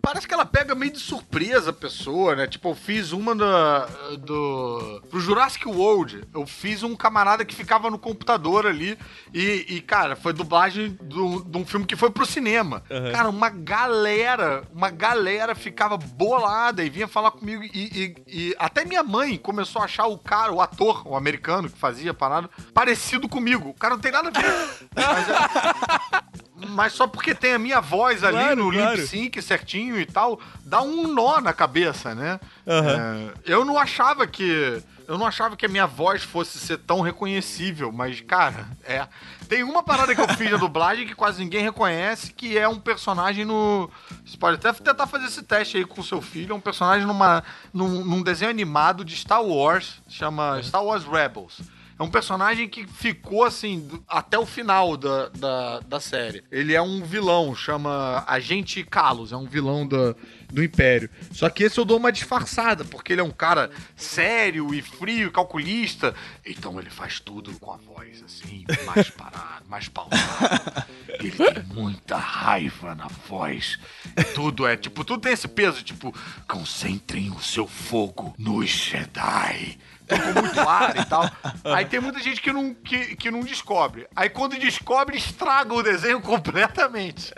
Parece 0.05 0.27
que 0.27 0.33
ela 0.33 0.45
pega 0.45 0.75
meio 0.75 0.91
de 0.91 0.99
surpresa 0.99 1.69
a 1.69 1.73
pessoa, 1.73 2.35
né? 2.35 2.45
Tipo, 2.45 2.71
eu 2.71 2.75
fiz 2.75 3.13
uma 3.13 3.33
da, 3.33 3.85
do. 4.19 5.01
Pro 5.09 5.17
Jurassic 5.21 5.65
World. 5.65 6.25
Eu 6.33 6.45
fiz 6.45 6.83
um 6.83 6.93
camarada 6.93 7.45
que 7.45 7.55
ficava 7.55 7.89
no 7.89 7.97
computador 7.97 8.67
ali. 8.67 8.99
E, 9.33 9.65
e, 9.69 9.79
cara, 9.81 10.17
foi 10.17 10.33
dublagem 10.33 10.97
do- 11.01 11.41
de 11.45 11.57
um 11.57 11.65
filme 11.65 11.85
que 11.85 11.95
foi 11.95 12.11
pro 12.11 12.25
cinema. 12.25 12.83
Cara, 13.13 13.29
uma 13.29 13.47
galera, 13.49 14.63
uma 14.73 14.89
galera 14.89 15.55
ficava 15.55 15.95
bolada 15.95 16.83
e 16.83 16.89
vinha 16.89 17.07
falar 17.07 17.31
comigo. 17.31 17.63
E, 17.63 17.69
e- 17.73 18.15
e 18.27 18.55
até 18.59 18.83
minha 18.83 19.03
mãe 19.03 19.37
começou 19.37 19.81
a 19.81 19.85
achar 19.85 20.07
o 20.07 20.17
cara, 20.17 20.51
o 20.51 20.59
ator, 20.59 21.07
o 21.07 21.15
americano 21.15 21.69
que 21.69 21.79
fazia 21.79 22.11
a 22.11 22.13
parada, 22.13 22.49
parecido 22.73 23.29
comigo. 23.29 23.69
O 23.69 23.73
cara 23.73 23.93
não 23.95 24.01
tem 24.01 24.11
nada 24.11 24.27
a 24.27 24.31
ver. 24.31 24.53
Mas, 24.93 25.29
é- 26.19 26.43
mas 26.69 26.93
só 26.93 27.07
porque 27.07 27.33
tem 27.35 27.53
a 27.53 27.59
minha 27.59 27.79
voz 27.81 28.23
ali 28.23 28.37
Claro, 28.37 28.65
no 28.65 28.71
claro. 28.71 28.95
lip 28.95 29.07
sync 29.07 29.41
certinho 29.41 29.99
e 29.99 30.05
tal, 30.05 30.39
dá 30.65 30.81
um 30.81 31.07
nó 31.07 31.39
na 31.41 31.53
cabeça, 31.53 32.13
né? 32.15 32.39
Aham. 32.67 33.31
É, 33.45 33.53
eu 33.53 33.63
não 33.65 33.77
achava 33.77 34.25
que. 34.27 34.81
Eu 35.05 35.17
não 35.17 35.27
achava 35.27 35.57
que 35.57 35.65
a 35.65 35.69
minha 35.69 35.85
voz 35.85 36.23
fosse 36.23 36.57
ser 36.57 36.77
tão 36.77 37.01
reconhecível, 37.01 37.91
mas, 37.91 38.21
cara, 38.21 38.67
é. 38.85 39.05
Tem 39.49 39.61
uma 39.61 39.83
parada 39.83 40.15
que 40.15 40.21
eu 40.21 40.27
fiz 40.29 40.49
na 40.49 40.57
dublagem 40.57 41.05
que 41.05 41.13
quase 41.13 41.43
ninguém 41.43 41.61
reconhece, 41.61 42.31
que 42.33 42.57
é 42.57 42.67
um 42.67 42.79
personagem 42.79 43.43
no. 43.43 43.91
Você 44.25 44.37
pode 44.37 44.55
até 44.55 44.71
tentar 44.71 45.05
fazer 45.05 45.25
esse 45.25 45.43
teste 45.43 45.75
aí 45.77 45.85
com 45.85 45.99
o 45.99 46.03
seu 46.03 46.21
filho. 46.21 46.53
É 46.53 46.55
um 46.55 46.59
personagem 46.61 47.05
numa, 47.05 47.43
num, 47.73 48.03
num 48.05 48.21
desenho 48.23 48.49
animado 48.49 49.03
de 49.03 49.15
Star 49.17 49.43
Wars, 49.43 50.01
chama 50.07 50.61
Star 50.63 50.83
Wars 50.83 51.03
Rebels. 51.03 51.59
É 51.97 52.03
um 52.03 52.09
personagem 52.09 52.67
que 52.67 52.87
ficou 52.87 53.43
assim 53.43 53.87
até 54.07 54.37
o 54.37 54.45
final 54.45 54.97
da, 54.97 55.29
da, 55.29 55.79
da 55.81 55.99
série. 55.99 56.43
Ele 56.51 56.73
é 56.73 56.81
um 56.81 57.03
vilão, 57.03 57.55
chama 57.55 58.23
Agente 58.27 58.83
Kalos, 58.83 59.31
é 59.31 59.37
um 59.37 59.45
vilão 59.45 59.85
do, 59.85 60.15
do 60.51 60.63
Império. 60.63 61.09
Só 61.31 61.49
que 61.49 61.63
esse 61.63 61.79
eu 61.79 61.85
dou 61.85 61.97
uma 61.97 62.11
disfarçada, 62.11 62.83
porque 62.83 63.13
ele 63.13 63.21
é 63.21 63.23
um 63.23 63.31
cara 63.31 63.69
sério 63.95 64.73
e 64.73 64.81
frio, 64.81 65.31
calculista. 65.31 66.15
Então 66.43 66.79
ele 66.79 66.89
faz 66.89 67.19
tudo 67.19 67.53
com 67.59 67.71
a 67.71 67.77
voz 67.77 68.23
assim, 68.23 68.65
mais 68.85 69.09
parado, 69.11 69.65
mais 69.69 69.87
pausado. 69.87 70.83
Ele 71.19 71.31
tem 71.31 71.63
muita 71.73 72.17
raiva 72.17 72.95
na 72.95 73.07
voz. 73.07 73.77
Tudo 74.33 74.65
é, 74.65 74.75
tipo, 74.75 75.03
tudo 75.03 75.21
tem 75.21 75.33
esse 75.33 75.47
peso, 75.47 75.83
tipo, 75.83 76.13
concentrem 76.47 77.29
o 77.29 77.39
seu 77.39 77.67
fogo 77.67 78.33
nos 78.37 78.69
Jedi 78.69 79.77
com 80.07 80.41
muito 80.41 80.59
ar 80.59 80.95
e 80.97 81.05
tal. 81.05 81.29
Aí 81.75 81.85
tem 81.85 81.99
muita 81.99 82.19
gente 82.19 82.41
que 82.41 82.51
não, 82.51 82.73
que, 82.73 83.15
que 83.15 83.31
não 83.31 83.41
descobre. 83.41 84.07
Aí 84.15 84.29
quando 84.29 84.57
descobre, 84.57 85.17
estraga 85.17 85.73
o 85.73 85.83
desenho 85.83 86.21
completamente. 86.21 87.33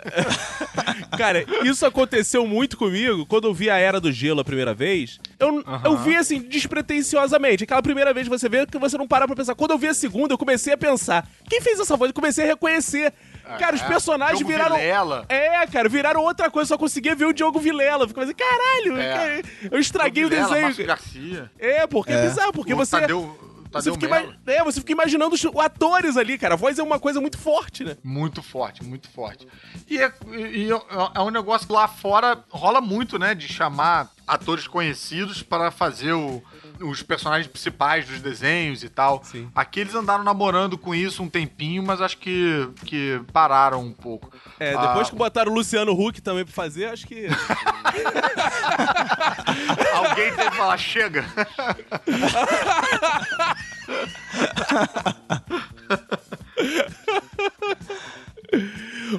Cara, 1.16 1.44
isso 1.64 1.86
aconteceu 1.86 2.46
muito 2.46 2.76
comigo 2.76 3.26
quando 3.26 3.46
eu 3.48 3.54
vi 3.54 3.70
a 3.70 3.76
Era 3.76 4.00
do 4.00 4.12
Gelo 4.12 4.40
a 4.40 4.44
primeira 4.44 4.74
vez. 4.74 5.18
Eu, 5.38 5.62
eu 5.84 5.96
vi 5.98 6.16
assim, 6.16 6.40
despretensiosamente. 6.40 7.64
Aquela 7.64 7.82
primeira 7.82 8.12
vez 8.12 8.26
que 8.26 8.38
você 8.38 8.48
vê 8.48 8.66
que 8.66 8.78
você 8.78 8.96
não 8.96 9.06
para 9.06 9.26
pra 9.26 9.36
pensar. 9.36 9.54
Quando 9.54 9.72
eu 9.72 9.78
vi 9.78 9.88
a 9.88 9.94
segunda, 9.94 10.34
eu 10.34 10.38
comecei 10.38 10.72
a 10.72 10.78
pensar: 10.78 11.28
quem 11.48 11.60
fez 11.60 11.78
essa 11.78 11.96
voz? 11.96 12.10
Eu 12.10 12.14
comecei 12.14 12.44
a 12.44 12.48
reconhecer. 12.48 13.12
Cara, 13.58 13.76
os 13.76 13.82
É, 13.82 13.86
personagens 13.86 14.38
Diogo 14.38 14.52
viraram. 14.52 14.76
Vilela. 14.76 15.24
É, 15.28 15.66
cara, 15.66 15.88
viraram 15.88 16.20
outra 16.22 16.50
coisa, 16.50 16.68
só 16.68 16.78
conseguia 16.78 17.14
ver 17.14 17.26
o 17.26 17.32
Diogo 17.32 17.58
Vilela. 17.60 18.06
Ficava 18.08 18.24
assim, 18.26 18.34
caralho, 18.34 19.00
É. 19.00 19.14
cara, 19.14 19.42
eu 19.70 19.78
estraguei 19.78 20.24
o 20.24 20.28
Vilela, 20.28 20.48
desenho. 20.48 20.64
Márcio 20.66 20.86
Garcia. 20.86 21.50
É, 21.58 21.86
porque 21.86 22.12
é, 22.12 22.22
bizarro, 22.28 22.52
porque 22.52 22.74
o 22.74 22.76
você. 22.76 23.00
Tadeu, 23.00 23.38
você, 23.72 23.92
fica 23.92 24.34
é, 24.46 24.64
você 24.64 24.80
fica 24.80 24.92
imaginando 24.92 25.34
os 25.34 25.44
atores 25.60 26.16
ali, 26.16 26.38
cara. 26.38 26.54
A 26.54 26.56
voz 26.56 26.78
é 26.78 26.82
uma 26.82 26.98
coisa 26.98 27.20
muito 27.20 27.36
forte, 27.38 27.84
né? 27.84 27.96
Muito 28.02 28.42
forte, 28.42 28.82
muito 28.84 29.08
forte. 29.10 29.46
E 29.88 29.98
é, 29.98 30.12
e 30.32 30.70
é- 30.72 31.10
é 31.14 31.20
um 31.20 31.30
negócio 31.30 31.66
que 31.66 31.72
lá 31.72 31.86
fora 31.86 32.42
rola 32.48 32.80
muito, 32.80 33.18
né? 33.18 33.34
De 33.34 33.46
chamar 33.46 34.08
atores 34.26 34.66
conhecidos 34.66 35.42
para 35.42 35.70
fazer 35.70 36.12
o- 36.12 36.42
os 36.80 37.02
personagens 37.02 37.46
principais 37.46 38.06
dos 38.06 38.20
desenhos 38.20 38.82
e 38.82 38.88
tal. 38.88 39.22
Sim. 39.24 39.48
Aqui 39.54 39.80
eles 39.80 39.94
andaram 39.94 40.24
namorando 40.24 40.76
com 40.76 40.94
isso 40.94 41.22
um 41.22 41.28
tempinho, 41.28 41.82
mas 41.82 42.00
acho 42.02 42.18
que, 42.18 42.68
que 42.84 43.20
pararam 43.32 43.82
um 43.82 43.92
pouco. 43.92 44.30
É, 44.58 44.72
depois 44.76 45.08
Ah, 45.08 45.10
que 45.10 45.16
botaram 45.16 45.52
o 45.52 45.54
Luciano 45.54 45.92
Huck 45.92 46.20
também 46.20 46.44
pra 46.44 46.52
fazer, 46.52 46.86
acho 46.86 47.06
que. 47.06 47.26
Alguém 49.94 50.34
tem 50.34 50.50
que 50.50 50.56
falar, 50.56 50.76
chega. 50.76 51.24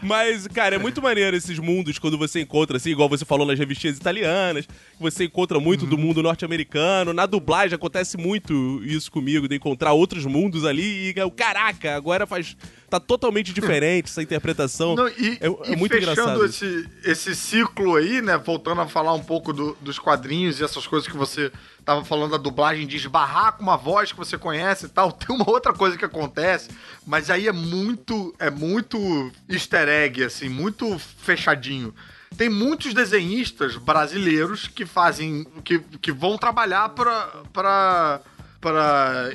Mas, 0.03 0.47
cara, 0.47 0.75
é 0.75 0.79
muito 0.79 1.01
maneiro 1.01 1.35
esses 1.35 1.57
mundos 1.59 1.99
quando 1.99 2.17
você 2.17 2.41
encontra, 2.41 2.77
assim, 2.77 2.89
igual 2.91 3.07
você 3.09 3.25
falou 3.25 3.45
nas 3.45 3.57
revistinhas 3.57 3.97
italianas, 3.97 4.67
você 4.99 5.25
encontra 5.25 5.59
muito 5.59 5.85
do 5.85 5.97
mundo 5.97 6.21
norte-americano. 6.23 7.13
Na 7.13 7.25
dublagem 7.25 7.75
acontece 7.75 8.17
muito 8.17 8.81
isso 8.83 9.11
comigo, 9.11 9.47
de 9.47 9.55
encontrar 9.55 9.93
outros 9.93 10.25
mundos 10.25 10.65
ali 10.65 11.09
e, 11.09 11.13
caraca, 11.35 11.95
agora 11.95 12.25
faz 12.25 12.55
tá 12.89 13.01
totalmente 13.01 13.51
diferente 13.51 14.05
essa 14.05 14.23
interpretação. 14.23 14.95
Não, 14.95 15.09
e, 15.09 15.37
é, 15.41 15.47
é 15.47 15.73
e 15.73 15.75
muito 15.75 15.91
fechando 15.91 16.11
engraçado. 16.21 16.45
Esse, 16.45 16.87
esse 17.03 17.35
ciclo 17.35 17.95
aí, 17.97 18.21
né? 18.21 18.37
Voltando 18.37 18.79
a 18.79 18.87
falar 18.87 19.13
um 19.13 19.23
pouco 19.23 19.51
do- 19.51 19.77
dos 19.81 19.99
quadrinhos 19.99 20.59
e 20.59 20.63
essas 20.63 20.87
coisas 20.87 21.05
que 21.09 21.17
você 21.17 21.51
tava 21.87 22.03
falando 22.03 22.31
da 22.31 22.37
dublagem, 22.37 22.85
de 22.85 22.97
esbarrar 22.97 23.53
com 23.53 23.63
uma 23.63 23.77
voz 23.77 24.11
que 24.11 24.17
você 24.17 24.37
conhece 24.37 24.87
e 24.87 24.89
tal. 24.89 25.09
Tem 25.15 25.33
uma 25.33 25.49
outra 25.49 25.71
coisa 25.71 25.97
que 25.97 26.03
acontece, 26.03 26.69
mas 27.05 27.29
aí 27.29 27.47
é 27.47 27.53
muito, 27.53 28.35
é 28.37 28.49
muito 28.49 29.31
easter 29.47 29.87
egg, 29.87 30.21
assim, 30.21 30.49
muito 30.49 30.99
fechadinho. 30.99 31.95
Tem 32.37 32.49
muitos 32.49 32.93
desenhistas 32.93 33.77
brasileiros 33.77 34.67
que 34.67 34.85
fazem, 34.85 35.47
que, 35.63 35.79
que 35.79 36.11
vão 36.11 36.37
trabalhar 36.37 36.89
para 36.89 38.19
para 38.59 39.29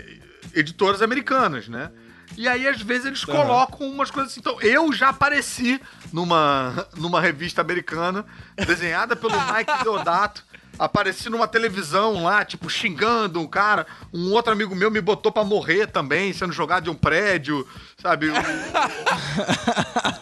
editoras 0.53 1.01
americanas, 1.01 1.69
né? 1.69 1.91
E 2.37 2.47
aí, 2.47 2.69
às 2.69 2.83
vezes, 2.83 3.07
eles 3.07 3.25
colocam 3.25 3.87
umas 3.87 4.11
coisas 4.11 4.33
assim. 4.33 4.41
Então, 4.41 4.61
eu 4.61 4.93
já 4.93 5.09
apareci 5.09 5.81
numa, 6.13 6.87
numa 6.97 7.21
revista 7.21 7.63
americana, 7.63 8.27
desenhada 8.67 9.17
pelo 9.17 9.33
Mike 9.53 9.83
Deodato. 9.83 10.45
Apareci 10.79 11.29
numa 11.29 11.47
televisão 11.47 12.25
lá, 12.25 12.45
tipo, 12.45 12.69
xingando 12.69 13.41
um 13.41 13.47
cara. 13.47 13.87
Um 14.13 14.33
outro 14.33 14.53
amigo 14.53 14.75
meu 14.75 14.91
me 14.91 15.01
botou 15.01 15.31
pra 15.31 15.45
morrer 15.45 15.87
também, 15.87 16.33
sendo 16.33 16.53
jogado 16.53 16.85
de 16.85 16.91
um 16.91 16.95
prédio, 16.95 17.67
sabe? 18.01 18.29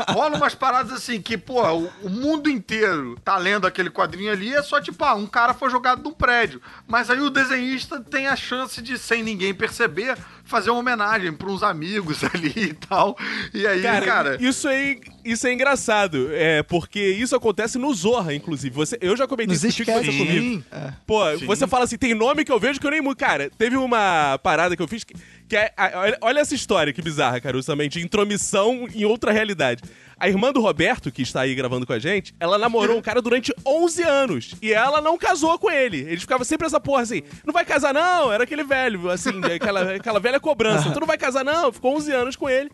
Rola 0.08 0.36
umas 0.36 0.54
paradas 0.54 0.92
assim 0.92 1.20
que, 1.20 1.38
pô, 1.38 1.62
o, 1.62 1.90
o 2.02 2.08
mundo 2.08 2.50
inteiro 2.50 3.16
tá 3.24 3.36
lendo 3.36 3.66
aquele 3.66 3.90
quadrinho 3.90 4.32
ali, 4.32 4.54
é 4.54 4.62
só 4.62 4.80
tipo, 4.80 5.04
ah, 5.04 5.14
um 5.14 5.26
cara 5.26 5.54
foi 5.54 5.70
jogado 5.70 6.02
de 6.02 6.08
um 6.08 6.12
prédio. 6.12 6.60
Mas 6.86 7.10
aí 7.10 7.20
o 7.20 7.30
desenhista 7.30 8.00
tem 8.00 8.26
a 8.26 8.36
chance 8.36 8.82
de, 8.82 8.98
sem 8.98 9.22
ninguém 9.22 9.54
perceber, 9.54 10.18
fazer 10.50 10.70
uma 10.70 10.80
homenagem 10.80 11.32
pra 11.32 11.48
uns 11.48 11.62
amigos 11.62 12.22
ali 12.34 12.52
e 12.56 12.74
tal. 12.74 13.16
E 13.54 13.66
aí, 13.66 13.80
Cara, 13.80 14.04
cara. 14.06 14.36
Isso, 14.40 14.68
é, 14.68 14.96
isso 15.24 15.46
é 15.46 15.52
engraçado, 15.52 16.28
é, 16.32 16.62
porque 16.62 17.00
isso 17.00 17.34
acontece 17.36 17.78
no 17.78 17.94
Zorra, 17.94 18.34
inclusive. 18.34 18.74
Você, 18.74 18.98
eu 19.00 19.16
já 19.16 19.26
comentei 19.26 19.54
Nos 19.54 19.64
isso 19.64 19.80
esqueces. 19.82 20.06
você 20.06 20.18
comigo. 20.18 20.40
Sim. 20.40 20.64
Pô, 21.06 21.38
Sim. 21.38 21.46
você 21.46 21.66
fala 21.66 21.84
assim, 21.84 21.96
tem 21.96 22.14
nome 22.14 22.44
que 22.44 22.52
eu 22.52 22.58
vejo 22.58 22.80
que 22.80 22.86
eu 22.86 22.90
nem 22.90 23.00
mudo. 23.00 23.16
Cara, 23.16 23.48
teve 23.56 23.76
uma 23.76 24.38
parada 24.42 24.76
que 24.76 24.82
eu 24.82 24.88
fiz 24.88 25.04
que, 25.04 25.14
que 25.48 25.56
é. 25.56 25.72
olha, 25.94 26.18
olha 26.20 26.40
essa 26.40 26.54
história 26.54 26.92
que 26.92 27.00
bizarra, 27.00 27.40
Caruso, 27.40 27.66
também, 27.66 27.88
de 27.88 28.00
intromissão 28.00 28.88
em 28.92 29.04
outra 29.04 29.30
realidade. 29.32 29.82
A 30.20 30.28
irmã 30.28 30.52
do 30.52 30.60
Roberto, 30.60 31.10
que 31.10 31.22
está 31.22 31.40
aí 31.40 31.54
gravando 31.54 31.86
com 31.86 31.94
a 31.94 31.98
gente, 31.98 32.34
ela 32.38 32.58
namorou 32.58 32.98
um 32.98 33.00
cara 33.00 33.22
durante 33.22 33.54
11 33.66 34.02
anos. 34.02 34.54
E 34.60 34.70
ela 34.70 35.00
não 35.00 35.16
casou 35.16 35.58
com 35.58 35.70
ele. 35.70 36.00
Eles 36.00 36.20
ficavam 36.20 36.44
sempre 36.44 36.66
essa 36.66 36.78
porra 36.78 37.00
assim: 37.00 37.22
não 37.44 37.54
vai 37.54 37.64
casar, 37.64 37.94
não? 37.94 38.30
Era 38.30 38.44
aquele 38.44 38.62
velho, 38.62 39.08
assim, 39.08 39.42
aquela, 39.42 39.94
aquela 39.96 40.20
velha 40.20 40.38
cobrança. 40.38 40.90
Tu 40.90 41.00
não 41.00 41.06
vai 41.06 41.16
casar, 41.16 41.42
não? 41.42 41.72
Ficou 41.72 41.96
11 41.96 42.12
anos 42.12 42.36
com 42.36 42.50
ele 42.50 42.70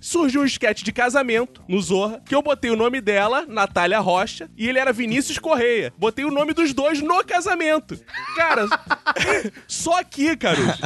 surgiu 0.00 0.42
um 0.42 0.44
esquete 0.44 0.84
de 0.84 0.92
casamento 0.92 1.60
no 1.66 1.80
Zorra, 1.80 2.22
que 2.24 2.32
eu 2.32 2.40
botei 2.40 2.70
o 2.70 2.76
nome 2.76 3.00
dela, 3.00 3.44
Natália 3.48 3.98
Rocha, 3.98 4.48
e 4.56 4.68
ele 4.68 4.78
era 4.78 4.92
Vinícius 4.92 5.38
Correia. 5.38 5.92
Botei 5.98 6.24
o 6.24 6.30
nome 6.30 6.52
dos 6.52 6.72
dois 6.72 7.02
no 7.02 7.24
casamento. 7.24 7.98
Cara, 8.36 8.66
só 9.66 9.98
aqui, 9.98 10.36
Caruso. 10.36 10.78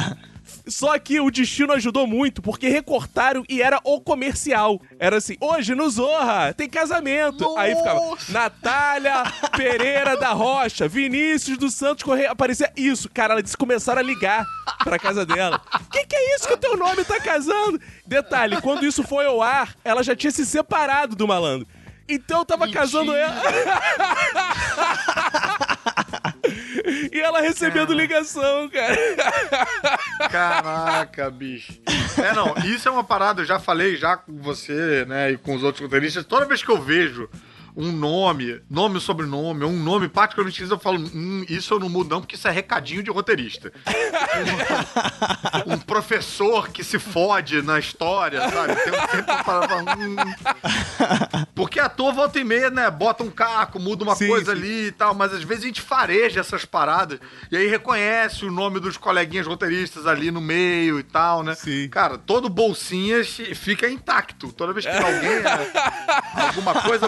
Só 0.65 0.97
que 0.97 1.19
o 1.19 1.29
destino 1.29 1.73
ajudou 1.73 2.07
muito, 2.07 2.41
porque 2.41 2.69
recortaram 2.69 3.43
e 3.49 3.61
era 3.61 3.79
o 3.83 3.99
comercial. 3.99 4.81
Era 4.97 5.17
assim, 5.17 5.35
hoje 5.41 5.75
no 5.75 5.89
Zorra 5.89 6.53
tem 6.53 6.69
casamento. 6.69 7.57
Aí 7.57 7.75
ficava 7.75 7.99
Natália 8.29 9.23
Pereira 9.57 10.15
da 10.15 10.31
Rocha, 10.31 10.87
Vinícius 10.87 11.57
dos 11.57 11.73
Santos 11.73 12.03
Correia. 12.03 12.31
Aparecia 12.31 12.71
isso. 12.77 13.09
Cara, 13.09 13.37
eles 13.37 13.55
começaram 13.55 13.99
a 13.99 14.03
ligar 14.03 14.45
pra 14.83 14.97
casa 14.97 15.25
dela. 15.25 15.61
Que 15.91 16.05
que 16.05 16.15
é 16.15 16.35
isso 16.35 16.47
que 16.47 16.53
o 16.53 16.57
teu 16.57 16.77
nome 16.77 17.03
tá 17.03 17.19
casando? 17.19 17.79
Detalhe, 18.05 18.61
quando 18.61 18.85
isso 18.85 19.03
foi 19.03 19.25
ao 19.25 19.41
ar, 19.41 19.75
ela 19.83 20.01
já 20.01 20.15
tinha 20.15 20.31
se 20.31 20.45
separado 20.45 21.15
do 21.15 21.27
malandro. 21.27 21.67
Então 22.07 22.39
eu 22.39 22.45
tava 22.45 22.69
casando 22.69 23.13
ela. 23.13 23.35
e 27.11 27.19
ela 27.19 27.41
recebendo 27.41 27.93
ligação, 27.93 28.69
cara. 28.69 28.97
Caraca, 30.29 31.29
bicho. 31.29 31.73
É, 32.17 32.33
não, 32.33 32.53
isso 32.65 32.87
é 32.87 32.91
uma 32.91 33.03
parada, 33.03 33.41
eu 33.41 33.45
já 33.45 33.59
falei 33.59 33.95
já 33.95 34.17
com 34.17 34.37
você, 34.37 35.05
né, 35.05 35.31
e 35.31 35.37
com 35.37 35.55
os 35.55 35.63
outros 35.63 35.83
roteiristas. 35.83 36.25
Toda 36.25 36.45
vez 36.45 36.63
que 36.63 36.69
eu 36.69 36.81
vejo 36.81 37.29
um 37.75 37.91
nome, 37.91 38.61
nome 38.69 38.97
e 38.97 39.01
sobrenome, 39.01 39.63
ou 39.63 39.71
um 39.71 39.81
nome 39.81 40.07
particularmente 40.07 40.61
eu 40.63 40.79
falo, 40.79 40.99
hum, 40.99 41.43
isso 41.49 41.73
eu 41.73 41.79
não 41.79 41.89
mudo 41.89 42.09
não, 42.09 42.21
porque 42.21 42.35
isso 42.35 42.47
é 42.47 42.51
recadinho 42.51 43.03
de 43.03 43.09
roteirista. 43.09 43.71
um, 45.65 45.77
professor 45.77 46.69
que 46.69 46.83
se 46.83 46.99
fode 46.99 47.61
na 47.61 47.79
história, 47.79 48.49
sabe? 48.49 48.75
Tem 48.75 48.93
um 48.93 49.07
tempo 49.07 49.43
para 49.43 49.77
hum. 49.97 50.15
Porque 51.55 51.79
ator 51.79 52.13
volta 52.13 52.39
e 52.39 52.43
meia, 52.43 52.69
né, 52.69 52.89
bota 52.89 53.23
um 53.23 53.29
caco, 53.29 53.79
muda 53.79 54.03
uma 54.03 54.15
Sim, 54.15 54.27
coisa 54.27 54.51
sim. 54.51 54.57
ali 54.57 54.87
e 54.87 54.91
tal, 54.91 55.13
mas 55.13 55.33
às 55.33 55.43
vezes 55.43 55.63
a 55.63 55.67
gente 55.67 55.81
fareja 55.81 56.39
essas 56.39 56.65
paradas 56.65 57.19
e 57.51 57.57
aí 57.57 57.67
reconhece 57.67 58.45
o 58.45 58.51
nome 58.51 58.79
dos 58.79 58.97
coleguinhas 58.97 59.47
roteiristas 59.47 60.05
ali 60.05 60.31
no 60.31 60.41
meio 60.41 60.99
e 60.99 61.03
tal, 61.03 61.43
né? 61.43 61.55
Sim. 61.55 61.89
Cara, 61.89 62.17
todo 62.17 62.49
bolsinhas 62.49 63.27
fica 63.55 63.89
intacto. 63.89 64.51
Toda 64.51 64.73
vez 64.73 64.85
que 64.85 64.91
alguém, 64.91 65.39
né, 65.41 65.71
alguma 66.35 66.73
coisa 66.81 67.07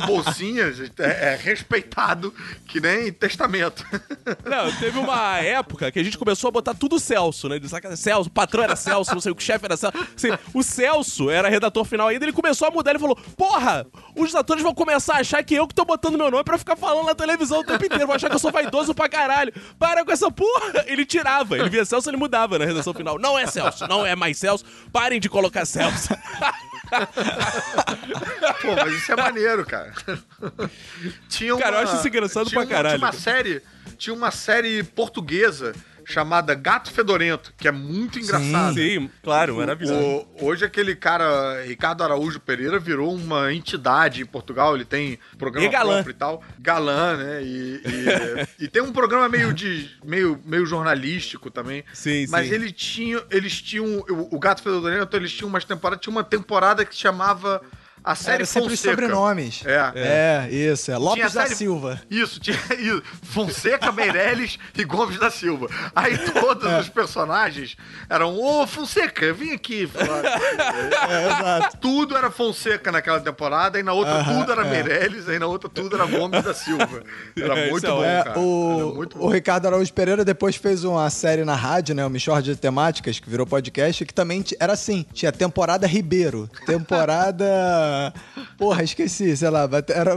é, 0.60 1.34
é 1.34 1.40
respeitado 1.42 2.34
que 2.68 2.80
nem 2.80 3.12
testamento. 3.12 3.86
Não, 4.46 4.72
teve 4.78 4.98
uma 4.98 5.38
época 5.40 5.92
que 5.92 6.00
a 6.00 6.04
gente 6.04 6.18
começou 6.18 6.48
a 6.48 6.52
botar 6.52 6.74
tudo 6.74 7.00
Celso, 7.00 7.48
né? 7.50 7.60
Celso, 7.96 8.30
o 8.30 8.32
patrão 8.32 8.64
era 8.64 8.76
Celso, 8.76 9.14
não 9.14 9.22
sei 9.22 9.32
o 9.32 9.36
que, 9.36 9.42
o 9.42 9.46
chefe 9.46 9.66
era 9.66 9.78
Celso. 9.78 9.98
Assim, 10.16 10.30
o 10.54 10.64
Celso 10.64 11.30
era 11.30 11.50
redator 11.50 11.86
final 11.86 12.08
ainda, 12.08 12.26
ele 12.26 12.34
começou 12.34 12.68
a 12.68 12.72
mudar, 12.72 12.92
ele 12.92 13.00
falou: 13.00 13.16
Porra, 13.38 13.86
os 14.16 14.34
atores 14.36 14.64
vão 14.64 14.74
começar 14.74 15.16
a 15.16 15.20
achar 15.20 15.44
que 15.44 15.56
eu 15.56 15.68
que 15.68 15.74
tô 15.74 15.86
botando 15.86 16.18
meu 16.18 16.30
nome 16.32 16.44
pra 16.44 16.58
ficar 16.58 16.76
falando 16.76 17.06
na 17.06 17.16
televisão 17.16 17.60
o 17.60 17.64
tempo 17.64 17.86
inteiro, 17.86 18.08
vão 18.08 18.16
achar 18.16 18.30
que 18.30 18.36
eu 18.36 18.40
sou 18.40 18.52
vaidoso 18.52 18.94
pra 18.94 19.10
caralho. 19.10 19.54
Para 19.78 20.04
com 20.04 20.12
essa 20.12 20.30
porra! 20.32 20.86
Ele 20.86 21.06
tirava, 21.06 21.58
ele 21.58 21.70
via 21.70 21.86
Celso, 21.86 22.10
ele 22.10 22.18
mudava 22.18 22.58
na 22.60 22.66
redação 22.66 22.94
final. 22.94 23.20
Não 23.20 23.38
é 23.38 23.46
Celso, 23.48 23.88
não 23.88 24.06
é 24.06 24.16
mais 24.16 24.38
Celso, 24.38 24.66
parem 24.92 25.20
de 25.20 25.30
colocar 25.30 25.66
Celso. 25.66 26.10
Pô, 28.62 28.76
mas 28.76 28.94
isso 28.94 29.12
é 29.12 29.16
maneiro, 29.16 29.66
cara. 29.66 29.94
Tinha 31.30 31.56
Cara, 31.58 31.78
eu 31.78 31.80
acho 31.84 31.96
isso 31.98 32.08
engraçado 32.08 32.48
tinha 32.50 32.62
pra 32.62 32.68
uma- 32.68 32.76
caralho, 32.76 32.98
Tinha 33.00 33.08
uma 33.10 33.14
série, 33.14 33.62
tinha 33.98 34.14
uma 34.14 34.32
série 34.32 34.84
portuguesa 34.84 35.74
chamada 36.06 36.54
Gato 36.54 36.92
Fedorento, 36.92 37.54
que 37.58 37.68
é 37.68 37.72
muito 37.72 38.20
engraçado. 38.20 38.76
Sim, 38.76 39.10
claro, 39.24 39.58
maravilhoso. 39.58 40.00
O- 40.00 40.46
hoje 40.46 40.64
aquele 40.64 40.96
cara, 40.96 41.64
Ricardo 41.66 42.04
Araújo 42.04 42.40
Pereira, 42.40 42.80
virou 42.80 43.14
uma 43.14 43.52
entidade 43.54 44.22
em 44.22 44.26
Portugal. 44.26 44.76
Ele 44.76 44.86
tem 44.86 45.18
programa 45.38 45.68
E 45.68 45.70
galã. 45.72 45.94
próprio 45.96 46.12
e 46.12 46.16
tal. 46.16 46.44
Galã, 46.60 47.18
né? 47.18 47.44
E, 47.44 47.82
e- 47.84 48.48
e 48.66 48.68
tem 48.68 48.82
um 48.82 48.94
programa 48.94 49.28
meio 49.28 49.54
de 49.54 49.90
meio, 50.04 50.40
meio 50.46 50.66
jornalístico 50.66 51.50
também. 51.50 51.84
Sim, 51.94 52.26
Mas 52.30 52.48
sim. 52.48 52.54
ele 52.54 52.72
tinha, 52.72 53.24
eles 53.32 53.62
tinham. 53.62 53.86
O, 54.10 54.36
o 54.36 54.40
Gato 54.40 54.62
Fedorento, 54.62 55.16
eles 55.18 55.32
tinham 55.34 55.50
umas 55.50 55.66
temporadas. 55.66 56.02
Tinha 56.04 56.12
uma 56.12 56.24
temporada 56.24 56.86
que 56.86 56.94
se 56.96 57.02
chamava 57.02 57.62
A 58.06 58.14
Série 58.14 58.36
Era 58.36 58.46
sempre 58.46 58.70
Fonseca. 58.70 58.92
sobrenomes. 58.92 59.64
É. 59.66 59.92
É, 59.96 60.50
isso. 60.52 60.92
É 60.92 60.98
Lopes 60.98 61.16
Tinha 61.16 61.26
da 61.30 61.42
série- 61.48 61.56
Silva. 61.56 62.02
Isso, 62.10 62.40
tinha 62.40 62.56
isso. 62.78 63.02
Fonseca, 63.24 63.92
Meirelles 63.92 64.60
e 64.78 64.84
Gomes 64.84 65.18
da 65.18 65.32
Silva. 65.32 65.68
Aí 65.96 66.16
todos 66.20 66.66
É. 66.72 66.80
os 66.82 66.90
personagens 66.90 67.76
eram, 68.08 68.38
ô 68.40 68.68
Fonseca, 68.68 69.34
vim 69.34 69.54
aqui 69.54 69.88
falar. 69.88 70.22
É, 71.10 71.26
exato. 71.28 71.78
tudo 71.78 72.16
era 72.18 72.30
Fonseca 72.32 72.92
naquela 72.92 73.20
temporada, 73.20 73.78
aí 73.78 73.84
na 73.84 73.94
outra 73.94 74.14
Aham, 74.16 74.40
tudo 74.40 74.52
era 74.52 74.66
é. 74.66 74.70
Meirelles, 74.70 75.28
aí 75.30 75.40
na 75.40 75.48
outra 75.48 75.70
tudo 75.70 75.96
era 75.96 76.06
Gomes 76.06 76.44
da 76.44 76.54
Silva. 76.54 77.02
Era 77.36 77.58
É, 77.60 77.70
muito 77.72 77.86
é 77.86 77.90
bom. 77.90 78.04
É, 78.04 78.18
cara. 78.24 78.30
Era 78.32 78.40
o, 78.40 78.94
muito 78.96 79.16
o 79.18 79.20
bom. 79.22 79.30
Ricardo 79.32 79.66
Araújo 79.68 79.94
Pereira 79.94 80.24
depois 80.26 80.56
fez 80.56 80.84
uma 80.84 81.10
série 81.10 81.44
na 81.44 81.56
rádio, 81.56 81.96
né? 81.96 82.06
O 82.06 82.10
Michord 82.10 82.44
de 82.54 82.56
Temáticas, 82.56 83.20
que 83.20 83.30
virou 83.30 83.46
podcast, 83.48 84.06
que 84.06 84.14
também 84.14 84.44
era 84.60 84.74
assim: 84.74 85.06
tinha 85.14 85.32
temporada 85.32 85.88
Ribeiro, 85.88 86.50
temporada. 86.66 87.46
Porra, 88.58 88.84
esqueci, 88.84 89.36
sei 89.36 89.50
lá. 89.50 89.68
Era, 89.90 90.14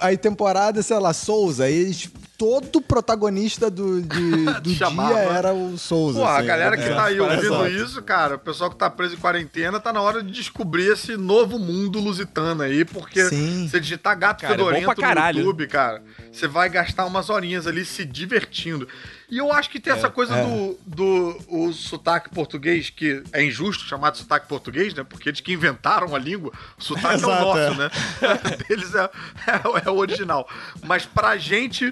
aí 0.00 0.16
temporada, 0.16 0.82
sei 0.82 0.98
lá, 0.98 1.12
Souza. 1.12 1.64
Aí 1.64 1.74
eles- 1.74 2.10
todo 2.42 2.80
protagonista 2.80 3.70
do, 3.70 4.02
de- 4.02 4.44
do 4.60 4.60
dia 4.62 4.74
Chamava. 4.78 5.16
era 5.20 5.54
o 5.54 5.78
Souza. 5.78 6.18
Pô, 6.18 6.24
a 6.26 6.38
assim, 6.38 6.46
galera 6.48 6.76
né? 6.76 6.82
que 6.82 6.88
É, 6.88 6.94
tá 6.94 7.04
aí 7.04 7.20
ouvindo 7.20 7.44
exato. 7.44 7.68
isso, 7.68 8.02
cara, 8.02 8.34
o 8.34 8.38
pessoal 8.40 8.68
que 8.68 8.74
tá 8.74 8.90
preso 8.90 9.14
em 9.14 9.18
quarentena, 9.18 9.78
tá 9.78 9.92
na 9.92 10.00
hora 10.02 10.24
de 10.24 10.32
descobrir 10.32 10.90
esse 10.92 11.16
novo 11.16 11.56
mundo 11.56 12.00
lusitano 12.00 12.62
aí, 12.64 12.84
porque 12.84 13.24
Sim. 13.26 13.68
você 13.68 13.78
digitar 13.78 14.18
gato 14.18 14.40
Cara, 14.40 14.54
é 14.54 14.56
fedorento 14.56 14.94
caralho. 15.00 15.38
no 15.38 15.44
YouTube, 15.44 15.68
cara, 15.68 16.02
você 16.32 16.48
vai 16.48 16.68
gastar 16.68 17.06
umas 17.06 17.30
horinhas 17.30 17.68
ali 17.68 17.84
se 17.84 18.04
divertindo. 18.04 18.88
E 19.30 19.38
eu 19.38 19.50
acho 19.50 19.70
que 19.70 19.80
tem 19.80 19.92
essa 19.92 20.10
coisa 20.10 20.36
é. 20.36 20.44
do, 20.44 20.78
do 20.84 21.38
o 21.48 21.72
sotaque 21.72 22.28
português, 22.28 22.90
que 22.90 23.22
é 23.32 23.42
injusto 23.42 23.84
chamar 23.84 24.10
de 24.10 24.18
sotaque 24.18 24.46
português, 24.46 24.92
né? 24.92 25.06
Porque 25.08 25.30
eles 25.30 25.40
que 25.40 25.54
inventaram 25.54 26.14
a 26.14 26.18
língua, 26.18 26.52
o 26.78 26.84
sotaque 26.84 27.14
é 27.14 27.16
Exato, 27.18 27.32
o 27.32 27.44
nosso, 27.46 27.58
é. 27.58 27.74
né? 27.76 27.90
Deles 28.68 28.94
é, 28.94 29.04
é, 29.46 29.86
é 29.86 29.90
o 29.90 29.96
original. 29.96 30.46
Mas 30.82 31.06
pra 31.06 31.38
gente 31.38 31.90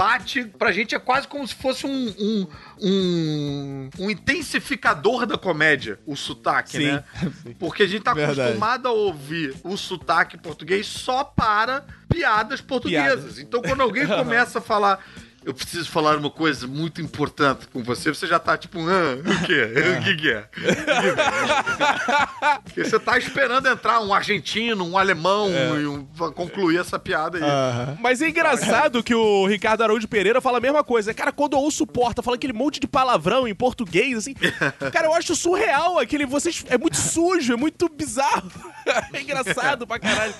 bate, 0.00 0.44
pra 0.44 0.72
gente 0.72 0.94
é 0.94 0.98
quase 0.98 1.28
como 1.28 1.46
se 1.46 1.54
fosse 1.54 1.86
um, 1.86 2.14
um, 2.18 2.46
um, 2.80 3.90
um 3.98 4.10
intensificador 4.10 5.26
da 5.26 5.36
comédia, 5.36 5.98
o 6.06 6.16
sotaque, 6.16 6.78
Sim. 6.78 6.86
né? 6.86 7.04
Porque 7.60 7.82
a 7.82 7.86
gente 7.86 8.02
tá 8.02 8.14
Verdade. 8.14 8.40
acostumado 8.40 8.88
a 8.88 8.92
ouvir 8.92 9.54
o 9.62 9.76
sotaque 9.76 10.38
português 10.38 10.86
só 10.86 11.22
para 11.22 11.84
piadas 12.08 12.62
portuguesas. 12.62 13.16
Piadas. 13.16 13.38
Então 13.38 13.60
quando 13.60 13.82
alguém 13.82 14.06
começa 14.08 14.58
a 14.58 14.62
falar. 14.62 15.04
Eu 15.44 15.54
preciso 15.54 15.90
falar 15.90 16.16
uma 16.16 16.30
coisa 16.30 16.66
muito 16.66 17.00
importante 17.00 17.66
com 17.72 17.82
você. 17.82 18.12
Você 18.12 18.26
já 18.26 18.38
tá 18.38 18.58
tipo, 18.58 18.78
ah, 18.80 19.16
o 19.16 19.46
quê? 19.46 19.72
O 19.98 20.04
que, 20.04 20.16
que 20.16 20.30
é? 20.30 20.44
Porque 22.64 22.84
você 22.84 22.98
tá 22.98 23.16
esperando 23.16 23.66
entrar 23.66 24.00
um 24.00 24.12
argentino, 24.12 24.86
um 24.86 24.98
alemão 24.98 25.48
e 25.80 25.86
um, 25.86 26.04
concluir 26.34 26.78
essa 26.78 26.98
piada 26.98 27.38
aí. 27.38 27.42
Aham. 27.42 27.98
Mas 28.00 28.20
é 28.20 28.28
engraçado 28.28 29.02
que 29.02 29.14
o 29.14 29.46
Ricardo 29.46 29.82
Araújo 29.82 30.06
Pereira 30.06 30.40
fala 30.40 30.58
a 30.58 30.60
mesma 30.60 30.84
coisa. 30.84 31.14
Cara, 31.14 31.32
quando 31.32 31.54
eu 31.54 31.60
ouço 31.60 31.86
Porta 31.86 32.22
fala 32.22 32.36
aquele 32.36 32.52
monte 32.52 32.78
de 32.78 32.86
palavrão 32.86 33.48
em 33.48 33.54
português, 33.54 34.18
assim. 34.18 34.34
Cara, 34.92 35.06
eu 35.06 35.14
acho 35.14 35.34
surreal 35.34 35.98
aquele. 35.98 36.26
Vocês. 36.26 36.64
É 36.68 36.76
muito 36.76 36.96
sujo, 36.96 37.52
é 37.52 37.56
muito 37.56 37.88
bizarro. 37.88 38.50
É 39.12 39.20
engraçado 39.20 39.86
pra 39.86 39.98
caralho. 39.98 40.34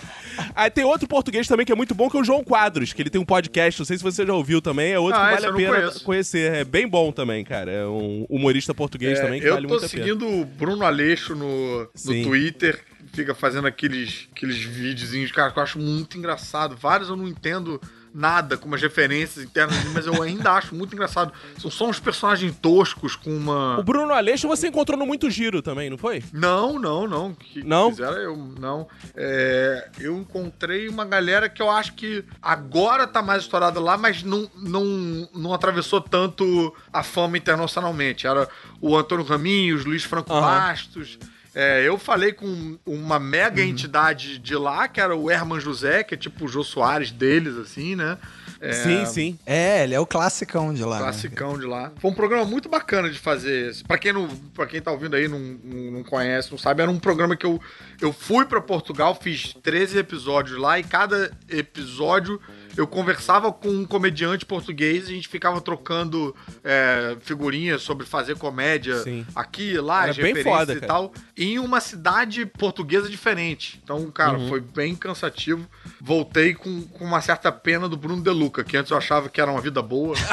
Aí 0.54 0.70
tem 0.70 0.82
outro 0.82 1.06
português 1.06 1.46
também 1.46 1.64
que 1.64 1.70
é 1.70 1.74
muito 1.74 1.94
bom, 1.94 2.08
que 2.08 2.16
é 2.16 2.20
o 2.20 2.24
João 2.24 2.42
Quadros, 2.42 2.92
que 2.92 3.02
ele 3.02 3.10
tem 3.10 3.20
um 3.20 3.24
podcast, 3.24 3.80
não 3.80 3.84
sei 3.84 3.96
se 3.98 4.02
você 4.02 4.26
já 4.26 4.32
ouviu 4.32 4.60
também, 4.60 4.89
é 4.90 4.98
outro 4.98 5.18
Ah, 5.20 5.28
que 5.28 5.34
vale 5.34 5.46
eu 5.46 5.50
a 5.50 5.56
pena 5.56 5.78
conheço. 5.80 6.04
conhecer. 6.04 6.52
É 6.54 6.64
bem 6.64 6.86
bom 6.88 7.10
também, 7.12 7.44
cara. 7.44 7.70
É 7.70 7.86
um 7.86 8.26
humorista 8.28 8.74
português 8.74 9.18
É, 9.18 9.22
também 9.22 9.40
que 9.40 9.46
eu 9.46 9.54
vale 9.54 9.66
tô 9.66 9.74
muito 9.74 9.86
a 9.86 9.88
pena. 9.88 10.04
seguindo 10.04 10.26
o 10.28 10.44
Bruno 10.44 10.84
Aleixo 10.84 11.34
no, 11.34 11.80
no 11.82 12.22
Twitter, 12.22 12.80
fica 13.12 13.34
fazendo 13.34 13.66
aqueles, 13.66 14.28
aqueles 14.32 14.58
videozinhos, 14.58 15.32
cara, 15.32 15.50
que 15.50 15.58
eu 15.58 15.62
acho 15.62 15.78
muito 15.78 16.16
engraçado. 16.16 16.76
Vários 16.76 17.08
eu 17.08 17.16
não 17.16 17.28
entendo 17.28 17.80
nada, 18.12 18.56
com 18.56 18.66
umas 18.66 18.82
referências 18.82 19.44
internas, 19.44 19.76
mas 19.92 20.06
eu 20.06 20.22
ainda 20.22 20.52
acho 20.52 20.74
muito 20.74 20.94
engraçado. 20.94 21.32
São 21.58 21.70
só 21.70 21.88
uns 21.88 22.00
personagens 22.00 22.54
toscos 22.60 23.16
com 23.16 23.30
uma. 23.30 23.78
O 23.78 23.82
Bruno 23.82 24.12
Aleixo 24.12 24.48
você 24.48 24.68
encontrou 24.68 24.98
no 24.98 25.06
Muito 25.06 25.30
Giro 25.30 25.62
também, 25.62 25.88
não 25.88 25.98
foi? 25.98 26.22
Não, 26.32 26.78
não, 26.78 27.06
não. 27.06 27.34
Que 27.34 27.62
Não? 27.62 27.90
Fizeram 27.90 28.16
eu, 28.16 28.36
não. 28.36 28.88
É, 29.14 29.88
eu 29.98 30.18
encontrei 30.18 30.88
uma 30.88 31.04
galera 31.04 31.48
que 31.48 31.62
eu 31.62 31.70
acho 31.70 31.94
que 31.94 32.24
agora 32.42 33.06
tá 33.06 33.22
mais 33.22 33.42
estourada 33.42 33.80
lá, 33.80 33.96
mas 33.96 34.22
não, 34.22 34.50
não, 34.56 35.28
não 35.34 35.54
atravessou 35.54 36.00
tanto 36.00 36.74
a 36.92 37.02
fama 37.02 37.38
internacionalmente. 37.38 38.26
Era 38.26 38.48
o 38.80 38.96
Antônio 38.96 39.24
Raminhos, 39.24 39.84
Luiz 39.84 40.04
Franco 40.04 40.32
Aham. 40.32 40.40
Bastos. 40.40 41.18
É, 41.54 41.82
eu 41.86 41.98
falei 41.98 42.32
com 42.32 42.78
uma 42.86 43.18
mega 43.18 43.60
entidade 43.62 44.38
de 44.38 44.54
lá, 44.54 44.86
que 44.86 45.00
era 45.00 45.16
o 45.16 45.30
Herman 45.30 45.58
José, 45.60 46.04
que 46.04 46.14
é 46.14 46.16
tipo 46.16 46.44
o 46.44 46.48
Jô 46.48 46.62
Soares 46.62 47.10
deles, 47.10 47.56
assim, 47.56 47.96
né? 47.96 48.16
É, 48.60 48.72
Sim, 48.72 49.06
sim. 49.06 49.38
É, 49.46 49.84
ele 49.84 49.94
é 49.94 50.00
o 50.00 50.06
classicão 50.06 50.74
de 50.74 50.84
lá. 50.84 50.96
né? 50.98 51.02
Classicão 51.04 51.58
de 51.58 51.64
lá. 51.64 51.90
Foi 51.96 52.10
um 52.10 52.14
programa 52.14 52.44
muito 52.44 52.68
bacana 52.68 53.08
de 53.08 53.18
fazer. 53.18 53.74
Pra 53.88 53.96
quem, 53.96 54.12
não, 54.12 54.28
pra 54.28 54.66
quem 54.66 54.82
tá 54.82 54.92
ouvindo 54.92 55.16
aí, 55.16 55.26
não, 55.28 55.38
não, 55.38 56.04
conhece, 56.04 56.50
não 56.50 56.58
sabe, 56.58 56.82
era 56.82 56.90
um 56.90 56.98
programa 56.98 57.34
que 57.34 57.46
eu, 57.46 57.58
eu 58.02 58.12
fui 58.12 58.44
pra 58.44 58.60
Portugal, 58.60 59.18
fiz 59.20 59.54
13 59.62 59.98
episódios 59.98 60.58
lá 60.58 60.78
e 60.78 60.84
cada 60.84 61.32
episódio 61.48 62.38
eu 62.76 62.86
conversava 62.86 63.52
com 63.52 63.68
um 63.68 63.84
comediante 63.84 64.44
português 64.46 65.08
e 65.08 65.12
a 65.12 65.14
gente 65.14 65.28
ficava 65.28 65.60
trocando 65.60 66.34
é, 66.64 67.16
figurinhas 67.20 67.82
sobre 67.82 68.06
fazer 68.06 68.36
comédia 68.36 68.96
Sim. 68.98 69.26
aqui, 69.34 69.78
lá, 69.78 70.04
Era 70.04 70.12
referências 70.12 70.44
foda, 70.44 70.72
e 70.74 70.80
tal, 70.80 71.12
em 71.36 71.58
uma 71.58 71.80
cidade 71.80 72.46
portuguesa 72.46 73.08
diferente. 73.08 73.80
Então, 73.82 74.10
cara, 74.10 74.38
Uhum. 74.38 74.48
foi 74.48 74.60
bem 74.60 74.94
cansativo. 74.94 75.66
Voltei 76.00 76.54
com, 76.54 76.82
com 76.82 77.04
uma 77.04 77.20
certa 77.20 77.50
pena 77.52 77.88
do 77.88 77.96
Bruno 77.96 78.22
De 78.22 78.30
Luca, 78.30 78.62
que 78.64 78.76
antes 78.76 78.90
eu 78.90 78.96
achava 78.96 79.28
que 79.28 79.40
era 79.40 79.50
uma 79.50 79.60
vida 79.60 79.82
boa. 79.82 80.14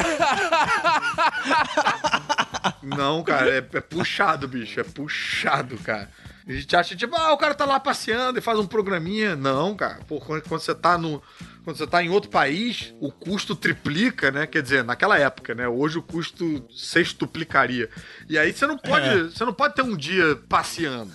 Não, 2.83 3.23
cara, 3.23 3.49
é, 3.49 3.57
é 3.57 3.81
puxado, 3.81 4.47
bicho. 4.47 4.79
É 4.79 4.83
puxado, 4.83 5.77
cara. 5.77 6.09
A 6.47 6.51
gente 6.51 6.73
acha, 6.75 6.95
tipo, 6.95 7.15
ah, 7.15 7.33
o 7.33 7.37
cara 7.37 7.53
tá 7.53 7.65
lá 7.65 7.79
passeando 7.79 8.39
e 8.39 8.41
faz 8.41 8.57
um 8.57 8.65
programinha. 8.65 9.35
Não, 9.35 9.75
cara. 9.75 9.99
Pô, 10.07 10.19
quando, 10.19 10.43
quando 10.43 10.61
você 10.61 10.73
tá 10.73 10.97
no. 10.97 11.21
Quando 11.67 11.79
você 11.79 11.85
tá 11.85 12.01
em 12.01 12.07
outro 12.07 12.29
país, 12.29 12.95
o 12.97 13.11
custo 13.11 13.53
triplica, 13.53 14.31
né? 14.31 14.47
Quer 14.47 14.61
dizer, 14.61 14.85
naquela 14.85 15.19
época, 15.19 15.53
né? 15.53 15.67
Hoje 15.67 15.97
o 15.97 16.01
custo 16.01 16.65
sextuplicaria. 16.73 17.89
E 18.29 18.39
aí 18.39 18.53
você 18.53 18.65
não 18.65 18.77
pode. 18.77 19.23
Você 19.23 19.43
não 19.43 19.51
pode 19.51 19.75
ter 19.75 19.81
um 19.81 19.97
dia 19.97 20.39
passeando. 20.47 21.11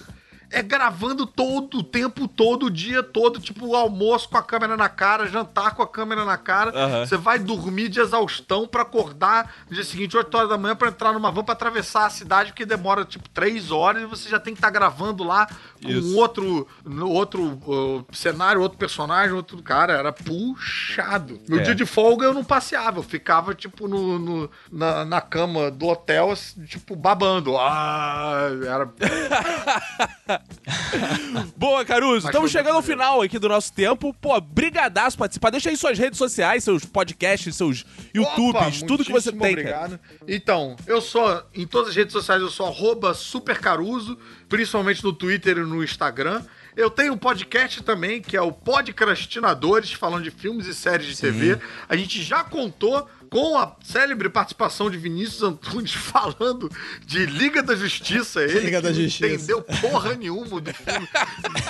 É 0.53 0.63
gravando 0.63 1.27
todo 1.27 1.79
o 1.79 1.83
tempo, 1.83 2.29
todo 2.29 2.67
o 2.67 2.71
dia 2.71 3.03
todo, 3.03 3.41
tipo 3.41 3.75
almoço 3.75 4.29
com 4.29 4.37
a 4.37 4.43
câmera 4.43 4.77
na 4.77 4.89
cara, 4.89 5.27
jantar 5.27 5.75
com 5.75 5.83
a 5.83 5.89
câmera 5.89 6.25
na 6.25 6.37
cara. 6.37 6.71
Aham. 6.75 7.07
Você 7.07 7.17
vai 7.17 7.39
dormir 7.39 7.89
de 7.89 8.01
exaustão 8.01 8.67
pra 8.69 8.83
acordar 8.83 9.51
no 9.69 9.75
dia 9.75 9.85
seguinte, 9.85 10.17
8 10.17 10.35
horas 10.37 10.49
da 10.51 10.59
manhã, 10.59 10.77
pra 10.77 10.89
entrar 10.89 11.13
numa 11.13 11.31
van 11.31 11.43
pra 11.43 11.55
atravessar 11.55 12.07
a 12.07 12.11
cidade, 12.11 12.53
que 12.53 12.67
demora 12.67 13.05
tipo 13.05 13.29
3 13.31 13.71
horas 13.71 14.03
e 14.03 14.07
você 14.07 14.29
já 14.29 14.39
tem 14.39 14.53
que 14.53 14.59
estar 14.59 14.71
gravando 14.71 15.25
lá 15.25 15.47
com 15.83 15.89
Isso. 15.89 16.17
outro, 16.19 16.69
outro 17.01 17.43
uh, 17.67 18.05
cenário, 18.13 18.61
outro 18.61 18.77
personagem, 18.79 19.33
outro 19.35 19.63
cara. 19.63 19.95
Era 19.95 20.13
puxado. 20.13 21.41
No 21.49 21.59
É. 21.61 21.63
dia 21.63 21.75
de 21.75 21.87
folga 21.87 22.27
eu 22.27 22.35
não 22.35 22.45
passeava, 22.45 22.99
eu 22.99 23.03
ficava 23.03 23.55
tipo 23.55 23.89
no, 23.89 24.19
no- 24.19 24.51
na, 24.71 25.05
na 25.05 25.21
cama 25.21 25.71
do 25.71 25.87
hotel, 25.89 26.33
tipo 26.69 26.95
babando. 26.95 27.57
Ah, 27.57 28.49
era. 28.67 28.93
Boa, 31.57 31.85
Caruso. 31.85 32.27
Estamos 32.27 32.51
chegando 32.51 32.77
ao 32.77 32.83
final 32.83 33.21
aqui 33.23 33.39
do 33.39 33.49
nosso 33.49 33.73
tempo. 33.73 34.15
Pô, 34.15 34.41
brigadaço 34.41 35.19
participar. 35.19 35.51
Deixa 35.51 35.71
aí 35.71 35.77
suas 35.77 35.99
redes 35.99 36.19
sociais, 36.19 36.65
seus 36.65 36.85
podcasts, 36.85 37.55
seus 37.57 37.85
YouTubes, 38.15 38.79
Opa, 38.79 38.87
tudo 38.87 39.05
que 39.05 39.13
você 39.13 39.31
tem, 39.31 39.41
cara. 39.41 39.53
obrigado. 39.53 40.01
Então, 40.27 40.77
eu 40.87 41.01
sou, 41.01 41.43
em 41.55 41.67
todas 41.67 41.91
as 41.91 41.97
redes 41.97 42.13
sociais, 42.13 42.41
eu 42.41 42.51
sou 42.51 42.67
arroba 42.67 43.15
supercaruso, 43.15 44.17
principalmente 44.49 45.03
no 45.03 45.13
Twitter 45.13 45.59
e 45.59 45.63
no 45.63 45.83
Instagram. 45.83 46.43
Eu 46.77 46.89
tenho 46.89 47.13
um 47.13 47.19
podcast 47.19 47.83
também, 47.83 48.23
que 48.23 48.37
é 48.37 48.41
o 48.41 48.51
Podcrastinadores, 48.51 49.93
falando 49.93 50.25
de 50.25 50.31
filmes 50.31 50.67
e 50.67 50.75
séries 50.75 51.07
de 51.07 51.21
TV. 51.21 51.59
A 51.89 51.97
gente 51.97 52.23
já 52.23 52.43
contou 52.43 53.07
com 53.33 53.57
a 53.57 53.75
célebre 53.83 54.29
participação 54.29 54.91
de 54.91 54.99
Vinícius 54.99 55.43
Antunes 55.43 55.95
falando 55.97 56.71
de 57.07 57.25
Liga 57.25 57.63
da 57.63 57.75
Justiça. 57.75 58.43
Ele 58.43 58.61
Liga 58.61 58.83
da 58.83 58.93
Justiça. 58.93 59.27
entendeu 59.27 59.63
porra 59.81 60.13
nenhuma 60.15 60.61
do 60.61 60.75
filme. 60.75 61.09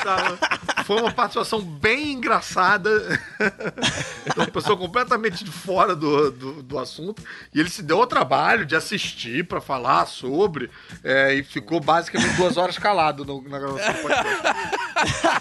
Tá- 0.02 0.82
Foi 0.84 1.00
uma 1.00 1.12
participação 1.12 1.62
bem 1.62 2.14
engraçada. 2.14 2.90
Uma 4.36 4.46
pessoa 4.46 4.76
completamente 4.76 5.44
de 5.44 5.50
fora 5.52 5.94
do, 5.94 6.30
do, 6.32 6.62
do 6.62 6.78
assunto. 6.78 7.22
E 7.54 7.60
ele 7.60 7.68
se 7.70 7.82
deu 7.82 7.98
ao 8.00 8.06
trabalho 8.06 8.64
de 8.66 8.74
assistir 8.74 9.44
pra 9.46 9.60
falar 9.60 10.06
sobre. 10.06 10.68
é, 11.04 11.34
e 11.34 11.44
ficou 11.44 11.78
basicamente 11.80 12.34
duas 12.36 12.56
horas 12.56 12.76
calado 12.78 13.24
no- 13.24 13.42
na 13.48 13.58
gravação 13.58 13.92
do 13.92 13.98
podcast. 14.00 14.42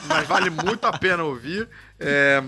Mas 0.07 0.27
vale 0.27 0.49
muito 0.51 0.85
a 0.85 0.95
pena 0.97 1.23
ouvir. 1.23 1.67
É, 1.99 2.43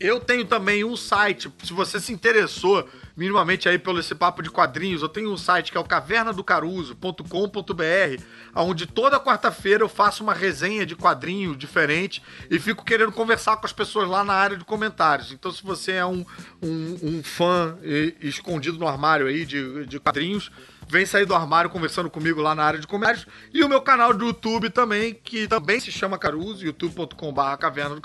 eu 0.00 0.20
tenho 0.20 0.44
também 0.44 0.84
um 0.84 0.96
site, 0.96 1.52
se 1.62 1.72
você 1.72 1.98
se 1.98 2.12
interessou 2.12 2.86
minimamente 3.16 3.68
aí 3.68 3.78
pelo 3.78 3.98
esse 3.98 4.14
papo 4.14 4.42
de 4.42 4.50
quadrinhos, 4.50 5.02
eu 5.02 5.08
tenho 5.08 5.32
um 5.32 5.36
site 5.36 5.72
que 5.72 5.78
é 5.78 5.80
o 5.80 5.84
cavernadocaruso.com.br, 5.84 8.22
onde 8.54 8.86
toda 8.86 9.18
quarta-feira 9.18 9.82
eu 9.82 9.88
faço 9.88 10.22
uma 10.22 10.32
resenha 10.32 10.86
de 10.86 10.94
quadrinho 10.94 11.56
diferente 11.56 12.22
e 12.48 12.60
fico 12.60 12.84
querendo 12.84 13.10
conversar 13.10 13.56
com 13.56 13.66
as 13.66 13.72
pessoas 13.72 14.08
lá 14.08 14.22
na 14.22 14.34
área 14.34 14.56
de 14.56 14.64
comentários. 14.64 15.32
Então, 15.32 15.50
se 15.50 15.64
você 15.64 15.90
é 15.92 16.06
um, 16.06 16.24
um, 16.62 16.98
um 17.02 17.22
fã 17.24 17.76
eh, 17.82 18.14
escondido 18.20 18.78
no 18.78 18.86
armário 18.86 19.26
aí 19.26 19.44
de, 19.44 19.84
de 19.86 19.98
quadrinhos, 19.98 20.52
vem 20.88 21.04
sair 21.04 21.26
do 21.26 21.34
armário 21.34 21.70
conversando 21.70 22.08
comigo 22.08 22.40
lá 22.40 22.54
na 22.54 22.62
área 22.62 22.78
de 22.78 22.86
comentários. 22.86 23.26
E 23.52 23.64
o 23.64 23.68
meu 23.68 23.80
canal 23.80 24.14
do 24.14 24.26
YouTube 24.26 24.70
também, 24.70 25.12
que 25.12 25.48
também 25.48 25.80
se 25.80 25.90
chama 25.90 26.18
Caruso, 26.18 26.64
youtube.com.br 26.64 27.56
Caverna. 27.58 27.96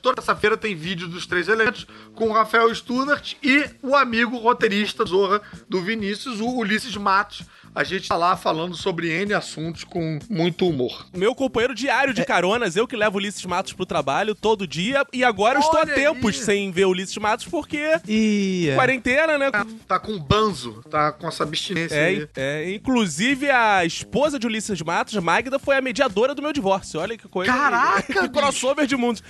Toda 0.00 0.16
terça-feira 0.16 0.56
tem 0.56 0.74
vídeo 0.74 1.08
dos 1.08 1.26
três 1.26 1.48
elementos 1.48 1.86
com 2.14 2.28
o 2.28 2.32
Rafael 2.32 2.72
Stunart 2.74 3.34
e 3.42 3.64
o 3.82 3.94
amigo 3.96 4.36
roteirista 4.38 5.04
Zorra 5.04 5.40
do 5.68 5.80
Vinícius, 5.82 6.40
o 6.40 6.48
Ulisses 6.56 6.96
Matos. 6.96 7.42
A 7.74 7.84
gente 7.84 8.06
tá 8.06 8.16
lá 8.16 8.36
falando 8.36 8.76
sobre 8.76 9.08
N 9.10 9.32
assuntos 9.32 9.82
com 9.82 10.18
muito 10.28 10.68
humor. 10.68 11.06
Meu 11.16 11.34
companheiro 11.34 11.74
diário 11.74 12.10
É. 12.10 12.14
de 12.14 12.22
caronas, 12.22 12.76
eu 12.76 12.86
que 12.86 12.94
levo 12.94 13.16
o 13.16 13.18
Ulisses 13.18 13.44
Matos 13.46 13.72
pro 13.72 13.86
trabalho 13.86 14.34
todo 14.34 14.66
dia. 14.66 15.06
E 15.10 15.24
agora 15.24 15.56
eu 15.56 15.60
estou 15.62 15.80
há 15.80 15.86
tempos 15.86 16.36
aí. 16.36 16.44
sem 16.44 16.70
ver 16.70 16.84
o 16.84 16.90
Ulisses 16.90 17.16
Matos, 17.16 17.46
porque 17.46 17.80
E. 18.06 18.68
é. 18.70 18.74
quarentena, 18.74 19.38
né? 19.38 19.50
Tá 19.88 19.98
com 19.98 20.18
banzo, 20.18 20.82
tá 20.90 21.12
com 21.12 21.26
essa 21.26 21.44
abstinência 21.44 21.94
É, 21.96 22.06
aí. 22.06 22.28
é, 22.36 22.74
inclusive 22.74 23.48
a 23.50 23.86
esposa 23.86 24.38
de 24.38 24.46
Ulisses 24.46 24.82
Matos, 24.82 25.14
Magda, 25.16 25.58
foi 25.58 25.74
a 25.76 25.80
mediadora 25.80 26.34
do 26.34 26.42
meu 26.42 26.52
divórcio. 26.52 27.00
Olha 27.00 27.16
que 27.16 27.26
coisa. 27.26 27.50
Caraca, 27.50 28.02
que 28.02 28.28
crossover 28.28 28.86
de 28.86 28.96
mundos. 28.96 29.22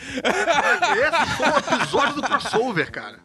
Esse 0.52 1.36
foi 1.36 1.48
um 1.48 1.76
episódio 1.78 2.14
do 2.16 2.22
crossover, 2.22 2.90
cara. 2.90 3.18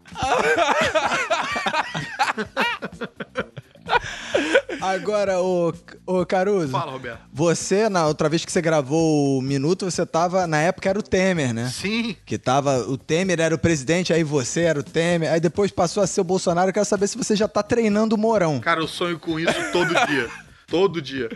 Agora, 4.82 5.42
o, 5.42 5.74
Ô, 6.06 6.26
Caruso. 6.26 6.70
Fala, 6.72 6.92
Roberto. 6.92 7.20
Você, 7.34 7.90
na 7.90 8.06
outra 8.06 8.30
vez 8.30 8.46
que 8.46 8.52
você 8.52 8.62
gravou 8.62 9.40
o 9.40 9.42
Minuto, 9.42 9.90
você 9.90 10.06
tava. 10.06 10.46
Na 10.46 10.60
época 10.62 10.90
era 10.90 11.00
o 11.00 11.04
Temer, 11.04 11.54
né? 11.54 11.70
Sim. 11.74 12.16
Que 12.26 12.38
tava. 12.38 12.80
O 12.80 12.98
Temer 12.98 13.40
era 13.40 13.56
o 13.56 13.58
presidente, 13.58 14.14
aí 14.14 14.24
você 14.24 14.62
era 14.62 14.80
o 14.80 14.84
Temer, 14.84 15.32
aí 15.32 15.40
depois 15.40 15.72
passou 15.72 16.04
a 16.04 16.08
ser 16.08 16.22
o 16.22 16.24
Bolsonaro. 16.24 16.70
Eu 16.70 16.74
quero 16.74 16.86
saber 16.86 17.08
se 17.08 17.18
você 17.18 17.36
já 17.36 17.48
tá 17.48 17.64
treinando 17.64 18.16
o 18.16 18.18
Mourão. 18.18 18.60
Cara, 18.60 18.80
eu 18.82 18.88
sonho 18.88 19.20
com 19.20 19.40
isso 19.40 19.72
todo 19.72 19.94
dia. 20.08 20.30
Todo 20.68 21.02
dia. 21.02 21.30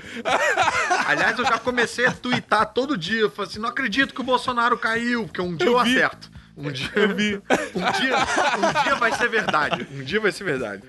Aliás, 1.12 1.38
eu 1.38 1.45
já 1.45 1.57
comecei 1.57 2.05
a 2.05 2.12
twittar 2.12 2.66
todo 2.68 2.97
dia. 2.97 3.22
Eu 3.22 3.30
falei 3.32 3.51
assim: 3.51 3.59
não 3.59 3.70
acredito 3.70 4.14
que 4.14 4.22
o 4.22 4.24
Bolsonaro 4.24 4.78
caiu, 4.78 5.26
porque 5.26 5.41
um 5.41 5.55
dia 5.55 5.68
eu, 5.68 5.84
vi. 5.84 5.97
acerto. 5.97 6.32
Um 6.55 6.72
dia 6.72 6.89
eu. 6.95 7.09
Um 7.09 7.16
dia, 7.16 8.18
um 8.57 8.84
dia 8.84 8.95
vai 8.95 9.14
ser 9.14 9.30
verdade. 9.30 9.88
Um 9.91 10.03
dia 10.03 10.20
vai 10.20 10.32
ser 10.32 10.43
verdade. 10.43 10.84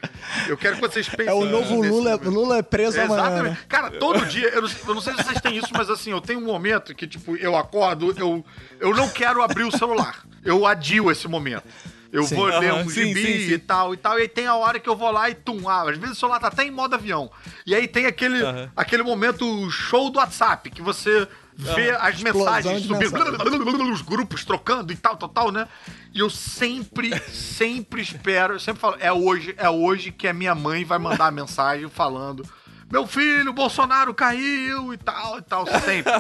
Eu 0.48 0.56
quero 0.56 0.76
que 0.76 0.80
vocês 0.80 1.08
pensem. 1.08 1.26
É 1.26 1.34
o 1.34 1.44
novo 1.44 1.74
Lula. 1.74 2.10
momento. 2.10 2.30
Lula 2.30 2.58
é 2.58 2.62
preso 2.62 3.00
amanhã. 3.00 3.22
Exatamente. 3.22 3.52
né? 3.52 3.58
Cara, 3.68 3.90
todo 3.90 4.24
dia, 4.26 4.48
eu 4.48 4.62
não, 4.62 4.70
eu 4.88 4.94
não 4.94 5.00
sei 5.00 5.14
se 5.14 5.24
vocês 5.24 5.40
têm 5.40 5.56
isso, 5.56 5.68
mas 5.72 5.90
assim, 5.90 6.10
eu 6.10 6.20
tenho 6.20 6.38
um 6.38 6.44
momento 6.44 6.94
que, 6.94 7.06
tipo, 7.06 7.36
eu 7.36 7.56
acordo, 7.56 8.14
eu, 8.16 8.44
eu 8.78 8.94
não 8.94 9.08
quero 9.08 9.42
abrir 9.42 9.64
o 9.64 9.76
celular. 9.76 10.24
Eu 10.44 10.66
adio 10.66 11.10
esse 11.10 11.26
momento. 11.26 11.64
Eu 12.12 12.24
Sim. 12.24 12.36
vou 12.36 12.44
ler 12.44 12.70
Aham, 12.70 12.82
um 12.82 12.90
sim, 12.90 13.06
gibi 13.06 13.22
sim, 13.22 13.48
sim. 13.48 13.54
e 13.54 13.58
tal 13.58 13.94
e 13.94 13.96
tal, 13.96 14.18
e 14.18 14.22
aí 14.22 14.28
tem 14.28 14.46
a 14.46 14.54
hora 14.54 14.78
que 14.78 14.86
eu 14.86 14.94
vou 14.94 15.10
lá 15.10 15.30
e 15.30 15.34
tum, 15.34 15.66
ah, 15.66 15.88
às 15.88 15.96
vezes 15.96 16.18
o 16.18 16.20
celular 16.20 16.38
tá 16.38 16.48
até 16.48 16.62
em 16.62 16.70
modo 16.70 16.94
avião. 16.94 17.30
E 17.66 17.74
aí 17.74 17.88
tem 17.88 18.04
aquele, 18.04 18.38
aquele 18.76 19.02
momento 19.02 19.70
show 19.70 20.10
do 20.10 20.18
WhatsApp, 20.18 20.70
que 20.70 20.82
você 20.82 21.26
vê 21.56 21.90
as 21.90 22.22
mensagens 22.22 22.82
subindo, 22.82 22.98
mensagem. 22.98 23.32
os 23.92 24.02
grupos 24.02 24.44
trocando 24.44 24.92
e 24.92 24.96
tal, 24.96 25.16
tal, 25.16 25.28
tal, 25.28 25.50
né? 25.50 25.66
E 26.12 26.20
eu 26.20 26.28
sempre, 26.28 27.18
sempre 27.30 28.02
espero, 28.02 28.54
eu 28.54 28.60
sempre 28.60 28.80
falo, 28.80 28.96
é 29.00 29.12
hoje, 29.12 29.54
é 29.56 29.70
hoje 29.70 30.12
que 30.12 30.28
a 30.28 30.34
minha 30.34 30.54
mãe 30.54 30.84
vai 30.84 30.98
mandar 30.98 31.26
a 31.28 31.30
mensagem 31.30 31.88
falando. 31.88 32.44
Meu 32.92 33.06
filho, 33.06 33.54
Bolsonaro 33.54 34.12
caiu 34.12 34.92
e 34.92 34.98
tal 34.98 35.38
e 35.38 35.42
tal, 35.42 35.66
sempre. 35.66 36.12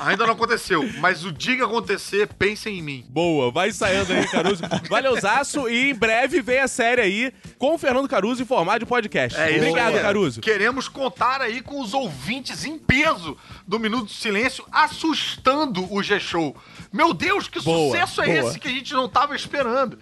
Ainda 0.00 0.24
não 0.24 0.32
aconteceu, 0.32 0.82
mas 1.00 1.22
o 1.22 1.30
dia 1.30 1.54
que 1.54 1.62
acontecer, 1.62 2.28
pensem 2.28 2.78
em 2.78 2.82
mim. 2.82 3.04
Boa, 3.10 3.50
vai 3.50 3.68
ensaiando 3.68 4.10
aí, 4.10 4.26
Caruso. 4.26 4.62
Valeuzaço 4.88 5.68
e 5.68 5.90
em 5.90 5.94
breve 5.94 6.40
vem 6.40 6.60
a 6.60 6.66
série 6.66 7.02
aí 7.02 7.32
com 7.58 7.74
o 7.74 7.78
Fernando 7.78 8.08
Caruso 8.08 8.42
em 8.42 8.46
formato 8.46 8.78
de 8.78 8.86
podcast. 8.86 9.38
É 9.38 9.54
Obrigado. 9.54 10.00
Caruso. 10.00 10.40
Queremos 10.40 10.88
contar 10.88 11.42
aí 11.42 11.60
com 11.60 11.78
os 11.78 11.92
ouvintes 11.92 12.64
em 12.64 12.78
peso 12.78 13.36
do 13.66 13.78
Minuto 13.78 14.06
de 14.06 14.14
Silêncio, 14.14 14.64
assustando 14.72 15.92
o 15.92 16.02
G-Show. 16.02 16.56
Meu 16.96 17.12
Deus, 17.12 17.46
que 17.46 17.60
Boa, 17.60 17.90
sucesso 17.92 18.22
é 18.22 18.26
boa. 18.40 18.48
esse 18.50 18.58
que 18.58 18.68
a 18.68 18.70
gente 18.70 18.94
não 18.94 19.06
tava 19.06 19.36
esperando? 19.36 19.98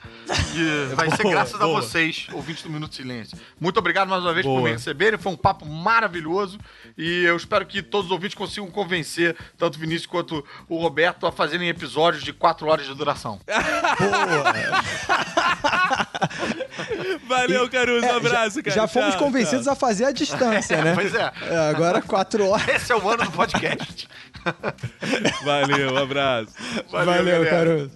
E 0.55 0.95
vai 0.95 1.11
ser 1.11 1.23
Boa, 1.25 1.35
graças 1.35 1.55
a 1.61 1.65
boa. 1.65 1.81
vocês, 1.83 2.29
ouvintes 2.33 2.63
do 2.63 2.71
Minuto 2.71 2.91
de 2.91 2.97
Silêncio. 2.99 3.37
Muito 3.61 3.77
obrigado 3.79 4.09
mais 4.09 4.23
uma 4.23 4.33
vez 4.33 4.47
por 4.47 4.53
Boa. 4.53 4.63
me 4.63 4.71
receberem. 4.73 5.19
Foi 5.19 5.33
um 5.33 5.37
papo 5.37 5.67
maravilhoso 5.67 6.57
e 6.97 7.25
eu 7.25 7.37
espero 7.37 7.67
que 7.67 7.83
todos 7.83 8.07
os 8.07 8.13
ouvintes 8.13 8.37
consigam 8.37 8.71
convencer 8.71 9.37
tanto 9.59 9.75
o 9.77 9.81
Vinícius 9.81 10.07
quanto 10.07 10.45
o 10.69 10.79
Roberto 10.79 11.27
a 11.27 11.33
fazerem 11.33 11.69
episódios 11.69 12.23
de 12.23 12.33
quatro 12.33 12.69
horas 12.69 12.87
de 12.87 12.95
duração. 12.95 13.41
Valeu, 17.27 17.69
Caruso. 17.69 18.07
Um 18.07 18.09
É, 18.09 18.13
abraço, 18.17 18.57
já, 18.57 18.63
cara. 18.63 18.77
já 18.77 18.87
fomos 18.87 19.11
Tchau, 19.15 19.19
convencidos 19.25 19.67
a 19.69 19.75
fazer 19.75 20.05
a 20.07 20.13
distância, 20.13 20.83
né? 20.83 20.95
Pois 21.05 21.15
é. 21.15 21.33
É, 21.43 21.71
Agora 21.71 22.01
quatro 22.03 22.47
horas. 22.49 22.69
Esse 22.69 22.93
é 22.93 22.97
o 22.97 23.09
ano 23.09 23.25
do 23.25 23.31
podcast. 23.33 24.09
Valeu, 25.45 25.93
um 25.95 25.97
abraço. 25.99 26.53
Valeu, 26.91 27.25
galera. 27.25 27.51
Caruso. 27.51 27.91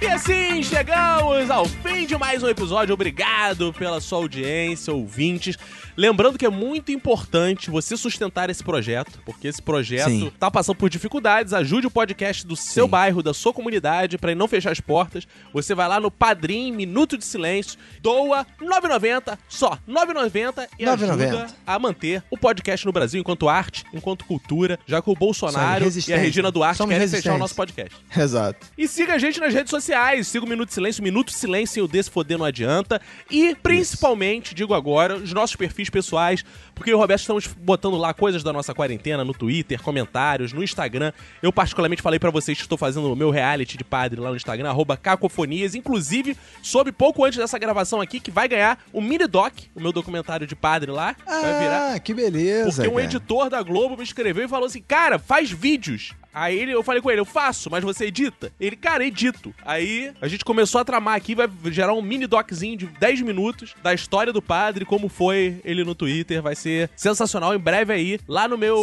E 0.00 0.06
assim 0.06 0.62
chegamos 0.62 1.50
ao 1.50 1.64
fim 1.64 2.06
de 2.06 2.16
mais 2.18 2.42
um 2.42 2.48
episódio. 2.48 2.92
Obrigado 2.92 3.72
pela 3.72 4.00
sua 4.00 4.18
audiência, 4.18 4.92
ouvintes. 4.92 5.56
Lembrando 5.96 6.38
que 6.38 6.44
é 6.44 6.50
muito 6.50 6.90
importante 6.90 7.70
você 7.70 7.96
sustentar 7.96 8.50
esse 8.50 8.62
projeto, 8.62 9.20
porque 9.24 9.48
esse 9.48 9.62
projeto 9.62 10.08
Sim. 10.08 10.32
tá 10.38 10.50
passando 10.50 10.76
por 10.76 10.90
dificuldades. 10.90 11.52
Ajude 11.52 11.86
o 11.86 11.90
podcast 11.90 12.46
do 12.46 12.56
seu 12.56 12.86
Sim. 12.86 12.90
bairro, 12.90 13.22
da 13.22 13.32
sua 13.32 13.52
comunidade, 13.52 14.18
para 14.18 14.34
não 14.34 14.48
fechar 14.48 14.72
as 14.72 14.80
portas. 14.80 15.26
Você 15.52 15.74
vai 15.74 15.86
lá 15.88 16.00
no 16.00 16.10
Padrim, 16.10 16.72
Minuto 16.72 17.16
de 17.16 17.24
Silêncio, 17.24 17.78
doa 18.00 18.44
9,90, 18.60 19.38
só 19.48 19.78
9,90 19.88 20.66
e 20.78 20.84
9,90. 20.84 20.92
ajuda 20.92 21.46
a 21.66 21.78
manter 21.78 22.24
o 22.30 22.36
podcast 22.36 22.84
no 22.84 22.92
Brasil 22.92 23.20
enquanto 23.20 23.48
arte, 23.48 23.84
enquanto 23.92 24.24
cultura, 24.24 24.78
já 24.86 25.00
que 25.00 25.10
o 25.10 25.14
Bolsonaro 25.14 25.84
e 26.08 26.12
a. 26.12 26.16
Regina 26.16 26.50
Duarte 26.50 26.78
Somos 26.78 26.92
querem 26.92 27.08
fechar 27.08 27.34
o 27.34 27.38
nosso 27.38 27.54
podcast. 27.54 27.96
Exato. 28.16 28.66
E 28.76 28.88
siga 28.88 29.14
a 29.14 29.18
gente 29.18 29.38
nas 29.38 29.52
redes 29.54 29.70
sociais. 29.70 30.26
Siga 30.26 30.44
o 30.44 30.48
Minuto 30.48 30.68
de 30.68 30.74
Silêncio, 30.74 31.02
Minuto 31.02 31.28
de 31.28 31.36
Silêncio 31.36 31.80
e 31.80 31.82
o 31.82 31.88
Desse 31.88 32.10
Foder 32.10 32.38
não 32.38 32.44
adianta. 32.44 33.00
E, 33.30 33.54
principalmente, 33.54 34.54
digo 34.54 34.74
agora, 34.74 35.16
os 35.16 35.32
nossos 35.32 35.54
perfis 35.54 35.83
pessoais, 35.90 36.44
porque 36.74 36.90
eu 36.90 36.94
e 36.94 36.96
o 36.96 36.98
Roberto 36.98 37.20
estamos 37.20 37.46
botando 37.46 37.96
lá 37.96 38.12
coisas 38.14 38.42
da 38.42 38.52
nossa 38.52 38.74
quarentena 38.74 39.24
no 39.24 39.32
Twitter, 39.34 39.80
comentários, 39.82 40.52
no 40.52 40.62
Instagram. 40.62 41.12
Eu, 41.42 41.52
particularmente, 41.52 42.02
falei 42.02 42.18
pra 42.18 42.30
vocês 42.30 42.56
que 42.58 42.64
estou 42.64 42.78
fazendo 42.78 43.12
o 43.12 43.16
meu 43.16 43.30
reality 43.30 43.76
de 43.76 43.84
padre 43.84 44.20
lá 44.20 44.30
no 44.30 44.36
Instagram, 44.36 44.68
arroba 44.68 44.96
cacofonias. 44.96 45.74
Inclusive, 45.74 46.36
soube 46.62 46.92
pouco 46.92 47.24
antes 47.24 47.38
dessa 47.38 47.58
gravação 47.58 48.00
aqui 48.00 48.20
que 48.20 48.30
vai 48.30 48.48
ganhar 48.48 48.78
o 48.92 49.00
mini 49.00 49.26
doc, 49.26 49.52
o 49.74 49.80
meu 49.80 49.92
documentário 49.92 50.46
de 50.46 50.56
padre 50.56 50.90
lá. 50.90 51.14
vai 51.26 51.58
virar 51.60 51.94
Ah, 51.94 51.98
que 51.98 52.12
beleza. 52.14 52.82
porque 52.82 52.88
um 52.88 52.94
cara. 52.94 53.04
editor 53.04 53.50
da 53.50 53.62
Globo 53.62 53.96
me 53.96 54.02
escreveu 54.02 54.44
e 54.44 54.48
falou 54.48 54.66
assim: 54.66 54.82
Cara, 54.82 55.18
faz 55.18 55.50
vídeos. 55.50 56.12
Aí 56.34 56.58
ele, 56.58 56.72
eu 56.72 56.82
falei 56.82 57.00
com 57.00 57.10
ele, 57.10 57.20
eu 57.20 57.24
faço, 57.24 57.70
mas 57.70 57.84
você 57.84 58.06
edita? 58.06 58.50
Ele, 58.58 58.74
cara, 58.74 59.06
edito. 59.06 59.54
Aí 59.64 60.12
a 60.20 60.26
gente 60.26 60.44
começou 60.44 60.80
a 60.80 60.84
tramar 60.84 61.14
aqui, 61.14 61.34
vai 61.34 61.48
gerar 61.66 61.92
um 61.92 62.02
mini 62.02 62.26
doczinho 62.26 62.76
de 62.76 62.86
10 62.86 63.22
minutos 63.22 63.74
da 63.82 63.94
história 63.94 64.32
do 64.32 64.42
padre, 64.42 64.84
como 64.84 65.08
foi 65.08 65.60
ele 65.64 65.84
no 65.84 65.94
Twitter. 65.94 66.42
Vai 66.42 66.56
ser 66.56 66.90
sensacional 66.96 67.54
em 67.54 67.58
breve 67.58 67.92
aí, 67.92 68.18
lá 68.26 68.48
no 68.48 68.58
meu 68.58 68.76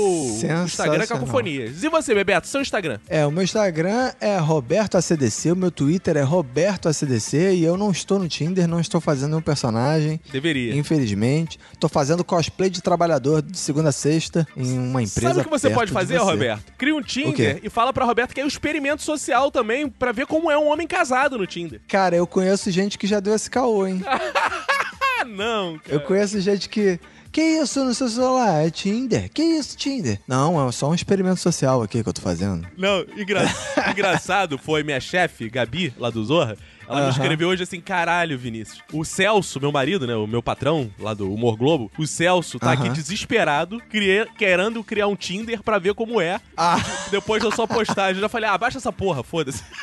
Instagram. 0.63 1.05
Cacofonias. 1.05 1.83
E 1.83 1.89
você, 1.89 2.15
Bebeto, 2.15 2.47
seu 2.47 2.61
Instagram? 2.61 2.99
É, 3.09 3.25
o 3.25 3.31
meu 3.31 3.43
Instagram 3.43 4.13
é 4.21 4.37
Roberto 4.37 4.95
ACDC, 4.95 5.51
o 5.51 5.55
meu 5.55 5.71
Twitter 5.71 6.15
é 6.15 6.21
Roberto 6.21 6.87
ACDC 6.87 7.55
e 7.55 7.63
eu 7.63 7.75
não 7.75 7.91
estou 7.91 8.17
no 8.17 8.29
Tinder, 8.29 8.67
não 8.67 8.79
estou 8.79 9.01
fazendo 9.01 9.35
um 9.35 9.41
personagem. 9.41 10.21
Deveria. 10.31 10.75
Infelizmente. 10.75 11.59
Tô 11.79 11.89
fazendo 11.89 12.23
cosplay 12.23 12.69
de 12.69 12.81
trabalhador 12.81 13.41
de 13.41 13.57
segunda 13.57 13.89
a 13.89 13.91
sexta 13.91 14.47
em 14.55 14.77
uma 14.77 15.03
empresa. 15.03 15.27
Sabe 15.29 15.41
o 15.41 15.43
que 15.43 15.49
você 15.49 15.69
pode 15.69 15.87
de 15.87 15.93
fazer, 15.93 16.17
você. 16.17 16.31
Roberto? 16.31 16.73
Cria 16.77 16.95
um 16.95 17.01
Tinder 17.01 17.40
quê? 17.41 17.59
e 17.63 17.69
fala 17.69 17.91
pra 17.93 18.05
Roberto 18.05 18.33
que 18.33 18.41
é 18.41 18.43
um 18.43 18.47
experimento 18.47 19.01
social 19.01 19.51
também, 19.51 19.87
pra 19.89 20.11
ver 20.11 20.25
como 20.25 20.49
é 20.51 20.57
um 20.57 20.67
homem 20.67 20.87
casado 20.87 21.37
no 21.37 21.45
Tinder. 21.47 21.81
Cara, 21.87 22.15
eu 22.15 22.25
conheço 22.27 22.69
gente 22.71 22.97
que 22.97 23.07
já 23.07 23.19
deu 23.19 23.33
esse 23.35 23.49
caô, 23.49 23.85
hein? 23.87 24.01
Não, 25.27 25.77
cara. 25.79 25.95
Eu 25.95 26.01
conheço 26.01 26.39
gente 26.41 26.67
que. 26.69 26.99
Que 27.31 27.41
isso 27.41 27.81
no 27.85 27.93
seu 27.93 28.09
celular? 28.09 28.65
É 28.65 28.69
Tinder? 28.69 29.29
Que 29.31 29.41
isso, 29.41 29.77
Tinder? 29.77 30.19
Não, 30.27 30.67
é 30.67 30.71
só 30.73 30.89
um 30.89 30.93
experimento 30.93 31.39
social 31.39 31.81
aqui 31.81 32.03
que 32.03 32.09
eu 32.09 32.11
tô 32.11 32.21
fazendo. 32.21 32.67
Não, 32.77 33.05
engra- 33.15 33.45
engraçado 33.89 34.57
foi 34.57 34.83
minha 34.83 34.99
chefe, 34.99 35.49
Gabi, 35.49 35.93
lá 35.97 36.09
do 36.09 36.25
Zorra. 36.25 36.57
Ela 36.91 37.05
me 37.05 37.11
escreveu 37.11 37.49
hoje 37.49 37.63
assim: 37.63 37.79
caralho, 37.81 38.37
Vinícius. 38.37 38.81
O 38.93 39.03
Celso, 39.05 39.59
meu 39.59 39.71
marido, 39.71 40.05
né? 40.05 40.15
O 40.15 40.27
meu 40.27 40.41
patrão 40.43 40.91
lá 40.99 41.13
do 41.13 41.31
Humor 41.31 41.55
Globo, 41.57 41.91
o 41.97 42.05
Celso 42.05 42.59
tá 42.59 42.71
aqui 42.73 42.89
desesperado, 42.89 43.79
cria- 43.89 44.27
querendo 44.37 44.83
criar 44.83 45.07
um 45.07 45.15
Tinder 45.15 45.61
pra 45.63 45.79
ver 45.79 45.93
como 45.93 46.19
é. 46.21 46.39
Ah, 46.57 46.77
Depois 47.09 47.41
da 47.43 47.51
sua 47.51 47.67
postagem. 47.67 48.15
Eu 48.15 48.21
já 48.21 48.29
falei: 48.29 48.49
ah, 48.49 48.57
baixa 48.57 48.77
essa 48.77 48.91
porra, 48.91 49.23
foda-se. 49.23 49.63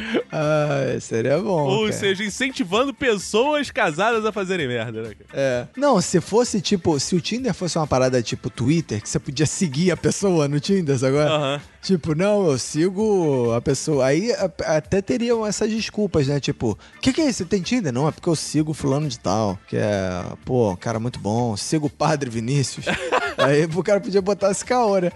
ah, 0.30 0.98
seria 1.00 1.38
bom. 1.38 1.62
Ou 1.66 1.80
cara. 1.82 1.92
seja, 1.92 2.24
incentivando 2.24 2.92
pessoas 2.94 3.70
casadas 3.70 4.24
a 4.24 4.32
fazerem 4.32 4.68
merda, 4.68 5.02
né, 5.02 5.14
cara? 5.14 5.30
É. 5.32 5.66
Não, 5.76 6.00
se 6.00 6.20
fosse 6.20 6.60
tipo, 6.60 6.98
se 7.00 7.14
o 7.14 7.20
Tinder 7.20 7.54
fosse 7.54 7.78
uma 7.78 7.86
parada 7.86 8.22
tipo 8.22 8.50
Twitter, 8.50 9.00
que 9.02 9.08
você 9.08 9.18
podia 9.18 9.46
seguir 9.46 9.90
a 9.90 9.96
pessoa 9.96 10.48
no 10.48 10.60
Tinder 10.60 10.96
agora. 11.04 11.30
Aham. 11.30 11.60
Tipo, 11.82 12.14
não, 12.14 12.46
eu 12.46 12.58
sigo 12.58 13.52
a 13.52 13.60
pessoa. 13.60 14.06
Aí 14.06 14.32
a- 14.32 14.50
até 14.76 15.02
teriam 15.02 15.44
essas 15.44 15.68
desculpas, 15.68 16.28
né? 16.28 16.38
Tipo, 16.38 16.78
o 16.96 17.00
que, 17.00 17.12
que 17.12 17.20
é 17.20 17.24
isso? 17.28 17.38
Você 17.38 17.44
tem 17.44 17.60
Tinder? 17.60 17.92
Não, 17.92 18.06
é 18.06 18.12
porque 18.12 18.28
eu 18.28 18.36
sigo 18.36 18.72
fulano 18.72 19.08
de 19.08 19.18
tal. 19.18 19.58
Que 19.66 19.76
é, 19.76 20.24
pô, 20.44 20.70
um 20.70 20.76
cara 20.76 21.00
muito 21.00 21.18
bom. 21.18 21.56
Sigo 21.56 21.86
o 21.88 21.90
padre 21.90 22.30
Vinícius. 22.30 22.86
Aí 23.36 23.64
o 23.64 23.82
cara 23.82 24.00
podia 24.00 24.22
botar 24.22 24.50
esse 24.52 24.64
caô, 24.64 24.98
né? 24.98 25.10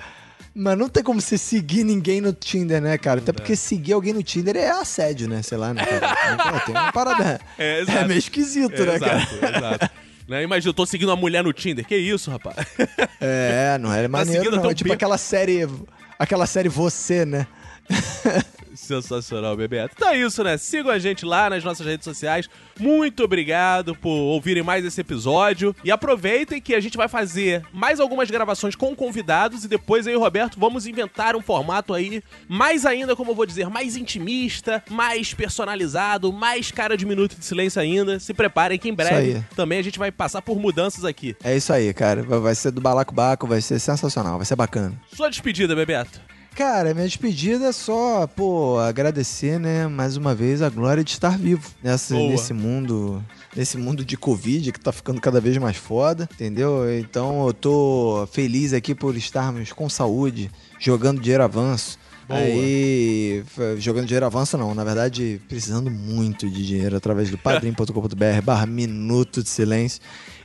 Mas 0.58 0.78
não 0.78 0.88
tem 0.88 1.02
como 1.02 1.20
você 1.20 1.36
seguir 1.36 1.84
ninguém 1.84 2.18
no 2.18 2.32
Tinder, 2.32 2.80
né, 2.80 2.96
cara? 2.96 3.20
Até 3.20 3.30
porque 3.30 3.54
seguir 3.54 3.92
alguém 3.92 4.14
no 4.14 4.22
Tinder 4.22 4.56
é 4.56 4.70
assédio, 4.70 5.28
né? 5.28 5.42
Sei 5.42 5.58
lá, 5.58 5.74
né, 5.74 5.84
cara? 5.84 6.60
Tem 6.64 6.74
uma 6.74 6.90
parada. 6.90 7.38
É, 7.58 7.80
exato. 7.84 8.08
meio 8.08 8.18
esquisito, 8.18 8.72
É, 8.72 8.86
né, 8.86 8.98
cara? 8.98 9.18
exato, 9.18 9.34
exato. 9.44 9.90
Né? 10.26 10.42
Imagina, 10.42 10.70
eu 10.70 10.74
tô 10.74 10.86
seguindo 10.86 11.10
uma 11.10 11.16
mulher 11.16 11.44
no 11.44 11.52
Tinder. 11.52 11.84
Que 11.86 11.94
isso, 11.94 12.30
rapaz? 12.30 12.56
É, 13.20 13.76
não 13.78 13.92
é 13.92 14.08
maneiro, 14.08 14.44
seguindo 14.44 14.62
não. 14.62 14.70
É 14.70 14.74
tipo 14.74 14.90
aquela 14.90 15.18
série. 15.18 15.68
Aquela 16.18 16.46
série 16.46 16.70
Você, 16.70 17.26
né? 17.26 17.46
Sensacional, 18.86 19.56
Bebeto. 19.56 19.94
Então 19.96 20.08
é 20.08 20.18
isso, 20.18 20.42
né? 20.42 20.56
Sigam 20.56 20.90
a 20.90 20.98
gente 20.98 21.24
lá 21.24 21.50
nas 21.50 21.62
nossas 21.62 21.86
redes 21.86 22.04
sociais. 22.04 22.48
Muito 22.78 23.24
obrigado 23.24 23.94
por 23.94 24.10
ouvirem 24.10 24.62
mais 24.62 24.84
esse 24.84 25.00
episódio. 25.00 25.74
E 25.84 25.90
aproveitem 25.90 26.60
que 26.60 26.74
a 26.74 26.80
gente 26.80 26.96
vai 26.96 27.08
fazer 27.08 27.62
mais 27.72 28.00
algumas 28.00 28.30
gravações 28.30 28.74
com 28.74 28.94
convidados 28.94 29.64
e 29.64 29.68
depois 29.68 30.06
eu 30.06 30.14
e 30.14 30.16
o 30.16 30.20
Roberto 30.20 30.58
vamos 30.58 30.86
inventar 30.86 31.36
um 31.36 31.42
formato 31.42 31.92
aí 31.92 32.22
mais 32.48 32.86
ainda, 32.86 33.14
como 33.14 33.32
eu 33.32 33.34
vou 33.34 33.46
dizer, 33.46 33.68
mais 33.68 33.96
intimista, 33.96 34.82
mais 34.90 35.34
personalizado, 35.34 36.32
mais 36.32 36.70
cara 36.70 36.96
de 36.96 37.04
minuto 37.04 37.36
de 37.36 37.44
silêncio 37.44 37.80
ainda. 37.80 38.18
Se 38.18 38.32
preparem 38.32 38.78
que 38.78 38.88
em 38.88 38.94
breve 38.94 39.14
aí. 39.14 39.44
também 39.54 39.78
a 39.78 39.82
gente 39.82 39.98
vai 39.98 40.10
passar 40.10 40.40
por 40.40 40.58
mudanças 40.58 41.04
aqui. 41.04 41.36
É 41.44 41.54
isso 41.56 41.72
aí, 41.72 41.92
cara. 41.92 42.22
Vai 42.22 42.46
vai 42.46 42.54
ser 42.54 42.70
do 42.70 42.80
balacobaco, 42.80 43.46
vai 43.46 43.60
ser 43.60 43.78
sensacional, 43.80 44.36
vai 44.36 44.46
ser 44.46 44.54
bacana. 44.54 44.94
Sua 45.12 45.28
despedida, 45.28 45.74
Bebeto. 45.74 46.20
Cara, 46.56 46.94
minha 46.94 47.06
despedida 47.06 47.66
é 47.66 47.72
só, 47.72 48.26
pô, 48.26 48.78
agradecer, 48.78 49.60
né, 49.60 49.86
mais 49.88 50.16
uma 50.16 50.34
vez 50.34 50.62
a 50.62 50.70
glória 50.70 51.04
de 51.04 51.10
estar 51.10 51.36
vivo 51.36 51.70
nessa, 51.82 52.14
Boa. 52.14 52.30
nesse 52.30 52.54
mundo, 52.54 53.22
nesse 53.54 53.76
mundo 53.76 54.02
de 54.02 54.16
Covid 54.16 54.72
que 54.72 54.80
tá 54.80 54.90
ficando 54.90 55.20
cada 55.20 55.38
vez 55.38 55.58
mais 55.58 55.76
foda, 55.76 56.26
entendeu? 56.32 56.98
Então 56.98 57.46
eu 57.46 57.52
tô 57.52 58.26
feliz 58.32 58.72
aqui 58.72 58.94
por 58.94 59.14
estarmos 59.18 59.70
com 59.70 59.86
saúde, 59.86 60.50
jogando 60.80 61.20
dinheiro 61.20 61.44
avanço. 61.44 61.98
Boa. 62.26 62.40
Aí, 62.40 63.44
jogando 63.76 64.06
dinheiro 64.06 64.24
avanço 64.24 64.56
não, 64.56 64.74
na 64.74 64.82
verdade, 64.82 65.38
precisando 65.46 65.90
muito 65.90 66.48
de 66.48 66.66
dinheiro 66.66 66.96
através 66.96 67.30
do 67.30 67.36
padrim.com.br 67.36 68.42
barra 68.42 68.64
Minuto 68.64 69.42
de 69.42 69.50
Silêncio. 69.50 70.00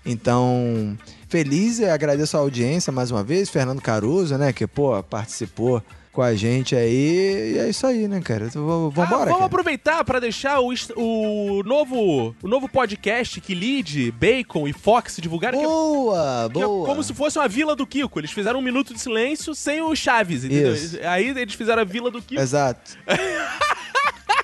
Então, 0.06 0.98
feliz 1.30 1.80
e 1.80 1.86
agradeço 1.86 2.36
a 2.36 2.42
audiência 2.42 2.92
mais 2.92 3.12
uma 3.12 3.24
vez, 3.24 3.50
Fernando 3.50 3.82
Caruso, 3.82 4.38
né, 4.38 4.52
que, 4.52 4.68
pô, 4.68 5.02
participou 5.04 5.82
com 6.12 6.22
a 6.22 6.34
gente 6.36 6.76
aí. 6.76 7.54
E 7.56 7.58
é 7.60 7.70
isso 7.70 7.88
aí, 7.88 8.08
né, 8.08 8.20
cara? 8.22 8.46
Então, 8.48 8.66
v- 8.90 9.02
Ah, 9.02 9.04
Vambora, 9.06 9.08
vamos 9.26 9.34
cara. 9.34 9.46
aproveitar 9.46 10.04
para 10.04 10.20
deixar 10.20 10.60
o, 10.60 10.74
o 10.98 11.64
novo 11.64 12.36
o 12.42 12.48
novo 12.48 12.68
podcast 12.68 13.40
que 13.40 13.54
Lid, 13.54 14.12
Bacon 14.12 14.68
e 14.68 14.74
Fox 14.74 15.18
divulgaram 15.22 15.58
que 15.60 15.64
é- 15.64 15.68
Boa, 15.68 16.50
que 16.54 16.60
é 16.60 16.64
boa. 16.66 16.86
como 16.86 17.02
se 17.04 17.14
fosse 17.14 17.40
uma 17.40 17.48
vila 17.48 17.76
do 17.76 17.88
Kiko. 17.88 18.20
Eles 18.20 18.32
fizeram 18.32 18.60
um 18.60 18.64
minuto 18.64 18.94
de 18.94 19.00
silêncio 19.00 19.56
sem 19.56 19.82
o 19.82 19.96
Chaves, 19.96 20.44
entendeu? 20.44 20.74
Isso. 20.74 20.98
Aí 21.04 21.30
eles 21.30 21.54
fizeram 21.54 21.82
a 21.82 21.86
vila 21.86 22.12
do 22.12 22.22
Kiko. 22.22 22.42
Exato. 22.42 22.98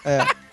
É. 0.08 0.26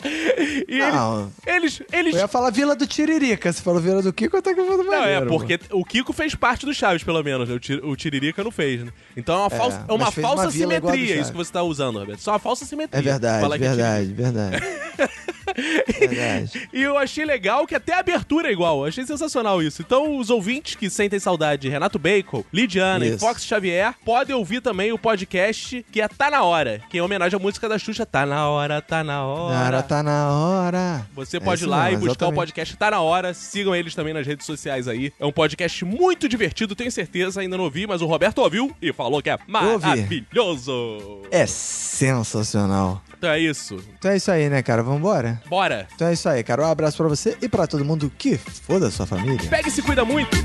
E 0.68 0.78
eles, 0.81 0.94
Não, 0.94 1.32
eles, 1.47 1.82
eles 1.90 2.14
eu 2.14 2.20
ia 2.20 2.28
falar 2.28 2.51
Vila 2.51 2.76
do 2.76 2.86
Tiririca. 2.86 3.51
Se 3.51 3.62
falou 3.62 3.81
Vila 3.81 4.02
do 4.02 4.12
Kiko, 4.12 4.36
até 4.36 4.52
que 4.52 4.60
eu 4.60 4.66
vou 4.66 4.76
do 4.76 4.85
Não, 4.85 4.93
é 4.94 4.98
maneiro, 5.01 5.26
porque 5.28 5.59
o 5.72 5.82
Kiko 5.82 6.12
fez 6.12 6.35
parte 6.35 6.66
do 6.66 6.74
Chaves, 6.74 7.02
pelo 7.02 7.22
menos. 7.22 7.48
né? 7.48 7.55
O, 7.55 7.59
Ti- 7.59 7.81
o 7.82 7.97
Tiririca 7.97 8.44
não 8.44 8.51
fez, 8.51 8.85
né? 8.85 8.93
Então 9.16 9.35
é 9.35 9.39
uma, 9.39 9.51
falsa, 9.51 9.85
é 9.89 9.93
uma 9.93 10.12
falsa 10.12 10.43
uma 10.44 10.51
simetria 10.51 11.16
isso 11.20 11.31
que 11.31 11.36
você 11.39 11.51
tá 11.51 11.62
usando, 11.62 11.98
Roberto. 11.98 12.20
Só 12.20 12.32
uma 12.32 12.39
falsa 12.39 12.66
simetria. 12.66 12.98
É 12.98 13.02
verdade, 13.02 13.44
é 13.55 13.59
verdade, 13.59 14.12
verdade. 14.12 14.56
verdade. 15.56 16.68
E 16.72 16.82
eu 16.82 16.97
achei 16.98 17.24
legal 17.24 17.66
que 17.66 17.74
até 17.74 17.94
a 17.94 17.98
abertura 18.01 18.48
é 18.48 18.52
igual. 18.52 18.78
Eu 18.81 18.86
achei 18.86 19.05
sensacional 19.06 19.62
isso. 19.62 19.82
Então, 19.82 20.18
os 20.18 20.31
ouvintes 20.31 20.74
que 20.74 20.89
sentem 20.90 21.18
saudade 21.18 21.62
de 21.62 21.68
Renato 21.68 21.98
Bacon, 21.98 22.44
Lidiana 22.52 23.05
e 23.06 23.10
Isso. 23.10 23.18
Fox 23.20 23.44
Xavier 23.44 23.94
podem 24.05 24.35
ouvir 24.35 24.60
também 24.60 24.93
o 24.93 24.98
podcast 24.98 25.85
que 25.90 26.01
é 26.01 26.09
Tá 26.09 26.31
Na 26.31 26.43
Hora, 26.43 26.81
que 26.90 26.97
é 26.97 27.01
em 27.01 27.02
homenagem 27.02 27.36
à 27.39 27.43
música 27.43 27.68
da 27.68 27.78
Xuxa. 27.78 28.05
Tá 28.06 28.26
na 28.26 28.48
hora, 28.48 28.81
tá 28.82 29.02
na 29.05 29.24
hora. 29.24 29.55
Na 29.55 29.64
hora 29.66 29.82
tá 29.82 30.02
na 30.02 30.31
hora. 30.32 31.06
Você 31.14 31.36
É 31.36 31.40
pode 31.40 31.62
ir 31.62 31.64
isso 31.64 31.70
lá 31.70 31.85
mesmo, 31.85 31.97
e 32.05 32.09
buscar 32.09 32.26
o 32.26 32.28
exatamente. 32.28 32.35
podcast 32.36 32.76
Tá 32.76 32.90
Na 32.90 33.01
Hora. 33.01 33.35
Sigam 33.35 33.74
eles 33.74 33.94
também 33.94 34.12
nas 34.14 34.26
redes 34.26 34.47
sociais 34.47 34.89
aí. 34.89 35.12
É 35.18 35.24
um 35.26 35.32
podcast 35.32 35.85
muito 35.85 36.28
divertido, 36.28 36.74
tenho 36.74 36.90
certeza. 36.90 37.40
Ainda 37.40 37.56
não 37.56 37.64
ouvi, 37.64 37.86
mas 37.86 38.02
o 38.02 38.06
Roberto 38.06 38.39
ouviu 38.39 38.74
e 38.81 38.93
falou 38.93 39.22
que 39.22 39.31
é 39.31 39.39
maravilhoso. 39.47 41.22
É 41.31 41.47
sensacional. 41.47 43.02
Então 43.25 43.33
é 43.33 43.41
isso. 43.41 43.83
Então 43.99 44.11
é 44.11 44.17
isso 44.19 44.31
aí, 44.31 44.51
né, 44.51 44.63
cara? 44.63 44.83
Vambora? 44.83 45.41
Bora. 45.49 45.89
Então 45.95 46.09
é 46.09 46.13
isso 46.13 46.29
aí, 46.29 46.45
cara. 46.45 46.61
Um 46.61 46.71
abraço 46.71 46.99
pra 46.99 47.09
você 47.09 47.39
e 47.41 47.49
pra 47.49 47.67
todo 47.67 47.83
mundo 47.83 48.13
que 48.19 48.37
foda 48.37 48.89
a 48.89 48.91
sua 48.91 49.07
família. 49.07 49.49
Pega 49.49 49.67
e 49.67 49.71
se 49.71 49.81
cuida 49.81 50.05
muito. 50.05 50.37